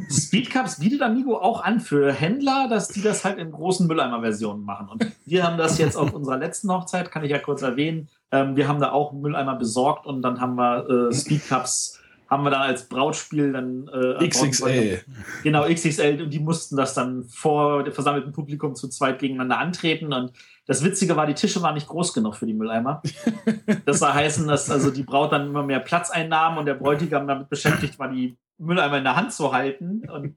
Speedcups 0.09 0.79
bietet 0.81 1.03
Amigo 1.03 1.37
auch 1.39 1.63
an 1.63 1.81
für 1.81 2.13
Händler, 2.13 2.69
dass 2.69 2.89
die 2.89 3.03
das 3.03 3.25
halt 3.25 3.39
in 3.39 3.51
großen 3.51 3.87
Mülleimer-Versionen 3.87 4.65
machen. 4.65 4.89
Und 4.89 5.07
wir 5.27 5.45
haben 5.45 5.59
das 5.59 5.79
jetzt 5.79 5.97
auf 5.97 6.13
unserer 6.13 6.39
letzten 6.39 6.71
Hochzeit, 6.73 7.11
kann 7.11 7.25
ich 7.25 7.31
ja 7.31 7.39
kurz 7.39 7.63
erwähnen. 7.63 8.09
Ähm, 8.33 8.57
wir 8.57 8.69
haben 8.69 8.81
da 8.81 8.93
auch 8.93 9.13
Mülleimer 9.13 9.57
besorgt 9.57 10.07
und 10.07 10.23
dann 10.23 10.41
haben 10.41 10.57
wir 10.57 10.89
äh, 11.11 11.15
Speedcups 11.15 12.00
haben 12.31 12.45
wir 12.45 12.51
dann 12.51 12.63
als 12.63 12.89
Brautspiel 12.89 13.53
dann 13.53 13.89
äh, 13.93 14.29
XXL. 14.29 15.03
Genau, 15.43 15.65
XXL 15.65 16.23
und 16.23 16.31
die 16.31 16.39
mussten 16.39 16.77
das 16.77 16.95
dann 16.95 17.25
vor 17.25 17.83
dem 17.83 17.93
versammelten 17.93 18.33
Publikum 18.33 18.77
zu 18.77 18.89
zweit 18.89 19.19
gegeneinander 19.19 19.59
antreten 19.59 20.13
und 20.13 20.33
das 20.67 20.85
Witzige 20.85 21.17
war, 21.17 21.27
die 21.27 21.35
Tische 21.35 21.61
waren 21.63 21.75
nicht 21.75 21.89
groß 21.89 22.15
genug 22.15 22.37
für 22.37 22.47
die 22.47 22.55
Mülleimer. 22.55 23.03
Das 23.85 23.99
soll 23.99 24.13
heißen, 24.13 24.47
dass 24.47 24.71
also 24.71 24.91
die 24.91 25.03
Braut 25.03 25.33
dann 25.33 25.49
immer 25.49 25.65
mehr 25.65 25.81
Platz 25.81 26.11
einnahm 26.11 26.59
und 26.59 26.67
der 26.67 26.75
Bräutigam 26.75 27.27
damit 27.27 27.49
beschäftigt 27.49 27.99
war, 27.99 28.09
die 28.09 28.37
Mülleimer 28.59 28.99
in 28.99 29.05
der 29.05 29.17
Hand 29.17 29.33
zu 29.33 29.53
halten 29.53 30.09
und 30.09 30.37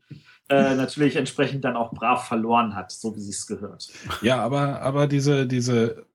äh, 0.50 0.76
natürlich 0.76 1.16
entsprechend 1.16 1.64
dann 1.64 1.76
auch 1.76 1.92
brav 1.92 2.28
verloren 2.28 2.76
hat, 2.76 2.92
so 2.92 3.16
wie 3.16 3.22
sie 3.22 3.32
es 3.32 3.46
gehört. 3.46 3.90
Ja, 4.22 4.42
aber, 4.42 4.82
aber 4.82 5.08
diese, 5.08 5.46
diese 5.46 6.06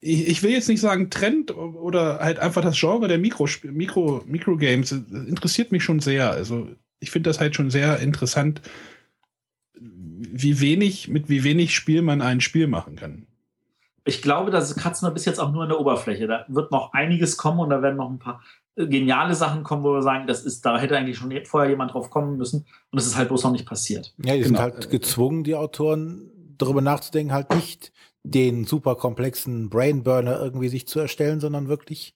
ich, 0.00 0.28
ich 0.28 0.42
will 0.42 0.50
jetzt 0.50 0.68
nicht 0.68 0.80
sagen 0.80 1.10
Trend 1.10 1.56
oder 1.56 2.20
halt 2.20 2.38
einfach 2.38 2.62
das 2.62 2.78
Genre 2.78 3.08
der 3.08 3.18
Mikro, 3.18 3.48
Mikro, 3.64 4.22
Mikrogames 4.26 4.92
interessiert 4.92 5.72
mich 5.72 5.84
schon 5.84 6.00
sehr. 6.00 6.30
Also 6.30 6.68
ich 7.00 7.10
finde 7.10 7.30
das 7.30 7.40
halt 7.40 7.54
schon 7.54 7.70
sehr 7.70 7.98
interessant, 8.00 8.60
wie 9.78 10.60
wenig, 10.60 11.08
mit 11.08 11.28
wie 11.28 11.44
wenig 11.44 11.74
Spiel 11.74 12.02
man 12.02 12.22
ein 12.22 12.40
Spiel 12.40 12.66
machen 12.66 12.96
kann. 12.96 13.26
Ich 14.04 14.22
glaube, 14.22 14.50
das 14.50 14.76
kratzen 14.76 15.08
wir 15.08 15.12
bis 15.12 15.24
jetzt 15.24 15.40
auch 15.40 15.52
nur 15.52 15.64
in 15.64 15.68
der 15.68 15.80
Oberfläche. 15.80 16.28
Da 16.28 16.44
wird 16.48 16.70
noch 16.70 16.92
einiges 16.92 17.36
kommen 17.36 17.58
und 17.58 17.70
da 17.70 17.82
werden 17.82 17.96
noch 17.96 18.08
ein 18.08 18.20
paar 18.20 18.40
äh, 18.76 18.86
geniale 18.86 19.34
Sachen 19.34 19.64
kommen, 19.64 19.82
wo 19.82 19.94
wir 19.94 20.02
sagen, 20.02 20.28
das 20.28 20.44
ist, 20.44 20.64
da 20.64 20.78
hätte 20.78 20.96
eigentlich 20.96 21.18
schon 21.18 21.32
vorher 21.44 21.70
jemand 21.70 21.92
drauf 21.92 22.08
kommen 22.08 22.36
müssen 22.36 22.66
und 22.92 22.98
es 22.98 23.06
ist 23.06 23.16
halt 23.16 23.28
bloß 23.28 23.42
noch 23.44 23.52
nicht 23.52 23.66
passiert. 23.66 24.14
Ja, 24.24 24.34
die 24.34 24.42
genau. 24.42 24.46
sind 24.46 24.58
halt 24.58 24.90
gezwungen, 24.90 25.42
die 25.42 25.56
Autoren 25.56 26.30
darüber 26.56 26.80
nachzudenken, 26.80 27.32
halt 27.32 27.54
nicht 27.54 27.92
den 28.30 28.64
super 28.64 28.96
komplexen 28.96 29.68
Brainburner 29.70 30.38
irgendwie 30.40 30.68
sich 30.68 30.86
zu 30.88 30.98
erstellen, 31.00 31.40
sondern 31.40 31.68
wirklich 31.68 32.14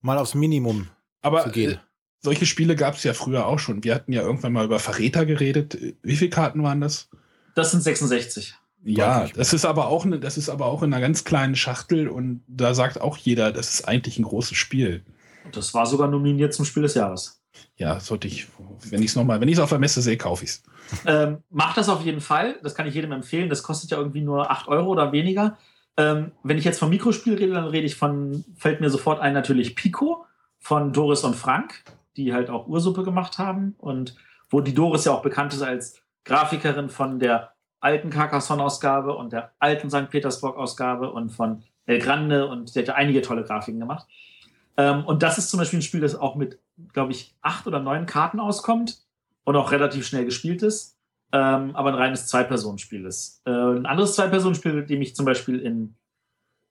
mal 0.00 0.18
aufs 0.18 0.34
Minimum 0.34 0.88
Aber, 1.22 1.44
zu 1.44 1.50
gehen. 1.50 1.72
Äh, 1.72 1.78
solche 2.20 2.46
Spiele 2.46 2.76
gab 2.76 2.94
es 2.94 3.04
ja 3.04 3.14
früher 3.14 3.46
auch 3.46 3.58
schon. 3.58 3.84
Wir 3.84 3.94
hatten 3.94 4.12
ja 4.12 4.22
irgendwann 4.22 4.52
mal 4.52 4.64
über 4.64 4.78
Verräter 4.78 5.26
geredet. 5.26 5.76
Wie 6.02 6.16
viele 6.16 6.30
Karten 6.30 6.62
waren 6.62 6.80
das? 6.80 7.08
Das 7.54 7.70
sind 7.70 7.82
66. 7.82 8.54
Ja, 8.84 9.28
das 9.34 9.52
ist 9.52 9.64
aber 9.64 9.88
auch 9.88 10.04
eine, 10.04 10.20
das 10.20 10.36
ist 10.36 10.50
aber 10.50 10.66
auch 10.66 10.82
in 10.82 10.92
einer 10.92 11.00
ganz 11.00 11.24
kleinen 11.24 11.56
Schachtel 11.56 12.08
und 12.08 12.42
da 12.46 12.74
sagt 12.74 13.00
auch 13.00 13.16
jeder, 13.16 13.50
das 13.50 13.72
ist 13.72 13.88
eigentlich 13.88 14.18
ein 14.18 14.24
großes 14.24 14.56
Spiel. 14.56 15.02
Das 15.52 15.72
war 15.72 15.86
sogar 15.86 16.08
nominiert 16.08 16.52
zum 16.52 16.64
Spiel 16.66 16.82
des 16.82 16.94
Jahres. 16.94 17.40
Ja, 17.76 17.98
sollte 18.00 18.28
ich, 18.28 18.46
wenn 18.90 19.02
ich 19.02 19.10
es 19.10 19.16
nochmal, 19.16 19.40
wenn 19.40 19.48
ich 19.48 19.54
es 19.54 19.60
auf 19.60 19.70
der 19.70 19.78
Messe 19.78 20.02
sehe, 20.02 20.16
kaufe 20.16 20.44
ich 20.44 20.50
es. 20.50 20.62
Ähm, 21.06 21.42
macht 21.50 21.76
das 21.76 21.88
auf 21.88 22.02
jeden 22.02 22.20
Fall. 22.20 22.56
Das 22.62 22.74
kann 22.74 22.86
ich 22.86 22.94
jedem 22.94 23.12
empfehlen. 23.12 23.48
Das 23.48 23.62
kostet 23.62 23.90
ja 23.90 23.98
irgendwie 23.98 24.20
nur 24.20 24.50
8 24.50 24.68
Euro 24.68 24.90
oder 24.90 25.12
weniger. 25.12 25.56
Ähm, 25.96 26.32
wenn 26.42 26.58
ich 26.58 26.64
jetzt 26.64 26.78
vom 26.78 26.90
Mikrospiel 26.90 27.34
rede, 27.34 27.52
dann 27.52 27.66
rede 27.66 27.86
ich 27.86 27.96
von, 27.96 28.44
fällt 28.56 28.80
mir 28.80 28.90
sofort 28.90 29.20
ein 29.20 29.32
natürlich 29.32 29.76
Pico 29.76 30.26
von 30.58 30.92
Doris 30.92 31.24
und 31.24 31.36
Frank, 31.36 31.84
die 32.16 32.32
halt 32.32 32.50
auch 32.50 32.66
Ursuppe 32.66 33.04
gemacht 33.04 33.38
haben 33.38 33.74
und 33.78 34.16
wo 34.50 34.60
die 34.60 34.74
Doris 34.74 35.04
ja 35.04 35.12
auch 35.12 35.22
bekannt 35.22 35.52
ist 35.52 35.62
als 35.62 36.02
Grafikerin 36.24 36.88
von 36.88 37.18
der 37.18 37.52
alten 37.80 38.10
Carcassonne-Ausgabe 38.10 39.14
und 39.14 39.32
der 39.32 39.52
alten 39.58 39.90
St. 39.90 40.10
Petersburg-Ausgabe 40.10 41.10
und 41.12 41.30
von 41.30 41.62
El 41.86 41.98
Grande 41.98 42.48
und 42.48 42.74
der 42.74 42.82
hat 42.82 42.88
ja 42.88 42.94
einige 42.94 43.20
tolle 43.20 43.44
Grafiken 43.44 43.78
gemacht. 43.78 44.06
Ähm, 44.76 45.04
und 45.04 45.22
das 45.22 45.38
ist 45.38 45.50
zum 45.50 45.58
Beispiel 45.58 45.78
ein 45.78 45.82
Spiel, 45.82 46.00
das 46.00 46.16
auch 46.16 46.34
mit, 46.34 46.58
glaube 46.92 47.12
ich, 47.12 47.36
acht 47.42 47.66
oder 47.66 47.80
neun 47.80 48.06
Karten 48.06 48.40
auskommt 48.40 49.03
und 49.44 49.56
auch 49.56 49.72
relativ 49.72 50.06
schnell 50.06 50.24
gespielt 50.24 50.62
ist, 50.62 50.96
ähm, 51.32 51.74
aber 51.74 51.90
ein 51.90 51.94
reines 51.96 52.26
Zwei-Personen-Spiel 52.26 53.04
ist. 53.04 53.42
Äh, 53.44 53.50
ein 53.50 53.86
anderes 53.86 54.14
Zwei-Personen-Spiel, 54.14 54.84
dem 54.86 55.02
ich 55.02 55.14
zum 55.14 55.26
Beispiel 55.26 55.60
in 55.60 55.94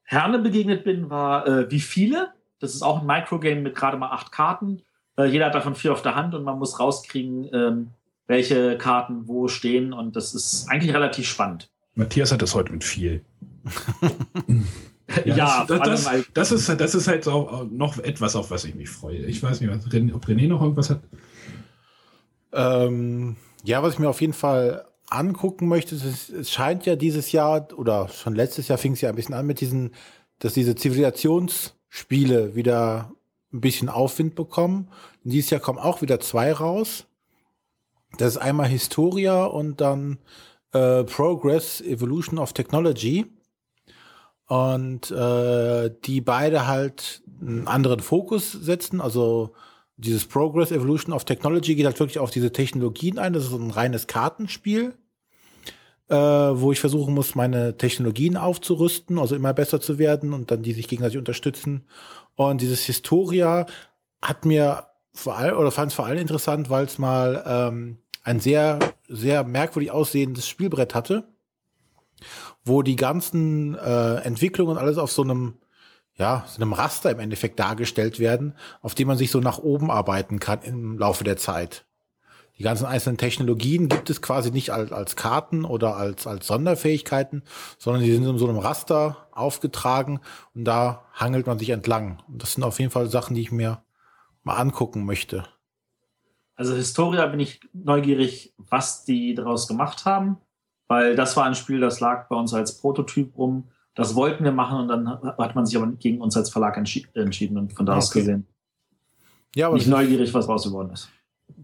Herne 0.04 0.40
begegnet 0.40 0.84
bin, 0.84 1.10
war 1.10 1.48
äh, 1.48 1.72
Wie 1.72 1.80
viele? 1.80 2.34
Das 2.60 2.74
ist 2.74 2.82
auch 2.82 3.02
ein 3.02 3.06
Microgame 3.06 3.62
mit 3.62 3.76
gerade 3.76 3.98
mal 3.98 4.12
acht 4.12 4.32
Karten. 4.32 4.82
Äh, 5.18 5.26
jeder 5.26 5.48
hat 5.48 5.56
davon 5.56 5.76
vier 5.76 5.92
auf 5.92 6.02
der 6.02 6.16
Hand 6.16 6.34
und 6.34 6.44
man 6.44 6.60
muss 6.60 6.80
rauskriegen, 6.80 7.50
ähm, 7.54 7.90
welche 8.28 8.78
Karten 8.78 9.28
wo 9.28 9.48
stehen 9.48 9.94
und 9.94 10.16
das 10.16 10.34
ist 10.34 10.70
eigentlich 10.70 10.94
relativ 10.94 11.28
spannend. 11.28 11.70
Matthias 11.96 12.32
hat 12.32 12.42
das 12.42 12.56
heute 12.56 12.72
mit 12.72 12.84
viel. 12.84 13.24
ja, 15.26 15.36
ja 15.36 15.66
das, 15.68 15.80
das, 15.80 16.04
das, 16.06 16.26
das, 16.34 16.52
ist, 16.52 16.70
das 16.70 16.96
ist 16.96 17.08
halt 17.08 17.28
auch 17.28 17.66
noch 17.70 18.00
etwas, 18.00 18.36
auf 18.36 18.50
was 18.50 18.66
ich 18.66 18.76
mich 18.76 18.90
freue. 18.90 19.18
Ich 19.18 19.44
weiß 19.44 19.62
nicht, 19.62 19.72
ob 19.72 20.26
René 20.26 20.48
noch 20.48 20.62
irgendwas 20.62 20.90
hat. 20.90 21.02
Ähm, 22.54 23.36
ja, 23.64 23.82
was 23.82 23.94
ich 23.94 24.00
mir 24.00 24.10
auf 24.10 24.22
jeden 24.22 24.34
Fall 24.34 24.86
angucken 25.10 25.68
möchte, 25.68 25.96
ist, 25.96 26.30
es 26.30 26.52
scheint 26.52 26.86
ja 26.86 26.96
dieses 26.96 27.32
Jahr 27.32 27.68
oder 27.76 28.10
schon 28.10 28.36
letztes 28.36 28.68
Jahr 28.68 28.78
fing 28.78 28.94
es 28.94 29.02
ja 29.02 29.10
ein 29.10 29.16
bisschen 29.16 29.36
an 29.36 29.46
mit 29.46 29.62
diesen, 29.62 29.92
dass 30.40 30.54
diese 30.54 30.76
Zivilisationsspiele 30.76 32.56
wieder 32.56 33.12
ein 33.54 33.62
bisschen 33.62 33.90
Aufwind 33.90 34.36
bekommen. 34.36 34.90
Und 35.24 35.32
dieses 35.34 35.50
Jahr 35.50 35.62
kommen 35.62 35.80
auch 35.80 36.02
wieder 36.02 36.20
zwei 36.20 36.52
raus. 36.52 37.06
Das 38.18 38.36
ist 38.36 38.38
einmal 38.38 38.68
Historia 38.68 39.46
und 39.46 39.82
dann 39.82 40.20
äh, 40.72 41.04
Progress 41.04 41.82
Evolution 41.82 42.40
of 42.40 42.54
Technology. 42.54 43.26
Und 44.48 45.10
äh, 45.12 45.92
die 46.04 46.22
beide 46.22 46.68
halt 46.68 47.24
einen 47.42 47.68
anderen 47.68 48.02
Fokus 48.02 48.52
setzen, 48.52 49.02
also 49.02 49.54
dieses 49.98 50.26
Progress 50.26 50.72
Evolution 50.72 51.14
of 51.14 51.26
Technology 51.26 51.76
geht 51.76 51.86
halt 51.86 52.00
wirklich 52.00 52.20
auf 52.20 52.32
diese 52.32 52.52
Technologien 52.52 53.20
ein. 53.20 53.34
Das 53.34 53.46
ist 53.46 53.54
ein 53.54 53.72
reines 53.72 54.08
Kartenspiel, 54.08 54.94
äh, 56.10 56.16
wo 56.16 56.72
ich 56.72 56.80
versuchen 56.80 57.14
muss, 57.14 57.36
meine 57.36 57.78
Technologien 57.78 58.38
aufzurüsten, 58.38 59.20
also 59.20 59.36
immer 59.36 59.54
besser 59.54 59.80
zu 59.80 60.00
werden 60.00 60.34
und 60.34 60.52
dann 60.52 60.64
die 60.64 60.74
sich 60.74 60.88
gegenseitig 60.88 61.18
unterstützen. 61.18 61.86
Und 62.36 62.62
dieses 62.62 62.84
Historia 62.84 63.68
hat 64.22 64.46
mir 64.46 64.88
vor 65.14 65.38
allem, 65.38 65.58
oder 65.58 65.72
fand 65.72 65.92
es 65.92 65.96
vor 65.96 66.06
allem 66.06 66.18
interessant, 66.18 66.70
weil 66.70 66.86
es 66.86 66.98
mal 66.98 67.44
ähm, 67.46 67.98
ein 68.24 68.40
sehr, 68.40 68.80
sehr 69.08 69.44
merkwürdig 69.44 69.92
aussehendes 69.92 70.48
Spielbrett 70.48 70.96
hatte, 70.96 71.28
wo 72.66 72.82
die 72.82 72.96
ganzen 72.96 73.76
äh, 73.76 74.16
Entwicklungen 74.22 74.78
alles 74.78 74.98
auf 74.98 75.12
so 75.12 75.22
einem 75.22 75.56
ja, 76.16 76.46
so 76.48 76.62
einem 76.62 76.74
Raster 76.74 77.12
im 77.12 77.20
Endeffekt 77.20 77.60
dargestellt 77.60 78.20
werden, 78.20 78.56
auf 78.82 78.96
dem 78.96 79.08
man 79.08 79.18
sich 79.18 79.32
so 79.32 79.40
nach 79.40 79.60
oben 79.60 79.90
arbeiten 79.90 80.40
kann 80.40 80.62
im 80.62 80.98
Laufe 80.98 81.24
der 81.24 81.38
Zeit. 81.38 81.86
Die 82.60 82.64
ganzen 82.64 82.86
einzelnen 82.86 83.18
Technologien 83.18 83.90
gibt 83.90 84.12
es 84.12 84.22
quasi 84.22 84.52
nicht 84.52 84.72
als, 84.72 84.92
als 84.92 85.16
Karten 85.16 85.66
oder 85.66 85.96
als, 85.96 86.28
als 86.28 86.46
Sonderfähigkeiten, 86.46 87.42
sondern 87.80 88.04
die 88.04 88.12
sind 88.12 88.26
in 88.26 88.38
so 88.38 88.48
einem 88.48 88.60
Raster 88.60 89.28
aufgetragen 89.32 90.20
und 90.54 90.66
da 90.66 91.04
hangelt 91.14 91.48
man 91.48 91.58
sich 91.58 91.72
entlang. 91.72 92.22
Und 92.28 92.44
das 92.44 92.54
sind 92.54 92.64
auf 92.64 92.80
jeden 92.80 92.92
Fall 92.92 93.10
Sachen, 93.10 93.36
die 93.36 93.42
ich 93.42 93.52
mir 93.52 93.82
mal 94.44 94.58
angucken 94.58 95.06
möchte. 95.06 95.46
Also 96.56 96.76
Historia 96.76 97.26
bin 97.26 97.40
ich 97.40 97.62
neugierig, 97.74 98.54
was 98.58 99.04
die 99.04 99.34
daraus 99.34 99.68
gemacht 99.68 100.06
haben, 100.06 100.38
weil 100.88 101.16
das 101.16 101.36
war 101.36 101.46
ein 101.46 101.56
Spiel, 101.56 101.80
das 101.80 102.00
lag 102.00 102.28
bei 102.28 102.36
uns 102.36 102.54
als 102.54 102.78
Prototyp 102.78 103.36
rum 103.36 103.72
das 103.96 104.16
wollten 104.16 104.44
wir 104.44 104.52
machen 104.52 104.80
und 104.80 104.88
dann 104.88 105.08
hat 105.08 105.56
man 105.56 105.66
sich 105.66 105.78
aber 105.78 105.88
gegen 105.88 106.22
uns 106.22 106.36
als 106.36 106.50
Verlag 106.50 106.78
entschi 106.78 107.08
entschieden 107.14 107.58
und 107.58 107.74
von 107.74 107.86
da 107.86 107.98
aus 107.98 108.10
okay. 108.10 108.20
gesehen. 108.20 108.48
Ja, 109.56 109.68
aber 109.68 109.76
nicht 109.76 109.88
neugierig, 109.88 110.34
was 110.34 110.48
raus 110.48 110.64
geworden 110.64 110.92
ist. 110.92 111.10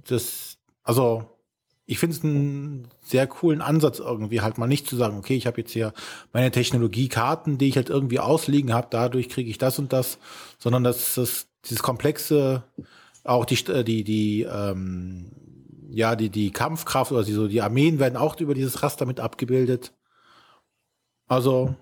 Das, 0.07 0.57
also 0.83 1.25
ich 1.87 1.97
finde 1.97 2.15
es 2.15 2.23
einen 2.23 2.87
sehr 3.01 3.25
coolen 3.25 3.61
Ansatz 3.61 3.97
irgendwie 3.97 4.41
halt 4.41 4.59
mal 4.59 4.67
nicht 4.67 4.87
zu 4.87 4.95
sagen, 4.95 5.17
okay, 5.17 5.35
ich 5.35 5.47
habe 5.47 5.61
jetzt 5.61 5.71
hier 5.71 5.91
meine 6.33 6.51
Technologiekarten, 6.51 7.57
die 7.57 7.67
ich 7.67 7.77
halt 7.77 7.89
irgendwie 7.89 8.19
ausliegen 8.19 8.73
habe, 8.73 8.87
dadurch 8.91 9.27
kriege 9.27 9.49
ich 9.49 9.57
das 9.57 9.79
und 9.79 9.91
das, 9.91 10.19
sondern 10.59 10.83
dass 10.83 11.15
das 11.15 11.47
dieses 11.65 11.81
komplexe, 11.81 12.63
auch 13.23 13.45
die 13.45 13.55
die 13.83 14.03
die 14.03 14.43
ähm, 14.43 15.31
ja 15.89 16.15
die 16.15 16.29
die 16.29 16.51
Kampfkraft 16.51 17.11
oder 17.11 17.23
die, 17.23 17.33
so 17.33 17.47
die 17.47 17.63
Armeen 17.63 17.97
werden 17.97 18.17
auch 18.17 18.39
über 18.39 18.53
dieses 18.53 18.83
Raster 18.83 19.07
mit 19.07 19.19
abgebildet. 19.19 19.91
Also 21.27 21.75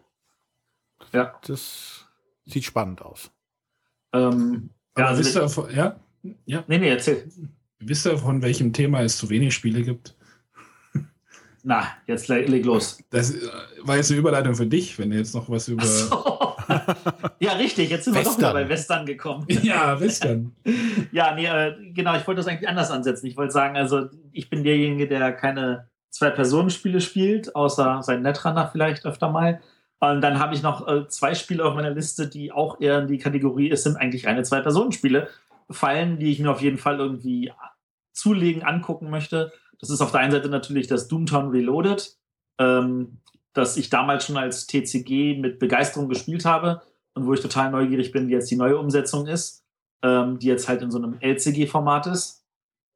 ja. 1.13 1.33
Das 1.45 2.05
sieht 2.45 2.63
spannend 2.63 3.01
aus. 3.01 3.31
Ähm, 4.13 4.69
ja, 4.97 5.07
also 5.07 5.19
wisst 5.21 5.35
ihr, 5.35 5.49
von, 5.49 5.73
ja? 5.73 5.99
ja? 6.45 6.63
Nee, 6.67 6.77
nee, 6.77 6.89
erzähl. 6.89 7.29
Wisst 7.79 8.05
ihr, 8.05 8.17
von 8.17 8.41
welchem 8.41 8.73
Thema 8.73 9.01
es 9.01 9.17
zu 9.17 9.29
wenig 9.29 9.53
Spiele 9.53 9.83
gibt? 9.83 10.15
Na, 11.63 11.85
jetzt 12.05 12.27
leg 12.29 12.65
los. 12.65 13.03
Das 13.09 13.35
äh, 13.35 13.41
war 13.81 13.97
jetzt 13.97 14.09
eine 14.09 14.19
Überleitung 14.19 14.55
für 14.55 14.65
dich, 14.65 14.97
wenn 14.97 15.11
du 15.11 15.17
jetzt 15.17 15.35
noch 15.35 15.49
was 15.49 15.67
über. 15.67 15.85
So. 15.85 16.55
ja, 17.39 17.53
richtig, 17.53 17.89
jetzt 17.89 18.05
sind 18.05 18.15
wir 18.15 18.23
doch 18.23 18.37
wieder 18.37 18.53
bei 18.53 18.69
Western 18.69 19.05
gekommen. 19.05 19.45
ja, 19.63 19.99
Western. 19.99 20.55
ja, 21.11 21.35
nee, 21.35 21.45
äh, 21.45 21.91
genau, 21.93 22.15
ich 22.15 22.25
wollte 22.25 22.39
das 22.39 22.47
eigentlich 22.47 22.69
anders 22.69 22.89
ansetzen. 22.89 23.27
Ich 23.27 23.35
wollte 23.35 23.51
sagen, 23.51 23.75
also 23.75 24.07
ich 24.31 24.49
bin 24.49 24.63
derjenige, 24.63 25.07
der 25.07 25.33
keine 25.33 25.89
Zwei-Personen-Spiele 26.09 27.01
spielt, 27.01 27.53
außer 27.55 28.01
sein 28.01 28.21
Netrunner 28.21 28.69
vielleicht 28.71 29.05
öfter 29.05 29.29
mal. 29.29 29.61
Und 29.99 30.21
dann 30.21 30.39
habe 30.39 30.53
ich 30.53 30.61
noch 30.61 30.87
äh, 30.87 31.07
zwei 31.07 31.33
Spiele 31.33 31.65
auf 31.65 31.75
meiner 31.75 31.89
Liste, 31.89 32.27
die 32.27 32.51
auch 32.51 32.79
eher 32.79 32.99
in 32.99 33.07
die 33.07 33.17
Kategorie, 33.17 33.71
es 33.71 33.83
sind 33.83 33.97
eigentlich 33.97 34.27
reine 34.27 34.43
Zwei-Personen-Spiele, 34.43 35.27
fallen, 35.69 36.19
die 36.19 36.31
ich 36.31 36.39
mir 36.39 36.51
auf 36.51 36.61
jeden 36.61 36.77
Fall 36.77 36.99
irgendwie 36.99 37.51
zulegen, 38.13 38.63
angucken 38.63 39.09
möchte. 39.09 39.51
Das 39.79 39.89
ist 39.89 40.01
auf 40.01 40.11
der 40.11 40.21
einen 40.21 40.31
Seite 40.31 40.49
natürlich 40.49 40.87
das 40.87 41.07
Doomtown 41.07 41.49
Reloaded, 41.49 42.15
ähm, 42.59 43.17
das 43.53 43.77
ich 43.77 43.89
damals 43.89 44.25
schon 44.25 44.37
als 44.37 44.67
TCG 44.67 45.39
mit 45.39 45.59
Begeisterung 45.59 46.09
gespielt 46.09 46.45
habe 46.45 46.81
und 47.15 47.25
wo 47.25 47.33
ich 47.33 47.41
total 47.41 47.71
neugierig 47.71 48.11
bin, 48.11 48.27
wie 48.27 48.33
jetzt 48.33 48.51
die 48.51 48.55
neue 48.55 48.77
Umsetzung 48.77 49.27
ist. 49.27 49.63
ähm, 50.03 50.39
die 50.39 50.47
jetzt 50.47 50.69
halt 50.69 50.81
in 50.81 50.91
so 50.91 50.99
einem 50.99 51.17
LCG-Format 51.19 52.07
ist. 52.07 52.45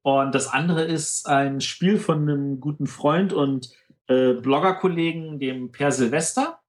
Und 0.03 0.33
das 0.35 0.47
andere 0.47 0.83
ist 0.83 1.27
ein 1.27 1.61
Spiel 1.61 1.97
von 1.97 2.21
einem 2.21 2.59
guten 2.59 2.87
Freund 2.87 3.33
und 3.33 3.71
äh, 4.07 4.33
Blogger-Kollegen, 4.33 5.39
dem 5.39 5.71
Per 5.71 5.91
Silvester. 5.91 6.59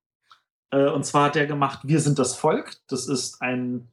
Äh, 0.73 0.89
und 0.89 1.05
zwar 1.05 1.25
hat 1.25 1.35
er 1.35 1.45
gemacht 1.45 1.81
Wir 1.83 1.99
sind 1.99 2.17
das 2.19 2.35
Volk. 2.35 2.77
Das 2.87 3.07
ist 3.07 3.41
ein 3.41 3.89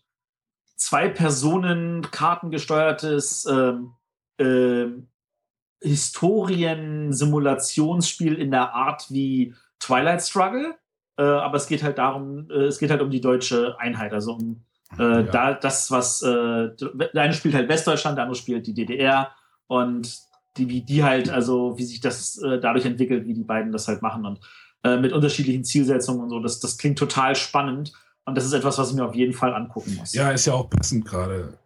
zwei 0.77 1.09
Personen 1.09 2.11
kartengesteuertes 2.11 3.47
ähm, 3.47 3.93
äh, 4.39 4.87
Historien-Simulationsspiel 5.83 8.35
in 8.35 8.51
der 8.51 8.75
Art 8.75 9.11
wie 9.11 9.55
Twilight 9.79 10.23
Struggle. 10.23 10.75
Äh, 11.19 11.23
aber 11.23 11.59
es 11.59 11.67
geht 11.67 11.83
halt 11.83 11.99
darum, 11.99 12.49
äh, 12.51 12.65
es 12.65 12.79
geht 12.79 12.91
halt 12.91 13.03
um 13.03 13.11
die 13.11 13.21
deutsche 13.21 13.79
Einheit, 13.79 14.15
also 14.15 14.33
um 14.35 14.65
äh, 14.99 15.03
Ja. 15.03 15.23
da 15.23 15.53
das, 15.53 15.91
was 15.91 16.23
äh, 16.23 16.71
der 16.77 17.23
eine 17.23 17.35
spielt 17.35 17.55
halt 17.55 17.69
Westdeutschland, 17.69 18.17
der 18.17 18.25
andere 18.25 18.39
spielt 18.39 18.67
die 18.67 18.75
DDR 18.75 19.31
und 19.67 20.19
die, 20.57 20.69
wie 20.69 20.81
die 20.81 21.05
halt, 21.05 21.31
also 21.31 21.79
wie 21.79 21.85
sich 21.85 22.01
das 22.01 22.43
äh, 22.43 22.59
dadurch 22.59 22.87
entwickelt, 22.87 23.27
wie 23.27 23.35
die 23.35 23.45
beiden 23.45 23.71
das 23.71 23.87
halt 23.87 24.03
machen 24.03 24.27
und 24.27 24.41
äh, 24.85 24.97
mit 24.97 25.13
unterschiedlichen 25.13 25.65
Zielsetzungen 25.65 26.23
und 26.23 26.31
so. 26.31 26.41
Das, 26.41 26.61
das 26.61 26.79
klingt 26.79 26.99
total 26.99 27.35
spannend 27.37 27.93
und 28.25 28.37
das 28.37 28.45
ist 28.45 28.53
etwas, 28.53 28.79
was 28.79 28.91
ich 28.91 28.97
mir 28.97 29.05
auf 29.05 29.15
jeden 29.15 29.33
Fall 29.33 29.55
angucken 29.55 29.95
muss. 29.97 30.15
Ja, 30.15 30.31
ist 30.31 30.47
ja 30.47 30.55
auch 30.55 30.69
passend 30.71 31.05
gerade. 31.05 31.59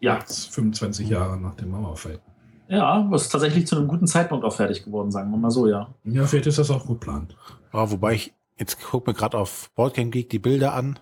ja, 0.00 0.18
Jetzt 0.18 0.54
25 0.54 1.08
Jahre 1.08 1.36
nach 1.38 1.54
dem 1.54 1.70
Mauerfall. 1.70 2.20
ja, 2.68 3.08
ist 3.14 3.28
tatsächlich 3.30 3.66
zu 3.66 3.76
einem 3.76 3.88
guten 3.88 4.06
Zeitpunkt 4.06 4.44
auch 4.44 4.54
fertig 4.54 4.84
geworden, 4.84 5.10
sagen 5.10 5.30
wir 5.30 5.38
mal 5.38 5.50
so, 5.50 5.66
ja. 5.68 5.94
Ja, 6.04 6.26
vielleicht 6.26 6.46
ist 6.46 6.58
das 6.58 6.70
auch 6.70 6.86
geplant. 6.86 7.36
Ja, 7.72 7.90
wobei 7.90 8.14
ich, 8.14 8.32
jetzt 8.58 8.78
guck 8.80 9.06
mir 9.06 9.14
gerade 9.14 9.36
auf 9.38 9.70
Boardgame 9.74 10.10
Geek 10.10 10.30
die 10.30 10.38
Bilder 10.38 10.74
an. 10.74 10.98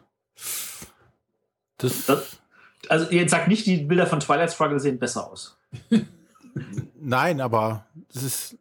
Das, 1.79 2.07
Das- 2.07 2.41
Also 2.89 3.11
jetzt 3.11 3.31
sagt 3.31 3.49
nicht, 3.49 3.65
die 3.67 3.79
Bilder 3.79 4.07
von 4.07 4.21
Twilight 4.21 4.53
Struggle 4.53 4.79
sehen 4.81 4.99
besser 4.99 5.31
aus. 5.31 5.57
nein, 7.01 7.41
aber 7.41 7.87
das 8.13 8.23
ist, 8.23 8.57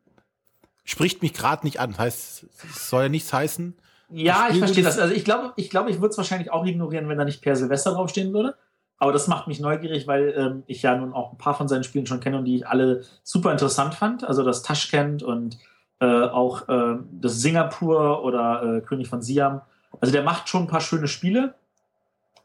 spricht 0.83 1.21
mich 1.21 1.33
gerade 1.33 1.65
nicht 1.65 1.79
an. 1.79 1.97
Heißt, 1.97 2.45
es 2.69 2.89
soll 2.89 3.03
ja 3.03 3.09
nichts 3.09 3.31
heißen. 3.31 3.75
Ja, 4.09 4.47
ich 4.51 4.59
verstehe 4.59 4.83
das. 4.83 4.99
Also 4.99 5.13
ich 5.13 5.25
glaube, 5.25 5.53
ich, 5.55 5.69
glaube, 5.69 5.89
ich 5.89 5.97
würde 5.97 6.09
es 6.09 6.17
wahrscheinlich 6.17 6.51
auch 6.51 6.65
ignorieren, 6.65 7.09
wenn 7.09 7.17
da 7.17 7.25
nicht 7.25 7.41
Per 7.41 7.55
Silvester 7.55 7.93
draufstehen 7.93 8.33
würde. 8.33 8.55
Aber 8.97 9.11
das 9.11 9.27
macht 9.27 9.47
mich 9.47 9.59
neugierig, 9.59 10.07
weil 10.07 10.33
ähm, 10.37 10.63
ich 10.67 10.81
ja 10.81 10.95
nun 10.95 11.13
auch 11.13 11.31
ein 11.31 11.37
paar 11.37 11.55
von 11.55 11.67
seinen 11.67 11.83
Spielen 11.83 12.05
schon 12.05 12.19
kenne 12.19 12.37
und 12.37 12.45
die 12.45 12.55
ich 12.55 12.67
alle 12.67 13.03
super 13.23 13.51
interessant 13.51 13.95
fand. 13.95 14.23
Also 14.23 14.43
das 14.43 14.61
Taschkent 14.61 15.23
und 15.23 15.57
äh, 15.99 16.05
auch 16.05 16.69
äh, 16.69 16.97
das 17.11 17.41
Singapur 17.41 18.23
oder 18.23 18.77
äh, 18.77 18.81
König 18.81 19.09
von 19.09 19.21
Siam. 19.21 19.61
Also 19.99 20.11
der 20.11 20.23
macht 20.23 20.47
schon 20.47 20.63
ein 20.63 20.67
paar 20.67 20.81
schöne 20.81 21.07
Spiele. 21.07 21.55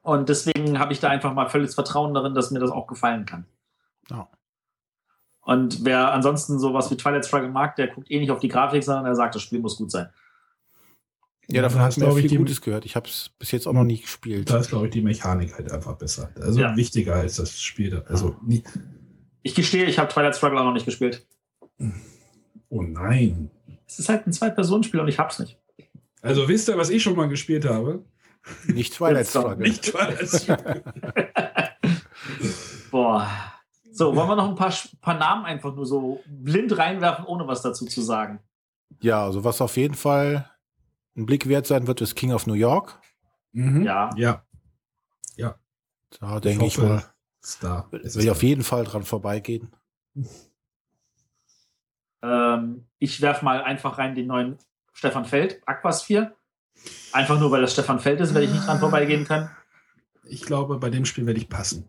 Und 0.03 0.29
deswegen 0.29 0.79
habe 0.79 0.93
ich 0.93 1.01
da 1.01 1.09
einfach 1.11 1.35
mal 1.35 1.49
völliges 1.49 1.75
Vertrauen 1.75 2.15
darin, 2.15 2.35
dass 2.35 2.51
mir 2.51 2.61
das 2.61 2.71
auch 2.71 2.87
gefallen 2.87 3.27
kann. 3.27 3.45
Ja. 4.11 4.27
Und 5.49 5.83
wer 5.83 6.13
ansonsten 6.13 6.59
sowas 6.59 6.91
wie 6.91 6.97
Twilight 6.99 7.25
Struggle 7.25 7.49
mag, 7.49 7.75
der 7.77 7.89
guckt 7.89 8.11
eh 8.11 8.21
nicht 8.21 8.31
auf 8.31 8.39
die 8.39 8.49
Grafik, 8.49 8.85
sondern 8.85 9.07
er 9.07 9.15
sagt, 9.15 9.35
das 9.35 9.41
Spiel 9.41 9.61
muss 9.61 9.79
gut 9.79 9.91
sein. 9.91 10.11
Ja, 11.49 11.63
davon 11.63 11.79
da 11.79 11.85
hast 11.87 11.99
du 11.99 12.19
ich, 12.19 12.29
viel 12.29 12.37
Gutes 12.37 12.61
gehört. 12.61 12.85
Ich 12.85 12.97
habe 12.97 13.09
es 13.09 13.31
bis 13.39 13.51
jetzt 13.53 13.67
auch 13.67 13.73
noch 13.73 13.85
nie 13.85 13.99
gespielt. 13.99 14.51
Da 14.51 14.59
ist, 14.59 14.69
glaube 14.69 14.89
ich, 14.89 14.93
die 14.93 15.01
Mechanik 15.01 15.55
halt 15.55 15.73
einfach 15.73 15.95
besser. 15.97 16.29
Also 16.39 16.61
Ja. 16.61 16.77
wichtiger 16.77 17.15
als 17.15 17.37
das 17.37 17.59
Spiel. 17.59 17.89
da. 17.89 18.03
Also, 18.11 18.37
nie, 18.45 18.63
Ich 19.41 19.55
gestehe, 19.55 19.87
ich 19.87 19.99
habe 19.99 20.13
Twilight 20.13 20.37
Struggle 20.37 20.61
auch 20.61 20.65
noch 20.65 20.75
nicht 20.75 20.85
gespielt. 20.85 21.27
oh 22.69 22.83
nein. 22.83 23.51
Es 23.87 23.99
ist 23.99 24.11
halt 24.11 24.27
ein 24.27 24.35
Zwei-Personen-Spiel 24.35 25.01
und 25.01 25.09
ich 25.09 25.19
hab's 25.19 25.39
nicht. 25.39 25.57
Also 26.21 26.47
wisst 26.47 26.69
ihr, 26.69 26.77
was 26.77 26.91
ich 26.91 27.03
schon 27.03 27.17
mal 27.17 27.27
gespielt 27.31 27.65
habe? 27.65 28.05
Nicht 28.67 28.93
Twilight 28.93 29.27
Struggle. 29.29 29.67
Nicht 29.67 29.83
Twilight 29.83 30.55
Boah. 32.91 33.31
So, 33.99 34.15
wollen 34.15 34.29
wir 34.29 34.37
noch 34.37 34.49
ein 34.49 34.55
paar, 34.55 34.73
paar 35.01 35.19
Namen 35.19 35.45
einfach 35.45 35.75
nur 35.75 35.85
so 35.85 36.23
blind 36.29 36.79
reinwerfen, 36.79 37.25
ohne 37.25 37.49
was 37.49 37.63
dazu 37.63 37.85
zu 37.85 38.01
sagen? 38.01 38.39
Ja, 39.01 39.25
also 39.25 39.43
was 39.43 39.61
auf 39.61 39.77
jeden 39.77 39.97
Fall 39.97 40.49
ein 41.17 41.27
Blick 41.27 41.49
wert 41.49 41.67
sein 41.67 41.89
wird, 41.89 42.01
ist 42.01 42.15
King 42.15 42.33
of 42.33 42.47
New 42.47 42.55
York. 42.55 43.01
mhm. 43.51 43.83
Ja. 43.83 44.11
Ja. 44.17 44.45
Da 46.21 46.39
denke 46.39 46.67
ich, 46.67 46.79
mal. 46.79 47.03
Es 47.41 47.61
will 47.61 48.23
ich 48.23 48.31
auf 48.31 48.45
jeden 48.45 48.63
Fall 48.63 48.85
dran 48.85 49.03
vorbeigehen. 49.03 49.75
Ähm, 52.23 52.87
ich 53.01 53.21
werf 53.21 53.43
mal 53.43 53.63
einfach 53.63 53.99
rein 53.99 54.15
den 54.15 54.29
neuen 54.29 54.59
Stefan 54.93 55.25
Feld, 55.25 55.61
Aquas 55.67 56.05
4. 56.05 56.37
Einfach 57.13 57.41
nur, 57.41 57.51
weil 57.51 57.63
das 57.63 57.73
Stefan 57.73 57.99
Feld 57.99 58.21
ist, 58.21 58.33
werde 58.33 58.47
ich 58.47 58.53
nicht 58.53 58.65
dran 58.65 58.79
vorbeigehen 58.79 59.25
können. 59.25 59.51
Ich 60.23 60.43
glaube, 60.43 60.79
bei 60.79 60.89
dem 60.89 61.05
Spiel 61.05 61.27
werde 61.27 61.41
ich 61.41 61.49
passen. 61.49 61.89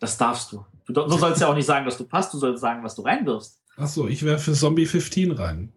Das 0.00 0.18
darfst 0.18 0.50
du. 0.50 0.64
Du 0.88 0.94
du 0.94 1.18
sollst 1.18 1.40
ja 1.40 1.48
auch 1.48 1.54
nicht 1.54 1.66
sagen, 1.66 1.84
dass 1.84 1.98
du 1.98 2.04
passt, 2.04 2.32
du 2.32 2.38
sollst 2.38 2.60
sagen, 2.60 2.82
was 2.82 2.94
du 2.94 3.02
reinwirfst. 3.02 3.60
Achso, 3.76 4.08
ich 4.08 4.24
werfe 4.24 4.52
Zombie 4.52 4.86
15 4.86 5.32
rein. 5.32 5.72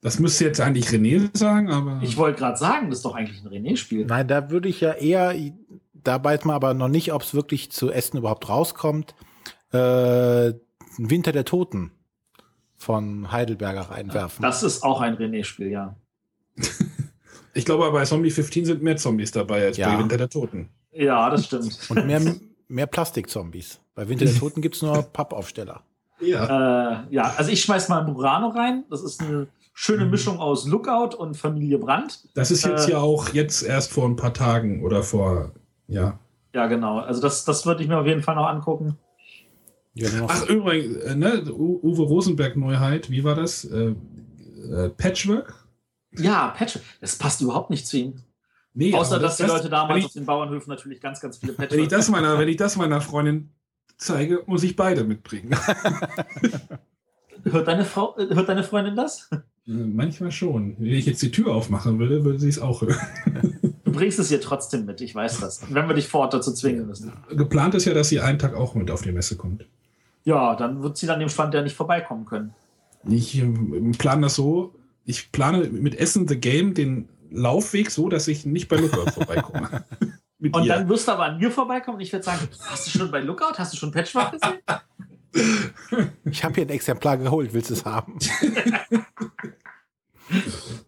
Das 0.00 0.18
müsste 0.18 0.44
jetzt 0.44 0.60
eigentlich 0.60 0.88
René 0.88 1.30
sagen, 1.36 1.70
aber. 1.70 2.00
Ich 2.02 2.16
wollte 2.16 2.38
gerade 2.38 2.58
sagen, 2.58 2.90
das 2.90 2.98
ist 2.98 3.04
doch 3.04 3.14
eigentlich 3.14 3.40
ein 3.44 3.48
René-Spiel. 3.48 4.06
Nein, 4.06 4.26
da 4.26 4.50
würde 4.50 4.68
ich 4.68 4.80
ja 4.80 4.92
eher, 4.92 5.34
da 5.94 6.22
weiß 6.22 6.44
man 6.44 6.56
aber 6.56 6.74
noch 6.74 6.88
nicht, 6.88 7.12
ob 7.12 7.22
es 7.22 7.34
wirklich 7.34 7.70
zu 7.70 7.90
Essen 7.90 8.16
überhaupt 8.16 8.48
rauskommt, 8.48 9.14
äh, 9.72 10.52
Winter 10.98 11.30
der 11.30 11.44
Toten 11.44 11.92
von 12.76 13.30
Heidelberger 13.30 13.82
reinwerfen. 13.82 14.42
Das 14.42 14.64
ist 14.64 14.82
auch 14.82 15.00
ein 15.00 15.14
René-Spiel, 15.14 15.68
ja. 15.68 15.94
ich 17.54 17.64
glaube, 17.64 17.90
bei 17.92 18.04
Zombie 18.04 18.30
15 18.30 18.64
sind 18.64 18.82
mehr 18.82 18.96
Zombies 18.96 19.30
dabei 19.30 19.66
als 19.66 19.76
Ja. 19.76 19.92
bei 19.94 20.00
Winter 20.00 20.16
der 20.16 20.28
Toten. 20.28 20.68
Ja, 20.90 21.30
das 21.30 21.46
stimmt. 21.46 21.78
Und 21.90 22.06
mehr, 22.06 22.20
mehr 22.72 22.86
Plastikzombies. 22.86 23.80
Bei 23.94 24.08
Winter 24.08 24.24
der 24.24 24.34
Toten 24.34 24.62
gibt 24.62 24.76
es 24.76 24.82
nur 24.82 25.02
Pappaufsteller. 25.12 25.82
Ja. 26.20 27.02
Äh, 27.04 27.14
ja, 27.14 27.34
also 27.36 27.50
ich 27.50 27.62
schmeiß 27.62 27.88
mal 27.88 28.04
Murano 28.04 28.48
rein. 28.48 28.84
Das 28.90 29.02
ist 29.02 29.20
eine 29.20 29.48
schöne 29.74 30.04
Mhm. 30.04 30.10
Mischung 30.10 30.38
aus 30.38 30.66
Lookout 30.66 31.16
und 31.16 31.36
Familie 31.36 31.78
Brandt. 31.78 32.28
Das 32.34 32.50
ist 32.50 32.64
jetzt 32.64 32.88
äh, 32.88 32.92
ja 32.92 32.98
auch 32.98 33.28
jetzt 33.30 33.62
erst 33.62 33.92
vor 33.92 34.06
ein 34.08 34.16
paar 34.16 34.32
Tagen 34.32 34.82
oder 34.84 35.02
vor. 35.02 35.52
Ja. 35.88 36.18
Ja, 36.54 36.66
genau. 36.66 36.98
Also 37.00 37.20
das, 37.20 37.44
das 37.44 37.66
würde 37.66 37.82
ich 37.82 37.88
mir 37.88 37.98
auf 37.98 38.06
jeden 38.06 38.22
Fall 38.22 38.34
noch 38.36 38.46
angucken. 38.46 38.98
Ja, 39.94 40.08
Ach, 40.26 40.46
übrigens, 40.48 40.96
äh, 40.98 41.14
ne, 41.14 41.44
Uwe 41.52 42.02
Rosenberg 42.02 42.56
Neuheit, 42.56 43.10
wie 43.10 43.24
war 43.24 43.34
das? 43.34 43.64
Äh, 43.64 43.94
äh, 44.70 44.88
Patchwork? 44.90 45.66
Ja, 46.16 46.48
Patch. 46.56 46.78
Das 47.00 47.16
passt 47.16 47.40
überhaupt 47.42 47.70
nicht 47.70 47.86
zu 47.86 47.98
ihm. 47.98 48.14
Nee, 48.74 48.94
Außer, 48.94 49.18
dass 49.18 49.36
die 49.36 49.42
Leute 49.42 49.68
damals 49.68 49.98
wenn 49.98 50.04
auf 50.06 50.12
den 50.12 50.24
Bauernhöfen 50.24 50.70
natürlich 50.70 51.00
ganz, 51.00 51.20
ganz 51.20 51.36
viele 51.36 51.52
Patch 51.52 51.72
ich, 51.72 51.76
wenn, 51.76 51.84
ich 51.84 51.90
das 51.90 52.08
meiner, 52.08 52.38
wenn 52.38 52.48
ich 52.48 52.56
das 52.56 52.76
meiner 52.76 53.00
Freundin 53.00 53.50
zeige, 53.98 54.42
muss 54.46 54.62
ich 54.62 54.76
beide 54.76 55.04
mitbringen. 55.04 55.54
hört, 57.44 57.68
deine 57.68 57.84
Frau, 57.84 58.16
hört 58.16 58.48
deine 58.48 58.64
Freundin 58.64 58.96
das? 58.96 59.28
Äh, 59.30 59.72
Manchmal 59.72 60.32
schon. 60.32 60.76
Wenn 60.78 60.92
ich 60.92 61.06
jetzt 61.06 61.22
die 61.22 61.30
Tür 61.30 61.54
aufmachen 61.54 61.98
würde, 61.98 62.24
würde 62.24 62.38
sie 62.38 62.48
es 62.48 62.58
auch 62.58 62.82
hören. 62.82 63.58
Du 63.84 63.92
bringst 63.92 64.18
es 64.18 64.30
ihr 64.30 64.40
trotzdem 64.40 64.86
mit, 64.86 65.02
ich 65.02 65.14
weiß 65.14 65.40
das. 65.40 65.62
Wenn 65.68 65.86
wir 65.86 65.94
dich 65.94 66.08
vor 66.08 66.22
Ort 66.22 66.34
dazu 66.34 66.52
zwingen 66.52 66.86
müssen. 66.86 67.12
Geplant 67.30 67.74
ist 67.74 67.84
ja, 67.84 67.92
dass 67.92 68.08
sie 68.08 68.20
einen 68.20 68.38
Tag 68.38 68.54
auch 68.54 68.74
mit 68.74 68.90
auf 68.90 69.02
die 69.02 69.12
Messe 69.12 69.36
kommt. 69.36 69.66
Ja, 70.24 70.56
dann 70.56 70.82
wird 70.82 70.96
sie 70.96 71.06
dann 71.06 71.20
dem 71.20 71.28
Stand 71.28 71.52
ja 71.52 71.62
nicht 71.62 71.76
vorbeikommen 71.76 72.24
können. 72.24 72.54
Ich 73.06 73.38
ähm, 73.38 73.92
plane 73.98 74.22
das 74.22 74.34
so, 74.36 74.74
ich 75.04 75.32
plane 75.32 75.68
mit 75.68 75.94
Essen 75.96 76.28
the 76.28 76.38
Game 76.38 76.74
den 76.74 77.08
Laufweg 77.32 77.90
so, 77.90 78.08
dass 78.08 78.28
ich 78.28 78.44
nicht 78.46 78.68
bei 78.68 78.76
Lookout 78.76 79.10
vorbeikomme. 79.12 79.84
mit 80.38 80.54
Und 80.54 80.64
ihr. 80.64 80.74
dann 80.74 80.88
wirst 80.88 81.08
du 81.08 81.12
aber 81.12 81.24
an 81.24 81.38
mir 81.38 81.50
vorbeikommen 81.50 81.96
und 81.96 82.00
ich 82.02 82.12
werde 82.12 82.24
sagen, 82.24 82.48
hast 82.66 82.86
du 82.86 82.98
schon 82.98 83.10
bei 83.10 83.20
Lookout, 83.20 83.58
hast 83.58 83.72
du 83.72 83.76
schon 83.76 83.90
Patchwork 83.92 84.32
gesehen? 84.32 84.58
Ich 86.26 86.44
habe 86.44 86.54
hier 86.56 86.66
ein 86.66 86.68
Exemplar 86.68 87.16
geholt, 87.16 87.54
willst 87.54 87.70
du 87.70 87.74
es 87.74 87.86
haben? 87.86 88.18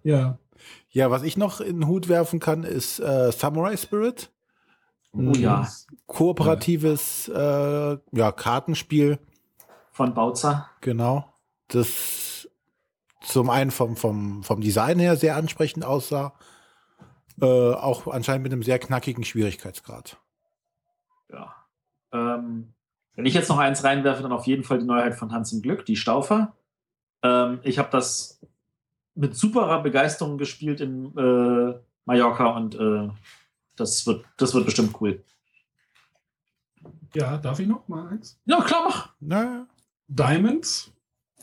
ja. 0.03 0.39
Ja, 0.91 1.11
was 1.11 1.23
ich 1.23 1.37
noch 1.39 1.61
in 1.62 1.81
den 1.81 1.89
Hut 1.89 2.09
werfen 2.09 2.41
kann, 2.41 2.62
ist 2.62 2.99
äh, 3.01 3.33
Samurai 3.33 3.77
Spirit. 3.79 4.31
Oh 5.12 5.33
ja. 5.37 5.66
Kooperatives 6.07 7.29
äh, 7.29 7.99
ja, 8.12 8.33
Kartenspiel, 8.33 9.19
Von 9.93 10.12
Bautzer. 10.12 10.69
genau. 10.83 11.33
Das 11.69 12.34
zum 13.25 13.51
einen 13.51 13.71
vom, 13.71 13.97
vom, 13.97 14.43
vom 14.43 14.61
Design 14.61 14.99
her 14.99 15.17
sehr 15.17 15.37
ansprechend 15.37 15.85
aussah. 15.85 16.35
Äh, 17.41 17.47
auch 17.47 18.07
anscheinend 18.07 18.45
mit 18.45 18.53
einem 18.53 18.63
sehr 18.63 18.79
knackigen 18.79 19.25
Schwierigkeitsgrad. 19.25 20.19
Ja. 21.33 21.55
Ähm, 22.13 22.75
wenn 23.15 23.27
ich 23.27 23.35
jetzt 23.35 23.49
noch 23.49 23.59
eins 23.59 23.83
reinwerfe, 23.83 24.23
dann 24.23 24.33
auf 24.33 24.47
jeden 24.47 24.65
Fall 24.65 24.79
die 24.79 24.85
Neuheit 24.85 25.15
von 25.17 25.33
Hans 25.33 25.53
im 25.53 25.63
Glück, 25.63 25.85
die 25.85 25.97
Staufer. 25.97 26.55
Ähm, 27.23 27.61
ich 27.63 27.79
habe 27.79 27.91
das 27.91 28.41
mit 29.15 29.37
superer 29.37 29.83
Begeisterung 29.83 30.39
gespielt 30.39 30.81
in 30.81 31.17
äh, 31.17 31.79
Mallorca 32.05 32.47
und 32.57 32.75
äh, 32.75 33.09
das, 33.77 34.07
wird, 34.07 34.25
das 34.37 34.55
wird 34.55 34.67
bestimmt 34.67 35.01
cool. 35.01 35.25
Ja, 37.15 37.39
darf 37.39 37.59
ich 37.61 37.67
noch 37.67 37.87
mal 37.89 38.09
eins? 38.09 38.41
Ja, 38.45 38.61
klar, 38.61 38.85
mach. 38.89 39.13
Na, 39.21 39.67
Diamonds 40.09 40.94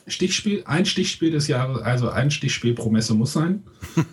Stichspiel, 0.08 0.64
ein 0.66 0.86
Stichspiel 0.86 1.32
des 1.32 1.48
Jahres, 1.48 1.82
also 1.82 2.10
ein 2.10 2.32
Stichspiel 2.32 2.74
pro 2.74 2.90
Messe 2.90 3.14
muss 3.14 3.34
sein. 3.34 3.64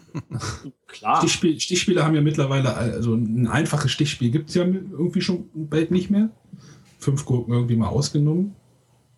Klar. 0.86 1.18
Stichspiel, 1.18 1.58
Stichspiele 1.60 2.04
haben 2.04 2.14
ja 2.14 2.20
mittlerweile, 2.20 2.74
also 2.76 3.14
ein 3.14 3.46
einfaches 3.46 3.90
Stichspiel 3.90 4.30
gibt 4.30 4.50
es 4.50 4.54
ja 4.54 4.64
irgendwie 4.64 5.20
schon 5.20 5.48
bald 5.54 5.90
nicht 5.90 6.10
mehr. 6.10 6.30
Fünf 6.98 7.24
Gurken 7.24 7.54
irgendwie 7.54 7.76
mal 7.76 7.88
ausgenommen. 7.88 8.54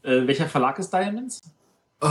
Äh, 0.02 0.26
welcher 0.26 0.46
Verlag 0.46 0.78
ist 0.78 0.92
Diamonds? 0.92 1.40
Äh, 2.02 2.06
äh, 2.06 2.08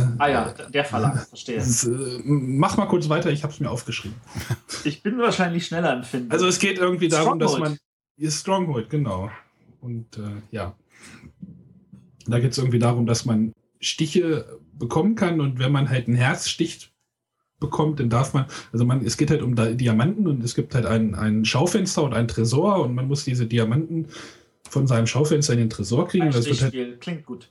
äh, 0.00 0.06
Ah 0.18 0.28
ja, 0.28 0.52
der 0.68 0.84
Verlag, 0.84 1.26
verstehe. 1.28 1.58
äh, 1.58 2.20
mach 2.24 2.76
mal 2.76 2.86
kurz 2.86 3.08
weiter, 3.08 3.30
ich 3.30 3.42
habe 3.42 3.52
es 3.52 3.60
mir 3.60 3.70
aufgeschrieben. 3.70 4.16
Ich 4.84 5.02
bin 5.02 5.18
wahrscheinlich 5.18 5.66
schneller 5.66 5.92
empfinden. 5.92 6.30
Also 6.32 6.46
es 6.46 6.58
geht 6.58 6.78
irgendwie 6.78 7.08
darum, 7.08 7.38
dass 7.38 7.52
Stronghold. 7.52 7.70
man. 7.72 7.78
Ja, 8.16 8.30
Stronghold, 8.30 8.90
genau. 8.90 9.30
Und 9.80 10.16
äh, 10.18 10.42
ja. 10.50 10.74
Da 12.26 12.38
geht 12.38 12.52
es 12.52 12.58
irgendwie 12.58 12.78
darum, 12.78 13.06
dass 13.06 13.24
man 13.24 13.52
Stiche 13.80 14.60
bekommen 14.78 15.14
kann 15.16 15.40
und 15.40 15.58
wenn 15.58 15.72
man 15.72 15.90
halt 15.90 16.06
einen 16.06 16.16
Herzstich 16.16 16.92
bekommt, 17.58 18.00
dann 18.00 18.10
darf 18.10 18.34
man, 18.34 18.46
also 18.72 18.84
man, 18.84 19.04
es 19.04 19.16
geht 19.16 19.30
halt 19.30 19.42
um 19.42 19.54
Di- 19.54 19.76
Diamanten 19.76 20.26
und 20.26 20.42
es 20.44 20.54
gibt 20.54 20.74
halt 20.74 20.86
ein, 20.86 21.14
ein 21.14 21.44
Schaufenster 21.44 22.02
und 22.02 22.12
ein 22.14 22.28
Tresor 22.28 22.80
und 22.82 22.94
man 22.94 23.06
muss 23.08 23.24
diese 23.24 23.46
Diamanten 23.46 24.08
von 24.68 24.86
seinem 24.86 25.06
Schaufenster 25.06 25.52
in 25.52 25.60
den 25.60 25.70
Tresor 25.70 26.08
kriegen. 26.08 26.24
ein 26.24 26.30
das 26.32 26.46
wird 26.46 26.60
halt, 26.60 26.72
Stichspiel. 26.72 26.96
Klingt 26.98 27.26
gut. 27.26 27.50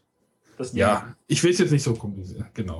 Das 0.57 0.73
ja, 0.73 1.15
ich 1.27 1.43
will 1.43 1.51
es 1.51 1.59
jetzt 1.59 1.71
nicht 1.71 1.83
so 1.83 1.93
komplizieren, 1.93 2.47
genau. 2.53 2.79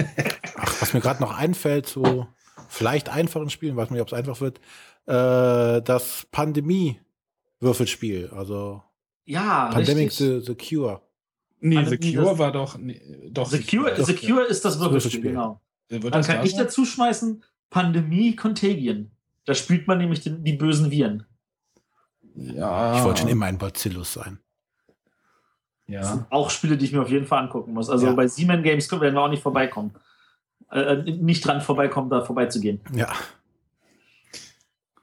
Ach, 0.56 0.80
was 0.82 0.92
mir 0.94 1.00
gerade 1.00 1.22
noch 1.22 1.36
einfällt, 1.36 1.86
so 1.86 2.26
vielleicht 2.68 3.08
einfachen 3.10 3.50
Spielen, 3.50 3.76
weiß 3.76 3.90
nicht, 3.90 4.00
ob 4.00 4.08
es 4.08 4.14
einfach 4.14 4.40
wird, 4.40 4.58
äh, 5.06 5.82
das 5.82 6.26
Pandemie-Würfelspiel, 6.30 8.30
also 8.34 8.82
Ja, 9.24 9.70
Pandemic 9.72 10.12
the, 10.12 10.40
the 10.44 10.54
Cure. 10.54 11.00
Nee, 11.64 11.78
Also 11.78 11.90
The 11.92 11.98
Cure 12.14 12.24
das- 12.30 12.38
war 12.38 12.52
doch. 12.52 12.76
Nee, 12.76 13.00
doch 13.30 13.48
The 13.48 13.62
Cure, 13.62 14.04
The 14.04 14.14
Cure 14.14 14.44
ist 14.44 14.64
das 14.64 14.78
Würfelspiel, 14.80 15.20
genau. 15.22 15.60
Dann 15.88 16.00
das 16.10 16.26
kann 16.26 16.36
da 16.38 16.42
ich 16.44 16.50
sein? 16.52 16.64
dazu 16.64 16.84
schmeißen, 16.84 17.42
Pandemie 17.70 18.34
Contagion. 18.36 19.10
Da 19.44 19.54
spielt 19.54 19.86
man 19.86 19.98
nämlich 19.98 20.20
den, 20.22 20.42
die 20.44 20.54
bösen 20.54 20.90
Viren. 20.90 21.24
Ja. 22.34 22.96
Ich 22.98 23.04
wollte 23.04 23.20
schon 23.22 23.30
immer 23.30 23.46
ein 23.46 23.58
Bacillus 23.58 24.12
sein. 24.14 24.38
Das 25.86 25.94
Ja. 25.94 26.02
sind 26.04 26.26
auch 26.30 26.50
Spiele, 26.50 26.76
die 26.76 26.84
ich 26.86 26.92
mir 26.92 27.02
auf 27.02 27.10
jeden 27.10 27.26
Fall 27.26 27.42
angucken 27.44 27.72
muss. 27.74 27.90
Also 27.90 28.06
Ja. 28.06 28.12
bei 28.12 28.26
Siemens 28.26 28.62
Games 28.64 28.90
werden 28.90 29.14
wir 29.14 29.20
auch 29.22 29.28
nicht 29.28 29.42
vorbeikommen. 29.42 29.92
Äh, 30.70 30.96
nicht 31.02 31.46
dran 31.46 31.60
vorbeikommen, 31.60 32.08
da 32.10 32.24
vorbeizugehen. 32.24 32.80
Ja, 32.94 33.12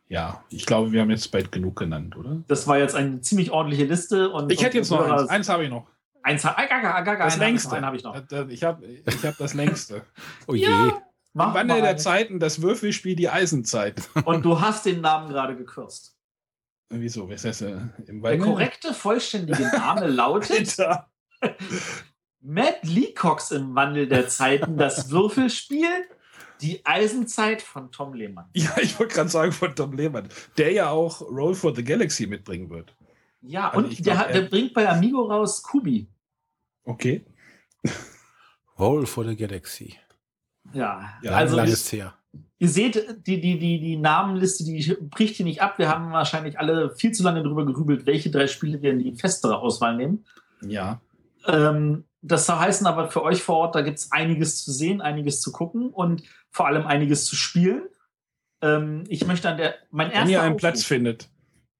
Ja, 0.07 0.43
ich 0.49 0.65
glaube, 0.65 0.91
wir 0.91 1.01
haben 1.01 1.11
jetzt 1.11 1.31
bald 1.31 1.51
genug 1.51 1.75
genannt, 1.75 2.17
oder? 2.17 2.41
Das 2.47 2.65
war 2.67 2.79
jetzt 2.79 2.95
eine 2.95 3.21
ziemlich 3.21 3.51
ordentliche 3.51 3.85
Liste. 3.85 4.31
Und, 4.31 4.51
Ich 4.51 4.63
hätte 4.63 4.77
jetzt 4.77 4.89
noch 4.89 5.05
und- 5.05 5.11
eins. 5.11 5.29
Eins 5.29 5.49
habe 5.49 5.65
ich 5.65 5.69
noch. 5.69 5.85
Eins, 6.29 6.45
ah, 6.45 6.53
gaga, 6.67 6.93
ah, 6.95 7.01
gaga, 7.01 7.23
Das 7.25 7.33
einen 7.33 7.41
längste. 7.43 7.75
einen 7.75 7.85
habe 7.85 7.97
ich 7.97 8.03
noch. 8.03 8.15
Ich 8.49 8.63
habe 8.63 8.85
ich 8.85 9.25
hab 9.25 9.37
das 9.37 9.53
längste. 9.53 10.05
oh 10.47 10.53
je. 10.53 10.65
Ja. 10.69 11.01
Im 11.33 11.53
Wandel 11.53 11.77
mal. 11.77 11.81
der 11.81 11.97
Zeiten, 11.97 12.39
das 12.39 12.61
Würfelspiel, 12.61 13.15
die 13.15 13.29
Eisenzeit. 13.29 14.09
Und 14.25 14.43
du 14.43 14.59
hast 14.61 14.85
den 14.85 15.01
Namen 15.01 15.29
gerade 15.29 15.55
gekürzt. 15.55 16.15
Wieso? 16.89 17.29
Was 17.29 17.45
heißt, 17.45 17.61
äh, 17.63 17.77
im 18.07 18.21
Der 18.21 18.37
korrekte, 18.39 18.93
vollständige 18.93 19.63
Name 19.67 20.07
lautet. 20.07 20.75
Matt 22.41 22.79
Leacox 22.83 23.51
im 23.51 23.75
Wandel 23.75 24.07
der 24.07 24.27
Zeiten, 24.27 24.77
das 24.77 25.11
Würfelspiel, 25.11 25.87
die 26.61 26.85
Eisenzeit 26.85 27.61
von 27.61 27.91
Tom 27.91 28.13
Lehmann. 28.13 28.49
Ja, 28.53 28.71
ich 28.81 28.97
wollte 28.99 29.15
gerade 29.15 29.29
sagen 29.29 29.51
von 29.51 29.75
Tom 29.75 29.93
Lehmann, 29.93 30.29
der 30.57 30.71
ja 30.73 30.89
auch 30.89 31.21
Roll 31.21 31.53
for 31.55 31.75
the 31.75 31.83
Galaxy 31.83 32.27
mitbringen 32.27 32.69
wird. 32.69 32.95
Ja, 33.41 33.69
Also 33.69 33.87
und 33.87 34.05
der, 34.05 34.15
glaub, 34.15 34.27
der 34.27 34.43
er- 34.43 34.49
bringt 34.49 34.73
bei 34.73 34.87
Amigo 34.89 35.21
raus 35.23 35.61
Kubi. 35.63 36.09
Okay. 36.85 37.25
Roll 38.77 39.05
for 39.05 39.25
the 39.25 39.35
Galaxy. 39.35 39.95
Ja, 40.73 41.13
Ja, 41.21 41.31
also 41.31 41.55
Lang 41.55 41.67
ihr, 41.67 41.73
ist 41.73 41.91
her. 41.91 42.13
ihr 42.59 42.69
seht, 42.69 42.95
die, 43.27 43.41
die, 43.41 43.57
die, 43.59 43.79
die 43.79 43.97
Namenliste, 43.97 44.63
die 44.63 44.95
bricht 45.01 45.35
hier 45.35 45.45
nicht 45.45 45.61
ab. 45.61 45.77
Wir 45.79 45.89
haben 45.89 46.11
wahrscheinlich 46.11 46.59
alle 46.59 46.95
viel 46.95 47.11
zu 47.11 47.23
lange 47.23 47.43
darüber 47.43 47.65
gerübelt, 47.65 48.05
welche 48.05 48.29
drei 48.31 48.47
Spiele 48.47 48.81
wir 48.81 48.91
in 48.91 48.99
die 48.99 49.15
festere 49.15 49.57
Auswahl 49.59 49.95
nehmen. 49.95 50.25
Ja. 50.61 51.01
Ähm, 51.47 52.05
das 52.21 52.45
soll 52.45 52.57
heißen 52.57 52.85
aber 52.85 53.09
für 53.09 53.23
euch 53.23 53.41
vor 53.41 53.57
Ort, 53.57 53.75
da 53.75 53.81
gibt 53.81 53.97
es 53.97 54.11
einiges 54.11 54.63
zu 54.63 54.71
sehen, 54.71 55.01
einiges 55.01 55.41
zu 55.41 55.51
gucken 55.51 55.89
und 55.89 56.23
vor 56.51 56.67
allem 56.67 56.85
einiges 56.85 57.25
zu 57.25 57.35
spielen. 57.35 57.83
Ähm, 58.61 59.05
ich 59.07 59.25
möchte 59.25 59.49
an 59.49 59.57
der, 59.57 59.75
mein 59.89 60.07
Wenn 60.09 60.15
erster 60.15 60.31
ihr 60.31 60.41
einen 60.41 60.55
Aufruf- 60.55 60.59
Platz 60.59 60.83
findet. 60.83 61.29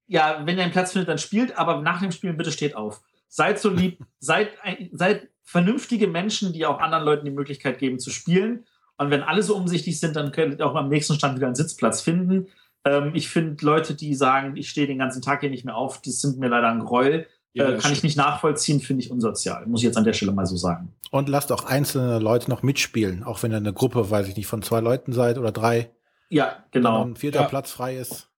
ja, 0.06 0.40
wenn 0.46 0.56
ihr 0.56 0.62
einen 0.64 0.72
Platz 0.72 0.92
findet, 0.92 1.08
dann 1.08 1.18
spielt, 1.18 1.56
aber 1.58 1.80
nach 1.82 2.00
dem 2.00 2.10
Spielen 2.10 2.36
bitte 2.38 2.52
steht 2.52 2.74
auf. 2.74 3.02
Seid 3.32 3.60
so 3.60 3.70
lieb, 3.70 4.00
seid, 4.18 4.50
seid 4.92 5.28
vernünftige 5.44 6.08
Menschen, 6.08 6.52
die 6.52 6.66
auch 6.66 6.80
anderen 6.80 7.04
Leuten 7.04 7.24
die 7.24 7.30
Möglichkeit 7.30 7.78
geben 7.78 7.98
zu 8.00 8.10
spielen. 8.10 8.66
Und 8.98 9.10
wenn 9.10 9.22
alle 9.22 9.42
so 9.42 9.56
umsichtig 9.56 9.98
sind, 10.00 10.16
dann 10.16 10.32
könnt 10.32 10.58
ihr 10.58 10.66
auch 10.66 10.74
am 10.74 10.88
nächsten 10.88 11.14
Stand 11.14 11.36
wieder 11.36 11.46
einen 11.46 11.54
Sitzplatz 11.54 12.00
finden. 12.02 12.48
Ähm, 12.84 13.12
ich 13.14 13.28
finde 13.28 13.64
Leute, 13.64 13.94
die 13.94 14.14
sagen, 14.14 14.56
ich 14.56 14.68
stehe 14.68 14.86
den 14.88 14.98
ganzen 14.98 15.22
Tag 15.22 15.40
hier 15.40 15.50
nicht 15.50 15.64
mehr 15.64 15.76
auf, 15.76 16.02
das 16.02 16.20
sind 16.20 16.38
mir 16.38 16.48
leider 16.48 16.68
ein 16.68 16.80
Gräuel. 16.80 17.26
Ja, 17.52 17.64
äh, 17.64 17.68
kann 17.68 17.76
ich 17.78 17.82
stimmt. 17.98 18.02
nicht 18.04 18.16
nachvollziehen, 18.16 18.80
finde 18.80 19.04
ich 19.04 19.10
unsozial. 19.10 19.64
Muss 19.66 19.80
ich 19.80 19.86
jetzt 19.86 19.96
an 19.96 20.04
der 20.04 20.12
Stelle 20.12 20.32
mal 20.32 20.46
so 20.46 20.56
sagen. 20.56 20.92
Und 21.12 21.28
lasst 21.28 21.50
auch 21.52 21.64
einzelne 21.64 22.18
Leute 22.18 22.50
noch 22.50 22.62
mitspielen, 22.62 23.22
auch 23.24 23.42
wenn 23.42 23.52
ihr 23.52 23.56
eine 23.58 23.72
Gruppe, 23.72 24.10
weiß 24.10 24.28
ich 24.28 24.36
nicht, 24.36 24.46
von 24.46 24.62
zwei 24.62 24.80
Leuten 24.80 25.12
seid 25.12 25.38
oder 25.38 25.50
drei, 25.52 25.90
Ja, 26.28 26.64
wenn 26.72 26.82
genau. 26.82 27.04
ein 27.04 27.16
vierter 27.16 27.42
Ja. 27.42 27.46
Platz 27.48 27.70
frei 27.70 27.96
ist. 27.96 28.28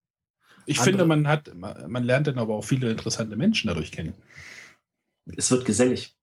Ich 0.65 0.79
Andere- 0.79 0.91
finde, 0.91 1.07
man 1.07 1.29
hat, 1.29 1.51
man 1.55 2.05
lernt 2.05 2.27
dann 2.27 2.39
aber 2.39 2.55
auch 2.55 2.65
viele 2.65 2.91
interessante 2.91 3.37
Menschen 3.37 3.69
dadurch 3.69 3.91
kennen. 3.93 4.15
Es 5.37 5.51
wird 5.51 5.65
gesellig. 5.65 6.17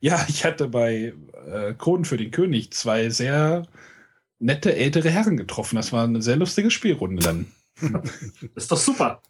Ja, 0.00 0.24
ich 0.28 0.44
hatte 0.44 0.68
bei 0.68 1.14
äh, 1.46 1.74
Kronen 1.74 2.04
für 2.04 2.16
den 2.16 2.30
König 2.30 2.72
zwei 2.72 3.10
sehr 3.10 3.66
nette 4.38 4.74
ältere 4.74 5.10
Herren 5.10 5.36
getroffen. 5.36 5.76
Das 5.76 5.92
war 5.92 6.04
eine 6.04 6.22
sehr 6.22 6.36
lustige 6.36 6.70
Spielrunde 6.70 7.22
dann. 7.22 7.52
Ist 8.54 8.72
doch 8.72 8.78
super. 8.78 9.22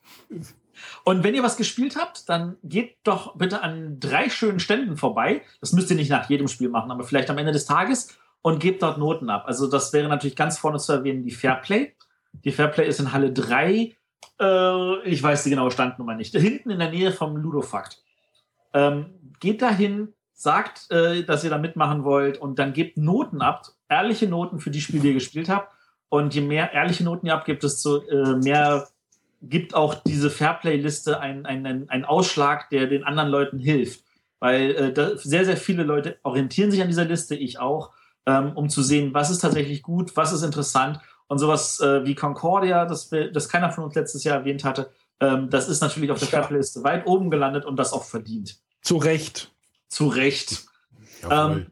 Und 1.05 1.25
wenn 1.25 1.35
ihr 1.35 1.43
was 1.43 1.57
gespielt 1.57 1.97
habt, 1.97 2.29
dann 2.29 2.57
geht 2.63 2.99
doch 3.05 3.37
bitte 3.37 3.63
an 3.63 3.99
drei 3.99 4.29
schönen 4.29 4.61
Ständen 4.61 4.97
vorbei. 4.97 5.43
Das 5.61 5.73
müsst 5.73 5.91
ihr 5.91 5.97
nicht 5.97 6.11
nach 6.11 6.29
jedem 6.29 6.49
Spiel 6.49 6.69
machen, 6.69 6.91
aber 6.91 7.05
vielleicht 7.05 7.31
am 7.31 7.39
Ende 7.39 7.53
des 7.53 7.65
Tages 7.65 8.17
und 8.43 8.61
gebt 8.61 8.83
dort 8.83 8.99
Noten 8.99 9.31
ab. 9.31 9.45
Also 9.47 9.69
das 9.69 9.93
wäre 9.93 10.09
natürlich 10.09 10.37
ganz 10.37 10.59
vorne 10.59 10.79
zu 10.79 10.93
erwähnen, 10.93 11.25
die 11.25 11.33
Fairplay. 11.33 11.95
Die 12.33 12.53
Fairplay 12.53 12.87
ist 12.87 13.01
in 13.01 13.13
Halle 13.13 13.33
3. 13.33 13.97
Äh, 14.41 15.09
ich 15.09 15.23
weiß 15.23 15.45
die 15.45 15.51
genaue 15.51 15.71
Standnummer 15.71 16.15
nicht. 16.15 16.35
Hinten 16.35 16.71
in 16.71 16.79
der 16.79 16.91
Nähe 16.91 17.13
vom 17.13 17.37
Ludofakt. 17.37 18.05
Ähm, 18.73 19.35
geht 19.41 19.63
dahin, 19.63 20.13
sagt, 20.33 20.91
äh, 20.91 21.25
dass 21.25 21.45
ihr 21.45 21.51
da 21.51 21.59
mitmachen 21.59 22.05
wollt 22.05 22.39
und 22.39 22.59
dann 22.59 22.73
gebt 22.73 22.99
Noten 22.99 23.41
ab. 23.41 23.67
Ehrliche 23.89 24.29
Noten 24.29 24.61
für 24.61 24.71
die 24.71 24.81
Spiele, 24.81 25.01
die 25.01 25.09
ihr 25.09 25.15
gespielt 25.15 25.49
habt. 25.49 25.73
Und 26.09 26.35
je 26.35 26.41
mehr 26.41 26.73
ehrliche 26.73 27.05
Noten 27.05 27.27
ihr 27.27 27.35
abgibt, 27.35 27.63
desto 27.63 27.99
äh, 28.03 28.37
mehr 28.37 28.87
gibt 29.43 29.75
auch 29.75 29.95
diese 29.95 30.31
Fairplay-Liste 30.31 31.21
einen, 31.21 31.47
einen, 31.47 31.89
einen 31.89 32.05
Ausschlag, 32.05 32.71
der 32.71 32.87
den 32.87 33.05
anderen 33.05 33.31
Leuten 33.31 33.59
hilft. 33.59 34.05
Weil 34.39 34.71
äh, 34.97 35.17
sehr, 35.17 35.45
sehr 35.45 35.57
viele 35.57 35.83
Leute 35.83 36.19
orientieren 36.23 36.71
sich 36.71 36.83
an 36.83 36.89
dieser 36.89 37.05
Liste, 37.05 37.35
ich 37.35 37.59
auch, 37.59 37.93
ähm, 38.27 38.53
um 38.55 38.69
zu 38.69 38.83
sehen, 38.83 39.15
was 39.15 39.31
ist 39.31 39.41
tatsächlich 39.41 39.83
gut, 39.83 40.17
was 40.17 40.33
ist 40.33 40.43
interessant. 40.43 41.01
Und 41.29 41.39
sowas 41.39 41.81
äh, 41.81 42.05
wie 42.05 42.15
Concordia, 42.15 42.85
das, 42.85 43.11
das 43.33 43.49
keiner 43.49 43.71
von 43.71 43.85
uns 43.85 43.95
letztes 43.95 44.23
Jahr 44.25 44.39
erwähnt 44.39 44.65
hatte, 44.65 44.91
ähm, 45.21 45.51
das 45.51 45.69
ist 45.69 45.81
natürlich 45.81 46.11
auf 46.11 46.19
der. 46.19 46.29
Fairplay-Liste 46.29 46.85
weit 46.85 47.07
oben 47.07 47.31
gelandet 47.31 47.65
und 47.65 47.77
das 47.77 47.93
auch 47.93 48.05
verdient. 48.05 48.59
Zu 48.83 48.97
Recht. 48.97 49.53
Zu 49.89 50.09
Recht. 50.09 50.67
Jawohl. 51.23 51.67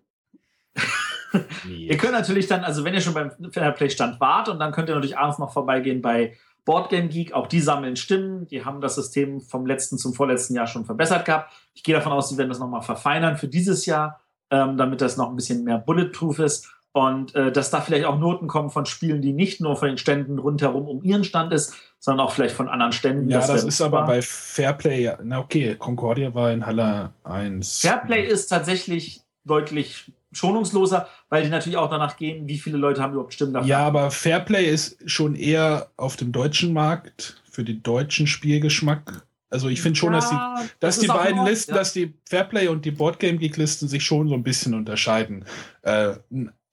Ihr 1.68 1.96
könnt 1.96 2.12
natürlich 2.12 2.46
dann, 2.46 2.62
also 2.62 2.84
wenn 2.84 2.94
ihr 2.94 3.00
schon 3.00 3.14
beim 3.14 3.32
Fairplay-Stand 3.50 4.20
wart, 4.20 4.48
und 4.48 4.60
dann 4.60 4.72
könnt 4.72 4.88
ihr 4.88 4.94
natürlich 4.94 5.18
abends 5.18 5.38
noch 5.38 5.52
vorbeigehen 5.52 6.00
bei 6.00 6.36
Boardgame 6.64 7.08
Geek. 7.08 7.32
Auch 7.32 7.46
die 7.46 7.60
sammeln 7.60 7.96
Stimmen. 7.96 8.46
Die 8.46 8.64
haben 8.64 8.80
das 8.80 8.94
System 8.94 9.40
vom 9.40 9.66
letzten 9.66 9.98
zum 9.98 10.14
vorletzten 10.14 10.54
Jahr 10.54 10.66
schon 10.66 10.84
verbessert 10.84 11.24
gehabt. 11.24 11.52
Ich 11.74 11.82
gehe 11.82 11.94
davon 11.94 12.12
aus, 12.12 12.28
sie 12.28 12.38
werden 12.38 12.48
das 12.48 12.58
nochmal 12.58 12.82
verfeinern 12.82 13.36
für 13.36 13.48
dieses 13.48 13.86
Jahr, 13.86 14.20
ähm, 14.50 14.76
damit 14.76 15.00
das 15.00 15.16
noch 15.16 15.28
ein 15.28 15.36
bisschen 15.36 15.64
mehr 15.64 15.78
bulletproof 15.78 16.38
ist. 16.38 16.68
Und 16.96 17.34
äh, 17.34 17.50
dass 17.50 17.70
da 17.70 17.80
vielleicht 17.80 18.04
auch 18.04 18.20
Noten 18.20 18.46
kommen 18.46 18.70
von 18.70 18.86
Spielen, 18.86 19.20
die 19.20 19.32
nicht 19.32 19.60
nur 19.60 19.74
von 19.76 19.88
den 19.88 19.98
Ständen 19.98 20.38
rundherum 20.38 20.86
um 20.86 21.02
ihren 21.02 21.24
Stand 21.24 21.52
ist, 21.52 21.74
sondern 21.98 22.24
auch 22.24 22.30
vielleicht 22.30 22.54
von 22.54 22.68
anderen 22.68 22.92
Ständen. 22.92 23.28
Ja, 23.28 23.44
das, 23.44 23.64
ist 23.64 23.80
aber 23.80 24.06
bei 24.06 24.22
Fairplay, 24.22 25.02
ja- 25.02 25.18
na 25.20 25.40
okay, 25.40 25.74
Concordia 25.76 26.32
war 26.36 26.52
in 26.52 26.64
Halle 26.64 27.10
1. 27.24 27.80
Fairplay 27.80 28.24
ist 28.24 28.46
tatsächlich 28.46 29.22
deutlich 29.42 30.12
schonungsloser, 30.30 31.08
weil 31.30 31.42
die 31.42 31.48
natürlich 31.48 31.78
auch 31.78 31.90
danach 31.90 32.16
gehen, 32.16 32.46
wie 32.46 32.58
viele 32.58 32.78
Leute 32.78 33.02
haben 33.02 33.12
überhaupt 33.14 33.34
Stimmen 33.34 33.54
dafür. 33.54 33.68
Ja, 33.68 33.80
aber 33.80 34.12
Fairplay 34.12 34.64
ist 34.66 34.98
schon 35.10 35.34
eher 35.34 35.88
auf 35.96 36.14
dem 36.14 36.30
deutschen 36.30 36.72
Markt 36.72 37.42
für 37.50 37.64
den 37.64 37.82
deutschen 37.82 38.28
Spielgeschmack. 38.28 39.26
Also 39.50 39.68
ich 39.68 39.82
finde 39.82 39.98
schon, 39.98 40.12
dass 40.12 40.30
die, 40.30 40.36
Ja, 40.36 40.62
dass 40.78 40.96
das 40.96 41.02
die 41.02 41.08
beiden 41.08 41.44
Listen, 41.44 41.72
ja. 41.72 41.78
dass 41.78 41.92
die 41.92 42.14
Fairplay 42.28 42.68
und 42.68 42.84
die 42.84 42.92
Boardgame 42.92 43.38
Geek 43.38 43.56
Listen 43.56 43.88
sich 43.88 44.04
schon 44.04 44.28
so 44.28 44.34
ein 44.34 44.44
bisschen 44.44 44.74
unterscheiden. 44.74 45.44
Äh, 45.82 46.14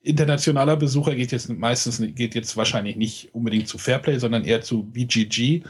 internationaler 0.01 0.75
Besucher 0.77 1.15
geht 1.15 1.31
jetzt 1.31 1.49
meistens 1.49 2.01
geht 2.15 2.35
jetzt 2.35 2.57
wahrscheinlich 2.57 2.95
nicht 2.95 3.33
unbedingt 3.33 3.67
zu 3.67 3.77
Fairplay, 3.77 4.17
sondern 4.17 4.43
eher 4.43 4.61
zu 4.61 4.83
BGG, 4.83 5.63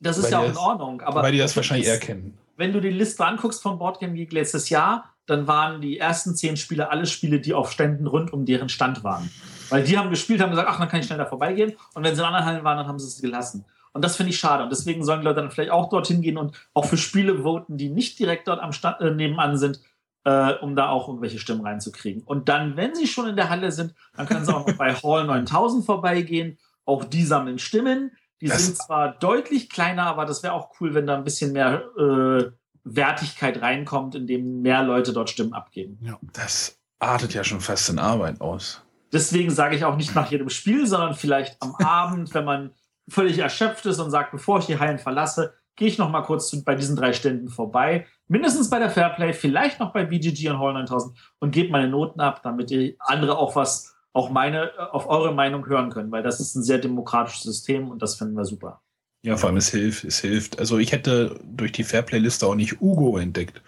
Das 0.00 0.18
ist 0.18 0.30
ja 0.30 0.40
auch 0.40 0.48
in 0.48 0.56
Ordnung, 0.56 1.00
aber 1.00 1.22
weil 1.22 1.32
die 1.32 1.38
das 1.38 1.56
wahrscheinlich 1.56 1.86
eher 1.86 1.98
kennen. 1.98 2.36
wenn 2.56 2.72
du 2.72 2.80
die 2.80 2.90
Liste 2.90 3.24
anguckst 3.24 3.62
von 3.62 3.78
Boardgame 3.78 4.14
Geek 4.14 4.32
letztes 4.32 4.68
Jahr, 4.68 5.12
dann 5.26 5.46
waren 5.46 5.80
die 5.80 5.98
ersten 5.98 6.34
zehn 6.34 6.56
Spiele 6.56 6.90
alle 6.90 7.06
Spiele, 7.06 7.40
die 7.40 7.52
auf 7.52 7.70
Ständen 7.72 8.06
rund 8.06 8.32
um 8.32 8.46
deren 8.46 8.68
Stand 8.68 9.04
waren. 9.04 9.30
Weil 9.68 9.82
die 9.82 9.98
haben 9.98 10.10
gespielt, 10.10 10.40
haben 10.40 10.50
gesagt, 10.50 10.68
ach, 10.70 10.78
dann 10.78 10.88
kann 10.88 11.00
ich 11.00 11.06
schnell 11.06 11.18
da 11.18 11.26
vorbeigehen. 11.26 11.74
Und 11.94 12.04
wenn 12.04 12.14
sie 12.14 12.20
in 12.20 12.26
anderen 12.26 12.44
Hallen 12.44 12.64
waren, 12.64 12.78
dann 12.78 12.86
haben 12.86 13.00
sie 13.00 13.08
es 13.08 13.20
gelassen. 13.20 13.64
Und 13.92 14.04
das 14.04 14.16
finde 14.16 14.30
ich 14.30 14.38
schade. 14.38 14.62
Und 14.62 14.70
deswegen 14.70 15.04
sollen 15.04 15.20
die 15.20 15.24
Leute 15.24 15.40
dann 15.40 15.50
vielleicht 15.50 15.72
auch 15.72 15.88
dorthin 15.88 16.22
gehen 16.22 16.36
und 16.36 16.54
auch 16.74 16.84
für 16.84 16.96
Spiele 16.96 17.42
voten, 17.42 17.76
die 17.76 17.88
nicht 17.88 18.18
direkt 18.18 18.46
dort 18.46 18.60
am 18.60 18.72
Stand 18.72 19.00
äh, 19.00 19.10
nebenan 19.10 19.58
sind, 19.58 19.80
äh, 20.26 20.54
um 20.60 20.74
da 20.74 20.88
auch 20.90 21.06
irgendwelche 21.08 21.38
Stimmen 21.38 21.60
reinzukriegen. 21.62 22.22
Und 22.24 22.48
dann, 22.48 22.76
wenn 22.76 22.94
sie 22.96 23.06
schon 23.06 23.28
in 23.28 23.36
der 23.36 23.48
Halle 23.48 23.70
sind, 23.70 23.94
dann 24.16 24.26
können 24.26 24.44
sie 24.44 24.52
auch 24.54 24.66
noch 24.66 24.76
bei 24.76 24.92
Hall 25.02 25.24
9000 25.26 25.86
vorbeigehen. 25.86 26.58
Auch 26.84 27.04
die 27.04 27.24
sammeln 27.24 27.58
Stimmen. 27.58 28.10
Die 28.40 28.48
Das- 28.48 28.66
sind 28.66 28.76
zwar 28.76 29.12
deutlich 29.18 29.70
kleiner, 29.70 30.04
aber 30.06 30.26
das 30.26 30.42
wäre 30.42 30.52
auch 30.52 30.70
cool, 30.80 30.94
wenn 30.94 31.06
da 31.06 31.14
ein 31.16 31.24
bisschen 31.24 31.52
mehr 31.52 31.82
äh, 31.96 32.50
Wertigkeit 32.84 33.62
reinkommt, 33.62 34.14
indem 34.14 34.62
mehr 34.62 34.82
Leute 34.82 35.12
dort 35.12 35.30
Stimmen 35.30 35.52
abgeben. 35.52 35.98
Das 36.32 36.78
artet 36.98 37.34
ja 37.34 37.44
schon 37.44 37.60
fast 37.60 37.88
in 37.88 37.98
Arbeit 37.98 38.40
aus. 38.40 38.82
Deswegen 39.12 39.50
sage 39.50 39.76
ich 39.76 39.84
auch 39.84 39.96
nicht 39.96 40.14
nach 40.14 40.30
jedem 40.30 40.48
Spiel, 40.50 40.86
sondern 40.86 41.14
vielleicht 41.14 41.60
am 41.62 41.74
Abend, 41.84 42.32
wenn 42.34 42.44
man 42.44 42.70
völlig 43.08 43.38
erschöpft 43.38 43.86
ist 43.86 44.00
und 44.00 44.10
sagt, 44.10 44.32
bevor 44.32 44.58
ich 44.58 44.66
die 44.66 44.78
Hallen 44.78 44.98
verlasse, 44.98 45.54
gehe 45.76 45.88
ich 45.88 45.98
noch 45.98 46.10
mal 46.10 46.22
kurz 46.22 46.48
zu, 46.48 46.64
bei 46.64 46.74
diesen 46.74 46.96
drei 46.96 47.12
Ständen 47.12 47.48
vorbei. 47.48 48.06
Mindestens 48.28 48.70
bei 48.70 48.78
der 48.78 48.90
Fairplay, 48.90 49.32
vielleicht 49.32 49.78
noch 49.78 49.92
bei 49.92 50.04
BGG 50.04 50.48
und 50.50 50.58
Hall 50.58 50.72
9000 50.72 51.16
und 51.38 51.50
gebe 51.52 51.70
meine 51.70 51.88
Noten 51.88 52.20
ab, 52.20 52.40
damit 52.42 52.70
die 52.70 52.96
andere 52.98 53.38
auch 53.38 53.54
was, 53.54 53.94
auch 54.12 54.30
meine, 54.30 54.72
äh, 54.72 54.78
auf 54.90 55.06
eure 55.08 55.32
Meinung 55.32 55.66
hören 55.66 55.90
können, 55.90 56.10
weil 56.10 56.22
das 56.22 56.40
ist 56.40 56.54
ein 56.56 56.62
sehr 56.62 56.78
demokratisches 56.78 57.44
System 57.44 57.90
und 57.90 58.02
das 58.02 58.16
finden 58.16 58.36
wir 58.36 58.44
super. 58.44 58.82
Ja, 59.22 59.36
vor 59.36 59.48
allem 59.48 59.58
es 59.58 59.70
hilft, 59.70 60.04
es 60.04 60.20
hilft. 60.20 60.58
Also 60.58 60.78
ich 60.78 60.92
hätte 60.92 61.40
durch 61.44 61.72
die 61.72 61.84
Fairplay-Liste 61.84 62.46
auch 62.46 62.54
nicht 62.54 62.80
Ugo 62.80 63.18
entdeckt. 63.18 63.62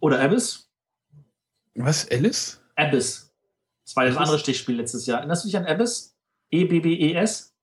Oder 0.00 0.20
Abyss? 0.20 0.68
Was, 1.74 2.10
Alice? 2.10 2.60
Abyss. 2.76 3.32
Das 3.84 3.96
war 3.96 4.04
das 4.04 4.16
andere 4.16 4.38
Stichspiel 4.38 4.76
letztes 4.76 5.06
Jahr. 5.06 5.18
Erinnerst 5.18 5.44
du 5.44 5.48
dich 5.48 5.56
an 5.56 5.66
Abyss? 5.66 6.16
E 6.50 6.62
E-B-B-E-S? 6.62 7.54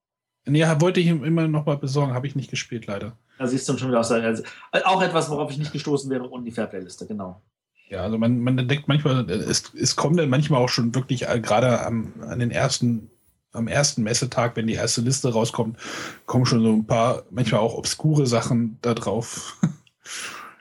Nee, 0.46 0.66
wollte 0.80 1.02
ich 1.02 1.08
ihm 1.08 1.24
immer 1.24 1.48
noch 1.48 1.66
mal 1.66 1.78
besorgen, 1.78 2.14
habe 2.14 2.26
ich 2.26 2.36
nicht 2.36 2.50
gespielt, 2.50 2.86
leider. 2.88 3.18
Da 3.38 3.48
siehst 3.48 3.68
du 3.70 3.78
schon 3.78 3.90
wieder 3.90 4.00
aus 4.00 4.10
der, 4.10 4.24
also, 4.24 4.44
auch 4.86 5.02
etwas, 5.02 5.30
worauf 5.30 5.52
ich 5.52 5.58
nicht 5.58 5.74
gestoßen 5.74 6.10
wäre, 6.10 6.30
ohne 6.30 6.44
die 6.44 6.52
Fairplay-Liste, 6.52 7.06
genau. 7.06 7.42
Ja, 7.90 8.02
also 8.02 8.18
man, 8.18 8.40
man 8.40 8.58
entdeckt 8.58 8.88
manchmal, 8.88 9.30
es, 9.30 9.74
es 9.74 9.96
kommen 9.96 10.18
dann 10.18 10.30
manchmal 10.30 10.62
auch 10.62 10.70
schon 10.70 10.94
wirklich 10.94 11.28
äh, 11.28 11.40
gerade 11.40 11.86
am, 11.86 12.14
an 12.22 12.40
den 12.40 12.52
ersten, 12.52 13.10
am 13.54 13.68
ersten 13.68 14.04
Messetag, 14.04 14.56
wenn 14.56 14.68
die 14.68 14.74
erste 14.74 15.02
Liste 15.02 15.32
rauskommt, 15.32 15.78
kommen 16.26 16.46
schon 16.46 16.62
so 16.62 16.74
ein 16.74 16.86
paar, 16.86 17.24
manchmal 17.30 17.62
auch 17.62 17.76
obskure 17.76 18.28
Sachen 18.28 18.78
da 18.82 18.94
drauf. 18.94 19.58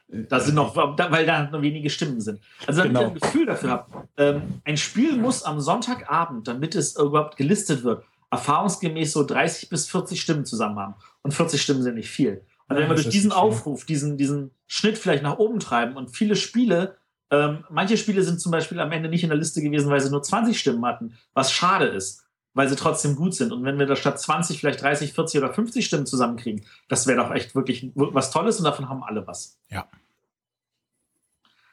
Da 0.09 0.39
sind 0.39 0.55
noch, 0.55 0.77
weil 0.77 1.27
da 1.27 1.51
nur 1.51 1.63
wenige 1.63 1.91
Stimmen 1.91 2.21
sind. 2.21 2.41
Also 2.65 2.83
damit 2.83 2.97
Genau. 2.97 3.01
ihr 3.01 3.07
ein 3.09 3.21
Gefühl 3.21 3.47
dafür 3.47 3.71
habt, 3.71 3.93
ähm, 4.17 4.61
ein 4.65 4.77
Spiel 4.77 5.17
muss 5.17 5.43
am 5.43 5.61
Sonntagabend, 5.61 6.47
damit 6.47 6.77
es 6.77 6.97
überhaupt 6.97 7.37
gelistet 7.37 7.83
wird, 7.83 8.05
erfahrungsgemäß 8.31 9.13
so 9.13 9.25
30 9.25 9.69
bis 9.69 9.89
40 9.89 10.21
Stimmen 10.21 10.45
zusammen 10.45 10.79
haben. 10.79 10.95
Und 11.23 11.35
40 11.35 11.61
Stimmen 11.61 11.83
sind 11.83 11.97
nicht 11.97 12.09
viel. 12.09 12.46
Ja, 12.69 12.77
wenn 12.77 12.89
wir 12.89 12.95
durch 12.97 13.09
diesen. 13.09 13.33
Aufruf, 13.33 13.85
diesen, 13.85 14.17
diesen 14.19 14.51
Schnitt 14.67 14.99
vielleicht 14.99 15.23
nach 15.23 15.39
oben 15.39 15.61
treiben 15.61 15.97
und 15.97 16.11
viele 16.17 16.35
Spiele, 16.37 16.97
ähm, 17.31 17.65
manche 17.71 17.97
Spiele 17.97 18.23
sind 18.23 18.41
zum 18.41 18.53
Beispiel 18.53 18.81
am 18.81 18.91
Ende 18.93 19.09
nicht 19.09 19.23
in 19.23 19.29
der 19.31 19.39
Liste 19.39 19.61
gewesen, 19.63 19.89
weil 19.91 20.01
sie 20.01 20.11
nur 20.11 20.23
20 20.23 20.59
Stimmen 20.59 20.85
hatten, 20.85 21.15
was 21.35 21.53
schade 21.53 21.87
ist, 21.87 22.25
weil 22.55 22.69
sie 22.69 22.77
trotzdem 22.77 23.15
gut 23.17 23.35
sind. 23.35 23.53
Und 23.53 23.65
wenn 23.65 23.79
wir 23.79 23.87
da 23.87 23.95
statt 23.97 24.21
20 24.21 24.59
vielleicht 24.61 24.81
30, 24.83 25.13
40 25.13 25.43
oder 25.43 25.53
50 25.55 25.85
Stimmen 25.87 26.07
zusammenkriegen, 26.07 26.65
das 26.89 27.07
wäre 27.07 27.19
doch 27.23 27.31
echt 27.33 27.55
wirklich 27.55 27.91
was 27.95 28.31
Tolles 28.31 28.59
und 28.59 28.65
davon 28.65 28.89
haben 28.89 29.03
alle 29.05 29.27
was. 29.27 29.59
Ja. 29.71 29.89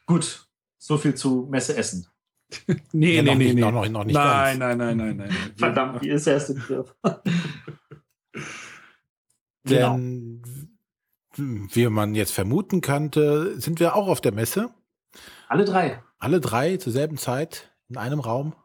Gut, 0.05 0.47
so 0.77 0.97
viel 0.97 1.15
zu 1.15 1.47
Messe 1.49 1.75
Essen. 1.77 2.07
Nee, 2.91 3.15
Ja, 3.15 3.21
nee, 3.23 3.29
noch 3.31 3.35
nee, 3.37 3.45
nicht- 3.45 3.55
nee. 3.55 3.61
noch- 3.61 3.71
noch- 3.71 3.89
noch 3.89 4.03
nicht 4.03 4.13
nein, 4.13 4.59
ganz. 4.59 4.77
nein, 4.77 4.77
nein, 4.77 4.97
nein, 4.97 5.17
nein. 5.17 5.31
Verdammt, 5.57 6.01
wie 6.03 6.09
ist 6.09 6.27
erst 6.27 6.51
im 6.51 6.57
Griff? 6.59 6.93
genau. 9.65 9.97
Wie 11.35 11.87
man 11.87 12.15
jetzt 12.15 12.31
vermuten 12.31 12.81
könnte, 12.81 13.59
sind 13.59 13.79
wir 13.79 13.95
auch 13.95 14.07
auf 14.07 14.21
der 14.21 14.33
Messe. 14.33 14.73
Alle 15.47 15.65
drei. 15.65 16.03
Alle 16.19 16.39
drei 16.39 16.77
zur 16.77 16.93
selben 16.93 17.17
Zeit 17.17 17.71
in 17.89 17.97
einem 17.97 18.19
Raum. 18.19 18.55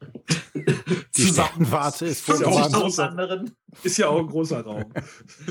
Die. 0.54 1.26
Sternwarte 1.26 2.06
ist 2.06 2.28
50.000 2.28 2.42
vorgewarnt. 2.42 2.74
50.000 2.74 3.02
anderen. 3.08 3.56
Ist 3.82 3.98
ja 3.98 4.08
auch 4.08 4.18
ein 4.18 4.26
großer 4.26 4.62
Raum. 4.62 4.92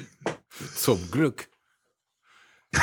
Zum 0.75 1.09
Glück. 1.11 1.49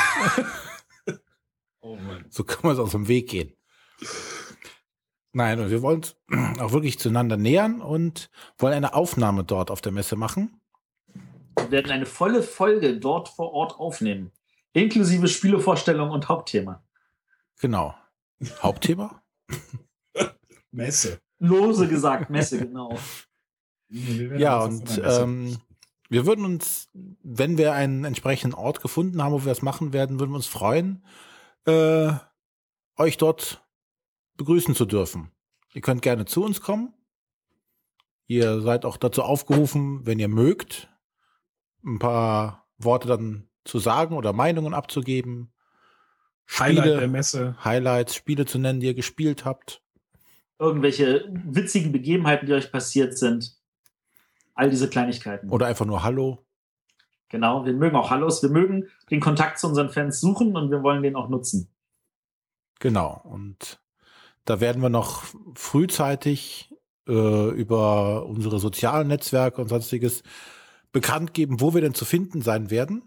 Oh 1.81 1.97
Mann. 1.97 2.27
So 2.29 2.45
kann 2.45 2.61
man 2.65 2.73
es 2.73 2.79
aus 2.81 2.91
dem 2.91 3.09
Weg 3.09 3.31
gehen. 3.31 3.55
Nein, 5.33 5.61
und 5.61 5.71
wir 5.71 5.81
wollen 5.81 5.99
uns 5.99 6.17
auch 6.61 6.73
wirklich 6.73 6.99
zueinander 6.99 7.37
nähern 7.37 7.81
und 7.81 8.31
wollen 8.59 8.75
eine 8.75 8.95
Aufnahme 8.95 9.45
dort 9.45 9.71
auf 9.71 9.81
der 9.81 9.93
Messe 9.93 10.17
machen. 10.17 10.61
Wir 11.59 11.71
werden 11.71 11.91
eine 11.91 12.07
volle 12.07 12.43
Folge 12.43 12.99
dort 12.99 13.29
vor 13.29 13.53
Ort 13.53 13.79
aufnehmen. 13.79 14.33
Inklusive 14.73 15.29
Spielevorstellung 15.29 16.11
und 16.11 16.29
Hauptthema. 16.29 16.83
Genau. 17.61 17.95
Hauptthema? 18.63 19.23
Messe. 20.71 21.21
Lose 21.39 21.89
gesagt, 21.89 22.31
Messe, 22.31 22.59
genau. 22.59 22.99
Ja, 23.89 24.61
und 24.61 25.01
ähm, 25.03 25.59
wir 26.09 26.27
würden 26.27 26.45
uns, 26.45 26.89
wenn 26.93 27.59
wir 27.59 27.73
einen 27.73 28.05
entsprechenden 28.05 28.55
Ort 28.55 28.81
gefunden 28.81 29.23
haben, 29.23 29.33
wo 29.33 29.41
wir 29.45 29.49
das 29.51 29.63
machen 29.63 29.93
werden, 29.93 30.21
würden 30.21 30.31
wir 30.31 30.37
uns 30.37 30.47
freuen, 30.47 31.05
äh, 31.67 32.13
euch 32.97 33.17
dort 33.17 33.67
begrüßen 34.37 34.75
zu 34.75 34.85
dürfen. 34.85 35.31
Ihr 35.75 35.81
könnt 35.81 36.03
gerne 36.03 36.25
zu 36.25 36.45
uns 36.45 36.61
kommen. 36.61 36.95
Ihr 38.27 38.61
seid 38.61 38.85
auch 38.85 38.97
dazu 38.97 39.23
aufgerufen, 39.23 40.07
wenn 40.07 40.19
ihr 40.19 40.29
mögt, 40.29 40.91
ein 41.85 41.99
paar 41.99 42.67
Worte 42.79 43.09
dann 43.09 43.49
zu 43.65 43.79
sagen 43.79 44.17
oder 44.17 44.33
Meinungen 44.33 44.75
abzugeben. 44.75 45.53
Highlight 46.59 46.85
Spiele, 46.85 46.99
der 46.99 47.09
Messe. 47.09 47.65
Highlights, 47.65 48.15
Spiele 48.15 48.47
zu 48.47 48.59
nennen, 48.59 48.81
die 48.81 48.87
ihr 48.87 48.95
gespielt 48.95 49.45
habt. 49.45 49.83
Irgendwelche 50.59 51.29
witzigen 51.31 51.93
Begebenheiten, 51.93 52.47
die 52.47 52.55
euch 52.55 52.73
passiert 52.73 53.17
sind. 53.17 53.57
All 54.55 54.71
diese 54.71 54.89
Kleinigkeiten. 54.89 55.51
Oder 55.51 55.67
einfach 55.67 55.87
nur 55.87 56.03
Hallo. 56.03 56.45
Genau, 57.29 57.65
wir 57.67 57.75
mögen 57.75 57.97
auch 57.97 58.11
Hallos. 58.11 58.43
Wir 58.43 58.51
mögen 58.51 58.89
den 59.11 59.21
Kontakt 59.21 59.59
zu 59.59 59.69
unseren 59.69 59.91
Fans 59.91 60.21
suchen 60.21 60.57
und 60.57 60.71
wir 60.71 60.83
wollen 60.83 61.03
den 61.03 61.15
auch 61.15 61.29
nutzen. 61.29 61.71
Genau. 62.81 63.21
Und 63.25 63.81
da 64.47 64.61
werden 64.61 64.81
wir 64.81 64.89
noch 64.89 65.25
frühzeitig 65.55 66.75
äh, 67.07 67.51
über 67.51 68.25
unsere 68.27 68.59
sozialen 68.59 69.09
Netzwerke 69.09 69.61
und 69.61 69.69
sonstiges 69.69 70.23
bekannt 71.01 71.33
geben, 71.33 71.61
wo 71.61 71.75
wir 71.75 71.81
denn 71.81 71.95
zu 71.95 72.05
finden 72.05 72.43
sein 72.43 72.71
werden. 72.71 73.05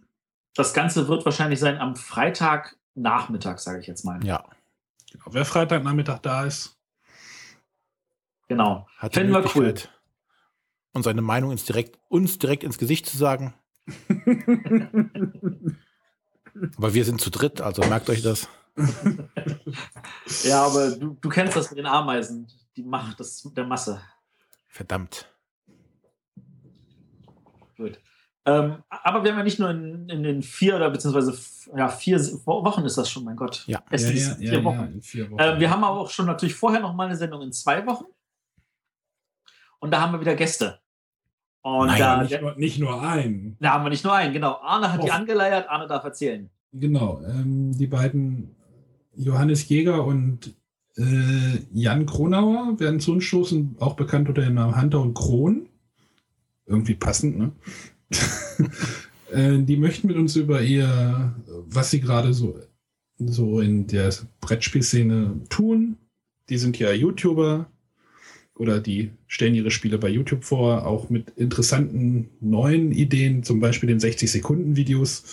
Das 0.56 0.74
Ganze 0.74 1.10
wird 1.10 1.26
wahrscheinlich 1.26 1.60
sein 1.60 1.78
am 1.78 1.98
Freitagnachmittag, 1.98 3.58
sage 3.58 3.80
ich 3.80 3.88
jetzt 3.88 4.06
mal. 4.06 4.24
Ja, 4.26 4.46
Genau. 5.12 5.26
Wer 5.32 5.44
Freitagnachmittag 5.44 6.20
da 6.20 6.46
ist, 6.46 6.78
Genau. 8.48 8.88
hat 8.98 9.14
die 9.14 9.20
Fänden 9.20 9.34
wir 9.34 9.56
cool. 9.56 9.74
Uns 10.94 11.04
seine 11.06 11.22
Meinung 11.22 11.52
ins 11.52 11.66
direkt, 11.66 12.00
uns 12.08 12.40
direkt 12.40 12.64
ins 12.64 12.78
Gesicht 12.78 13.08
zu 13.08 13.18
sagen. 13.18 13.54
Aber 16.78 16.94
wir 16.94 17.04
sind 17.04 17.20
zu 17.20 17.30
dritt, 17.30 17.60
also 17.62 17.82
merkt 17.84 18.10
euch 18.10 18.22
das. 18.22 18.48
Ja, 20.44 20.66
aber 20.66 20.92
du, 20.92 21.18
du 21.20 21.30
kennst 21.30 21.56
das 21.56 21.70
mit 21.72 21.80
den 21.80 21.86
Ameisen, 21.86 22.48
die 22.76 22.84
Macht 22.84 23.20
des, 23.20 23.50
der 23.56 23.66
Masse. 23.66 24.02
Verdammt. 24.68 25.31
Gut. 27.82 28.00
Ähm, 28.46 28.78
aber 28.90 29.24
wir 29.24 29.32
haben 29.32 29.38
ja 29.38 29.44
nicht 29.44 29.60
nur 29.60 29.70
in, 29.70 30.10
in 30.10 30.24
den 30.24 30.42
vier 30.42 30.76
oder 30.76 30.90
beziehungsweise 30.90 31.38
ja, 31.78 31.90
vier 31.90 32.20
Wo- 32.46 32.64
Wochen 32.66 32.84
ist 32.86 32.98
das 32.98 33.10
schon, 33.10 33.24
mein 33.24 33.36
Gott. 33.36 33.64
Ja. 33.68 33.84
Es 33.92 34.04
ist 34.10 34.38
vier 34.40 34.64
Wochen. 34.64 34.94
in 34.94 35.02
vier 35.02 35.30
Wochen. 35.30 35.40
Äh, 35.40 35.60
wir 35.60 35.70
haben 35.70 35.84
aber 35.84 36.00
auch 36.00 36.10
schon 36.10 36.26
natürlich 36.26 36.56
vorher 36.56 36.80
noch 36.80 36.94
mal 36.96 37.06
eine 37.06 37.16
Sendung 37.16 37.42
in 37.44 37.52
zwei 37.52 37.86
Wochen. 37.86 38.06
Und 39.80 39.92
da 39.92 40.02
haben 40.02 40.14
wir 40.14 40.20
wieder 40.22 40.36
Gäste. 40.36 40.80
Und 41.62 41.88
Nein, 41.88 42.00
da, 42.00 42.24
nicht, 42.24 42.42
nur, 42.42 42.56
nicht 42.56 42.80
nur 42.80 43.02
einen. 43.04 43.58
da 43.60 43.74
haben 43.74 43.86
wir 43.86 43.90
nicht 43.92 44.04
nur 44.04 44.14
einen, 44.14 44.34
genau. 44.34 44.56
Arne 44.62 44.92
hat 44.92 45.04
die 45.04 45.10
Och. 45.10 45.14
angeleiert, 45.14 45.70
Arne 45.70 45.86
darf 45.88 46.04
erzählen. 46.04 46.50
Genau, 46.74 47.22
ähm, 47.24 47.72
die 47.78 47.86
beiden 47.88 48.56
Johannes 49.16 49.68
Jäger 49.70 50.04
und 50.04 50.56
äh, 50.98 51.60
Jan 51.74 52.06
Kronauer 52.08 52.80
werden 52.80 53.00
zu 53.00 53.12
uns 53.12 53.26
stoßen, 53.26 53.76
auch 53.80 53.96
bekannt 53.96 54.28
unter 54.30 54.42
dem 54.42 54.56
Namen 54.56 54.80
Hunter 54.82 55.02
und 55.02 55.14
Kron. 55.14 55.68
Irgendwie 56.72 56.96
passend, 56.96 57.38
ne? 57.38 57.52
äh, 59.32 59.60
die 59.60 59.78
möchten 59.78 60.08
mit 60.08 60.18
uns 60.18 60.36
über 60.36 60.62
ihr, 60.62 61.36
was 61.68 61.92
sie 61.92 62.02
gerade 62.02 62.34
so, 62.34 62.60
so 63.18 63.60
in 63.62 63.88
der 63.88 64.14
Brettspielszene 64.40 65.42
tun. 65.50 65.98
Die 66.50 66.58
sind 66.58 66.80
ja 66.80 66.92
YouTuber 66.92 67.70
oder 68.56 68.80
die 68.80 69.12
stellen 69.28 69.56
ihre 69.56 69.72
Spiele 69.72 69.98
bei 69.98 70.10
YouTube 70.10 70.44
vor, 70.44 70.86
auch 70.86 71.10
mit 71.10 71.32
interessanten 71.32 72.30
neuen 72.40 72.92
Ideen, 72.92 73.44
zum 73.44 73.60
Beispiel 73.60 73.88
den 73.88 74.00
60-Sekunden-Videos 74.00 75.24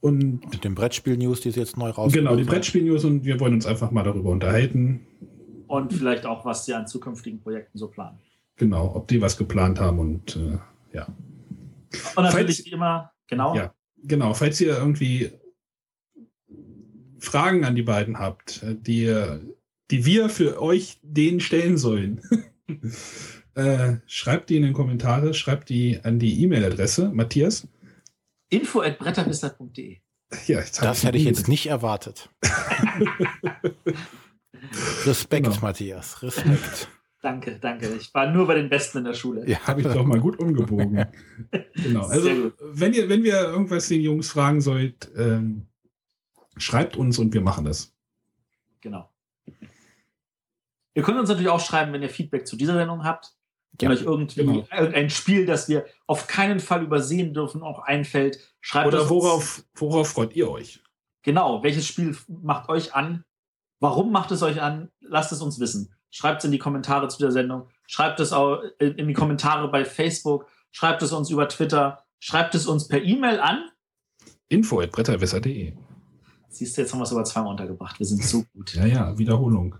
Und 0.00 0.50
Mit 0.50 0.64
dem 0.64 0.74
Brettspiel-News, 0.74 1.40
die 1.40 1.50
ist 1.50 1.56
jetzt 1.56 1.76
neu 1.76 1.90
raus. 1.90 2.12
genau, 2.12 2.36
die 2.36 2.44
Brettspiel-News 2.44 3.04
und 3.04 3.24
wir 3.24 3.40
wollen 3.40 3.54
uns 3.54 3.66
einfach 3.66 3.90
mal 3.90 4.04
darüber 4.04 4.30
unterhalten. 4.30 5.00
Und 5.66 5.92
vielleicht 5.92 6.26
auch, 6.26 6.44
was 6.44 6.64
sie 6.64 6.74
an 6.74 6.86
zukünftigen 6.86 7.40
Projekten 7.40 7.78
so 7.78 7.88
planen. 7.88 8.18
Genau, 8.56 8.94
ob 8.94 9.08
die 9.08 9.20
was 9.20 9.36
geplant 9.36 9.80
haben 9.80 9.98
und 9.98 10.36
äh, 10.36 10.58
ja. 10.92 11.06
Und 12.16 12.24
natürlich 12.24 12.56
Falls- 12.58 12.64
wie 12.66 12.70
immer, 12.70 13.12
genau. 13.26 13.54
Ja, 13.56 13.74
genau. 14.02 14.34
Falls 14.34 14.60
ihr 14.60 14.76
irgendwie 14.76 15.32
Fragen 17.18 17.64
an 17.64 17.74
die 17.74 17.82
beiden 17.82 18.18
habt, 18.18 18.60
die, 18.64 19.14
die 19.90 20.04
wir 20.04 20.28
für 20.28 20.60
euch 20.62 20.98
denen 21.02 21.40
stellen 21.40 21.76
sollen, 21.78 22.20
äh, 23.54 23.96
schreibt 24.06 24.50
die 24.50 24.56
in 24.56 24.62
den 24.62 24.72
Kommentare, 24.72 25.34
schreibt 25.34 25.68
die 25.68 26.00
an 26.02 26.18
die 26.18 26.42
E-Mail-Adresse, 26.42 27.10
Matthias. 27.12 27.66
Info 28.48 28.80
at 28.80 28.98
bretterwisser.de. 28.98 29.98
Ja, 30.46 30.62
Das 30.80 31.02
hätte 31.04 31.18
ich 31.18 31.24
jetzt 31.24 31.48
nicht 31.48 31.66
erwartet. 31.66 32.30
Respekt, 35.04 35.46
Genau. 35.46 35.60
Matthias. 35.60 36.22
Respekt. 36.22 36.88
Danke, 37.22 37.58
danke. 37.60 37.88
Ich 37.94 38.14
war 38.14 38.30
nur 38.30 38.46
bei 38.46 38.54
den 38.54 38.70
Besten 38.70 38.98
in 38.98 39.04
der 39.04 39.14
Schule. 39.14 39.46
Ja, 39.48 39.60
Habe 39.66 39.82
ich 39.82 39.86
doch 39.86 40.04
mal 40.04 40.20
gut 40.20 40.38
umgebogen. 40.38 41.06
genau. 41.74 42.06
Also, 42.06 42.52
wenn 42.60 42.94
ihr, 42.94 43.08
wenn 43.10 43.22
wir 43.22 43.34
irgendwas 43.40 43.88
den 43.88 44.00
Jungs 44.00 44.30
fragen 44.30 44.60
sollt, 44.62 45.10
ähm, 45.16 45.66
schreibt 46.56 46.96
uns 46.96 47.18
und 47.18 47.34
wir 47.34 47.42
machen 47.42 47.66
das. 47.66 47.92
Genau. 48.80 49.10
Ihr 50.94 51.02
könnt 51.02 51.18
uns 51.18 51.28
natürlich 51.28 51.50
auch 51.50 51.60
schreiben, 51.60 51.92
wenn 51.92 52.02
ihr 52.02 52.08
Feedback 52.08 52.46
zu 52.46 52.56
dieser 52.56 52.74
Sendung 52.74 53.04
habt. 53.04 53.34
Wenn 53.78 53.90
Ja, 53.90 53.96
euch 53.96 54.02
irgendwie 54.02 54.40
genau. 54.40 54.66
ein 54.70 55.10
Spiel, 55.10 55.46
das 55.46 55.68
wir 55.68 55.84
auf 56.06 56.26
keinen 56.26 56.58
Fall 56.58 56.82
übersehen 56.82 57.32
dürfen, 57.34 57.62
auch 57.62 57.80
einfällt, 57.80 58.38
schreibt 58.60 58.88
Oder 58.88 59.02
uns. 59.02 59.10
worauf, 59.10 59.64
worauf 59.74 60.08
freut 60.08 60.34
ihr 60.34 60.50
euch? 60.50 60.82
Genau, 61.22 61.62
welches 61.62 61.86
Spiel 61.86 62.16
macht 62.28 62.68
euch 62.68 62.94
an? 62.94 63.24
Warum 63.78 64.10
macht 64.10 64.30
es 64.32 64.42
euch 64.42 64.60
an? 64.60 64.90
Lasst 65.00 65.32
es 65.32 65.40
uns 65.42 65.60
wissen. 65.60 65.94
Schreibt 66.10 66.40
es 66.40 66.44
in 66.44 66.52
die 66.52 66.58
Kommentare 66.58 67.08
zu 67.08 67.18
der 67.18 67.32
Sendung. 67.32 67.68
Schreibt 67.86 68.20
es 68.20 68.32
auch 68.32 68.62
in 68.78 68.94
in 68.96 69.08
die 69.08 69.14
Kommentare 69.14 69.68
bei 69.68 69.84
Facebook. 69.84 70.46
Schreibt 70.72 71.02
es 71.02 71.12
uns 71.12 71.30
über 71.30 71.48
Twitter. 71.48 72.04
Schreibt 72.18 72.54
es 72.54 72.66
uns 72.66 72.88
per 72.88 73.02
E-Mail 73.02 73.40
an. 73.40 73.70
Info 74.48 74.80
at 74.80 74.90
bretterwisser.de. 74.90 75.72
Siehst 76.48 76.76
du, 76.76 76.82
jetzt 76.82 76.92
haben 76.92 76.98
wir 76.98 77.04
es 77.04 77.12
aber 77.12 77.24
zweimal 77.24 77.52
untergebracht. 77.52 77.98
Wir 77.98 78.06
sind 78.06 78.22
so 78.22 78.44
gut. 78.52 78.74
Ja, 78.74 78.84
ja, 78.84 79.16
Wiederholung. 79.16 79.76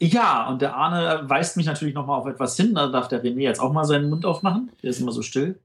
Ja, 0.00 0.48
und 0.48 0.62
der 0.62 0.76
Arne 0.76 1.28
weist 1.28 1.56
mich 1.56 1.66
natürlich 1.66 1.94
nochmal 1.94 2.20
auf 2.20 2.26
etwas 2.26 2.56
hin. 2.56 2.74
Da 2.74 2.88
darf 2.88 3.08
der 3.08 3.24
René 3.24 3.40
jetzt 3.40 3.60
auch 3.60 3.72
mal 3.72 3.84
seinen 3.84 4.08
Mund 4.08 4.24
aufmachen. 4.24 4.70
Der 4.82 4.90
ist 4.90 5.00
immer 5.00 5.12
so 5.12 5.22
still. 5.22 5.58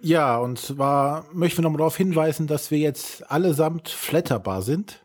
Ja, 0.00 0.36
und 0.36 0.58
zwar 0.58 1.24
möchten 1.32 1.58
wir 1.58 1.62
nochmal 1.62 1.78
darauf 1.78 1.96
hinweisen, 1.96 2.46
dass 2.46 2.70
wir 2.70 2.78
jetzt 2.78 3.28
allesamt 3.30 3.88
flatterbar 3.88 4.62
sind. 4.62 5.03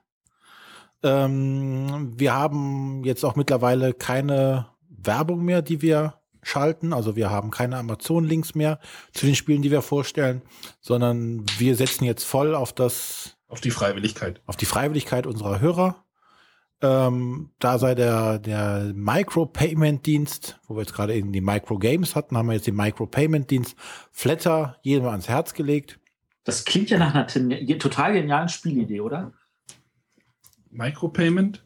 Ähm, 1.03 2.13
wir 2.17 2.33
haben 2.33 3.03
jetzt 3.03 3.23
auch 3.23 3.35
mittlerweile 3.35 3.93
keine 3.93 4.67
Werbung 4.89 5.43
mehr, 5.43 5.61
die 5.61 5.81
wir 5.81 6.15
schalten. 6.41 6.93
Also 6.93 7.15
wir 7.15 7.29
haben 7.29 7.51
keine 7.51 7.77
Amazon-Links 7.77 8.55
mehr 8.55 8.79
zu 9.13 9.25
den 9.25 9.35
Spielen, 9.35 9.61
die 9.61 9.71
wir 9.71 9.81
vorstellen, 9.81 10.41
sondern 10.81 11.45
wir 11.57 11.75
setzen 11.75 12.05
jetzt 12.05 12.23
voll 12.23 12.55
auf 12.55 12.73
das, 12.73 13.37
Auf 13.47 13.61
die 13.61 13.71
Freiwilligkeit. 13.71 14.41
auf 14.45 14.57
die 14.57 14.65
Freiwilligkeit 14.65 15.27
unserer 15.27 15.59
Hörer. 15.59 16.03
Ähm, 16.81 17.51
da 17.59 17.77
sei 17.77 17.93
der, 17.93 18.39
der 18.39 18.93
Micro-Payment-Dienst, 18.95 20.61
wo 20.65 20.75
wir 20.75 20.81
jetzt 20.81 20.93
gerade 20.93 21.13
eben 21.13 21.33
die 21.33 21.41
Micro-Games 21.41 22.15
hatten, 22.15 22.37
haben 22.37 22.47
wir 22.47 22.53
jetzt 22.53 22.67
den 22.67 22.75
Micro-Payment-Dienst 22.75 23.75
Flatter 24.11 24.77
jedem 24.81 25.07
ans 25.07 25.27
Herz 25.27 25.53
gelegt. 25.53 25.99
Das 26.45 26.63
klingt 26.63 26.89
ja 26.89 26.97
nach 26.97 27.13
einer 27.13 27.27
total 27.79 28.13
genialen 28.13 28.47
Spielidee, 28.47 29.01
oder? 29.01 29.33
Micropayment? 30.71 31.65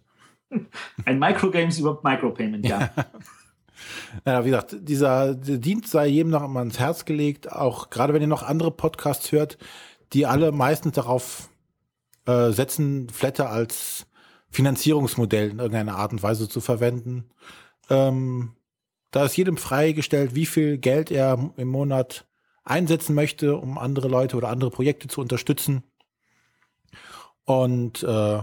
Ein 1.05 1.19
Microgames 1.19 1.79
über 1.79 1.99
Micropayment, 2.03 2.65
ja. 2.65 2.89
Ja, 4.25 4.45
wie 4.45 4.49
gesagt, 4.49 4.75
dieser 4.79 5.33
Dienst 5.33 5.91
sei 5.91 6.07
jedem 6.07 6.31
noch 6.31 6.43
einmal 6.43 6.61
ans 6.61 6.79
Herz 6.79 7.05
gelegt, 7.05 7.51
auch 7.51 7.89
gerade 7.89 8.13
wenn 8.13 8.21
ihr 8.21 8.27
noch 8.27 8.43
andere 8.43 8.71
Podcasts 8.71 9.31
hört, 9.31 9.57
die 10.13 10.25
alle 10.25 10.51
meistens 10.51 10.93
darauf 10.93 11.49
äh, 12.25 12.51
setzen, 12.51 13.09
Flatter 13.09 13.49
als 13.49 14.05
Finanzierungsmodell 14.49 15.49
in 15.49 15.59
irgendeiner 15.59 15.97
Art 15.97 16.11
und 16.11 16.21
Weise 16.23 16.47
zu 16.47 16.61
verwenden. 16.61 17.29
Ähm, 17.89 18.55
da 19.11 19.25
ist 19.25 19.35
jedem 19.35 19.57
freigestellt, 19.57 20.35
wie 20.35 20.45
viel 20.45 20.77
Geld 20.77 21.11
er 21.11 21.51
im 21.57 21.67
Monat 21.67 22.25
einsetzen 22.63 23.15
möchte, 23.15 23.57
um 23.57 23.77
andere 23.77 24.07
Leute 24.07 24.37
oder 24.37 24.49
andere 24.49 24.69
Projekte 24.69 25.07
zu 25.07 25.21
unterstützen. 25.21 25.83
Und 27.45 28.03
äh, 28.03 28.41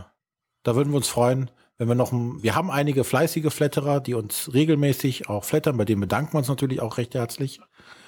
da 0.62 0.76
würden 0.76 0.90
wir 0.90 0.96
uns 0.96 1.08
freuen, 1.08 1.50
wenn 1.78 1.88
wir 1.88 1.94
noch, 1.94 2.12
ein, 2.12 2.42
wir 2.42 2.54
haben 2.54 2.70
einige 2.70 3.04
fleißige 3.04 3.52
Flatterer, 3.52 4.00
die 4.00 4.14
uns 4.14 4.52
regelmäßig 4.52 5.28
auch 5.28 5.44
flattern, 5.44 5.76
bei 5.78 5.86
denen 5.86 6.02
bedanken 6.02 6.34
wir 6.34 6.38
uns 6.38 6.48
natürlich 6.48 6.80
auch 6.80 6.98
recht 6.98 7.14
herzlich. 7.14 7.60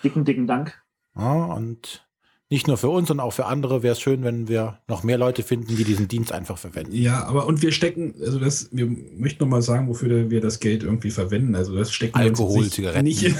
Dicken, 0.05 0.25
dicken 0.25 0.47
Dank. 0.47 0.83
Ja, 1.17 1.45
und 1.45 2.07
nicht 2.53 2.69
nur 2.69 2.77
für 2.77 2.91
uns, 2.91 3.09
sondern 3.09 3.27
auch 3.27 3.33
für 3.33 3.47
andere 3.47 3.83
wäre 3.83 3.93
es 3.93 4.01
schön, 4.01 4.25
wenn 4.25 4.47
wir 4.47 4.79
noch 4.87 5.05
mehr 5.05 5.17
Leute 5.17 5.43
finden, 5.43 5.75
die 5.75 5.85
diesen 5.85 6.07
Dienst 6.07 6.33
einfach 6.33 6.59
verwenden. 6.59 6.93
Ja, 6.93 7.25
aber 7.25 7.47
und 7.47 7.63
wir 7.63 7.73
stecken, 7.73 8.15
also 8.21 8.39
das, 8.39 8.69
wir 8.73 8.87
möchten 8.87 9.43
noch 9.43 9.49
mal 9.49 9.63
sagen, 9.63 9.89
wofür 9.89 10.29
wir 10.29 10.43
das 10.43 10.61
Geld 10.61 10.83
irgendwie 10.83 11.11
verwenden. 11.11 11.55
Also 11.55 11.75
das 11.75 11.91
stecken 11.91 12.15
wir 12.15 12.25
Alkohol, 12.25 12.65
nicht, 12.65 12.75
Zigaretten. 12.75 13.05
nicht, 13.05 13.23
in, 13.23 13.35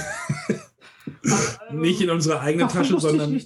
nicht 1.79 2.01
in 2.01 2.09
unsere 2.09 2.39
eigene 2.39 2.63
Davon 2.63 2.81
Tasche, 2.81 2.99
sondern 2.99 3.39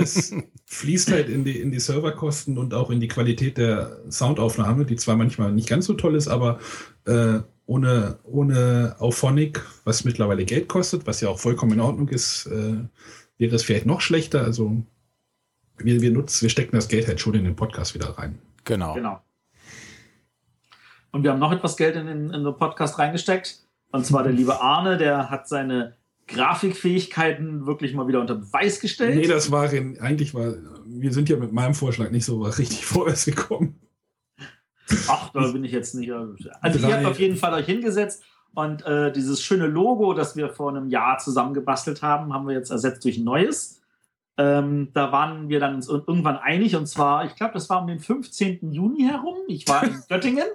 das 0.00 0.34
fließt 0.66 1.12
halt 1.12 1.28
in 1.28 1.44
die, 1.44 1.60
in 1.60 1.70
die 1.70 1.80
Serverkosten 1.80 2.58
und 2.58 2.74
auch 2.74 2.90
in 2.90 3.00
die 3.00 3.08
Qualität 3.08 3.58
der 3.58 3.98
Soundaufnahme, 4.10 4.84
die 4.84 4.96
zwar 4.96 5.16
manchmal 5.16 5.52
nicht 5.52 5.68
ganz 5.68 5.86
so 5.86 5.94
toll 5.94 6.14
ist, 6.14 6.28
aber 6.28 6.58
äh, 7.06 7.40
ohne, 7.66 8.18
ohne 8.24 8.96
Auphonic, 8.98 9.64
was 9.84 10.04
mittlerweile 10.04 10.44
Geld 10.44 10.68
kostet, 10.68 11.06
was 11.06 11.20
ja 11.20 11.28
auch 11.28 11.38
vollkommen 11.38 11.72
in 11.72 11.80
Ordnung 11.80 12.08
ist, 12.08 12.46
äh, 12.46 12.78
wäre 13.38 13.54
es 13.54 13.62
vielleicht 13.62 13.86
noch 13.86 14.00
schlechter. 14.00 14.42
Also 14.42 14.82
wir, 15.78 16.00
wir 16.00 16.10
nutzen, 16.10 16.42
wir 16.42 16.50
stecken 16.50 16.74
das 16.74 16.88
Geld 16.88 17.06
halt 17.06 17.20
schon 17.20 17.34
in 17.34 17.44
den 17.44 17.56
Podcast 17.56 17.94
wieder 17.94 18.18
rein. 18.18 18.38
Genau. 18.64 18.94
Genau. 18.94 19.22
Und 21.12 21.22
wir 21.22 21.32
haben 21.32 21.38
noch 21.38 21.52
etwas 21.52 21.76
Geld 21.76 21.96
in 21.96 22.06
den, 22.06 22.30
in 22.30 22.44
den 22.44 22.56
Podcast 22.56 22.98
reingesteckt. 22.98 23.64
Und 23.92 24.06
zwar 24.06 24.22
der 24.22 24.32
liebe 24.32 24.60
Arne, 24.60 24.96
der 24.96 25.30
hat 25.30 25.48
seine 25.48 25.96
Grafikfähigkeiten 26.32 27.66
wirklich 27.66 27.94
mal 27.94 28.06
wieder 28.08 28.20
unter 28.20 28.36
Beweis 28.36 28.80
gestellt. 28.80 29.16
Nee, 29.16 29.26
das 29.26 29.50
war 29.50 29.72
in, 29.72 29.98
eigentlich 30.00 30.34
war, 30.34 30.54
wir 30.86 31.12
sind 31.12 31.28
ja 31.28 31.36
mit 31.36 31.52
meinem 31.52 31.74
Vorschlag 31.74 32.10
nicht 32.10 32.24
so 32.24 32.42
richtig 32.42 32.86
vorwärts 32.86 33.24
gekommen. 33.24 33.80
Ach, 35.08 35.30
da 35.30 35.46
bin 35.52 35.64
ich 35.64 35.72
jetzt 35.72 35.94
nicht. 35.94 36.10
Also 36.10 36.34
ihr 36.78 36.88
Drei. 36.88 36.92
habt 36.92 37.06
auf 37.06 37.20
jeden 37.20 37.36
Fall 37.36 37.54
euch 37.54 37.66
hingesetzt 37.66 38.24
und 38.54 38.84
äh, 38.84 39.12
dieses 39.12 39.42
schöne 39.42 39.66
Logo, 39.66 40.14
das 40.14 40.36
wir 40.36 40.48
vor 40.48 40.70
einem 40.70 40.88
Jahr 40.88 41.18
zusammengebastelt 41.18 42.02
haben, 42.02 42.32
haben 42.32 42.48
wir 42.48 42.54
jetzt 42.54 42.70
ersetzt 42.70 43.04
durch 43.04 43.18
ein 43.18 43.24
neues. 43.24 43.80
Ähm, 44.36 44.88
da 44.94 45.12
waren 45.12 45.48
wir 45.48 45.60
dann 45.60 45.82
irgendwann 45.82 46.38
einig 46.38 46.74
und 46.74 46.86
zwar, 46.86 47.26
ich 47.26 47.34
glaube, 47.36 47.52
das 47.54 47.68
war 47.68 47.82
um 47.82 47.86
den 47.86 48.00
15. 48.00 48.72
Juni 48.72 49.02
herum. 49.02 49.36
Ich 49.48 49.68
war 49.68 49.84
in 49.84 50.02
Göttingen. 50.08 50.46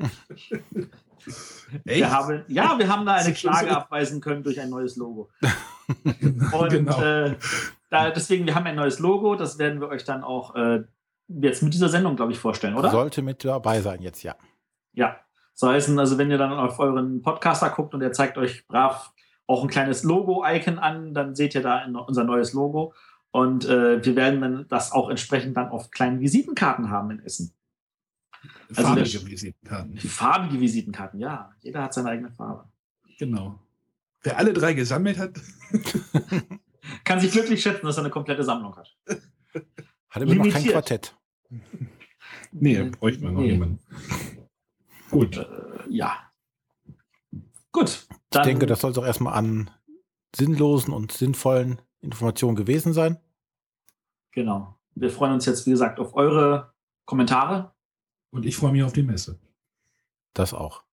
Wir 1.84 2.12
haben, 2.12 2.44
ja, 2.48 2.78
wir 2.78 2.88
haben 2.88 3.06
da 3.06 3.16
eine 3.16 3.34
Klage 3.34 3.70
so. 3.70 3.76
abweisen 3.76 4.22
können 4.22 4.44
durch 4.44 4.60
ein 4.60 4.70
neues 4.70 4.96
Logo. 4.96 5.30
Genau, 6.04 6.58
Und 6.64 6.70
genau. 6.70 7.02
äh, 7.02 7.36
da, 7.90 8.12
deswegen, 8.12 8.46
wir 8.46 8.56
haben 8.56 8.66
ein 8.66 8.76
neues 8.76 9.00
Logo, 9.00 9.36
das 9.36 9.58
werden 9.58 9.82
wir 9.82 9.90
euch 9.90 10.04
dann 10.04 10.24
auch 10.24 10.56
äh, 10.56 10.84
jetzt 11.28 11.64
mit 11.64 11.74
dieser 11.74 11.90
Sendung, 11.90 12.16
glaube 12.16 12.32
ich, 12.32 12.40
vorstellen, 12.40 12.76
oder? 12.76 12.92
Sollte 12.92 13.22
mit 13.22 13.44
dabei 13.44 13.82
sein 13.82 14.02
jetzt, 14.02 14.24
ja. 14.24 14.36
Ja. 14.94 15.18
So 15.54 15.70
heißen, 15.70 15.98
also 15.98 16.18
wenn 16.18 16.30
ihr 16.30 16.38
dann 16.38 16.52
auf 16.52 16.80
euren 16.80 17.22
Podcaster 17.22 17.70
guckt 17.70 17.94
und 17.94 18.02
er 18.02 18.12
zeigt 18.12 18.38
euch 18.38 18.68
brav 18.68 19.14
auch 19.48 19.64
ein 19.64 19.70
kleines 19.70 20.04
Logo-Icon 20.04 20.80
an, 20.80 21.14
dann 21.14 21.36
seht 21.36 21.56
ihr 21.56 21.62
da 21.62 21.86
unser 21.86 22.24
neues 22.24 22.54
Logo. 22.54 22.94
Und 23.32 23.66
äh, 23.66 24.04
wir 24.04 24.16
werden 24.16 24.42
dann 24.42 24.66
das 24.70 24.92
auch 24.92 25.10
entsprechend 25.10 25.58
dann 25.58 25.70
auf 25.70 25.92
kleinen 25.92 26.20
Visitenkarten 26.20 26.90
haben 26.90 27.12
in 27.12 27.20
Essen. 27.20 27.54
Also 28.70 28.82
Farbige 28.82 29.10
der- 29.10 29.26
Visitenkarten. 29.28 29.96
Die 29.96 30.08
farbige 30.08 30.60
Visitenkarten, 30.60 31.20
ja. 31.20 31.52
Jeder 31.62 31.84
hat 31.84 31.94
seine 31.94 32.10
eigene 32.10 32.32
Farbe. 32.32 32.70
Genau. 33.20 33.60
Wer 34.24 34.38
alle 34.38 34.54
drei 34.54 34.74
gesammelt 34.74 35.18
hat, 35.18 35.40
Kann 37.04 37.20
sich 37.20 37.32
glücklich 37.32 37.62
schätzen, 37.62 37.86
dass 37.86 37.98
er 37.98 38.04
eine 38.04 38.12
komplette 38.12 38.44
Sammlung 38.44 38.76
hat. 38.76 38.96
Hat 40.10 40.22
immer 40.22 40.36
noch 40.36 40.50
kein. 40.54 40.64
Quartett. 40.66 41.16
nee, 42.52 42.84
bräuchten 42.84 43.24
wir 43.24 43.32
noch 43.32 43.42
Nee. 43.42 43.52
jemanden. 43.52 43.80
Gut. 45.10 45.38
Äh, 45.38 45.46
ja. 45.90 46.32
Gut. 47.72 48.08
Dann, 48.30 48.42
Ich 48.44 48.48
denke, 48.48 48.66
das 48.68 48.82
soll 48.82 48.94
doch 48.94 49.06
erstmal 49.06 49.34
an 49.34 49.72
sinnlosen 50.36 50.94
und 50.94 51.12
sinnvollen 51.12 51.82
Informationen 52.02 52.56
gewesen 52.56 52.94
sein. 52.94 53.18
Genau. 54.32 54.78
Wir 54.94 55.10
freuen 55.10 55.34
uns 55.34 55.46
jetzt, 55.46 55.66
wie 55.66 55.72
gesagt, 55.72 56.00
auf 56.00 56.16
eure 56.16 56.74
Kommentare. 57.06 57.74
Und 58.36 58.46
ich 58.46 58.56
freue 58.58 58.74
mich 58.74 58.84
auf 58.84 58.92
die 58.92 59.02
Messe. 59.02 59.40
Das 60.34 60.54
auch. 60.54 60.84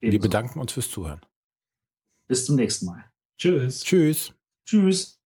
Ebenso. 0.00 0.12
Wir 0.12 0.20
bedanken 0.20 0.60
uns 0.60 0.72
fürs 0.72 0.88
Zuhören. 0.88 1.20
Bis 2.28 2.46
zum 2.46 2.54
nächsten 2.54 2.86
Mal. 2.86 3.04
Tschüss. 3.36 3.82
Tschüss. 3.82 4.32
Tschüss. 4.64 5.20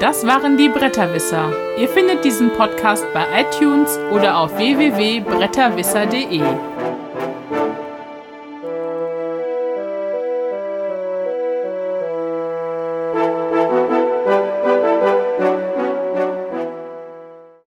Das 0.00 0.26
waren 0.26 0.56
die 0.56 0.68
Bretterwisser. 0.68 1.52
Ihr 1.78 1.88
findet 1.88 2.24
diesen 2.24 2.50
Podcast 2.50 3.06
bei 3.14 3.42
iTunes 3.42 3.96
oder 4.10 4.38
auf 4.38 4.56
www.bretterwisser.de. 4.56 6.77